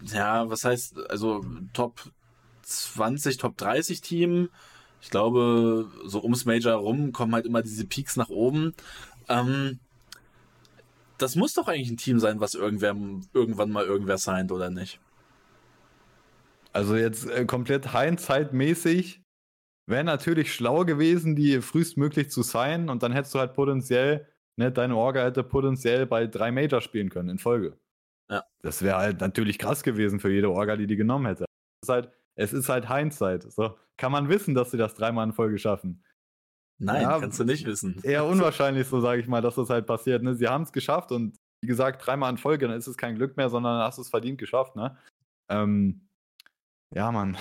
ja, 0.00 0.48
was 0.48 0.64
heißt, 0.64 1.10
also 1.10 1.44
Top 1.74 2.00
20, 2.62 3.36
Top 3.36 3.58
30 3.58 4.00
Team. 4.00 4.48
Ich 5.02 5.10
glaube, 5.10 5.90
so 6.06 6.22
ums 6.22 6.46
Major 6.46 6.76
rum 6.76 7.12
kommen 7.12 7.34
halt 7.34 7.44
immer 7.44 7.60
diese 7.60 7.84
Peaks 7.84 8.16
nach 8.16 8.30
oben. 8.30 8.72
Ähm, 9.28 9.80
das 11.18 11.36
muss 11.36 11.52
doch 11.52 11.68
eigentlich 11.68 11.90
ein 11.90 11.98
Team 11.98 12.20
sein, 12.20 12.40
was 12.40 12.54
irgendwer, 12.54 12.96
irgendwann 13.34 13.70
mal 13.70 13.84
irgendwer 13.84 14.16
signed, 14.16 14.50
oder 14.50 14.70
nicht? 14.70 14.98
Also 16.72 16.96
jetzt 16.96 17.28
äh, 17.28 17.44
komplett 17.44 17.92
Hindsight-mäßig 17.92 19.20
wäre 19.88 20.04
natürlich 20.04 20.52
schlau 20.52 20.84
gewesen, 20.84 21.34
die 21.34 21.60
frühestmöglich 21.60 22.30
zu 22.30 22.42
signen 22.42 22.88
und 22.88 23.02
dann 23.02 23.12
hättest 23.12 23.34
du 23.34 23.38
halt 23.38 23.54
potenziell, 23.54 24.28
ne, 24.56 24.70
deine 24.70 24.96
Orga 24.96 25.24
hätte 25.24 25.42
potenziell 25.42 26.06
bei 26.06 26.26
drei 26.26 26.52
Major 26.52 26.80
spielen 26.80 27.08
können 27.08 27.30
in 27.30 27.38
Folge. 27.38 27.78
Ja. 28.30 28.44
Das 28.62 28.82
wäre 28.82 28.98
halt 28.98 29.20
natürlich 29.20 29.58
krass 29.58 29.82
gewesen 29.82 30.20
für 30.20 30.30
jede 30.30 30.50
Orga, 30.50 30.76
die 30.76 30.86
die 30.86 30.96
genommen 30.96 31.26
hätte. 31.26 31.46
Es 31.82 31.88
ist 31.88 31.92
halt, 31.92 32.12
es 32.36 32.52
ist 32.52 32.68
halt 32.68 32.88
Hindsight. 32.88 33.50
So 33.50 33.78
kann 33.96 34.12
man 34.12 34.28
wissen, 34.28 34.54
dass 34.54 34.70
sie 34.70 34.76
das 34.76 34.94
dreimal 34.94 35.26
in 35.26 35.32
Folge 35.32 35.58
schaffen. 35.58 36.04
Nein, 36.80 37.02
ja, 37.02 37.18
kannst 37.18 37.40
du 37.40 37.44
nicht 37.44 37.66
wissen. 37.66 38.00
Eher 38.02 38.24
unwahrscheinlich, 38.26 38.86
so 38.86 39.00
sage 39.00 39.20
ich 39.20 39.26
mal, 39.26 39.42
dass 39.42 39.56
das 39.56 39.70
halt 39.70 39.86
passiert. 39.86 40.22
Ne? 40.22 40.34
Sie 40.34 40.46
haben 40.46 40.62
es 40.62 40.72
geschafft 40.72 41.10
und 41.10 41.36
wie 41.60 41.66
gesagt, 41.66 42.06
dreimal 42.06 42.30
in 42.30 42.38
Folge, 42.38 42.68
dann 42.68 42.76
ist 42.76 42.86
es 42.86 42.96
kein 42.96 43.16
Glück 43.16 43.36
mehr, 43.36 43.48
sondern 43.48 43.82
hast 43.82 43.98
es 43.98 44.10
verdient 44.10 44.38
geschafft, 44.38 44.76
ne? 44.76 44.96
Ähm, 45.50 46.08
ja, 46.94 47.10
Mann. 47.10 47.36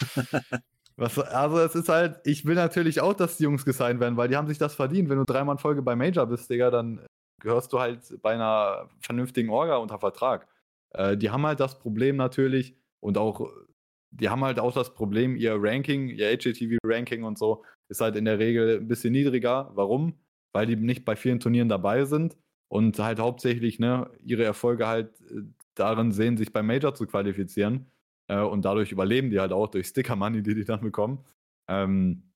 Was, 0.98 1.16
also 1.16 1.60
es 1.60 1.76
ist 1.76 1.88
halt, 1.88 2.18
ich 2.24 2.44
will 2.44 2.56
natürlich 2.56 3.00
auch, 3.00 3.14
dass 3.14 3.36
die 3.36 3.44
Jungs 3.44 3.64
gesigned 3.64 4.00
werden, 4.00 4.16
weil 4.16 4.28
die 4.28 4.36
haben 4.36 4.48
sich 4.48 4.58
das 4.58 4.74
verdient. 4.74 5.08
Wenn 5.08 5.18
du 5.18 5.24
dreimal 5.24 5.54
in 5.54 5.60
Folge 5.60 5.80
bei 5.80 5.94
Major 5.94 6.26
bist, 6.26 6.50
Digga, 6.50 6.70
dann 6.70 7.06
gehörst 7.40 7.72
du 7.72 7.78
halt 7.78 8.20
bei 8.20 8.34
einer 8.34 8.88
vernünftigen 9.00 9.48
Orga 9.48 9.76
unter 9.76 10.00
Vertrag. 10.00 10.48
Äh, 10.94 11.16
die 11.16 11.30
haben 11.30 11.46
halt 11.46 11.60
das 11.60 11.78
Problem 11.78 12.16
natürlich 12.16 12.74
und 13.00 13.16
auch, 13.16 13.48
die 14.10 14.28
haben 14.28 14.42
halt 14.44 14.58
auch 14.58 14.74
das 14.74 14.92
Problem, 14.92 15.36
ihr 15.36 15.54
Ranking, 15.56 16.08
ihr 16.08 16.32
HATV-Ranking 16.32 17.22
und 17.22 17.38
so 17.38 17.64
ist 17.88 18.00
halt 18.00 18.16
in 18.16 18.24
der 18.24 18.40
Regel 18.40 18.78
ein 18.78 18.88
bisschen 18.88 19.12
niedriger. 19.12 19.70
Warum? 19.74 20.14
Weil 20.52 20.66
die 20.66 20.76
nicht 20.76 21.04
bei 21.04 21.14
vielen 21.14 21.38
Turnieren 21.38 21.68
dabei 21.68 22.06
sind 22.06 22.36
und 22.68 22.98
halt 22.98 23.20
hauptsächlich 23.20 23.78
ne, 23.78 24.10
ihre 24.24 24.42
Erfolge 24.42 24.88
halt 24.88 25.20
äh, 25.30 25.42
darin 25.76 26.10
sehen, 26.10 26.36
sich 26.36 26.52
beim 26.52 26.66
Major 26.66 26.94
zu 26.94 27.06
qualifizieren. 27.06 27.86
Äh, 28.28 28.40
und 28.40 28.64
dadurch 28.64 28.92
überleben 28.92 29.30
die 29.30 29.40
halt 29.40 29.52
auch 29.52 29.68
durch 29.68 29.88
Sticker-Money, 29.88 30.42
die 30.42 30.54
die 30.54 30.64
dann 30.64 30.80
bekommen. 30.80 31.24
Ähm, 31.68 32.32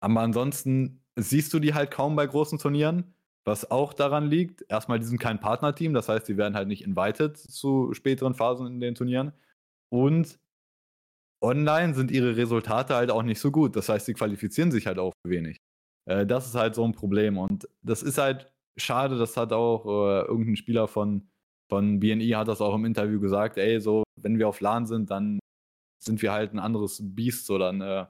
aber 0.00 0.20
ansonsten 0.20 1.02
siehst 1.16 1.52
du 1.54 1.58
die 1.58 1.74
halt 1.74 1.90
kaum 1.90 2.16
bei 2.16 2.26
großen 2.26 2.58
Turnieren, 2.58 3.14
was 3.44 3.70
auch 3.70 3.92
daran 3.92 4.26
liegt, 4.26 4.64
erstmal, 4.68 4.98
die 5.00 5.06
sind 5.06 5.18
kein 5.18 5.40
Partnerteam, 5.40 5.94
das 5.94 6.08
heißt, 6.08 6.28
die 6.28 6.36
werden 6.36 6.54
halt 6.54 6.68
nicht 6.68 6.84
invited 6.84 7.36
zu 7.36 7.92
späteren 7.92 8.34
Phasen 8.34 8.66
in 8.66 8.80
den 8.80 8.94
Turnieren. 8.94 9.32
Und 9.90 10.38
online 11.42 11.94
sind 11.94 12.10
ihre 12.10 12.36
Resultate 12.36 12.94
halt 12.94 13.10
auch 13.10 13.22
nicht 13.22 13.40
so 13.40 13.50
gut. 13.50 13.76
Das 13.76 13.88
heißt, 13.88 14.06
sie 14.06 14.14
qualifizieren 14.14 14.70
sich 14.70 14.86
halt 14.86 14.98
auch 14.98 15.12
wenig. 15.24 15.58
Äh, 16.06 16.26
das 16.26 16.46
ist 16.46 16.54
halt 16.54 16.74
so 16.74 16.84
ein 16.84 16.92
Problem. 16.92 17.38
Und 17.38 17.68
das 17.82 18.02
ist 18.02 18.18
halt 18.18 18.52
schade, 18.76 19.18
das 19.18 19.36
hat 19.36 19.52
auch 19.52 19.84
äh, 19.86 20.26
irgendein 20.26 20.56
Spieler 20.56 20.88
von 20.88 21.28
von 21.68 22.00
BNI 22.00 22.30
hat 22.30 22.48
das 22.48 22.60
auch 22.60 22.74
im 22.74 22.84
Interview 22.84 23.20
gesagt, 23.20 23.58
ey, 23.58 23.80
so, 23.80 24.04
wenn 24.16 24.38
wir 24.38 24.48
auf 24.48 24.60
LAN 24.60 24.86
sind, 24.86 25.10
dann 25.10 25.38
sind 26.02 26.20
wir 26.22 26.32
halt 26.32 26.52
ein 26.52 26.58
anderes 26.58 27.00
Biest, 27.02 27.46
so 27.46 27.58
dann, 27.58 27.80
äh, 27.80 28.06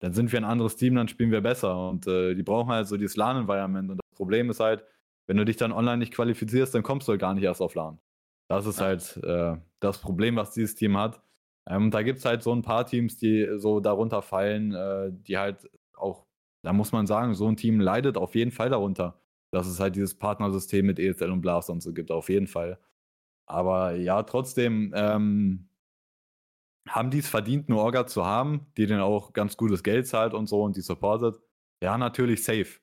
dann 0.00 0.12
sind 0.12 0.32
wir 0.32 0.40
ein 0.40 0.44
anderes 0.44 0.76
Team, 0.76 0.94
dann 0.94 1.08
spielen 1.08 1.30
wir 1.30 1.40
besser. 1.40 1.88
Und 1.88 2.06
äh, 2.06 2.34
die 2.34 2.42
brauchen 2.42 2.70
halt 2.70 2.88
so 2.88 2.96
dieses 2.96 3.16
LAN-Environment. 3.16 3.90
Und 3.90 3.98
das 3.98 4.16
Problem 4.16 4.50
ist 4.50 4.60
halt, 4.60 4.84
wenn 5.26 5.36
du 5.36 5.44
dich 5.44 5.56
dann 5.56 5.72
online 5.72 5.98
nicht 5.98 6.14
qualifizierst, 6.14 6.74
dann 6.74 6.82
kommst 6.82 7.08
du 7.08 7.12
halt 7.12 7.20
gar 7.20 7.34
nicht 7.34 7.44
erst 7.44 7.60
auf 7.60 7.74
LAN. 7.74 7.98
Das 8.48 8.66
ist 8.66 8.80
halt 8.80 9.16
äh, 9.24 9.56
das 9.80 9.98
Problem, 9.98 10.36
was 10.36 10.52
dieses 10.52 10.74
Team 10.76 10.96
hat. 10.96 11.20
Ähm, 11.68 11.90
da 11.90 12.02
gibt 12.02 12.20
es 12.20 12.24
halt 12.24 12.42
so 12.42 12.52
ein 12.52 12.62
paar 12.62 12.86
Teams, 12.86 13.16
die 13.18 13.58
so 13.58 13.80
darunter 13.80 14.22
fallen, 14.22 14.72
äh, 14.72 15.10
die 15.12 15.36
halt 15.36 15.68
auch, 15.94 16.24
da 16.62 16.72
muss 16.72 16.92
man 16.92 17.06
sagen, 17.06 17.34
so 17.34 17.48
ein 17.48 17.56
Team 17.56 17.80
leidet 17.80 18.16
auf 18.16 18.36
jeden 18.36 18.52
Fall 18.52 18.70
darunter 18.70 19.20
dass 19.50 19.66
es 19.66 19.80
halt 19.80 19.96
dieses 19.96 20.16
Partnersystem 20.16 20.86
mit 20.86 20.98
ESL 20.98 21.30
und 21.30 21.40
Blast 21.40 21.70
und 21.70 21.82
so 21.82 21.92
gibt, 21.92 22.10
auf 22.10 22.28
jeden 22.28 22.46
Fall. 22.46 22.78
Aber 23.46 23.94
ja, 23.94 24.22
trotzdem 24.24 24.92
ähm, 24.96 25.68
haben 26.88 27.10
die 27.10 27.18
es 27.18 27.28
verdient, 27.28 27.68
eine 27.68 27.78
Orga 27.78 28.06
zu 28.06 28.24
haben, 28.24 28.66
die 28.76 28.86
dann 28.86 29.00
auch 29.00 29.32
ganz 29.32 29.56
gutes 29.56 29.82
Geld 29.82 30.06
zahlt 30.06 30.34
und 30.34 30.46
so 30.46 30.62
und 30.62 30.76
die 30.76 30.80
supportet. 30.80 31.40
Ja, 31.82 31.98
natürlich 31.98 32.44
safe. 32.44 32.80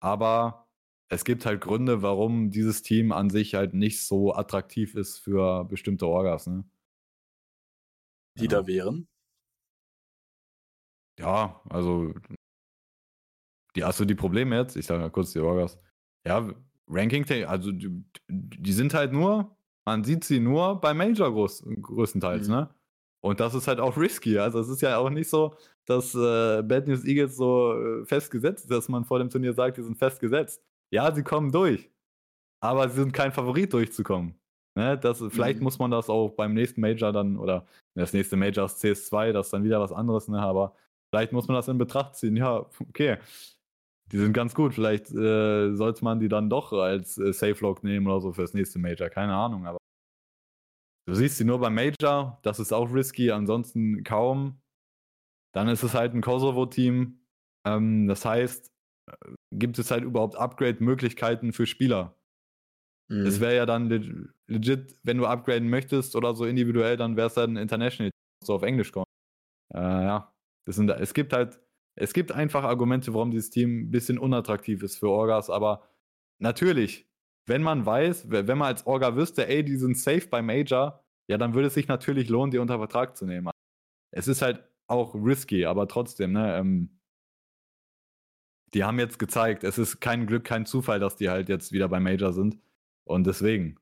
Aber 0.00 0.68
es 1.08 1.24
gibt 1.24 1.46
halt 1.46 1.60
Gründe, 1.60 2.02
warum 2.02 2.50
dieses 2.50 2.82
Team 2.82 3.12
an 3.12 3.30
sich 3.30 3.54
halt 3.54 3.74
nicht 3.74 4.04
so 4.04 4.34
attraktiv 4.34 4.94
ist 4.94 5.18
für 5.18 5.64
bestimmte 5.64 6.06
Orgas, 6.06 6.46
ne? 6.46 6.64
Die 8.38 8.44
ja. 8.44 8.50
da 8.50 8.66
wären? 8.66 9.08
Ja, 11.18 11.62
also 11.70 12.12
die, 13.74 13.84
hast 13.84 14.00
du 14.00 14.04
die 14.04 14.14
Probleme 14.14 14.56
jetzt? 14.56 14.76
Ich 14.76 14.86
sage 14.86 15.00
mal 15.00 15.10
kurz 15.10 15.32
die 15.32 15.38
Orgas. 15.40 15.78
Ja, 16.26 16.48
Ranking, 16.88 17.24
also 17.46 17.72
die, 17.72 18.04
die, 18.28 18.72
sind 18.72 18.94
halt 18.94 19.12
nur, 19.12 19.56
man 19.84 20.04
sieht 20.04 20.24
sie 20.24 20.40
nur 20.40 20.80
bei 20.80 20.94
Major 20.94 21.30
groß, 21.32 21.64
größtenteils, 21.82 22.48
mhm. 22.48 22.54
ne? 22.54 22.70
Und 23.20 23.40
das 23.40 23.54
ist 23.54 23.66
halt 23.66 23.80
auch 23.80 23.96
risky. 23.96 24.38
Also 24.38 24.60
es 24.60 24.68
ist 24.68 24.82
ja 24.82 24.98
auch 24.98 25.10
nicht 25.10 25.28
so, 25.28 25.56
dass 25.84 26.14
äh, 26.14 26.62
Bad 26.62 26.86
News 26.86 27.04
Eagles 27.04 27.36
so 27.36 27.72
äh, 27.72 28.04
festgesetzt 28.04 28.64
ist, 28.64 28.70
dass 28.70 28.88
man 28.88 29.04
vor 29.04 29.18
dem 29.18 29.30
Turnier 29.30 29.52
sagt, 29.52 29.78
die 29.78 29.82
sind 29.82 29.98
festgesetzt. 29.98 30.62
Ja, 30.90 31.12
sie 31.12 31.24
kommen 31.24 31.50
durch. 31.50 31.90
Aber 32.60 32.88
sie 32.88 32.96
sind 32.96 33.12
kein 33.12 33.32
Favorit 33.32 33.72
durchzukommen. 33.72 34.36
Ne? 34.76 34.96
Das, 34.98 35.24
vielleicht 35.30 35.58
mhm. 35.58 35.64
muss 35.64 35.78
man 35.78 35.90
das 35.90 36.08
auch 36.08 36.30
beim 36.30 36.54
nächsten 36.54 36.80
Major 36.80 37.12
dann, 37.12 37.36
oder 37.36 37.66
das 37.94 38.12
nächste 38.12 38.36
Major 38.36 38.66
ist 38.66 38.84
CS2, 38.84 39.32
das 39.32 39.48
ist 39.48 39.52
dann 39.52 39.64
wieder 39.64 39.80
was 39.80 39.92
anderes, 39.92 40.28
ne? 40.28 40.40
Aber 40.40 40.76
vielleicht 41.10 41.32
muss 41.32 41.48
man 41.48 41.56
das 41.56 41.66
in 41.66 41.78
Betracht 41.78 42.14
ziehen. 42.14 42.36
Ja, 42.36 42.66
okay 42.88 43.18
die 44.12 44.18
sind 44.18 44.32
ganz 44.32 44.54
gut. 44.54 44.74
Vielleicht 44.74 45.10
äh, 45.10 45.74
sollte 45.74 46.04
man 46.04 46.20
die 46.20 46.28
dann 46.28 46.48
doch 46.48 46.72
als 46.72 47.18
äh, 47.18 47.32
Safe 47.32 47.60
Log 47.60 47.82
nehmen 47.82 48.06
oder 48.06 48.20
so 48.20 48.32
fürs 48.32 48.54
nächste 48.54 48.78
Major. 48.78 49.08
Keine 49.08 49.34
Ahnung, 49.34 49.66
aber 49.66 49.78
du 51.06 51.14
siehst 51.14 51.38
sie 51.38 51.44
nur 51.44 51.58
beim 51.58 51.74
Major. 51.74 52.38
Das 52.42 52.60
ist 52.60 52.72
auch 52.72 52.92
risky. 52.92 53.30
Ansonsten 53.30 54.04
kaum. 54.04 54.60
Dann 55.52 55.68
ist 55.68 55.82
es 55.82 55.94
halt 55.94 56.14
ein 56.14 56.20
Kosovo-Team. 56.20 57.20
Ähm, 57.66 58.06
das 58.06 58.24
heißt, 58.24 58.70
äh, 59.10 59.34
gibt 59.52 59.78
es 59.78 59.90
halt 59.90 60.04
überhaupt 60.04 60.36
Upgrade-Möglichkeiten 60.36 61.52
für 61.52 61.66
Spieler? 61.66 62.16
Mhm. 63.08 63.26
Es 63.26 63.40
wäre 63.40 63.56
ja 63.56 63.66
dann 63.66 63.88
legit, 64.46 64.98
wenn 65.02 65.18
du 65.18 65.26
upgraden 65.26 65.68
möchtest 65.68 66.14
oder 66.16 66.34
so 66.34 66.44
individuell, 66.44 66.96
dann 66.96 67.16
wäre 67.16 67.28
es 67.28 67.34
dann 67.34 67.56
International, 67.56 68.10
so 68.44 68.54
auf 68.54 68.62
Englisch 68.62 68.92
kommen. 68.92 69.06
Äh, 69.74 69.78
ja, 69.78 70.32
sind, 70.66 70.90
es 70.90 71.14
gibt 71.14 71.32
halt 71.32 71.60
es 71.96 72.12
gibt 72.12 72.30
einfach 72.30 72.64
Argumente, 72.64 73.14
warum 73.14 73.30
dieses 73.30 73.50
Team 73.50 73.80
ein 73.80 73.90
bisschen 73.90 74.18
unattraktiv 74.18 74.82
ist 74.82 74.98
für 74.98 75.08
Orgas, 75.08 75.50
aber 75.50 75.88
natürlich, 76.38 77.08
wenn 77.46 77.62
man 77.62 77.86
weiß, 77.86 78.30
wenn 78.30 78.58
man 78.58 78.68
als 78.68 78.86
Orga 78.86 79.16
wüsste, 79.16 79.48
ey, 79.48 79.64
die 79.64 79.76
sind 79.76 79.96
safe 79.96 80.28
bei 80.28 80.42
Major, 80.42 81.02
ja, 81.28 81.38
dann 81.38 81.54
würde 81.54 81.68
es 81.68 81.74
sich 81.74 81.88
natürlich 81.88 82.28
lohnen, 82.28 82.50
die 82.50 82.58
unter 82.58 82.78
Vertrag 82.78 83.16
zu 83.16 83.24
nehmen. 83.26 83.50
Es 84.12 84.28
ist 84.28 84.42
halt 84.42 84.64
auch 84.88 85.14
risky, 85.14 85.64
aber 85.64 85.88
trotzdem, 85.88 86.32
ne, 86.32 86.58
ähm, 86.58 87.00
die 88.74 88.84
haben 88.84 88.98
jetzt 88.98 89.18
gezeigt, 89.18 89.64
es 89.64 89.78
ist 89.78 90.00
kein 90.00 90.26
Glück, 90.26 90.44
kein 90.44 90.66
Zufall, 90.66 91.00
dass 91.00 91.16
die 91.16 91.30
halt 91.30 91.48
jetzt 91.48 91.72
wieder 91.72 91.88
bei 91.88 92.00
Major 92.00 92.32
sind. 92.32 92.58
Und 93.04 93.26
deswegen, 93.26 93.78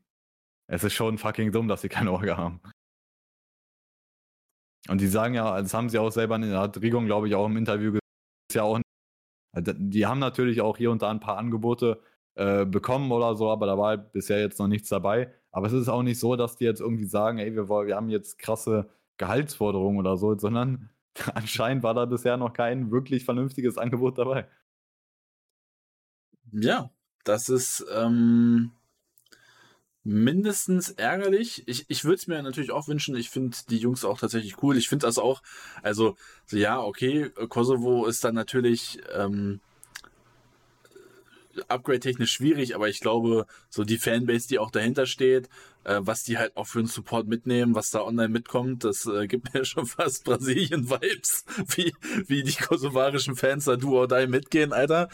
es 0.68 0.84
ist 0.84 0.94
schon 0.94 1.18
fucking 1.18 1.52
dumm, 1.52 1.68
dass 1.68 1.82
sie 1.82 1.88
keine 1.88 2.12
Orga 2.12 2.36
haben. 2.36 2.60
Und 4.88 5.00
die 5.00 5.06
sagen 5.06 5.34
ja, 5.34 5.60
das 5.60 5.72
haben 5.74 5.88
sie 5.88 5.98
auch 5.98 6.10
selber, 6.10 6.38
hat 6.38 6.80
Rigon, 6.80 7.06
glaube 7.06 7.28
ich, 7.28 7.34
auch 7.34 7.46
im 7.46 7.56
Interview 7.56 7.90
gesagt, 7.92 8.03
ja 8.54 8.62
auch, 8.62 8.80
also 9.52 9.72
die 9.76 10.06
haben 10.06 10.18
natürlich 10.20 10.60
auch 10.60 10.76
hier 10.76 10.90
und 10.90 11.02
da 11.02 11.10
ein 11.10 11.20
paar 11.20 11.38
Angebote 11.38 12.00
äh, 12.36 12.64
bekommen 12.66 13.12
oder 13.12 13.36
so, 13.36 13.50
aber 13.50 13.66
da 13.66 13.78
war 13.78 13.96
bisher 13.96 14.40
jetzt 14.40 14.58
noch 14.58 14.68
nichts 14.68 14.88
dabei. 14.88 15.32
Aber 15.52 15.68
es 15.68 15.72
ist 15.72 15.88
auch 15.88 16.02
nicht 16.02 16.18
so, 16.18 16.34
dass 16.36 16.56
die 16.56 16.64
jetzt 16.64 16.80
irgendwie 16.80 17.04
sagen, 17.04 17.38
ey, 17.38 17.54
wir, 17.54 17.68
wir 17.68 17.94
haben 17.94 18.10
jetzt 18.10 18.38
krasse 18.38 18.90
Gehaltsforderungen 19.18 19.98
oder 19.98 20.16
so, 20.16 20.36
sondern 20.36 20.90
anscheinend 21.34 21.82
war 21.84 21.94
da 21.94 22.06
bisher 22.06 22.36
noch 22.36 22.52
kein 22.52 22.90
wirklich 22.90 23.24
vernünftiges 23.24 23.78
Angebot 23.78 24.18
dabei. 24.18 24.48
Ja, 26.52 26.90
das 27.24 27.48
ist 27.48 27.86
ähm, 27.94 28.72
mindestens 30.04 30.90
ärgerlich. 30.90 31.64
Ich, 31.66 31.86
ich 31.88 32.04
würde 32.04 32.16
es 32.16 32.26
mir 32.26 32.42
natürlich 32.42 32.70
auch 32.70 32.88
wünschen. 32.88 33.16
Ich 33.16 33.30
finde 33.30 33.56
die 33.70 33.78
Jungs 33.78 34.04
auch 34.04 34.18
tatsächlich 34.18 34.62
cool. 34.62 34.76
Ich 34.76 34.88
finde 34.88 35.06
das 35.06 35.18
auch, 35.18 35.42
also, 35.82 36.16
so, 36.46 36.56
ja, 36.56 36.80
okay, 36.80 37.30
Kosovo 37.48 38.06
ist 38.06 38.22
dann 38.22 38.34
natürlich 38.34 39.00
ähm, 39.14 39.60
upgrade-technisch 41.68 42.32
schwierig, 42.32 42.74
aber 42.74 42.88
ich 42.88 43.00
glaube, 43.00 43.46
so 43.68 43.84
die 43.84 43.98
Fanbase, 43.98 44.48
die 44.48 44.58
auch 44.58 44.70
dahinter 44.70 45.06
steht, 45.06 45.48
äh, 45.84 46.00
was 46.00 46.24
die 46.24 46.38
halt 46.38 46.56
auch 46.56 46.66
für 46.66 46.80
einen 46.80 46.88
Support 46.88 47.26
mitnehmen, 47.26 47.74
was 47.74 47.90
da 47.90 48.02
online 48.02 48.28
mitkommt, 48.28 48.84
das 48.84 49.06
äh, 49.06 49.26
gibt 49.28 49.54
mir 49.54 49.64
schon 49.64 49.86
fast 49.86 50.24
Brasilien-Vibes, 50.24 51.44
wie, 51.76 51.94
wie 52.26 52.42
die 52.42 52.54
kosovarischen 52.54 53.36
Fans 53.36 53.64
da 53.64 53.76
du 53.76 53.96
or 53.96 54.08
die 54.08 54.26
mitgehen, 54.26 54.72
Alter. 54.72 55.08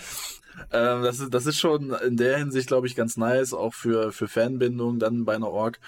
Ähm, 0.72 1.03
das, 1.03 1.20
ist, 1.20 1.32
das 1.32 1.47
ist 1.47 1.59
schon 1.59 1.93
in 1.93 2.16
der 2.16 2.38
Hinsicht, 2.38 2.68
glaube 2.68 2.86
ich, 2.86 2.97
ganz 2.97 3.16
nice, 3.16 3.55
auch 3.55 3.74
für, 3.74 4.12
für 4.12 4.28
Fanbindung 4.28 4.99
dann 4.99 5.24
bei 5.24 5.34
einer 5.34 5.51
Org. 5.51 5.78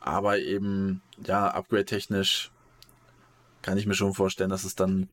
Aber 0.00 0.38
eben, 0.38 1.02
ja, 1.24 1.48
upgrade-technisch 1.48 2.50
kann 3.62 3.78
ich 3.78 3.86
mir 3.86 3.94
schon 3.94 4.14
vorstellen, 4.14 4.50
dass 4.50 4.64
es 4.64 4.74
dann 4.74 5.08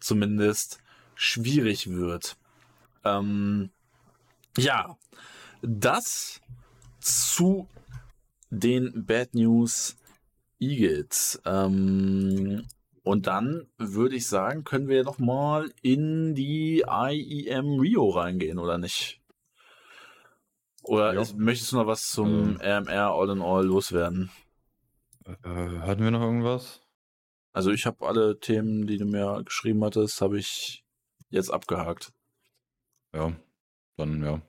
zumindest 0.00 0.80
schwierig 1.14 1.90
wird. 1.90 2.36
Ähm, 3.04 3.70
ja, 4.56 4.96
das 5.62 6.40
zu 7.00 7.68
den 8.50 9.06
Bad 9.06 9.34
News 9.34 9.96
Eagles. 10.58 11.40
Ähm, 11.44 12.66
und 13.02 13.26
dann 13.26 13.68
würde 13.78 14.16
ich 14.16 14.26
sagen, 14.26 14.64
können 14.64 14.88
wir 14.88 15.04
noch 15.04 15.18
mal 15.18 15.72
in 15.82 16.34
die 16.34 16.84
IEM 16.86 17.78
Rio 17.78 18.08
reingehen, 18.10 18.58
oder 18.58 18.78
nicht? 18.78 19.20
Oder 20.82 21.14
ja. 21.14 21.20
ist, 21.20 21.36
möchtest 21.36 21.72
du 21.72 21.76
noch 21.76 21.86
was 21.86 22.08
zum 22.08 22.60
ähm. 22.60 22.86
RMR 22.86 23.12
All 23.12 23.30
in 23.30 23.42
All 23.42 23.64
loswerden? 23.64 24.30
Äh, 25.24 25.34
hatten 25.80 26.02
wir 26.02 26.10
noch 26.10 26.20
irgendwas? 26.20 26.80
Also 27.52 27.70
ich 27.70 27.86
habe 27.86 28.06
alle 28.06 28.38
Themen, 28.38 28.86
die 28.86 28.98
du 28.98 29.04
mir 29.04 29.42
geschrieben 29.44 29.84
hattest, 29.84 30.20
habe 30.20 30.38
ich 30.38 30.84
jetzt 31.30 31.50
abgehakt. 31.50 32.12
Ja, 33.14 33.32
dann 33.96 34.22
ja. 34.22 34.42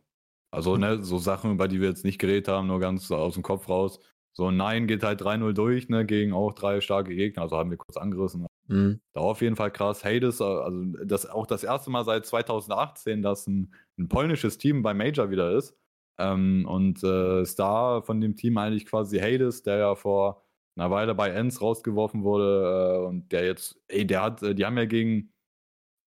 Also, 0.51 0.77
ne, 0.77 1.03
so 1.03 1.17
Sachen, 1.17 1.51
über 1.51 1.67
die 1.67 1.81
wir 1.81 1.89
jetzt 1.89 2.05
nicht 2.05 2.19
geredet 2.19 2.47
haben, 2.47 2.67
nur 2.67 2.79
ganz 2.79 3.11
aus 3.11 3.33
dem 3.33 3.43
Kopf 3.43 3.67
raus. 3.69 3.99
So, 4.33 4.51
Nein 4.51 4.87
geht 4.87 5.03
halt 5.03 5.21
3-0 5.21 5.53
durch, 5.53 5.89
ne, 5.89 6.05
gegen 6.05 6.31
auch 6.31 6.53
drei 6.53 6.79
starke 6.79 7.15
Gegner, 7.15 7.43
also 7.43 7.57
haben 7.57 7.71
wir 7.71 7.77
kurz 7.77 7.97
angerissen. 7.97 8.45
Mhm. 8.67 9.01
Da 9.13 9.21
auf 9.21 9.41
jeden 9.41 9.55
Fall 9.55 9.71
krass. 9.71 10.05
Hades, 10.05 10.41
also 10.41 10.83
das 11.03 11.25
auch 11.25 11.47
das 11.47 11.63
erste 11.63 11.89
Mal 11.89 12.05
seit 12.05 12.25
2018, 12.25 13.21
dass 13.21 13.47
ein, 13.47 13.73
ein 13.97 14.09
polnisches 14.09 14.57
Team 14.57 14.83
beim 14.83 14.97
Major 14.97 15.29
wieder 15.31 15.51
ist. 15.51 15.75
Ähm, 16.19 16.65
und 16.67 17.03
äh, 17.03 17.45
Star 17.45 18.03
von 18.03 18.21
dem 18.21 18.35
Team 18.35 18.57
eigentlich 18.57 18.85
quasi 18.85 19.19
Hades, 19.19 19.63
der 19.63 19.77
ja 19.77 19.95
vor 19.95 20.43
einer 20.75 20.91
Weile 20.91 21.15
bei 21.15 21.29
Ends 21.29 21.61
rausgeworfen 21.61 22.23
wurde 22.23 23.01
äh, 23.03 23.05
und 23.07 23.31
der 23.31 23.45
jetzt, 23.45 23.79
ey, 23.87 24.05
der 24.05 24.21
hat, 24.21 24.43
äh, 24.43 24.55
die 24.55 24.65
haben 24.65 24.77
ja 24.77 24.85
gegen, 24.85 25.31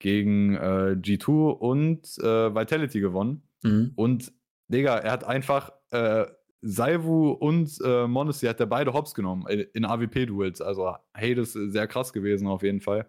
gegen 0.01 0.55
äh, 0.57 0.97
G2 0.99 1.53
und 1.53 2.19
äh, 2.19 2.55
Vitality 2.55 3.01
gewonnen. 3.01 3.43
Mhm. 3.63 3.93
Und 3.95 4.33
Digga, 4.69 4.99
er 4.99 5.13
hat 5.13 5.25
einfach 5.25 5.71
äh, 5.91 6.27
Salvu 6.63 7.31
und 7.31 7.79
äh, 7.85 8.07
Monacy 8.07 8.47
hat 8.47 8.61
er 8.61 8.67
beide 8.67 8.93
Hops 8.93 9.15
genommen 9.15 9.47
in 9.47 9.85
AWP-Duels. 9.85 10.61
Also 10.61 10.97
Hades 11.15 11.53
sehr 11.53 11.87
krass 11.87 12.13
gewesen 12.13 12.49
auf 12.49 12.63
jeden 12.63 12.81
Fall. 12.81 13.09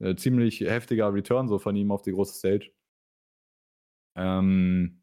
Äh, 0.00 0.16
ziemlich 0.16 0.60
heftiger 0.60 1.12
Return 1.12 1.48
so 1.48 1.58
von 1.58 1.76
ihm 1.76 1.90
auf 1.90 2.02
die 2.02 2.12
große 2.12 2.38
Stage. 2.38 2.70
Ähm, 4.16 5.02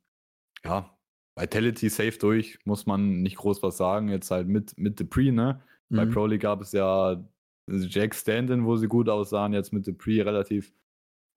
ja, 0.63 0.97
Vitality 1.37 1.89
safe 1.89 2.17
durch, 2.17 2.59
muss 2.65 2.85
man 2.85 3.21
nicht 3.21 3.37
groß 3.37 3.61
was 3.61 3.77
sagen. 3.77 4.09
Jetzt 4.09 4.31
halt 4.31 4.47
mit, 4.47 4.77
mit 4.77 4.99
Dupree, 4.99 5.31
ne? 5.31 5.61
Mhm. 5.89 5.95
Bei 5.95 6.05
Pro 6.05 6.25
League 6.25 6.41
gab 6.41 6.61
es 6.61 6.71
ja 6.71 7.23
Jack 7.67 8.13
Stanton, 8.15 8.65
wo 8.65 8.75
sie 8.77 8.87
gut 8.87 9.09
aussahen, 9.09 9.53
jetzt 9.53 9.73
mit 9.73 9.87
Dupree 9.87 10.21
relativ, 10.21 10.73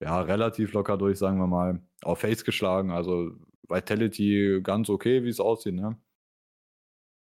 ja, 0.01 0.21
relativ 0.21 0.73
locker 0.73 0.97
durch, 0.97 1.17
sagen 1.17 1.39
wir 1.39 1.47
mal. 1.47 1.81
Auf 2.01 2.19
Face 2.19 2.43
geschlagen, 2.43 2.91
also 2.91 3.31
Vitality 3.67 4.61
ganz 4.63 4.89
okay, 4.89 5.23
wie 5.23 5.29
es 5.29 5.39
aussieht, 5.39 5.75
ne? 5.75 5.99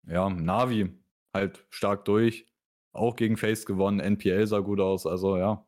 Ja, 0.06 0.30
Navi 0.30 0.98
halt 1.34 1.66
stark 1.70 2.06
durch. 2.06 2.46
Auch 2.94 3.16
gegen 3.16 3.38
Face 3.38 3.66
gewonnen. 3.66 4.00
NPL 4.00 4.48
sah 4.48 4.60
gut 4.60 4.80
aus. 4.80 5.06
Also 5.06 5.38
ja. 5.38 5.66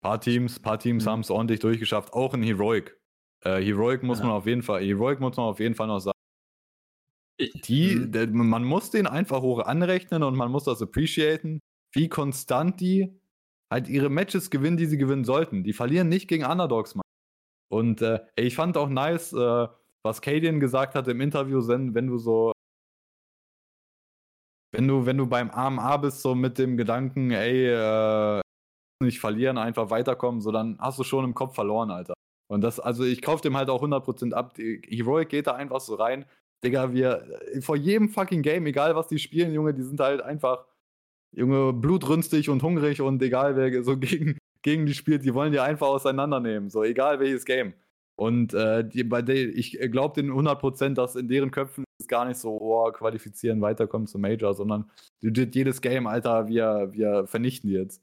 Paar 0.00 0.20
Teams, 0.20 0.58
paar 0.60 0.78
Teams 0.78 1.04
mhm. 1.04 1.10
haben 1.10 1.20
es 1.20 1.30
ordentlich 1.30 1.60
durchgeschafft. 1.60 2.12
Auch 2.12 2.34
in 2.34 2.42
Heroic. 2.42 2.98
Äh, 3.44 3.62
Heroic 3.62 4.02
muss 4.02 4.18
ja. 4.18 4.26
man 4.26 4.34
auf 4.34 4.46
jeden 4.46 4.62
Fall, 4.62 4.82
Heroic 4.84 5.20
muss 5.20 5.36
man 5.36 5.46
auf 5.46 5.60
jeden 5.60 5.74
Fall 5.74 5.88
noch 5.88 6.00
sagen. 6.00 6.12
Die, 7.40 7.96
mhm. 7.96 8.48
man 8.48 8.64
muss 8.64 8.90
den 8.90 9.06
einfach 9.06 9.42
hoch 9.42 9.60
anrechnen 9.60 10.22
und 10.22 10.36
man 10.36 10.50
muss 10.50 10.64
das 10.64 10.80
appreciaten, 10.80 11.60
wie 11.92 12.08
konstant 12.08 12.80
die 12.80 13.20
halt 13.72 13.88
ihre 13.88 14.10
Matches 14.10 14.50
gewinnen, 14.50 14.76
die 14.76 14.86
sie 14.86 14.98
gewinnen 14.98 15.24
sollten. 15.24 15.64
Die 15.64 15.72
verlieren 15.72 16.08
nicht 16.08 16.28
gegen 16.28 16.44
Underdogs, 16.44 16.94
Mann. 16.94 17.02
Und 17.70 18.02
äh, 18.02 18.20
ich 18.36 18.54
fand 18.54 18.76
auch 18.76 18.88
nice, 18.88 19.32
äh, 19.32 19.66
was 20.04 20.20
Cadian 20.20 20.60
gesagt 20.60 20.94
hat 20.94 21.08
im 21.08 21.20
Interview, 21.20 21.66
wenn, 21.66 21.94
wenn 21.94 22.06
du 22.06 22.18
so 22.18 22.52
wenn 24.74 24.88
du, 24.88 25.04
wenn 25.04 25.18
du 25.18 25.26
beim 25.26 25.50
AMA 25.50 25.98
bist, 25.98 26.22
so 26.22 26.34
mit 26.34 26.58
dem 26.58 26.76
Gedanken, 26.76 27.30
ey, 27.30 27.68
äh, 27.68 28.40
nicht 29.02 29.20
verlieren, 29.20 29.58
einfach 29.58 29.90
weiterkommen, 29.90 30.40
so 30.40 30.50
dann 30.50 30.78
hast 30.80 30.98
du 30.98 31.04
schon 31.04 31.24
im 31.24 31.34
Kopf 31.34 31.54
verloren, 31.54 31.90
Alter. 31.90 32.14
Und 32.50 32.62
das, 32.62 32.80
also 32.80 33.04
ich 33.04 33.22
kaufe 33.22 33.42
dem 33.42 33.56
halt 33.56 33.68
auch 33.68 33.82
100% 33.82 34.32
ab. 34.32 34.56
Heroic 34.58 35.28
geht 35.28 35.46
da 35.46 35.54
einfach 35.54 35.80
so 35.80 35.94
rein. 35.94 36.24
Digga, 36.64 36.92
wir, 36.92 37.26
vor 37.60 37.76
jedem 37.76 38.08
fucking 38.08 38.42
Game, 38.42 38.66
egal 38.66 38.94
was 38.94 39.08
die 39.08 39.18
spielen, 39.18 39.52
Junge, 39.52 39.74
die 39.74 39.82
sind 39.82 40.00
halt 40.00 40.22
einfach, 40.22 40.64
Junge, 41.34 41.72
blutrünstig 41.72 42.50
und 42.50 42.62
hungrig 42.62 43.00
und 43.00 43.22
egal 43.22 43.56
wer 43.56 43.82
so 43.82 43.96
gegen, 43.98 44.38
gegen 44.62 44.86
die 44.86 44.94
spielt, 44.94 45.24
die 45.24 45.34
wollen 45.34 45.52
die 45.52 45.60
einfach 45.60 45.88
auseinandernehmen. 45.88 46.70
So, 46.70 46.84
egal 46.84 47.20
welches 47.20 47.44
Game. 47.44 47.74
Und 48.16 48.54
äh, 48.54 48.86
die, 48.86 49.04
bei 49.04 49.22
der, 49.22 49.36
ich 49.36 49.78
glaube 49.90 50.20
den 50.20 50.30
100%, 50.30 50.94
dass 50.94 51.16
in 51.16 51.28
deren 51.28 51.50
Köpfen 51.50 51.84
ist 51.98 52.08
gar 52.08 52.26
nicht 52.26 52.38
so, 52.38 52.60
oh, 52.60 52.90
qualifizieren, 52.92 53.60
weiterkommen 53.60 54.06
zum 54.06 54.20
Major, 54.20 54.54
sondern 54.54 54.90
jedes 55.20 55.80
Game, 55.80 56.06
Alter, 56.06 56.46
wir, 56.46 56.90
wir 56.92 57.26
vernichten 57.26 57.68
die 57.68 57.76
jetzt. 57.76 58.02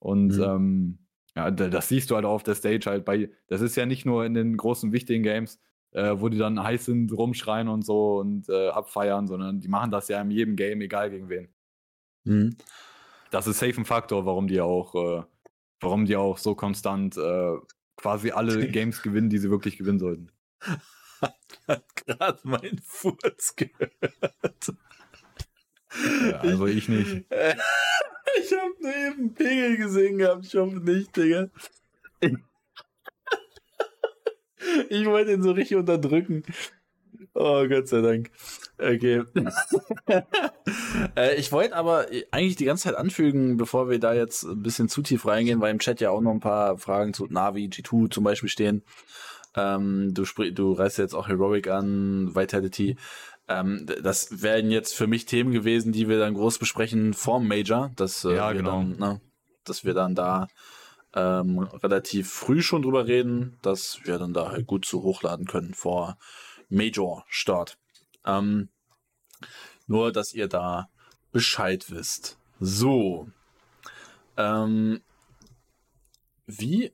Und 0.00 0.36
mhm. 0.36 0.42
ähm, 0.42 0.98
ja, 1.36 1.50
das 1.50 1.88
siehst 1.88 2.10
du 2.10 2.16
halt 2.16 2.24
auf 2.24 2.42
der 2.42 2.54
Stage 2.54 2.90
halt 2.90 3.04
bei, 3.04 3.30
das 3.46 3.60
ist 3.60 3.76
ja 3.76 3.86
nicht 3.86 4.04
nur 4.04 4.24
in 4.24 4.34
den 4.34 4.56
großen, 4.56 4.92
wichtigen 4.92 5.22
Games, 5.22 5.60
äh, 5.92 6.14
wo 6.16 6.28
die 6.28 6.38
dann 6.38 6.62
heiß 6.62 6.84
sind, 6.84 7.12
rumschreien 7.12 7.68
und 7.68 7.84
so 7.84 8.18
und 8.18 8.48
äh, 8.48 8.68
abfeiern, 8.68 9.26
sondern 9.26 9.60
die 9.60 9.68
machen 9.68 9.90
das 9.90 10.08
ja 10.08 10.20
in 10.20 10.30
jedem 10.30 10.56
Game, 10.56 10.80
egal 10.80 11.10
gegen 11.10 11.28
wen. 11.28 11.48
Mhm. 12.24 12.56
Das 13.30 13.46
ist 13.46 13.58
safe 13.58 13.80
ein 13.80 13.84
Faktor, 13.84 14.26
warum 14.26 14.46
die 14.46 14.60
auch, 14.60 14.94
äh, 14.94 15.22
warum 15.80 16.04
die 16.04 16.16
auch 16.16 16.38
so 16.38 16.54
konstant 16.54 17.16
äh, 17.16 17.56
quasi 17.96 18.30
alle 18.30 18.68
Games 18.72 19.02
gewinnen, 19.02 19.30
die 19.30 19.38
sie 19.38 19.50
wirklich 19.50 19.76
gewinnen 19.76 19.98
sollten. 19.98 20.30
Hat 21.68 21.96
gerade 21.96 22.40
mein 22.42 22.80
Furz 22.84 23.56
gehört. 23.56 24.74
Ja, 26.22 26.40
also 26.40 26.66
ich, 26.66 26.76
ich 26.76 26.88
nicht. 26.88 27.12
ich 27.30 28.52
hab 28.52 28.80
nur 28.80 28.94
eben 28.94 29.32
Pegel 29.34 29.76
gesehen 29.76 30.18
gehabt. 30.18 30.44
Ich 30.46 30.54
hoffe 30.54 30.76
nicht, 30.76 31.16
Digga. 31.16 31.48
Ich 34.88 35.06
wollte 35.06 35.32
ihn 35.32 35.42
so 35.42 35.52
richtig 35.52 35.76
unterdrücken. 35.76 36.42
Oh, 37.34 37.66
Gott 37.68 37.88
sei 37.88 38.00
Dank. 38.00 38.30
Okay. 38.78 39.24
äh, 41.16 41.34
ich 41.36 41.50
wollte 41.50 41.74
aber 41.74 42.06
eigentlich 42.30 42.56
die 42.56 42.64
ganze 42.64 42.84
Zeit 42.84 42.96
anfügen, 42.96 43.56
bevor 43.56 43.90
wir 43.90 43.98
da 43.98 44.14
jetzt 44.14 44.44
ein 44.44 44.62
bisschen 44.62 44.88
zu 44.88 45.02
tief 45.02 45.26
reingehen, 45.26 45.60
weil 45.60 45.72
im 45.72 45.80
Chat 45.80 46.00
ja 46.00 46.10
auch 46.10 46.20
noch 46.20 46.30
ein 46.30 46.40
paar 46.40 46.78
Fragen 46.78 47.12
zu 47.12 47.26
Navi, 47.26 47.66
G2 47.66 48.10
zum 48.10 48.22
Beispiel 48.22 48.48
stehen. 48.48 48.84
Ähm, 49.56 50.14
du, 50.14 50.24
du 50.52 50.72
reißt 50.72 50.98
jetzt 50.98 51.14
auch 51.14 51.28
Heroic 51.28 51.68
an, 51.68 52.34
Vitality. 52.34 52.96
Ähm, 53.48 53.86
das 54.02 54.42
wären 54.42 54.70
jetzt 54.70 54.94
für 54.94 55.08
mich 55.08 55.26
Themen 55.26 55.52
gewesen, 55.52 55.92
die 55.92 56.08
wir 56.08 56.18
dann 56.18 56.34
groß 56.34 56.58
besprechen 56.58 57.14
vorm 57.14 57.48
Major, 57.48 57.90
dass, 57.96 58.24
äh, 58.24 58.36
ja, 58.36 58.50
wir, 58.50 58.58
genau. 58.58 58.78
dann, 58.78 58.96
ne, 58.96 59.20
dass 59.64 59.84
wir 59.84 59.94
dann 59.94 60.14
da 60.14 60.48
ähm, 61.14 61.58
relativ 61.58 62.30
früh 62.30 62.62
schon 62.62 62.82
drüber 62.82 63.06
reden, 63.06 63.58
dass 63.62 64.00
wir 64.04 64.18
dann 64.18 64.34
da 64.34 64.50
halt 64.50 64.66
gut 64.66 64.84
zu 64.84 65.02
hochladen 65.02 65.46
können 65.46 65.74
vor 65.74 66.16
Major-Start. 66.68 67.78
Ähm, 68.24 68.68
nur, 69.86 70.12
dass 70.12 70.32
ihr 70.32 70.48
da 70.48 70.88
Bescheid 71.32 71.90
wisst. 71.90 72.38
So. 72.60 73.28
Ähm, 74.36 75.02
wie 76.46 76.92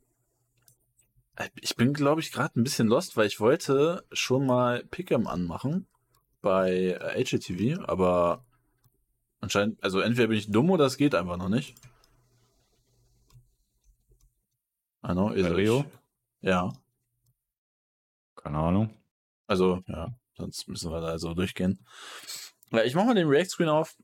ich 1.60 1.76
bin, 1.76 1.94
glaube 1.94 2.20
ich, 2.20 2.32
gerade 2.32 2.58
ein 2.60 2.64
bisschen 2.64 2.88
lost, 2.88 3.16
weil 3.16 3.26
ich 3.26 3.40
wollte 3.40 4.04
schon 4.12 4.46
mal 4.46 4.84
Pick'em 4.90 5.26
anmachen 5.26 5.86
bei 6.42 6.98
HGTV, 7.00 7.82
aber 7.88 8.44
anscheinend, 9.40 9.82
also 9.82 10.00
entweder 10.00 10.28
bin 10.28 10.38
ich 10.38 10.50
dumm 10.50 10.70
oder 10.70 10.84
es 10.84 10.96
geht 10.96 11.14
einfach 11.14 11.36
noch 11.36 11.48
nicht. 11.48 11.76
I 15.02 15.12
know, 15.12 15.30
ist 15.30 15.50
Rio? 15.50 15.86
Ja. 16.42 16.72
Keine 18.36 18.58
Ahnung. 18.58 18.99
Also, 19.50 19.82
ja, 19.88 20.06
sonst 20.36 20.68
müssen 20.68 20.92
wir 20.92 21.00
da 21.00 21.18
so 21.18 21.34
durchgehen. 21.34 21.80
Ja, 22.70 22.84
ich 22.84 22.94
mache 22.94 23.06
mal 23.06 23.14
den 23.16 23.26
React-Screen 23.26 23.68
auf. 23.68 23.96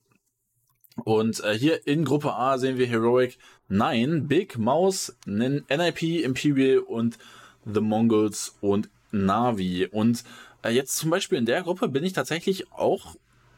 Und 1.05 1.39
äh, 1.45 1.57
hier 1.57 1.87
in 1.87 2.05
Gruppe 2.05 2.35
A 2.35 2.59
sehen 2.59 2.79
wir 2.79 2.87
Heroic 2.89 3.39
9, 3.69 4.27
Big, 4.27 4.59
Mouse, 4.59 5.17
NIP, 5.25 6.03
Imperial 6.03 6.81
und 6.81 7.19
The 7.65 7.81
Mongols 7.81 8.57
und 8.61 8.91
Navi. 9.13 9.87
Und 9.87 10.25
äh, 10.65 10.71
jetzt 10.71 10.97
zum 10.97 11.11
Beispiel 11.11 11.39
in 11.39 11.47
der 11.47 11.63
Gruppe 11.63 11.87
bin 11.87 12.03
ich 12.03 12.13
tatsächlich 12.13 12.73
auch 12.73 13.15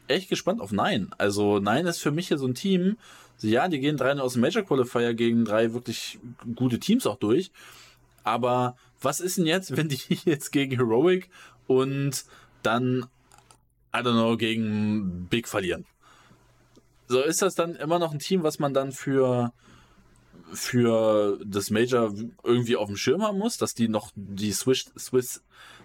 echt 0.07 0.29
gespannt 0.29 0.61
auf 0.61 0.71
Nein. 0.71 1.09
Also 1.17 1.57
Nein 1.57 1.87
ist 1.87 2.03
für 2.03 2.11
mich 2.11 2.27
hier 2.27 2.37
so 2.37 2.45
ein 2.45 2.53
Team. 2.53 2.97
Ja, 3.41 3.67
die 3.67 3.79
gehen 3.79 3.97
drei 3.97 4.15
aus 4.19 4.33
dem 4.33 4.43
Major 4.43 4.61
Qualifier 4.61 5.15
gegen 5.15 5.43
drei 5.43 5.73
wirklich 5.73 6.19
gute 6.55 6.77
Teams 6.77 7.07
auch 7.07 7.17
durch. 7.17 7.51
Aber 8.23 8.75
was 9.01 9.21
ist 9.21 9.39
denn 9.39 9.47
jetzt, 9.47 9.75
wenn 9.77 9.89
die 9.89 10.19
jetzt 10.25 10.51
gegen 10.51 10.75
Heroic 10.75 11.31
und 11.69 12.25
dann, 12.63 13.05
I 13.95 13.99
don't 13.99 14.13
know, 14.13 14.35
gegen 14.35 15.27
Big 15.29 15.47
verlieren? 15.47 15.85
So 17.07 17.21
ist 17.21 17.41
das 17.41 17.53
dann 17.55 17.75
immer 17.75 17.99
noch 17.99 18.11
ein 18.11 18.19
Team, 18.19 18.43
was 18.43 18.59
man 18.59 18.73
dann 18.73 18.91
für 18.91 19.53
für 20.51 21.39
das 21.45 21.69
Major 21.69 22.11
irgendwie 22.43 22.75
auf 22.75 22.87
dem 22.87 22.97
Schirm 22.97 23.21
haben 23.21 23.37
muss, 23.37 23.57
dass 23.57 23.75
die 23.75 23.87
noch 23.87 24.11
die 24.15 24.51
Swiss 24.51 24.91
Swiss 24.97 25.43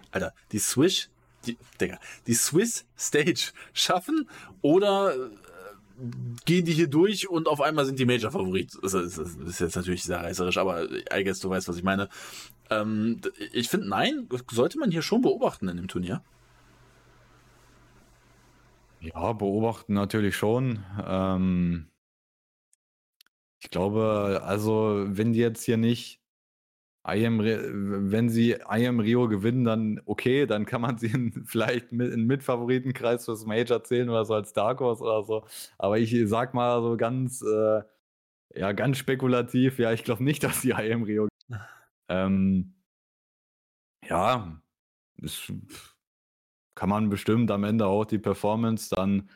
Alter, 0.09 0.33
die 0.51 0.57
Swiss 0.57 1.09
die, 1.45 1.55
Digga, 1.79 1.99
die 2.25 2.33
Swiss 2.33 2.85
Stage 2.97 3.51
schaffen 3.73 4.27
oder 4.63 5.29
gehen 6.45 6.65
die 6.65 6.73
hier 6.73 6.87
durch 6.87 7.29
und 7.29 7.47
auf 7.47 7.61
einmal 7.61 7.85
sind 7.85 7.99
die 7.99 8.05
Major 8.05 8.31
Favorit. 8.31 8.77
Das 8.81 8.93
ist, 8.93 9.59
jetzt 9.59 9.75
natürlich 9.75 10.03
sehr 10.03 10.17
reißerisch, 10.17 10.57
aber 10.57 10.89
I 10.91 11.23
guess 11.23 11.39
du 11.39 11.49
weißt, 11.49 11.67
was 11.67 11.77
ich 11.77 11.83
meine. 11.83 12.09
Ähm, 12.69 13.21
ich 13.53 13.69
finde, 13.69 13.87
nein, 13.87 14.27
sollte 14.51 14.77
man 14.77 14.91
hier 14.91 15.01
schon 15.01 15.21
beobachten 15.21 15.67
in 15.67 15.77
dem 15.77 15.87
Turnier. 15.87 16.23
Ja, 18.99 19.33
beobachten 19.33 19.93
natürlich 19.93 20.35
schon. 20.35 20.83
Ähm, 21.05 21.87
ich 23.59 23.69
glaube, 23.69 24.41
also, 24.43 25.05
wenn 25.07 25.33
die 25.33 25.39
jetzt 25.39 25.63
hier 25.63 25.77
nicht 25.77 26.19
wenn 27.07 28.29
sie 28.29 28.53
IM 28.69 28.99
Rio 28.99 29.27
gewinnen, 29.27 29.63
dann 29.63 30.01
okay, 30.05 30.47
dann 30.47 30.65
kann 30.65 30.81
man 30.81 30.97
sie 30.97 31.07
in, 31.07 31.31
vielleicht 31.45 31.91
mit, 31.91 32.11
in 32.13 32.25
Mitfavoritenkreis 32.25 33.25
fürs 33.25 33.45
Major 33.45 33.83
zählen 33.83 34.09
oder 34.09 34.25
so 34.25 34.33
als 34.33 34.53
Dark 34.53 34.79
Horse 34.79 35.03
oder 35.03 35.23
so. 35.23 35.45
Aber 35.77 35.99
ich 35.99 36.15
sag 36.27 36.53
mal 36.53 36.81
so 36.81 36.97
ganz, 36.97 37.41
äh, 37.41 37.81
ja, 38.55 38.71
ganz 38.71 38.97
spekulativ, 38.97 39.79
ja, 39.79 39.91
ich 39.91 40.03
glaube 40.03 40.23
nicht, 40.23 40.43
dass 40.43 40.61
die 40.61 40.71
IM 40.71 41.03
Rio. 41.03 41.27
ähm, 42.09 42.73
ja, 44.07 44.59
das 45.17 45.51
kann 46.75 46.89
man 46.89 47.09
bestimmt 47.09 47.51
am 47.51 47.63
Ende 47.63 47.85
auch 47.87 48.05
die 48.05 48.19
Performance 48.19 48.93
dann 48.93 49.29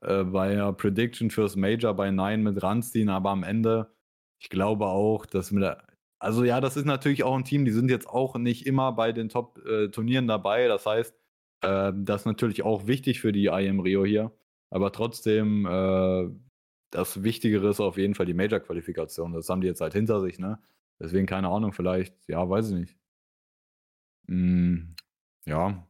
äh, 0.00 0.24
bei 0.24 0.54
der 0.54 0.72
Prediction 0.72 1.30
fürs 1.30 1.56
Major 1.56 1.94
bei 1.94 2.10
Nine 2.10 2.38
mit 2.38 2.62
ranziehen, 2.62 3.08
aber 3.08 3.30
am 3.30 3.44
Ende, 3.44 3.94
ich 4.38 4.50
glaube 4.50 4.86
auch, 4.86 5.26
dass 5.26 5.50
mit 5.52 5.62
der, 5.62 5.84
also 6.22 6.44
ja, 6.44 6.60
das 6.60 6.76
ist 6.76 6.86
natürlich 6.86 7.24
auch 7.24 7.34
ein 7.36 7.44
Team, 7.44 7.64
die 7.64 7.72
sind 7.72 7.90
jetzt 7.90 8.08
auch 8.08 8.36
nicht 8.36 8.64
immer 8.66 8.92
bei 8.92 9.12
den 9.12 9.28
Top-Turnieren 9.28 10.28
dabei. 10.28 10.68
Das 10.68 10.86
heißt, 10.86 11.14
äh, 11.62 11.92
das 11.96 12.22
ist 12.22 12.26
natürlich 12.26 12.62
auch 12.62 12.86
wichtig 12.86 13.20
für 13.20 13.32
die 13.32 13.46
IM 13.46 13.80
Rio 13.80 14.04
hier. 14.04 14.32
Aber 14.70 14.92
trotzdem, 14.92 15.66
äh, 15.66 16.30
das 16.90 17.24
Wichtigere 17.24 17.70
ist 17.70 17.80
auf 17.80 17.98
jeden 17.98 18.14
Fall 18.14 18.26
die 18.26 18.34
Major-Qualifikation. 18.34 19.32
Das 19.32 19.48
haben 19.48 19.62
die 19.62 19.66
jetzt 19.66 19.80
halt 19.80 19.94
hinter 19.94 20.20
sich, 20.20 20.38
ne? 20.38 20.60
Deswegen 21.00 21.26
keine 21.26 21.48
Ahnung, 21.48 21.72
vielleicht, 21.72 22.14
ja, 22.28 22.48
weiß 22.48 22.70
ich 22.70 22.74
nicht. 22.76 22.96
Hm, 24.28 24.94
ja. 25.46 25.86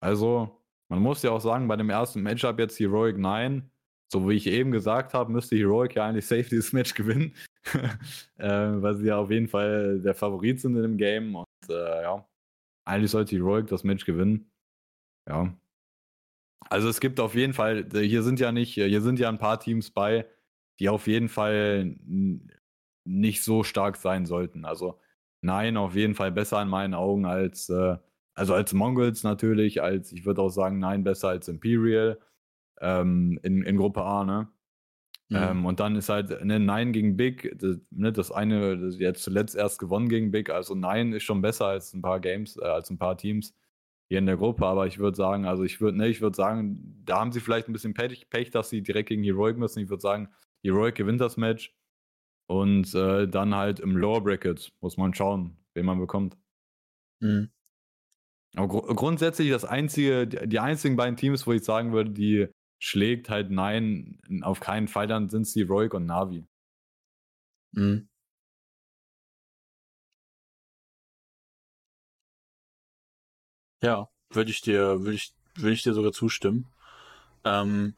Also, 0.00 0.62
man 0.88 1.00
muss 1.02 1.22
ja 1.22 1.32
auch 1.32 1.40
sagen, 1.40 1.68
bei 1.68 1.76
dem 1.76 1.90
ersten 1.90 2.22
Matchup 2.22 2.58
jetzt 2.60 2.78
Heroic 2.78 3.18
9, 3.18 3.68
so 4.12 4.28
wie 4.28 4.34
ich 4.34 4.46
eben 4.46 4.70
gesagt 4.70 5.14
habe, 5.14 5.32
müsste 5.32 5.56
Heroic 5.56 5.96
ja 5.96 6.06
eigentlich 6.06 6.26
safe 6.26 6.44
dieses 6.44 6.72
Match 6.72 6.94
gewinnen. 6.94 7.34
Äh, 8.38 8.48
weil 8.48 8.94
sie 8.96 9.06
ja 9.06 9.18
auf 9.18 9.30
jeden 9.30 9.48
Fall 9.48 10.00
der 10.00 10.14
Favorit 10.14 10.60
sind 10.60 10.76
in 10.76 10.82
dem 10.82 10.96
Game. 10.96 11.34
Und 11.34 11.46
äh, 11.68 12.02
ja, 12.02 12.28
eigentlich 12.84 13.10
sollte 13.10 13.36
Heroic 13.36 13.66
das 13.68 13.84
Match 13.84 14.04
gewinnen. 14.04 14.50
Ja. 15.28 15.54
Also 16.68 16.88
es 16.88 17.00
gibt 17.00 17.20
auf 17.20 17.34
jeden 17.34 17.54
Fall, 17.54 17.88
hier 17.92 18.22
sind 18.22 18.38
ja 18.40 18.52
nicht, 18.52 18.74
hier 18.74 19.00
sind 19.00 19.18
ja 19.18 19.28
ein 19.28 19.38
paar 19.38 19.60
Teams 19.60 19.90
bei, 19.90 20.26
die 20.78 20.88
auf 20.88 21.06
jeden 21.06 21.28
Fall 21.28 21.96
nicht 23.04 23.42
so 23.42 23.64
stark 23.64 23.96
sein 23.96 24.26
sollten. 24.26 24.64
Also 24.64 25.00
nein, 25.42 25.76
auf 25.76 25.94
jeden 25.94 26.14
Fall 26.14 26.32
besser 26.32 26.60
in 26.62 26.68
meinen 26.68 26.94
Augen 26.94 27.24
als, 27.26 27.68
äh, 27.70 27.96
also 28.34 28.54
als 28.54 28.72
Mongols 28.72 29.22
natürlich, 29.22 29.82
als 29.82 30.12
ich 30.12 30.24
würde 30.26 30.42
auch 30.42 30.50
sagen, 30.50 30.78
nein, 30.78 31.04
besser 31.04 31.28
als 31.28 31.48
Imperial 31.48 32.18
ähm, 32.80 33.38
in, 33.42 33.62
in 33.62 33.76
Gruppe 33.76 34.02
A, 34.02 34.24
ne? 34.24 34.48
Mhm. 35.30 35.36
Ähm, 35.36 35.66
und 35.66 35.78
dann 35.78 35.94
ist 35.94 36.08
halt 36.08 36.44
ne, 36.44 36.58
Nein 36.58 36.92
gegen 36.92 37.16
Big, 37.16 37.56
das, 37.56 37.78
ne, 37.90 38.12
das 38.12 38.32
eine, 38.32 38.76
das 38.76 38.98
jetzt 38.98 39.22
zuletzt 39.22 39.54
erst 39.54 39.78
gewonnen 39.78 40.08
gegen 40.08 40.32
Big. 40.32 40.50
Also 40.50 40.74
Nein 40.74 41.12
ist 41.12 41.22
schon 41.22 41.40
besser 41.40 41.66
als 41.66 41.94
ein 41.94 42.02
paar 42.02 42.18
Games, 42.18 42.56
äh, 42.56 42.64
als 42.64 42.90
ein 42.90 42.98
paar 42.98 43.16
Teams 43.16 43.54
hier 44.08 44.18
in 44.18 44.26
der 44.26 44.36
Gruppe. 44.36 44.66
Aber 44.66 44.88
ich 44.88 44.98
würde 44.98 45.16
sagen, 45.16 45.46
also 45.46 45.62
ich 45.62 45.80
würde, 45.80 45.98
ne, 45.98 46.08
ich 46.08 46.20
würde 46.20 46.36
sagen, 46.36 47.00
da 47.04 47.20
haben 47.20 47.30
sie 47.30 47.40
vielleicht 47.40 47.68
ein 47.68 47.72
bisschen 47.72 47.94
Pech, 47.94 48.28
Pech, 48.28 48.50
dass 48.50 48.70
sie 48.70 48.82
direkt 48.82 49.08
gegen 49.08 49.22
Heroic 49.22 49.56
müssen. 49.56 49.78
Ich 49.78 49.88
würde 49.88 50.02
sagen, 50.02 50.28
Heroic 50.64 50.96
gewinnt 50.96 51.20
das 51.20 51.36
Match. 51.36 51.72
Und 52.48 52.92
äh, 52.96 53.28
dann 53.28 53.54
halt 53.54 53.78
im 53.78 53.96
Lower 53.96 54.24
Bracket 54.24 54.72
muss 54.80 54.96
man 54.96 55.14
schauen, 55.14 55.56
wen 55.74 55.86
man 55.86 56.00
bekommt. 56.00 56.36
Mhm. 57.20 57.50
Aber 58.56 58.66
gr 58.66 58.94
grundsätzlich 58.96 59.50
das 59.50 59.64
einzige, 59.64 60.26
die 60.26 60.58
einzigen 60.58 60.96
beiden 60.96 61.16
Teams, 61.16 61.46
wo 61.46 61.52
ich 61.52 61.62
sagen 61.62 61.92
würde, 61.92 62.10
die 62.10 62.48
schlägt 62.80 63.28
halt 63.30 63.50
nein, 63.50 64.18
auf 64.42 64.58
keinen 64.60 64.88
Fall, 64.88 65.06
dann 65.06 65.28
sind 65.28 65.42
es 65.42 65.52
die 65.52 65.62
Roig 65.62 65.94
und 65.94 66.06
Navi. 66.06 66.44
Mhm. 67.72 68.08
Ja, 73.82 74.08
würde 74.30 74.50
ich 74.50 74.60
dir, 74.62 75.00
würde 75.00 75.14
ich, 75.14 75.32
würde 75.54 75.72
ich 75.72 75.82
dir 75.82 75.94
sogar 75.94 76.12
zustimmen. 76.12 76.66
Ähm, 77.44 77.94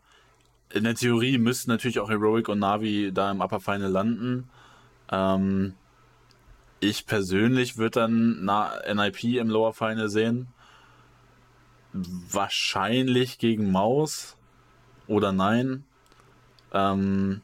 in 0.73 0.85
der 0.85 0.95
Theorie 0.95 1.39
müssten 1.39 1.71
natürlich 1.71 2.01
auch 2.01 2.11
Heroic 2.11 2.49
und 2.49 2.59
Navi 2.61 3.13
da 3.13 3.31
im 3.31 3.41
Upper 3.41 3.61
Final 3.61 3.91
landen. 3.91 4.51
Ähm, 5.11 5.75
ich 6.81 7.07
persönlich 7.07 7.77
würde 7.77 8.01
dann 8.01 8.45
NIP 8.45 9.25
im 9.39 9.49
Lower 9.49 9.73
Final 9.73 10.09
sehen. 10.09 10.49
Wahrscheinlich 11.93 13.39
gegen 13.39 13.71
Maus 13.71 14.37
oder 15.07 15.33
nein. 15.33 15.85
Ähm, 16.73 17.41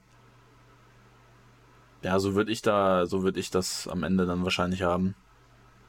ja, 2.02 2.18
so 2.18 2.34
würde 2.34 2.52
ich 2.52 2.62
da, 2.62 3.06
so 3.06 3.22
würde 3.22 3.40
ich 3.40 3.50
das 3.50 3.88
am 3.88 4.02
Ende 4.02 4.26
dann 4.26 4.44
wahrscheinlich 4.44 4.82
haben. 4.82 5.14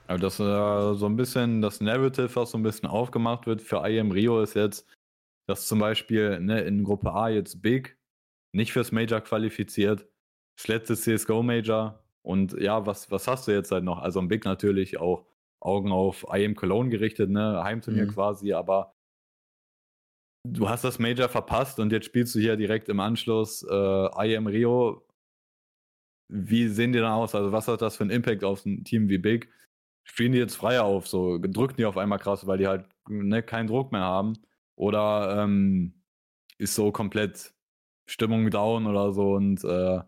Aber 0.07 0.17
das 0.17 0.39
äh, 0.39 0.95
so 0.95 1.05
ein 1.05 1.15
bisschen 1.15 1.61
das 1.61 1.81
Narrative, 1.81 2.35
was 2.35 2.51
so 2.51 2.57
ein 2.57 2.63
bisschen 2.63 2.89
aufgemacht 2.89 3.45
wird 3.45 3.61
für 3.61 3.87
IM 3.87 4.11
Rio, 4.11 4.41
ist 4.41 4.55
jetzt, 4.55 4.87
dass 5.47 5.67
zum 5.67 5.79
Beispiel 5.79 6.39
ne, 6.39 6.61
in 6.61 6.83
Gruppe 6.83 7.13
A 7.13 7.29
jetzt 7.29 7.61
Big 7.61 7.97
nicht 8.51 8.73
fürs 8.73 8.91
Major 8.91 9.21
qualifiziert, 9.21 10.07
das 10.57 10.67
letzte 10.67 10.95
CSGO 10.95 11.43
Major 11.43 12.03
und 12.23 12.53
ja, 12.53 12.85
was, 12.87 13.11
was 13.11 13.27
hast 13.27 13.47
du 13.47 13.51
jetzt 13.51 13.71
halt 13.71 13.83
noch? 13.83 13.99
Also 13.99 14.19
ein 14.19 14.27
Big 14.27 14.45
natürlich 14.45 14.99
auch 14.99 15.27
Augen 15.59 15.91
auf 15.91 16.25
IM 16.33 16.55
Cologne 16.55 16.89
gerichtet, 16.89 17.29
ne, 17.29 17.63
Heimturnier 17.63 18.05
mhm. 18.05 18.13
quasi, 18.13 18.53
aber 18.53 18.93
du 20.43 20.69
hast 20.69 20.83
das 20.83 20.99
Major 20.99 21.29
verpasst 21.29 21.79
und 21.79 21.91
jetzt 21.91 22.05
spielst 22.05 22.35
du 22.35 22.39
hier 22.39 22.55
direkt 22.55 22.89
im 22.89 22.99
Anschluss 22.99 23.63
äh, 23.69 24.33
IM 24.33 24.47
Rio. 24.47 25.05
Wie 26.29 26.67
sehen 26.67 26.93
die 26.93 26.99
dann 26.99 27.11
aus? 27.11 27.33
Also, 27.35 27.51
was 27.51 27.67
hat 27.67 27.81
das 27.81 27.97
für 27.97 28.03
einen 28.03 28.11
Impact 28.11 28.43
auf 28.43 28.65
ein 28.65 28.83
Team 28.83 29.09
wie 29.09 29.17
Big? 29.17 29.49
Spielen 30.03 30.31
die 30.31 30.39
jetzt 30.39 30.55
freier 30.55 30.83
auf, 30.85 31.07
so 31.07 31.37
drücken 31.39 31.77
die 31.77 31.85
auf 31.85 31.97
einmal 31.97 32.19
krass, 32.19 32.47
weil 32.47 32.57
die 32.59 32.67
halt 32.67 32.85
ne, 33.07 33.43
keinen 33.43 33.67
Druck 33.67 33.91
mehr 33.91 34.01
haben? 34.01 34.33
Oder 34.75 35.43
ähm, 35.43 35.93
ist 36.57 36.75
so 36.75 36.91
komplett 36.91 37.53
Stimmung 38.07 38.49
down 38.51 38.87
oder 38.87 39.13
so? 39.13 39.33
Und 39.33 39.63
äh, 39.63 40.01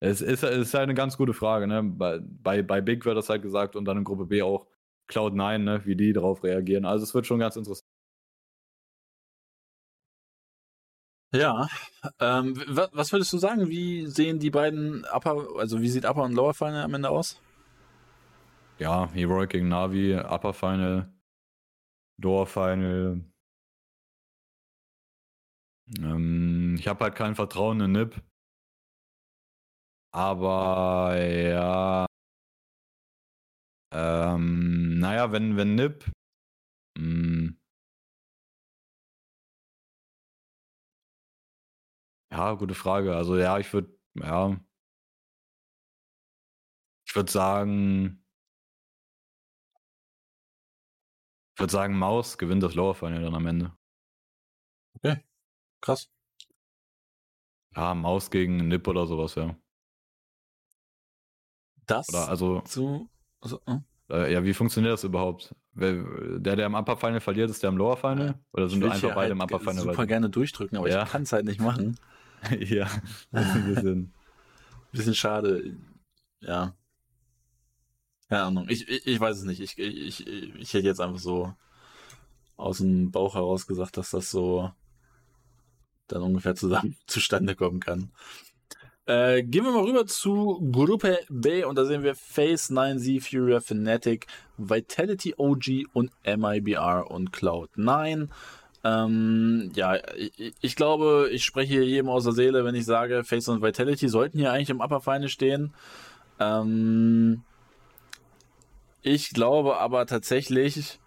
es 0.00 0.20
ist, 0.20 0.42
es 0.44 0.68
ist 0.68 0.74
halt 0.74 0.84
eine 0.84 0.94
ganz 0.94 1.16
gute 1.16 1.34
Frage. 1.34 1.66
Ne? 1.66 1.82
Bei, 1.82 2.20
bei, 2.20 2.62
bei 2.62 2.80
Big 2.80 3.04
wird 3.04 3.16
das 3.16 3.28
halt 3.30 3.42
gesagt 3.42 3.76
und 3.76 3.84
dann 3.86 3.98
in 3.98 4.04
Gruppe 4.04 4.26
B 4.26 4.42
auch 4.42 4.66
Cloud9, 5.10 5.58
ne? 5.58 5.82
wie 5.86 5.96
die 5.96 6.12
darauf 6.12 6.44
reagieren. 6.44 6.84
Also, 6.84 7.04
es 7.04 7.14
wird 7.14 7.26
schon 7.26 7.38
ganz 7.40 7.56
interessant. 7.56 7.91
Ja, 11.34 11.68
ähm, 12.20 12.54
was 12.66 13.12
würdest 13.12 13.32
du 13.32 13.38
sagen? 13.38 13.68
Wie 13.68 14.06
sehen 14.06 14.38
die 14.38 14.50
beiden 14.50 15.04
Upper, 15.12 15.46
also 15.58 15.80
wie 15.80 15.88
sieht 15.88 16.04
Upper 16.04 16.24
und 16.24 16.34
Lower 16.34 16.54
Final 16.54 16.82
am 16.82 16.94
Ende 16.94 17.08
aus? 17.08 17.40
Ja, 18.78 19.08
Heroic 19.12 19.50
gegen 19.50 19.68
Navi, 19.68 20.14
Upper 20.16 20.52
Final, 20.52 21.12
Lower 22.18 22.46
Final. 22.46 23.24
Ähm, 25.98 26.76
ich 26.78 26.88
habe 26.88 27.04
halt 27.04 27.14
kein 27.14 27.34
Vertrauen 27.34 27.80
in 27.80 27.92
Nip. 27.92 28.20
Aber 30.14 31.16
ja. 31.16 32.06
Ähm, 33.94 34.98
naja, 34.98 35.32
wenn, 35.32 35.56
wenn 35.56 35.74
Nip. 35.74 36.10
Mh, 36.98 37.52
Ja, 42.32 42.54
gute 42.54 42.74
Frage. 42.74 43.14
Also 43.14 43.36
ja, 43.36 43.58
ich 43.58 43.70
würde, 43.74 43.94
ja. 44.14 44.58
Ich 47.06 47.14
würde 47.14 47.30
sagen. 47.30 48.24
Ich 51.54 51.60
würde 51.60 51.70
sagen, 51.70 51.98
Maus 51.98 52.38
gewinnt 52.38 52.62
das 52.62 52.74
Lower 52.74 52.94
Final 52.94 53.20
dann 53.20 53.34
am 53.34 53.46
Ende. 53.46 53.76
Okay. 54.94 55.22
Krass. 55.82 56.10
Ja, 57.76 57.94
Maus 57.94 58.30
gegen 58.30 58.68
Nip 58.68 58.88
oder 58.88 59.06
sowas, 59.06 59.34
ja. 59.34 59.54
Das 61.86 62.08
oder 62.08 62.28
also, 62.28 62.60
zu. 62.62 63.10
Also, 63.42 63.60
hm? 63.66 63.84
äh, 64.08 64.32
ja, 64.32 64.42
wie 64.42 64.54
funktioniert 64.54 64.94
das 64.94 65.04
überhaupt? 65.04 65.54
Der, 65.74 66.02
der 66.38 66.66
im 66.66 66.74
Upper 66.74 66.96
Final 66.96 67.20
verliert, 67.20 67.50
ist 67.50 67.62
der 67.62 67.68
im 67.68 67.76
Lower 67.76 67.98
Final? 67.98 68.40
Oder 68.52 68.70
sind 68.70 68.82
einfach 68.84 69.00
beide 69.14 69.16
halt 69.16 69.30
im 69.32 69.40
Upper 69.40 69.58
Final? 69.58 69.76
Ich 69.76 69.82
super 69.82 70.06
gerne 70.06 70.30
durchdrücken, 70.30 70.78
aber 70.78 70.88
ja. 70.88 71.02
ich 71.02 71.10
kann 71.10 71.22
es 71.22 71.32
halt 71.32 71.44
nicht 71.44 71.60
machen. 71.60 71.98
ja, 72.60 72.88
das 73.30 73.46
ist 73.46 73.54
ein 73.54 73.74
bisschen. 73.74 74.14
bisschen 74.92 75.14
schade. 75.14 75.76
Ja. 76.40 76.74
Keine 78.28 78.42
Ahnung. 78.44 78.66
Ich, 78.68 78.88
ich, 78.88 79.06
ich 79.06 79.20
weiß 79.20 79.38
es 79.38 79.44
nicht. 79.44 79.60
Ich, 79.60 79.78
ich, 79.78 80.26
ich 80.26 80.74
hätte 80.74 80.86
jetzt 80.86 81.00
einfach 81.00 81.20
so 81.20 81.54
aus 82.56 82.78
dem 82.78 83.10
Bauch 83.10 83.34
heraus 83.34 83.66
gesagt, 83.66 83.96
dass 83.96 84.10
das 84.10 84.30
so 84.30 84.70
dann 86.08 86.22
ungefähr 86.22 86.54
zusammen 86.54 86.96
zustande 87.06 87.54
kommen 87.54 87.80
kann. 87.80 88.12
Äh, 89.04 89.42
gehen 89.42 89.64
wir 89.64 89.72
mal 89.72 89.84
rüber 89.84 90.06
zu 90.06 90.60
Gruppe 90.70 91.18
B 91.28 91.64
und 91.64 91.76
da 91.76 91.84
sehen 91.84 92.04
wir 92.04 92.14
Face 92.14 92.70
9Z, 92.70 93.20
Furia, 93.20 93.60
Fnatic, 93.60 94.26
Vitality 94.56 95.34
OG 95.36 95.86
und 95.92 96.12
MIBR 96.24 97.10
und 97.10 97.32
Cloud9. 97.32 98.28
Ähm, 98.84 99.70
ja, 99.74 99.96
ich, 100.16 100.54
ich, 100.60 100.76
glaube, 100.76 101.28
ich 101.30 101.44
spreche 101.44 101.72
hier 101.74 101.84
jedem 101.84 102.08
aus 102.08 102.24
der 102.24 102.32
Seele, 102.32 102.64
wenn 102.64 102.74
ich 102.74 102.84
sage, 102.84 103.22
Face 103.24 103.48
und 103.48 103.62
Vitality 103.62 104.08
sollten 104.08 104.38
hier 104.38 104.52
eigentlich 104.52 104.70
im 104.70 104.80
Upper 104.80 105.00
Final 105.00 105.28
stehen. 105.28 105.72
Ähm, 106.40 107.42
Ich 109.02 109.30
glaube 109.30 109.78
aber 109.78 110.06
tatsächlich, 110.06 111.00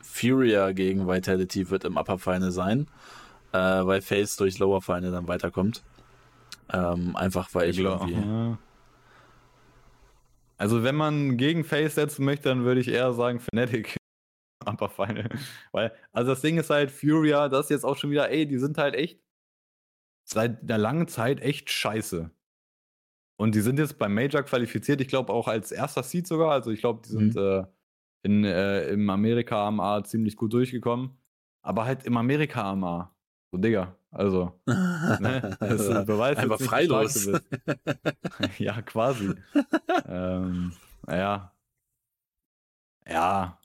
Furia 0.00 0.72
gegen 0.72 1.06
Vitality 1.06 1.70
wird 1.70 1.84
im 1.84 1.96
Upper 1.96 2.18
Final 2.18 2.50
sein, 2.50 2.88
äh, 3.52 3.58
weil 3.58 4.00
Face 4.02 4.36
durch 4.36 4.58
Lower 4.58 4.80
Final 4.80 5.10
dann 5.10 5.28
weiterkommt. 5.28 5.82
Ähm, 6.72 7.16
einfach 7.16 7.48
weil 7.54 7.70
ich, 7.70 7.78
ich 7.78 7.84
irgendwie. 7.84 8.56
Also 10.58 10.82
wenn 10.82 10.96
man 10.96 11.36
gegen 11.36 11.64
Face 11.64 11.94
setzen 11.94 12.24
möchte, 12.24 12.48
dann 12.48 12.64
würde 12.64 12.80
ich 12.80 12.88
eher 12.88 13.12
sagen 13.12 13.40
Fnatic 13.40 13.96
Upper 14.66 14.88
Final. 14.88 15.28
Weil, 15.72 15.92
also 16.12 16.32
das 16.32 16.40
Ding 16.40 16.58
ist 16.58 16.70
halt, 16.70 16.90
Furia, 16.90 17.48
das 17.48 17.66
ist 17.66 17.70
jetzt 17.70 17.84
auch 17.84 17.96
schon 17.96 18.10
wieder, 18.10 18.30
ey, 18.30 18.46
die 18.46 18.58
sind 18.58 18.78
halt 18.78 18.94
echt 18.94 19.20
seit 20.24 20.62
einer 20.62 20.78
langen 20.78 21.08
Zeit 21.08 21.40
echt 21.40 21.70
scheiße. 21.70 22.30
Und 23.40 23.54
die 23.54 23.60
sind 23.60 23.78
jetzt 23.78 23.98
beim 23.98 24.14
Major 24.14 24.42
qualifiziert, 24.42 25.00
ich 25.00 25.08
glaube 25.08 25.32
auch 25.32 25.46
als 25.46 25.70
erster 25.70 26.02
Seed 26.02 26.26
sogar. 26.26 26.50
Also 26.50 26.70
ich 26.70 26.80
glaube, 26.80 27.02
die 27.04 27.10
sind 27.10 27.34
mhm. 27.36 27.40
äh, 27.40 27.64
in, 28.22 28.44
äh, 28.44 28.88
im 28.88 29.08
Amerika-AMA 29.08 30.04
ziemlich 30.04 30.36
gut 30.36 30.52
durchgekommen. 30.52 31.16
Aber 31.62 31.84
halt 31.84 32.04
im 32.04 32.16
Amerika-AMA. 32.16 33.14
So, 33.50 33.58
Digga, 33.58 33.96
also. 34.10 34.60
ne, 34.66 35.56
das 35.60 35.86
beweist 36.06 36.40
Einfach 36.40 36.60
freilos. 36.60 37.30
ja, 38.58 38.82
quasi. 38.82 39.34
ähm, 40.06 40.72
naja. 41.06 41.52
Ja. 43.06 43.58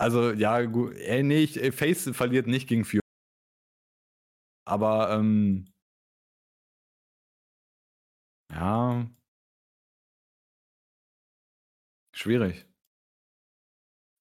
Also, 0.00 0.32
ja, 0.32 0.62
gut. 0.64 0.96
Ey, 0.96 1.22
nee, 1.22 1.40
ich, 1.44 1.60
Face 1.74 2.08
verliert 2.14 2.46
nicht 2.46 2.66
gegen 2.68 2.84
Fury. 2.84 3.00
Aber, 4.64 5.10
ähm, 5.12 5.66
ja. 8.50 9.06
Schwierig. 12.12 12.66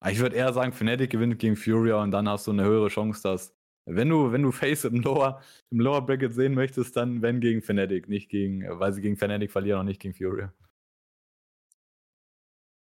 Ich 0.08 0.20
würde 0.20 0.36
eher 0.36 0.54
sagen, 0.54 0.72
Fnatic 0.72 1.10
gewinnt 1.10 1.40
gegen 1.40 1.56
Furia 1.58 2.02
und 2.02 2.12
dann 2.12 2.28
hast 2.30 2.48
du 2.48 2.52
eine 2.52 2.64
höhere 2.64 2.88
Chance, 2.88 3.22
dass, 3.22 3.54
wenn 3.86 4.08
du, 4.10 4.32
wenn 4.32 4.44
du 4.44 4.52
Face 4.52 4.86
im 4.86 5.02
Lower, 5.02 5.42
im 5.72 5.80
Lower 5.82 6.06
Bracket 6.06 6.34
sehen 6.34 6.54
möchtest, 6.54 6.96
dann 6.96 7.22
wenn 7.22 7.42
gegen 7.42 7.62
Fnatic, 7.62 8.08
nicht 8.08 8.30
gegen, 8.30 8.64
weil 8.80 8.94
sie 8.94 9.02
gegen 9.02 9.18
Fnatic 9.18 9.52
verlieren 9.52 9.82
und 9.82 9.86
nicht 9.88 10.00
gegen 10.02 10.14
Furia. 10.14 10.54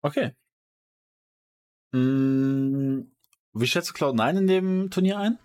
Okay. 0.04 0.34
Hm, 1.94 3.06
wie 3.52 3.66
schätzt 3.68 3.90
du 3.90 3.94
Cloud9 3.94 4.38
in 4.38 4.46
dem 4.48 4.90
Turnier 4.90 5.16
ein? 5.16 5.38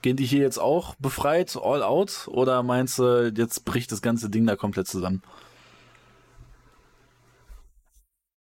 Gehen 0.00 0.16
die 0.16 0.24
hier 0.24 0.42
jetzt 0.42 0.58
auch 0.58 0.94
befreit, 0.94 1.58
all 1.60 1.82
out? 1.82 2.28
Oder 2.28 2.62
meinst 2.62 3.00
du, 3.00 3.32
jetzt 3.36 3.64
bricht 3.64 3.90
das 3.90 4.00
ganze 4.00 4.30
Ding 4.30 4.46
da 4.46 4.54
komplett 4.54 4.86
zusammen? 4.86 5.24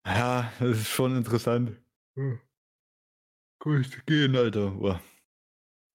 Ja, 0.05 0.52
das 0.60 0.80
ist 0.80 0.89
schon 0.89 1.16
interessant. 1.16 1.78
Hm. 2.14 2.40
Gut 3.59 4.05
gehen, 4.05 4.36
Alter. 4.36 4.72
Boah. 4.72 5.01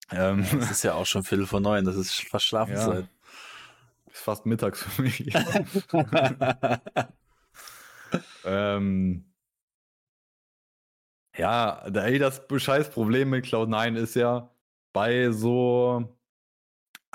Ähm, 0.09 0.43
das 0.51 0.71
ist 0.71 0.83
ja 0.83 0.95
auch 0.95 1.05
schon 1.05 1.23
Viertel 1.23 1.45
vor 1.45 1.59
neun, 1.59 1.85
das 1.85 1.95
ist 1.95 2.27
fast 2.27 2.45
Schlafenszeit. 2.45 3.05
Ja, 3.05 4.11
ist 4.11 4.23
fast 4.23 4.47
mittags 4.47 4.81
für 4.81 5.03
mich. 5.03 5.23
ähm, 8.45 9.32
ja, 11.37 11.83
ey, 11.87 12.19
das 12.19 12.41
Scheißproblem 12.55 13.29
mit 13.29 13.45
Cloud9 13.45 13.95
ist 13.95 14.15
ja, 14.15 14.49
bei 14.93 15.31
so 15.31 16.17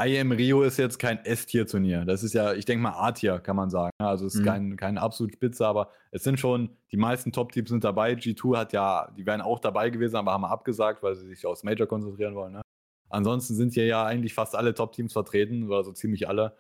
IM 0.01 0.31
Rio 0.31 0.63
ist 0.63 0.77
jetzt 0.79 0.99
kein 0.99 1.25
S-Tier-Turnier. 1.25 2.05
Das 2.05 2.23
ist 2.23 2.33
ja, 2.33 2.53
ich 2.53 2.65
denke 2.65 2.83
mal 2.83 2.93
A-Tier, 2.93 3.41
kann 3.41 3.57
man 3.57 3.69
sagen. 3.69 3.93
Also 3.99 4.27
es 4.27 4.37
ist 4.37 4.41
mhm. 4.43 4.45
kein, 4.45 4.77
kein 4.77 4.99
absolut 4.99 5.33
Spitze, 5.33 5.67
aber 5.67 5.91
es 6.13 6.23
sind 6.23 6.39
schon, 6.39 6.71
die 6.93 6.97
meisten 6.97 7.33
Top-Teams 7.33 7.69
sind 7.71 7.83
dabei. 7.83 8.13
G2 8.13 8.57
hat 8.57 8.73
ja, 8.73 9.11
die 9.17 9.27
wären 9.27 9.41
auch 9.41 9.59
dabei 9.59 9.91
gewesen, 9.91 10.17
aber 10.17 10.33
haben 10.33 10.45
abgesagt, 10.45 11.03
weil 11.03 11.17
sie 11.17 11.27
sich 11.27 11.45
aufs 11.47 11.65
Major 11.65 11.89
konzentrieren 11.89 12.37
wollen. 12.37 12.53
Ne? 12.53 12.63
Ansonsten 13.09 13.55
sind 13.55 13.75
hier 13.75 13.87
ja 13.87 14.05
eigentlich 14.05 14.35
fast 14.35 14.55
alle 14.55 14.73
Top-Teams 14.73 15.13
vertreten, 15.13 15.65
oder 15.65 15.83
so 15.83 15.93
ziemlich 15.93 16.29
alle. 16.29 16.57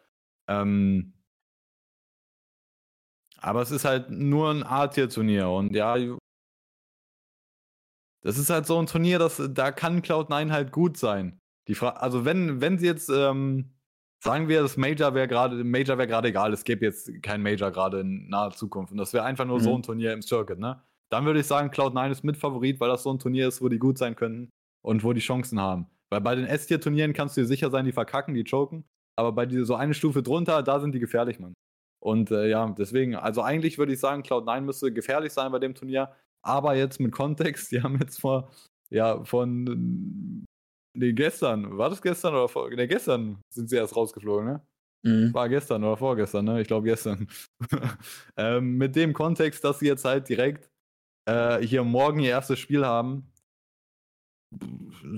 Ähm, 0.48 1.12
aber 3.40 3.62
es 3.62 3.70
ist 3.70 3.84
halt 3.84 4.10
nur 4.10 4.50
ein 4.50 4.64
A-Tier-Turnier 4.64 5.48
und 5.48 5.76
ja, 5.76 5.96
das 8.28 8.36
ist 8.36 8.50
halt 8.50 8.66
so 8.66 8.78
ein 8.78 8.84
Turnier, 8.84 9.18
das, 9.18 9.42
da 9.54 9.72
kann 9.72 10.02
Cloud9 10.02 10.50
halt 10.50 10.70
gut 10.70 10.98
sein. 10.98 11.40
Die 11.66 11.74
Frage, 11.74 12.02
also 12.02 12.26
wenn, 12.26 12.60
wenn 12.60 12.76
sie 12.76 12.84
jetzt, 12.84 13.08
ähm, 13.08 13.70
sagen 14.22 14.48
wir, 14.48 14.60
das 14.60 14.76
Major 14.76 15.14
wäre 15.14 15.26
gerade, 15.26 15.64
Major 15.64 15.96
wäre 15.96 16.08
gerade 16.08 16.28
egal, 16.28 16.52
es 16.52 16.64
gäbe 16.64 16.84
jetzt 16.84 17.10
kein 17.22 17.40
Major 17.40 17.70
gerade 17.70 18.00
in 18.00 18.28
naher 18.28 18.50
Zukunft 18.50 18.92
und 18.92 18.98
das 18.98 19.14
wäre 19.14 19.24
einfach 19.24 19.46
nur 19.46 19.60
mhm. 19.60 19.62
so 19.62 19.74
ein 19.76 19.82
Turnier 19.82 20.12
im 20.12 20.20
Circuit, 20.20 20.58
ne? 20.58 20.82
Dann 21.10 21.24
würde 21.24 21.40
ich 21.40 21.46
sagen, 21.46 21.70
Cloud9 21.70 22.10
ist 22.10 22.22
Mitfavorit, 22.22 22.80
weil 22.80 22.90
das 22.90 23.02
so 23.02 23.10
ein 23.10 23.18
Turnier 23.18 23.48
ist, 23.48 23.62
wo 23.62 23.70
die 23.70 23.78
gut 23.78 23.96
sein 23.96 24.14
könnten 24.14 24.50
und 24.82 25.04
wo 25.04 25.14
die 25.14 25.22
Chancen 25.22 25.58
haben. 25.58 25.86
Weil 26.10 26.20
bei 26.20 26.34
den 26.34 26.44
S-Tier-Turnieren 26.44 27.14
kannst 27.14 27.34
du 27.34 27.40
dir 27.40 27.46
sicher 27.46 27.70
sein, 27.70 27.86
die 27.86 27.92
verkacken, 27.92 28.34
die 28.34 28.44
choken. 28.44 28.84
Aber 29.16 29.32
bei 29.32 29.46
dieser 29.46 29.64
so 29.64 29.74
eine 29.74 29.94
Stufe 29.94 30.22
drunter, 30.22 30.62
da 30.62 30.80
sind 30.80 30.94
die 30.94 31.00
gefährlich, 31.00 31.40
Mann. 31.40 31.54
Und 31.98 32.30
äh, 32.30 32.46
ja, 32.50 32.74
deswegen, 32.76 33.16
also 33.16 33.40
eigentlich 33.40 33.78
würde 33.78 33.94
ich 33.94 34.00
sagen, 34.00 34.20
Cloud9 34.20 34.60
müsste 34.60 34.92
gefährlich 34.92 35.32
sein 35.32 35.50
bei 35.50 35.58
dem 35.58 35.74
Turnier. 35.74 36.12
Aber 36.42 36.74
jetzt 36.76 37.00
mit 37.00 37.12
Kontext, 37.12 37.72
die 37.72 37.82
haben 37.82 37.98
jetzt 38.00 38.20
vor, 38.20 38.50
ja, 38.90 39.24
von, 39.24 40.44
nee, 40.94 41.12
gestern, 41.12 41.76
war 41.76 41.90
das 41.90 42.02
gestern 42.02 42.34
oder 42.34 42.48
vor, 42.48 42.70
nee, 42.70 42.86
gestern 42.86 43.40
sind 43.52 43.68
sie 43.68 43.76
erst 43.76 43.96
rausgeflogen, 43.96 44.46
ne? 44.46 44.66
Mhm. 45.04 45.32
War 45.32 45.48
gestern 45.48 45.84
oder 45.84 45.96
vorgestern, 45.96 46.44
ne? 46.44 46.60
Ich 46.60 46.68
glaube 46.68 46.86
gestern. 46.86 47.28
ähm, 48.36 48.76
mit 48.76 48.96
dem 48.96 49.12
Kontext, 49.12 49.62
dass 49.64 49.78
sie 49.78 49.86
jetzt 49.86 50.04
halt 50.04 50.28
direkt 50.28 50.70
äh, 51.28 51.60
hier 51.60 51.84
morgen 51.84 52.20
ihr 52.20 52.30
erstes 52.30 52.58
Spiel 52.58 52.84
haben, 52.84 53.30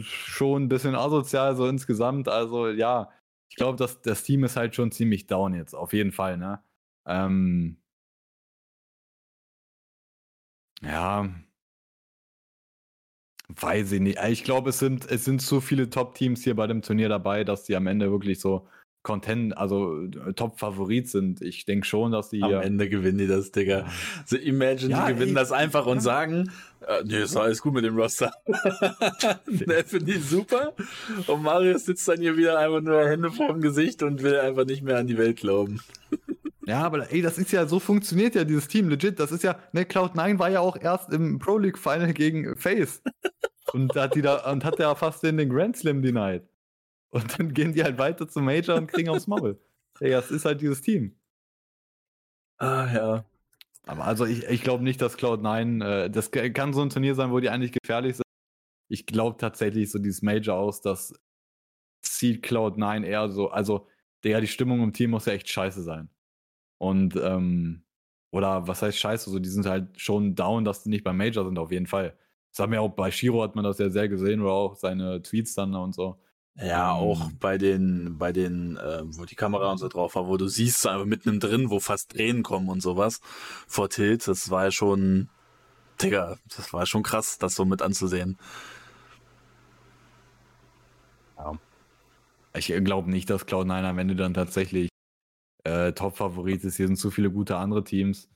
schon 0.03 0.65
ein 0.65 0.69
bisschen 0.69 0.95
asozial 0.95 1.57
so 1.57 1.67
insgesamt. 1.67 2.29
Also 2.29 2.69
ja, 2.69 3.11
ich 3.49 3.57
glaube, 3.57 3.77
das, 3.77 4.03
das 4.03 4.23
Team 4.23 4.45
ist 4.45 4.57
halt 4.57 4.75
schon 4.75 4.93
ziemlich 4.93 5.27
down 5.27 5.55
jetzt, 5.55 5.75
auf 5.75 5.93
jeden 5.93 6.13
Fall, 6.13 6.37
ne? 6.37 6.63
Ähm, 7.07 7.80
ja. 10.83 11.29
Weiß 13.49 13.93
ich 13.93 14.01
nicht. 14.01 14.19
Ich 14.29 14.45
glaube, 14.45 14.71
es 14.71 14.79
sind, 14.79 15.11
es 15.11 15.25
sind 15.25 15.43
zu 15.43 15.61
viele 15.61 15.91
Top-Teams 15.91 16.45
hier 16.45 16.55
bei 16.55 16.67
dem 16.67 16.83
Turnier 16.83 17.09
dabei, 17.09 17.43
dass 17.45 17.65
die 17.65 17.75
am 17.75 17.87
Ende 17.87 18.11
wirklich 18.11 18.39
so 18.39 18.69
Content, 19.03 19.57
also 19.57 20.05
äh, 20.05 20.35
Top-Favorit 20.35 21.09
sind. 21.09 21.41
Ich 21.41 21.65
denke 21.65 21.87
schon, 21.87 22.13
dass 22.13 22.29
die. 22.29 22.43
Am 22.43 22.53
Ende 22.61 22.89
gewinnen 22.89 23.19
die 23.19 23.27
das, 23.27 23.51
Digga. 23.51 23.87
So, 24.27 24.37
imagine, 24.37 24.91
ja, 24.91 25.07
die 25.07 25.15
gewinnen 25.15 25.31
ey, 25.31 25.35
das 25.35 25.53
einfach 25.53 25.87
und 25.87 26.01
sagen, 26.01 26.51
äh, 26.87 27.03
nee, 27.05 27.23
ist 27.23 27.37
alles 27.37 27.63
gut 27.63 27.73
mit 27.73 27.85
dem 27.85 27.97
Roster. 27.97 28.33
ne, 29.47 29.85
finde 29.87 30.13
ich 30.13 30.25
super. 30.25 30.75
Und 31.27 31.43
Marius 31.43 31.87
sitzt 31.87 32.07
dann 32.09 32.21
hier 32.21 32.37
wieder 32.37 32.59
einfach 32.59 32.83
nur 32.83 33.09
Hände 33.09 33.31
vorm 33.31 33.63
Gesicht 33.63 34.03
und 34.03 34.23
will 34.23 34.39
einfach 34.39 34.67
nicht 34.67 34.83
mehr 34.83 34.99
an 34.99 35.07
die 35.07 35.17
Welt 35.17 35.39
glauben. 35.39 35.81
Ja, 36.67 36.83
aber 36.83 37.11
ey, 37.11 37.23
das 37.23 37.39
ist 37.39 37.53
ja, 37.53 37.67
so 37.67 37.81
funktioniert 37.81 38.35
ja 38.35 38.45
dieses 38.45 38.69
Team, 38.69 38.89
legit. 38.89 39.19
Das 39.19 39.33
ist 39.33 39.43
ja, 39.43 39.59
ne, 39.73 39.85
Cloud9 39.85 40.39
war 40.39 40.51
ja 40.51 40.61
auch 40.61 40.77
erst 40.77 41.13
im 41.13 41.39
Pro 41.39 41.59
League 41.59 41.79
Final 41.79 42.13
gegen 42.13 42.57
Face. 42.57 43.03
und 43.73 43.95
hat 43.95 44.15
die 44.15 44.23
da, 44.23 44.51
und 44.51 44.65
hat 44.65 44.79
ja 44.79 44.95
fast 44.95 45.23
den, 45.23 45.37
den 45.37 45.49
Grand 45.49 45.77
Slam 45.77 46.03
denied. 46.03 46.43
Und 47.11 47.39
dann 47.39 47.55
gehen 47.55 47.73
die 47.73 47.83
halt 47.83 47.99
weiter 47.99 48.29
zum 48.29 48.45
Major 48.45 48.77
und 48.77 48.87
kriegen 48.87 49.09
aufs 49.09 49.27
Maul. 49.27 49.59
Ey, 50.01 50.11
das 50.11 50.31
ist 50.31 50.45
halt 50.45 50.61
dieses 50.61 50.81
Team. 50.81 51.17
Ah, 52.59 52.89
ja. 52.93 53.25
Aber 53.87 54.05
also 54.05 54.27
ich, 54.27 54.45
ich 54.45 54.63
glaube 54.63 54.85
nicht, 54.85 55.01
dass 55.01 55.19
Cloud9, 55.19 55.85
äh, 55.85 56.11
das 56.11 56.31
kann 56.31 56.73
so 56.73 56.83
ein 56.83 56.91
Turnier 56.91 57.15
sein, 57.15 57.33
wo 57.33 57.41
die 57.41 57.49
eigentlich 57.49 57.73
gefährlich 57.73 58.17
sind. 58.17 58.25
Ich 58.89 59.07
glaube 59.07 59.39
tatsächlich 59.39 59.91
so 59.91 59.99
dieses 59.99 60.23
Major 60.23 60.57
aus, 60.59 60.81
das 60.81 61.15
zieht 62.03 62.45
Cloud9 62.45 63.05
eher 63.05 63.29
so, 63.31 63.51
also 63.51 63.89
der, 64.25 64.41
die 64.41 64.47
Stimmung 64.47 64.83
im 64.83 64.93
Team 64.93 65.11
muss 65.11 65.27
ja 65.27 65.33
echt 65.33 65.49
scheiße 65.49 65.83
sein. 65.83 66.11
Und, 66.81 67.15
ähm, 67.17 67.83
oder 68.31 68.67
was 68.67 68.81
heißt 68.81 68.99
scheiße, 68.99 69.29
so 69.29 69.39
die 69.39 69.51
sind 69.51 69.67
halt 69.67 70.01
schon 70.01 70.35
down, 70.35 70.65
dass 70.65 70.83
die 70.83 70.89
nicht 70.89 71.05
beim 71.05 71.19
Major 71.19 71.45
sind, 71.45 71.59
auf 71.59 71.71
jeden 71.71 71.87
Fall. 71.87 72.17
Das 72.51 72.61
haben 72.61 72.73
ja 72.73 72.81
auch 72.81 72.95
bei 72.95 73.11
Shiro 73.11 73.43
hat 73.43 73.55
man 73.55 73.65
das 73.65 73.79
ja 73.79 73.91
sehr 73.91 74.09
gesehen, 74.09 74.41
oder 74.41 74.53
auch 74.53 74.77
seine 74.77 75.21
Tweets 75.21 75.55
dann 75.55 75.75
und 75.75 75.95
so. 75.95 76.17
Ja, 76.55 76.93
auch 76.93 77.27
ähm, 77.27 77.37
bei 77.39 77.59
den, 77.59 78.17
bei 78.17 78.33
den, 78.33 78.79
äh, 78.79 79.03
wo 79.05 79.27
die 79.27 79.35
Kamera 79.35 79.71
und 79.71 79.77
so 79.77 79.89
drauf 79.89 80.15
war, 80.15 80.27
wo 80.27 80.39
du 80.39 80.49
siehst, 80.49 80.87
einfach 80.87 81.05
mitten 81.05 81.39
drin, 81.39 81.69
wo 81.69 81.81
fast 81.81 82.13
Tränen 82.13 82.43
kommen 82.43 82.71
und 82.71 82.81
sowas 82.81 83.21
vor 83.69 83.91
Tilt, 83.91 84.27
das 84.27 84.51
war 84.51 84.65
ja 84.65 84.71
schon, 84.71 85.29
Digga, 86.01 86.39
das 86.57 86.73
war 86.73 86.87
schon 86.87 87.03
krass, 87.03 87.37
das 87.39 87.55
so 87.57 87.67
mit 87.67 87.83
anzusehen. 87.83 88.39
Ja. 91.37 91.59
Ich 92.55 92.69
glaube 92.85 93.11
nicht, 93.11 93.29
dass 93.29 93.47
Cloud9 93.47 93.85
am 93.85 93.99
Ende 93.99 94.17
dann 94.17 94.35
tatsächlich 94.35 94.90
äh, 95.65 95.93
Top-Favorit 95.93 96.65
ist. 96.65 96.77
Hier 96.77 96.87
sind 96.87 96.97
zu 96.97 97.11
viele 97.11 97.31
gute 97.31 97.57
andere 97.57 97.85
Teams. 97.85 98.29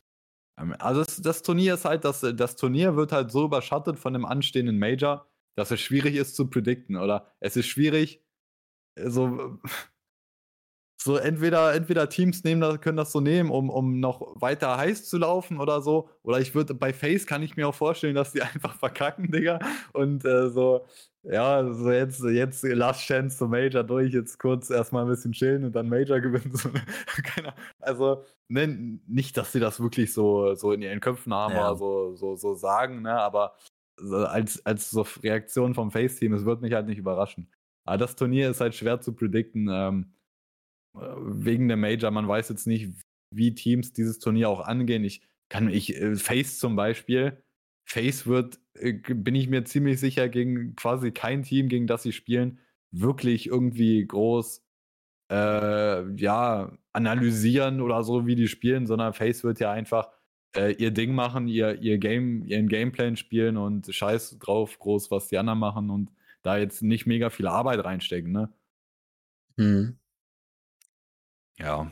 Ähm, 0.59 0.75
also 0.79 1.03
das, 1.03 1.21
das, 1.23 1.43
Turnier 1.43 1.75
ist 1.75 1.85
halt, 1.85 2.05
das, 2.05 2.21
das 2.21 2.57
Turnier 2.57 2.97
wird 2.97 3.13
halt 3.13 3.31
so 3.31 3.45
überschattet 3.45 3.99
von 3.99 4.13
dem 4.13 4.25
anstehenden 4.25 4.79
Major, 4.79 5.29
dass 5.57 5.71
es 5.71 5.81
schwierig 5.81 6.17
ist 6.17 6.37
zu 6.37 6.49
predikten. 6.49 6.97
Oder 6.97 7.33
es 7.41 7.57
ist 7.57 7.67
schwierig, 7.67 8.23
so 8.99 9.59
so 10.97 11.16
entweder, 11.16 11.75
entweder 11.75 12.09
Teams 12.09 12.45
nehmen 12.45 12.61
das, 12.61 12.81
können 12.81 12.97
das 12.97 13.12
so 13.12 13.21
nehmen, 13.21 13.51
um, 13.51 13.69
um 13.69 14.01
noch 14.01 14.41
weiter 14.41 14.77
heiß 14.77 15.09
zu 15.09 15.19
laufen 15.19 15.61
oder 15.61 15.83
so. 15.83 16.09
Oder 16.23 16.41
ich 16.41 16.55
würde 16.55 16.75
bei 16.75 16.93
Face 16.93 17.27
kann 17.27 17.43
ich 17.43 17.57
mir 17.57 17.69
auch 17.69 17.75
vorstellen, 17.75 18.15
dass 18.15 18.33
die 18.33 18.43
einfach 18.43 18.75
verkacken, 18.79 19.31
Digga. 19.31 19.59
Und 19.93 20.25
äh, 20.25 20.49
so, 20.51 20.87
ja, 21.23 21.73
so 21.73 21.91
jetzt, 21.91 22.23
jetzt 22.23 22.65
Last 22.65 23.01
Chance 23.01 23.39
zum 23.39 23.51
Major 23.51 23.83
durch, 23.83 24.12
jetzt 24.12 24.39
kurz 24.39 24.71
erstmal 24.71 25.05
ein 25.05 25.11
bisschen 25.11 25.33
chillen 25.33 25.65
und 25.65 25.73
dann 25.73 25.89
Major 25.89 26.21
gewinnen. 26.23 26.55
So, 26.55 26.71
also, 27.81 28.25
ne, 28.49 29.01
nicht, 29.07 29.37
dass 29.37 29.53
sie 29.53 29.61
das 29.61 29.81
wirklich 29.81 30.12
so, 30.12 30.55
so 30.55 30.73
in 30.73 30.83
ihren 30.83 31.01
Köpfen 31.01 31.35
haben 31.35 31.55
ja. 31.55 31.69
oder 31.69 31.77
so, 31.77 32.15
so, 32.15 32.37
so 32.37 32.55
sagen, 32.55 33.03
ne, 33.03 33.12
aber 33.21 33.55
als, 33.97 34.65
als 34.66 34.91
so 34.91 35.07
Reaktion 35.23 35.75
vom 35.75 35.91
Face-Team, 35.91 36.35
es 36.35 36.45
wird 36.45 36.62
mich 36.62 36.73
halt 36.73 36.87
nicht 36.87 36.99
überraschen. 36.99 37.49
Aber 37.85 37.99
das 37.99 38.16
Turnier 38.16 38.51
ist 38.51 38.61
halt 38.61 38.75
schwer 38.75 39.01
zu 39.01 39.12
predikten, 39.15 39.69
ähm, 39.71 40.15
wegen 40.95 41.69
der 41.69 41.77
Major. 41.77 42.11
Man 42.11 42.29
weiß 42.29 42.49
jetzt 42.49 42.66
nicht, 42.66 42.93
wie 43.31 43.55
Teams 43.55 43.93
dieses 43.93 44.19
Turnier 44.19 44.49
auch 44.49 44.61
angehen. 44.61 45.05
Ich 45.05 45.23
kann, 45.49 45.69
ich, 45.69 45.97
äh, 45.97 46.16
Face 46.16 46.59
zum 46.59 46.77
Beispiel, 46.77 47.43
Face 47.85 48.27
wird, 48.27 48.59
äh, 48.75 48.93
bin 48.93 49.35
ich 49.35 49.49
mir 49.49 49.65
ziemlich 49.65 50.01
sicher, 50.01 50.29
gegen 50.29 50.75
quasi 50.77 51.12
kein 51.12 51.43
Team, 51.43 51.69
gegen 51.69 51.87
das 51.87 52.03
sie 52.03 52.12
spielen, 52.12 52.61
wirklich 52.91 53.49
irgendwie 53.49 54.07
groß 54.07 54.62
äh, 55.31 56.15
ja, 56.16 56.73
analysieren 56.93 57.81
oder 57.81 58.05
so, 58.05 58.27
wie 58.27 58.37
die 58.37 58.49
spielen, 58.49 58.87
sondern 58.87 59.15
Face 59.15 59.45
wird 59.45 59.61
ja 59.61 59.73
einfach 59.73 60.11
äh, 60.57 60.73
ihr 60.75 60.91
Ding 60.93 61.15
machen, 61.15 61.49
ihr, 61.49 61.81
ihr 61.81 61.99
Game, 61.99 62.45
ihren 62.45 62.69
Gameplan 62.69 63.16
spielen 63.16 63.57
und 63.57 63.93
scheiß 63.93 64.39
drauf 64.39 64.79
groß, 64.79 65.11
was 65.11 65.29
die 65.29 65.39
anderen 65.39 65.59
machen 65.59 65.91
und 65.91 66.11
da 66.43 66.59
jetzt 66.59 66.83
nicht 66.83 67.07
mega 67.07 67.31
viel 67.31 67.47
Arbeit 67.47 67.85
reinstecken, 67.85 68.33
ne? 68.33 68.53
Hm. 69.57 69.99
Ja. 71.59 71.90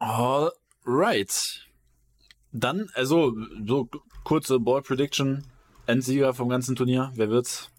Alright. 0.00 1.66
Dann, 2.52 2.88
also, 2.94 3.34
so 3.66 3.88
kurze 4.24 4.60
Ball 4.60 4.82
Prediction. 4.82 5.46
Endsieger 5.86 6.34
vom 6.34 6.48
ganzen 6.48 6.76
Turnier. 6.76 7.12
Wer 7.14 7.30
wird's? 7.30 7.70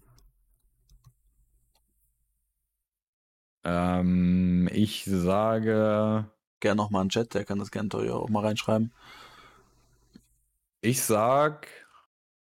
Ähm, 3.64 4.68
ich 4.72 5.04
sage. 5.04 6.30
Gerne 6.60 6.76
nochmal 6.76 7.02
einen 7.02 7.10
Chat, 7.10 7.34
der 7.34 7.44
kann 7.44 7.58
das 7.58 7.70
gerne 7.70 7.90
auch 8.14 8.28
mal 8.28 8.44
reinschreiben. 8.44 8.92
Ich 10.80 11.02
sag. 11.02 11.68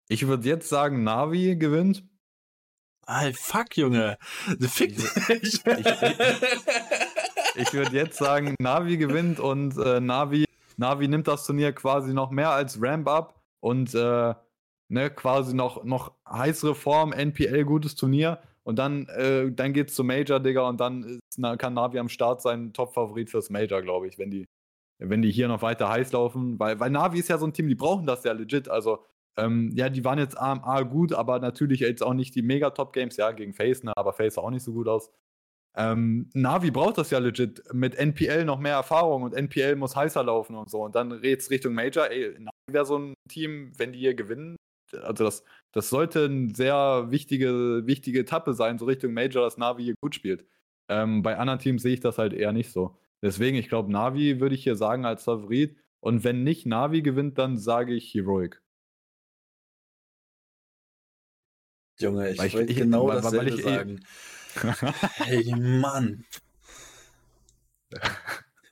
Ich 0.07 0.27
würde 0.27 0.47
jetzt 0.47 0.67
sagen, 0.67 1.03
Navi 1.03 1.55
gewinnt. 1.55 2.03
Ay, 3.05 3.33
fuck, 3.33 3.75
Junge. 3.77 4.17
Fick 4.59 4.95
dich. 4.95 5.05
Ich, 5.43 5.65
ich, 5.65 6.01
ich 7.55 7.73
würde 7.73 7.95
jetzt 7.95 8.17
sagen, 8.17 8.55
Navi 8.59 8.97
gewinnt 8.97 9.39
und 9.39 9.77
äh, 9.77 9.99
Navi 9.99 10.45
Navi 10.81 11.07
nimmt 11.07 11.27
das 11.27 11.45
Turnier 11.45 11.73
quasi 11.73 12.13
noch 12.13 12.31
mehr 12.31 12.49
als 12.49 12.81
Ramp-Up 12.81 13.39
und 13.59 13.93
äh, 13.93 14.33
ne, 14.89 15.09
quasi 15.11 15.55
noch, 15.55 15.83
noch 15.83 16.13
heißere 16.29 16.75
Form, 16.75 17.13
NPL, 17.13 17.63
gutes 17.63 17.95
Turnier. 17.95 18.39
Und 18.63 18.77
dann, 18.77 19.07
äh, 19.07 19.51
dann 19.51 19.73
geht's 19.73 19.95
zum 19.95 20.07
Major, 20.07 20.39
Digga, 20.39 20.67
und 20.67 20.79
dann 20.79 21.03
ist, 21.03 21.59
kann 21.59 21.73
Navi 21.73 21.97
am 21.99 22.09
Start 22.09 22.41
sein 22.41 22.73
Top-Favorit 22.73 23.29
fürs 23.29 23.49
Major, 23.49 23.81
glaube 23.81 24.07
ich, 24.07 24.19
wenn 24.19 24.29
die, 24.29 24.45
wenn 24.99 25.21
die 25.21 25.31
hier 25.31 25.47
noch 25.47 25.61
weiter 25.61 25.89
heiß 25.89 26.11
laufen. 26.11 26.59
Weil, 26.59 26.79
weil 26.79 26.91
Navi 26.91 27.19
ist 27.19 27.29
ja 27.29 27.37
so 27.37 27.47
ein 27.47 27.53
Team, 27.53 27.67
die 27.67 27.75
brauchen 27.75 28.05
das 28.05 28.23
ja 28.23 28.33
legit. 28.33 28.69
Also, 28.69 29.03
ähm, 29.37 29.71
ja, 29.75 29.89
die 29.89 30.03
waren 30.03 30.19
jetzt 30.19 30.37
AMA 30.37 30.81
gut, 30.83 31.13
aber 31.13 31.39
natürlich 31.39 31.79
jetzt 31.79 32.03
auch 32.03 32.13
nicht 32.13 32.35
die 32.35 32.41
Mega-Top-Games, 32.41 33.17
ja, 33.17 33.31
gegen 33.31 33.53
Face, 33.53 33.83
ne, 33.83 33.93
aber 33.95 34.13
Face 34.13 34.35
sah 34.35 34.41
auch 34.41 34.49
nicht 34.49 34.63
so 34.63 34.73
gut 34.73 34.87
aus. 34.87 35.11
Ähm, 35.75 36.29
Navi 36.33 36.69
braucht 36.69 36.97
das 36.97 37.11
ja 37.11 37.19
legit 37.19 37.63
mit 37.73 37.95
NPL 37.95 38.43
noch 38.43 38.59
mehr 38.59 38.73
Erfahrung 38.73 39.23
und 39.23 39.33
NPL 39.33 39.77
muss 39.77 39.95
heißer 39.95 40.23
laufen 40.23 40.55
und 40.55 40.69
so. 40.69 40.83
Und 40.83 40.95
dann 40.95 41.21
geht's 41.21 41.49
Richtung 41.49 41.73
Major. 41.73 42.09
Ey, 42.09 42.31
Navi 42.39 42.73
wäre 42.73 42.85
so 42.85 42.97
ein 42.97 43.13
Team, 43.29 43.71
wenn 43.77 43.93
die 43.93 43.99
hier 43.99 44.13
gewinnen. 44.13 44.57
Also 45.03 45.23
das, 45.23 45.43
das 45.71 45.89
sollte 45.89 46.25
eine 46.25 46.53
sehr 46.53 47.07
wichtige, 47.09 47.83
wichtige 47.85 48.19
Etappe 48.19 48.53
sein, 48.53 48.77
so 48.77 48.85
Richtung 48.85 49.13
Major, 49.13 49.43
dass 49.43 49.57
Navi 49.57 49.83
hier 49.83 49.95
gut 50.01 50.15
spielt. 50.15 50.45
Ähm, 50.89 51.23
bei 51.23 51.37
anderen 51.37 51.59
Teams 51.59 51.83
sehe 51.83 51.93
ich 51.93 52.01
das 52.01 52.17
halt 52.17 52.33
eher 52.33 52.51
nicht 52.51 52.71
so. 52.71 52.97
Deswegen, 53.23 53.55
ich 53.57 53.69
glaube, 53.69 53.91
Navi 53.91 54.41
würde 54.41 54.55
ich 54.55 54.63
hier 54.63 54.75
sagen 54.75 55.05
als 55.05 55.23
Favorit. 55.23 55.77
Und 56.01 56.23
wenn 56.25 56.43
nicht 56.43 56.65
Navi 56.65 57.01
gewinnt, 57.01 57.37
dann 57.37 57.57
sage 57.57 57.93
ich 57.93 58.13
Heroic. 58.13 58.61
Junge, 62.01 62.31
ich, 62.31 62.41
ich 62.41 62.53
wollte 62.53 62.73
genau 62.73 63.07
weil, 63.07 63.21
dasselbe 63.21 63.55
ich, 63.55 63.63
sagen. 63.63 64.03
hey, 65.15 65.53
Mann. 65.55 66.25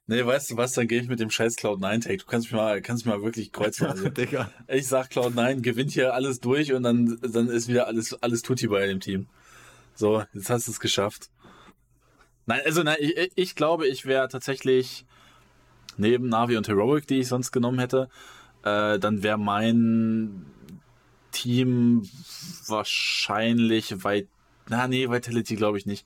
Nee, 0.07 0.25
weißt 0.25 0.51
du 0.51 0.57
was, 0.57 0.73
dann 0.73 0.87
gehe 0.87 1.01
ich 1.01 1.07
mit 1.07 1.19
dem 1.19 1.29
scheiß 1.29 1.57
Cloud9-Take. 1.57 2.17
Du 2.17 2.25
kannst 2.25 2.47
mich 2.47 2.53
mal, 2.53 2.81
kannst 2.81 3.05
mich 3.05 3.13
mal 3.13 3.21
wirklich 3.23 3.51
kreuzen. 3.51 3.85
Also, 3.85 4.09
ich 4.67 4.87
sag 4.87 5.11
Cloud9 5.11 5.61
gewinnt 5.61 5.91
hier 5.91 6.15
alles 6.15 6.39
durch 6.39 6.73
und 6.73 6.83
dann, 6.83 7.19
dann 7.21 7.47
ist 7.47 7.67
wieder 7.67 7.85
alles, 7.85 8.13
alles 8.21 8.41
Tutti 8.41 8.67
bei 8.67 8.87
dem 8.87 8.99
Team. 8.99 9.27
So, 9.93 10.23
jetzt 10.33 10.49
hast 10.49 10.67
du 10.67 10.71
es 10.71 10.79
geschafft. 10.79 11.29
Nein, 12.47 12.61
also 12.65 12.81
nein, 12.81 12.97
ich, 12.99 13.31
ich 13.35 13.55
glaube, 13.55 13.87
ich 13.87 14.07
wäre 14.07 14.27
tatsächlich 14.29 15.05
neben 15.97 16.29
Navi 16.29 16.57
und 16.57 16.67
Heroic, 16.67 17.05
die 17.05 17.19
ich 17.19 17.27
sonst 17.27 17.51
genommen 17.51 17.77
hätte, 17.77 18.09
äh, 18.63 18.97
dann 18.97 19.21
wäre 19.21 19.37
mein 19.37 20.47
Team 21.31 22.07
wahrscheinlich 22.67 24.03
weit 24.03 24.27
na, 24.69 24.87
nee, 24.87 25.09
Vitality 25.09 25.55
glaube 25.55 25.77
ich 25.77 25.85
nicht. 25.85 26.05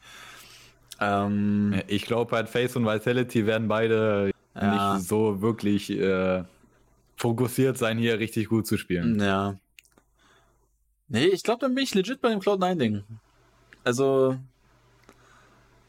Ähm, 1.00 1.82
ich 1.88 2.06
glaube, 2.06 2.36
halt 2.36 2.50
Face 2.50 2.76
und 2.76 2.86
Vitality 2.86 3.46
werden 3.46 3.68
beide 3.68 4.32
ja. 4.56 4.96
nicht 4.96 5.08
so 5.08 5.42
wirklich 5.42 5.92
äh, 5.92 6.44
fokussiert 7.18 7.78
sein, 7.78 7.98
hier 7.98 8.20
richtig 8.20 8.48
gut 8.48 8.66
zu 8.66 8.78
spielen. 8.78 9.20
Ja. 9.20 9.58
Nee, 11.10 11.26
ich 11.26 11.44
glaube, 11.44 11.60
dann 11.60 11.76
bin 11.76 11.84
ich 11.84 11.94
legit 11.94 12.22
bei 12.22 12.30
dem 12.30 12.40
Cloud9-Ding. 12.40 13.04
Also, 13.84 14.38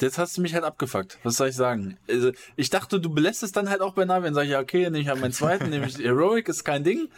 jetzt 0.01 0.19
hast 0.19 0.37
du 0.37 0.43
mich 0.43 0.55
halt 0.55 0.65
abgefuckt. 0.65 1.19
Was 1.23 1.37
soll 1.37 1.49
ich 1.49 1.57
sagen? 1.57 1.97
Also, 2.11 2.33
ich 2.57 2.71
dachte, 2.71 3.01
du 3.01 3.09
belässt 3.11 3.43
es 3.45 3.53
dann 3.53 3.71
halt 3.71 3.81
auch 3.81 3.95
bei 3.95 4.05
Navi. 4.05 4.25
Dann 4.25 4.35
sage 4.35 4.47
ich, 4.47 4.53
ja, 4.53 4.61
okay, 4.61 4.85
nehme 4.85 4.99
ich 4.99 5.09
halt 5.09 5.21
meinen 5.21 5.33
zweiten, 5.33 5.71
nämlich 5.71 5.99
Heroic, 5.99 6.49
ist 6.49 6.65
kein 6.65 6.83
Ding. 6.83 7.09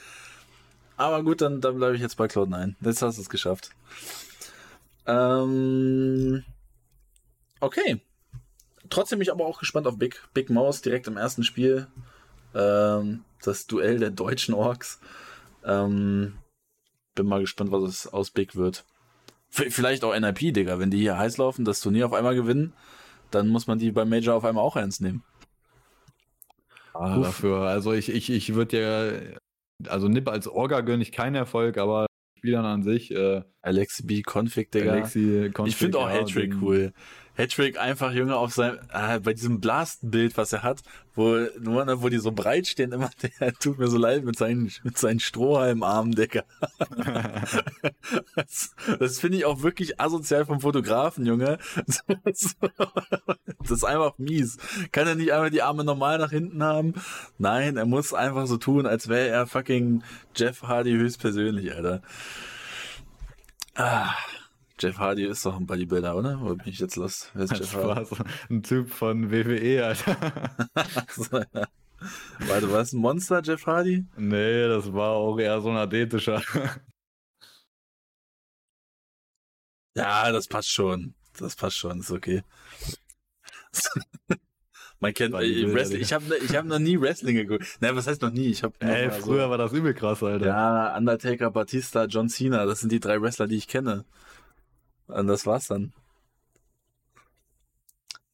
Aber 0.96 1.22
gut, 1.22 1.40
dann, 1.40 1.60
dann 1.60 1.76
bleibe 1.76 1.94
ich 1.94 2.02
jetzt 2.02 2.16
bei 2.16 2.26
Cloud9. 2.26 2.74
Jetzt 2.80 3.02
hast 3.02 3.18
du 3.18 3.22
es 3.22 3.28
geschafft. 3.28 3.70
Ähm, 5.06 6.42
okay. 7.60 8.00
Trotzdem 8.88 9.18
bin 9.18 9.24
ich 9.24 9.32
aber 9.32 9.46
auch 9.46 9.58
gespannt 9.58 9.86
auf 9.86 9.98
Big, 9.98 10.22
Big 10.32 10.48
Mouse 10.48 10.80
direkt 10.80 11.06
im 11.06 11.16
ersten 11.16 11.44
Spiel. 11.44 11.86
Ähm, 12.54 13.24
das 13.42 13.66
Duell 13.66 13.98
der 13.98 14.10
deutschen 14.10 14.54
Orks. 14.54 15.00
Ähm, 15.64 16.38
bin 17.14 17.26
mal 17.26 17.40
gespannt, 17.40 17.72
was 17.72 17.82
es 17.82 18.06
aus 18.06 18.30
Big 18.30 18.56
wird. 18.56 18.84
V 19.50 19.64
vielleicht 19.68 20.04
auch 20.04 20.18
NIP, 20.18 20.54
Digga. 20.54 20.78
Wenn 20.78 20.90
die 20.90 20.98
hier 20.98 21.18
heiß 21.18 21.36
laufen, 21.36 21.64
das 21.64 21.80
Turnier 21.80 22.06
auf 22.06 22.12
einmal 22.12 22.34
gewinnen, 22.34 22.72
dann 23.30 23.48
muss 23.48 23.66
man 23.66 23.78
die 23.78 23.90
beim 23.90 24.08
Major 24.08 24.34
auf 24.34 24.44
einmal 24.44 24.64
auch 24.64 24.76
ernst 24.76 25.00
nehmen. 25.00 25.22
Ah, 26.94 27.18
dafür. 27.18 27.60
Also 27.62 27.92
ich, 27.92 28.08
ich, 28.08 28.30
ich 28.30 28.54
würde 28.54 28.80
ja, 28.80 29.38
also 29.88 30.08
Nip 30.08 30.28
als 30.28 30.48
Orga 30.48 30.80
gönne 30.80 31.02
ich 31.02 31.12
keinen 31.12 31.34
Erfolg, 31.34 31.78
aber 31.78 32.06
Spielern 32.38 32.64
an 32.64 32.82
sich. 32.82 33.10
Äh, 33.10 33.42
Alexi 33.62 34.04
B. 34.04 34.22
Config, 34.22 34.70
Digga. 34.70 34.92
Alexi 34.92 35.50
Config, 35.54 35.68
ich 35.68 35.76
finde 35.76 35.98
auch 35.98 36.08
ja, 36.08 36.20
Hattrick 36.20 36.54
cool. 36.60 36.92
Hattrick 37.36 37.78
einfach, 37.78 38.12
Junge, 38.12 38.36
auf 38.36 38.54
seinem, 38.54 38.78
äh, 38.92 39.20
bei 39.20 39.34
diesem 39.34 39.60
Blast-Bild, 39.60 40.36
was 40.36 40.52
er 40.52 40.62
hat, 40.62 40.82
wo, 41.14 41.36
nur, 41.60 41.84
ne, 41.84 42.02
wo 42.02 42.08
die 42.08 42.18
so 42.18 42.32
breit 42.32 42.66
stehen, 42.66 42.92
immer, 42.92 43.10
der 43.40 43.52
tut 43.54 43.78
mir 43.78 43.88
so 43.88 43.98
leid 43.98 44.24
mit 44.24 44.36
seinen, 44.36 44.72
mit 44.82 44.96
seinen 44.98 45.20
Strohhalmarmen, 45.20 46.12
Digga. 46.12 46.44
das, 48.36 48.74
das 48.98 49.18
finde 49.18 49.38
ich 49.38 49.44
auch 49.44 49.62
wirklich 49.62 50.00
asozial 50.00 50.46
vom 50.46 50.60
Fotografen, 50.60 51.26
Junge. 51.26 51.58
das 52.24 52.56
ist 53.70 53.84
einfach 53.84 54.16
mies. 54.18 54.56
Kann 54.92 55.06
er 55.06 55.14
nicht 55.14 55.32
einmal 55.32 55.50
die 55.50 55.62
Arme 55.62 55.84
normal 55.84 56.18
nach 56.18 56.30
hinten 56.30 56.62
haben? 56.62 56.94
Nein, 57.38 57.76
er 57.76 57.86
muss 57.86 58.14
einfach 58.14 58.46
so 58.46 58.56
tun, 58.56 58.86
als 58.86 59.08
wäre 59.08 59.28
er 59.28 59.46
fucking 59.46 60.02
Jeff 60.34 60.62
Hardy 60.62 60.92
höchstpersönlich, 60.92 61.74
Alter. 61.74 62.02
Ah. 63.74 64.14
Jeff 64.78 64.98
Hardy 64.98 65.24
ist 65.24 65.46
doch 65.46 65.56
ein 65.56 65.66
Bodybuilder, 65.66 66.14
oder? 66.16 66.40
Oder 66.42 66.56
bin 66.56 66.68
ich 66.68 66.78
jetzt 66.78 66.96
los? 66.96 67.30
Wer 67.32 67.44
ist 67.44 67.56
Jeff 67.56 67.74
Hardy? 67.74 68.06
ein 68.50 68.62
Typ 68.62 68.90
von 68.90 69.30
WWE, 69.30 69.86
Alter. 69.86 70.16
so, 71.16 71.38
ja. 71.38 71.66
Warte, 72.40 72.70
war 72.70 72.80
es 72.80 72.92
ein 72.92 73.00
Monster, 73.00 73.40
Jeff 73.42 73.66
Hardy? 73.66 74.04
Nee, 74.18 74.68
das 74.68 74.92
war 74.92 75.12
auch 75.12 75.38
eher 75.38 75.60
so 75.62 75.70
ein 75.70 75.76
athletischer. 75.76 76.42
ja, 79.94 80.30
das 80.30 80.46
passt 80.46 80.70
schon. 80.70 81.14
Das 81.38 81.56
passt 81.56 81.78
schon, 81.78 82.00
ist 82.00 82.10
okay. 82.10 82.42
Man 85.00 85.12
kennt 85.14 85.34
äh, 85.34 85.72
Wrestling. 85.72 86.00
Ich 86.00 86.12
habe 86.12 86.24
ich 86.36 86.54
hab 86.56 86.64
noch 86.66 86.78
nie 86.78 87.00
Wrestling 87.00 87.36
geguckt. 87.36 87.78
Naja, 87.80 87.96
was 87.96 88.06
heißt 88.06 88.22
noch 88.22 88.30
nie? 88.30 88.46
Ich 88.48 88.62
hab 88.62 88.82
Ey, 88.82 89.10
früher 89.10 89.44
so, 89.44 89.50
war 89.50 89.58
das 89.58 89.72
übel 89.72 89.92
krass, 89.94 90.22
Alter. 90.22 90.46
Ja, 90.46 90.96
Undertaker, 90.96 91.50
Batista, 91.50 92.04
John 92.04 92.28
Cena, 92.28 92.64
das 92.64 92.80
sind 92.80 92.92
die 92.92 93.00
drei 93.00 93.20
Wrestler, 93.20 93.46
die 93.46 93.56
ich 93.56 93.68
kenne. 93.68 94.04
Und 95.08 95.26
das 95.26 95.46
war's 95.46 95.68
dann. 95.68 95.92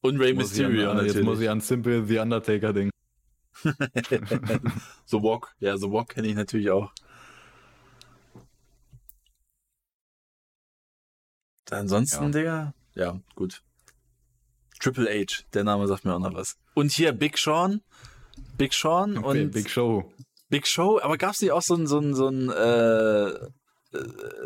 Und 0.00 0.18
Rey 0.18 0.34
Mysterio 0.34 0.90
an, 0.90 0.96
natürlich. 0.96 1.16
Jetzt 1.16 1.24
muss 1.24 1.40
ich 1.40 1.48
an 1.48 1.60
Simple 1.60 2.04
The 2.06 2.18
Undertaker 2.18 2.72
denken. 2.72 2.90
The 3.62 5.22
Walk. 5.22 5.54
Ja, 5.60 5.76
The 5.76 5.90
Walk 5.90 6.10
kenne 6.10 6.28
ich 6.28 6.34
natürlich 6.34 6.70
auch. 6.70 6.92
Ansonsten, 11.70 12.24
ja. 12.24 12.30
Digga, 12.30 12.74
ja, 12.94 13.20
gut. 13.34 13.62
Triple 14.80 15.08
H, 15.08 15.44
der 15.54 15.64
Name 15.64 15.86
sagt 15.86 16.04
mir 16.04 16.14
auch 16.14 16.18
noch 16.18 16.34
was. 16.34 16.58
Und 16.74 16.90
hier 16.90 17.12
Big 17.12 17.38
Sean. 17.38 17.80
Big 18.58 18.74
Sean 18.74 19.18
okay, 19.18 19.44
und. 19.44 19.52
Big 19.52 19.70
Show. 19.70 20.12
Big 20.48 20.66
Show, 20.66 21.00
aber 21.00 21.16
gab 21.16 21.32
es 21.32 21.40
nicht 21.40 21.52
auch 21.52 21.62
so 21.62 21.74
ein, 21.76 21.86
so 21.86 21.98
ein, 21.98 22.14
so 22.14 22.28
ein, 22.28 22.50
äh, 22.50 23.28
äh, 23.28 23.48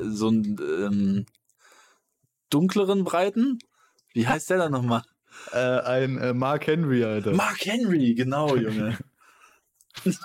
so 0.02 0.28
ein 0.28 0.56
ähm, 0.60 1.26
dunkleren 2.50 3.04
Breiten? 3.04 3.58
Wie 4.12 4.26
heißt 4.26 4.50
der 4.50 4.58
da 4.58 4.68
nochmal? 4.68 5.02
Äh, 5.52 5.58
ein 5.58 6.16
äh, 6.16 6.32
Mark 6.32 6.66
Henry, 6.66 7.04
Alter. 7.04 7.34
Mark 7.34 7.66
Henry, 7.66 8.14
genau, 8.14 8.56
Junge. 8.56 8.96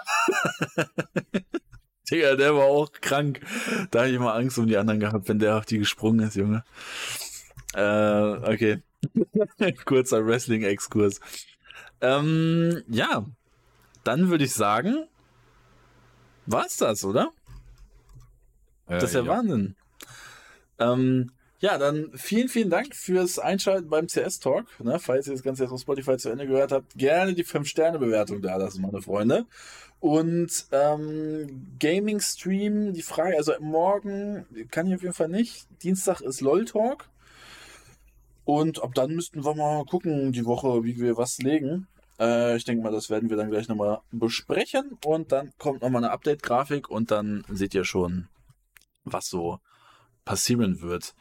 Digga, 2.10 2.36
der 2.36 2.56
war 2.56 2.66
auch 2.66 2.92
krank. 2.94 3.42
Da 3.92 4.00
habe 4.00 4.10
ich 4.10 4.16
immer 4.16 4.34
Angst 4.34 4.58
um 4.58 4.68
die 4.68 4.78
anderen 4.78 5.02
gehabt, 5.02 5.28
wenn 5.28 5.40
der 5.40 5.58
auf 5.58 5.66
die 5.66 5.80
gesprungen 5.80 6.28
ist, 6.28 6.36
Junge. 6.36 6.64
Äh, 7.74 8.54
okay. 8.54 8.84
Kurzer 9.86 10.26
Wrestling-Exkurs. 10.26 11.20
Ähm, 12.02 12.84
ja. 12.88 13.26
Dann 14.04 14.30
würde 14.30 14.46
ich 14.46 14.54
sagen, 14.54 15.08
war's 16.46 16.78
das, 16.78 17.04
oder? 17.06 17.32
Äh, 18.88 18.96
das 18.96 19.04
ist 19.06 19.14
ja, 19.14 19.22
ja. 19.22 19.28
Wahnsinn. 19.28 19.76
Ähm, 20.80 21.32
ja, 21.62 21.78
dann 21.78 22.12
vielen, 22.16 22.50
vielen 22.50 22.72
Dank 22.72 22.96
fürs 22.96 23.38
Einschalten 23.38 23.88
beim 23.88 24.08
CS 24.08 24.40
Talk. 24.40 24.66
Ne, 24.80 24.98
falls 24.98 25.28
ihr 25.28 25.34
das 25.34 25.44
Ganze 25.44 25.64
jetzt 25.64 25.72
auf 25.72 25.80
Spotify 25.80 26.18
zu 26.18 26.30
Ende 26.30 26.48
gehört 26.48 26.72
habt, 26.72 26.98
gerne 26.98 27.36
die 27.36 27.46
5-Sterne-Bewertung 27.46 28.42
da 28.42 28.58
lassen, 28.58 28.82
meine 28.82 29.02
Freunde. 29.02 29.46
Und 30.00 30.66
ähm, 30.72 31.68
Gaming 31.80 32.20
Stream, 32.20 32.94
die 32.94 33.04
Frage, 33.04 33.38
also 33.38 33.54
morgen 33.60 34.48
kann 34.72 34.88
ich 34.88 34.96
auf 34.96 35.04
jeden 35.04 35.14
Fall 35.14 35.30
nicht. 35.30 35.68
Dienstag 35.84 36.22
ist 36.22 36.42
LOL 36.42 36.66
Talk. 36.66 37.10
Und 38.44 38.82
ab 38.82 38.96
dann 38.96 39.14
müssten 39.14 39.46
wir 39.46 39.54
mal 39.54 39.86
gucken, 39.86 40.32
die 40.32 40.46
Woche, 40.46 40.84
wie 40.84 41.00
wir 41.00 41.16
was 41.16 41.38
legen. 41.38 41.88
Äh, 42.20 42.58
ich 42.58 42.66
denke 42.66 42.82
mal, 42.82 42.92
das 42.92 43.12
werden 43.12 43.30
wir 43.30 43.38
dann 43.38 43.52
gleich 43.52 43.68
nochmal 43.68 44.00
besprechen. 44.12 44.98
Und 45.06 45.32
dann 45.32 45.52
kommt 45.60 45.84
nochmal 45.84 46.04
eine 46.04 46.12
Update-Grafik 46.12 46.90
und 46.90 47.12
dann 47.12 47.44
seht 47.50 47.76
ihr 47.76 47.86
schon, 47.86 48.30
was 49.04 49.28
so 49.28 49.60
passieren 50.26 50.82
wird. 50.82 51.14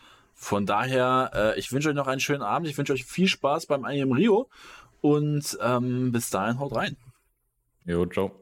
Von 0.42 0.64
daher, 0.64 1.30
äh, 1.34 1.58
ich 1.58 1.70
wünsche 1.70 1.90
euch 1.90 1.94
noch 1.94 2.06
einen 2.06 2.18
schönen 2.18 2.40
Abend. 2.40 2.66
Ich 2.66 2.78
wünsche 2.78 2.94
euch 2.94 3.04
viel 3.04 3.28
Spaß 3.28 3.66
beim 3.66 3.84
IM 3.84 4.10
Rio. 4.10 4.48
Und 5.02 5.58
ähm, 5.62 6.12
bis 6.12 6.30
dahin 6.30 6.58
haut 6.58 6.74
rein. 6.74 6.96
Jo, 7.84 8.06
ciao. 8.06 8.39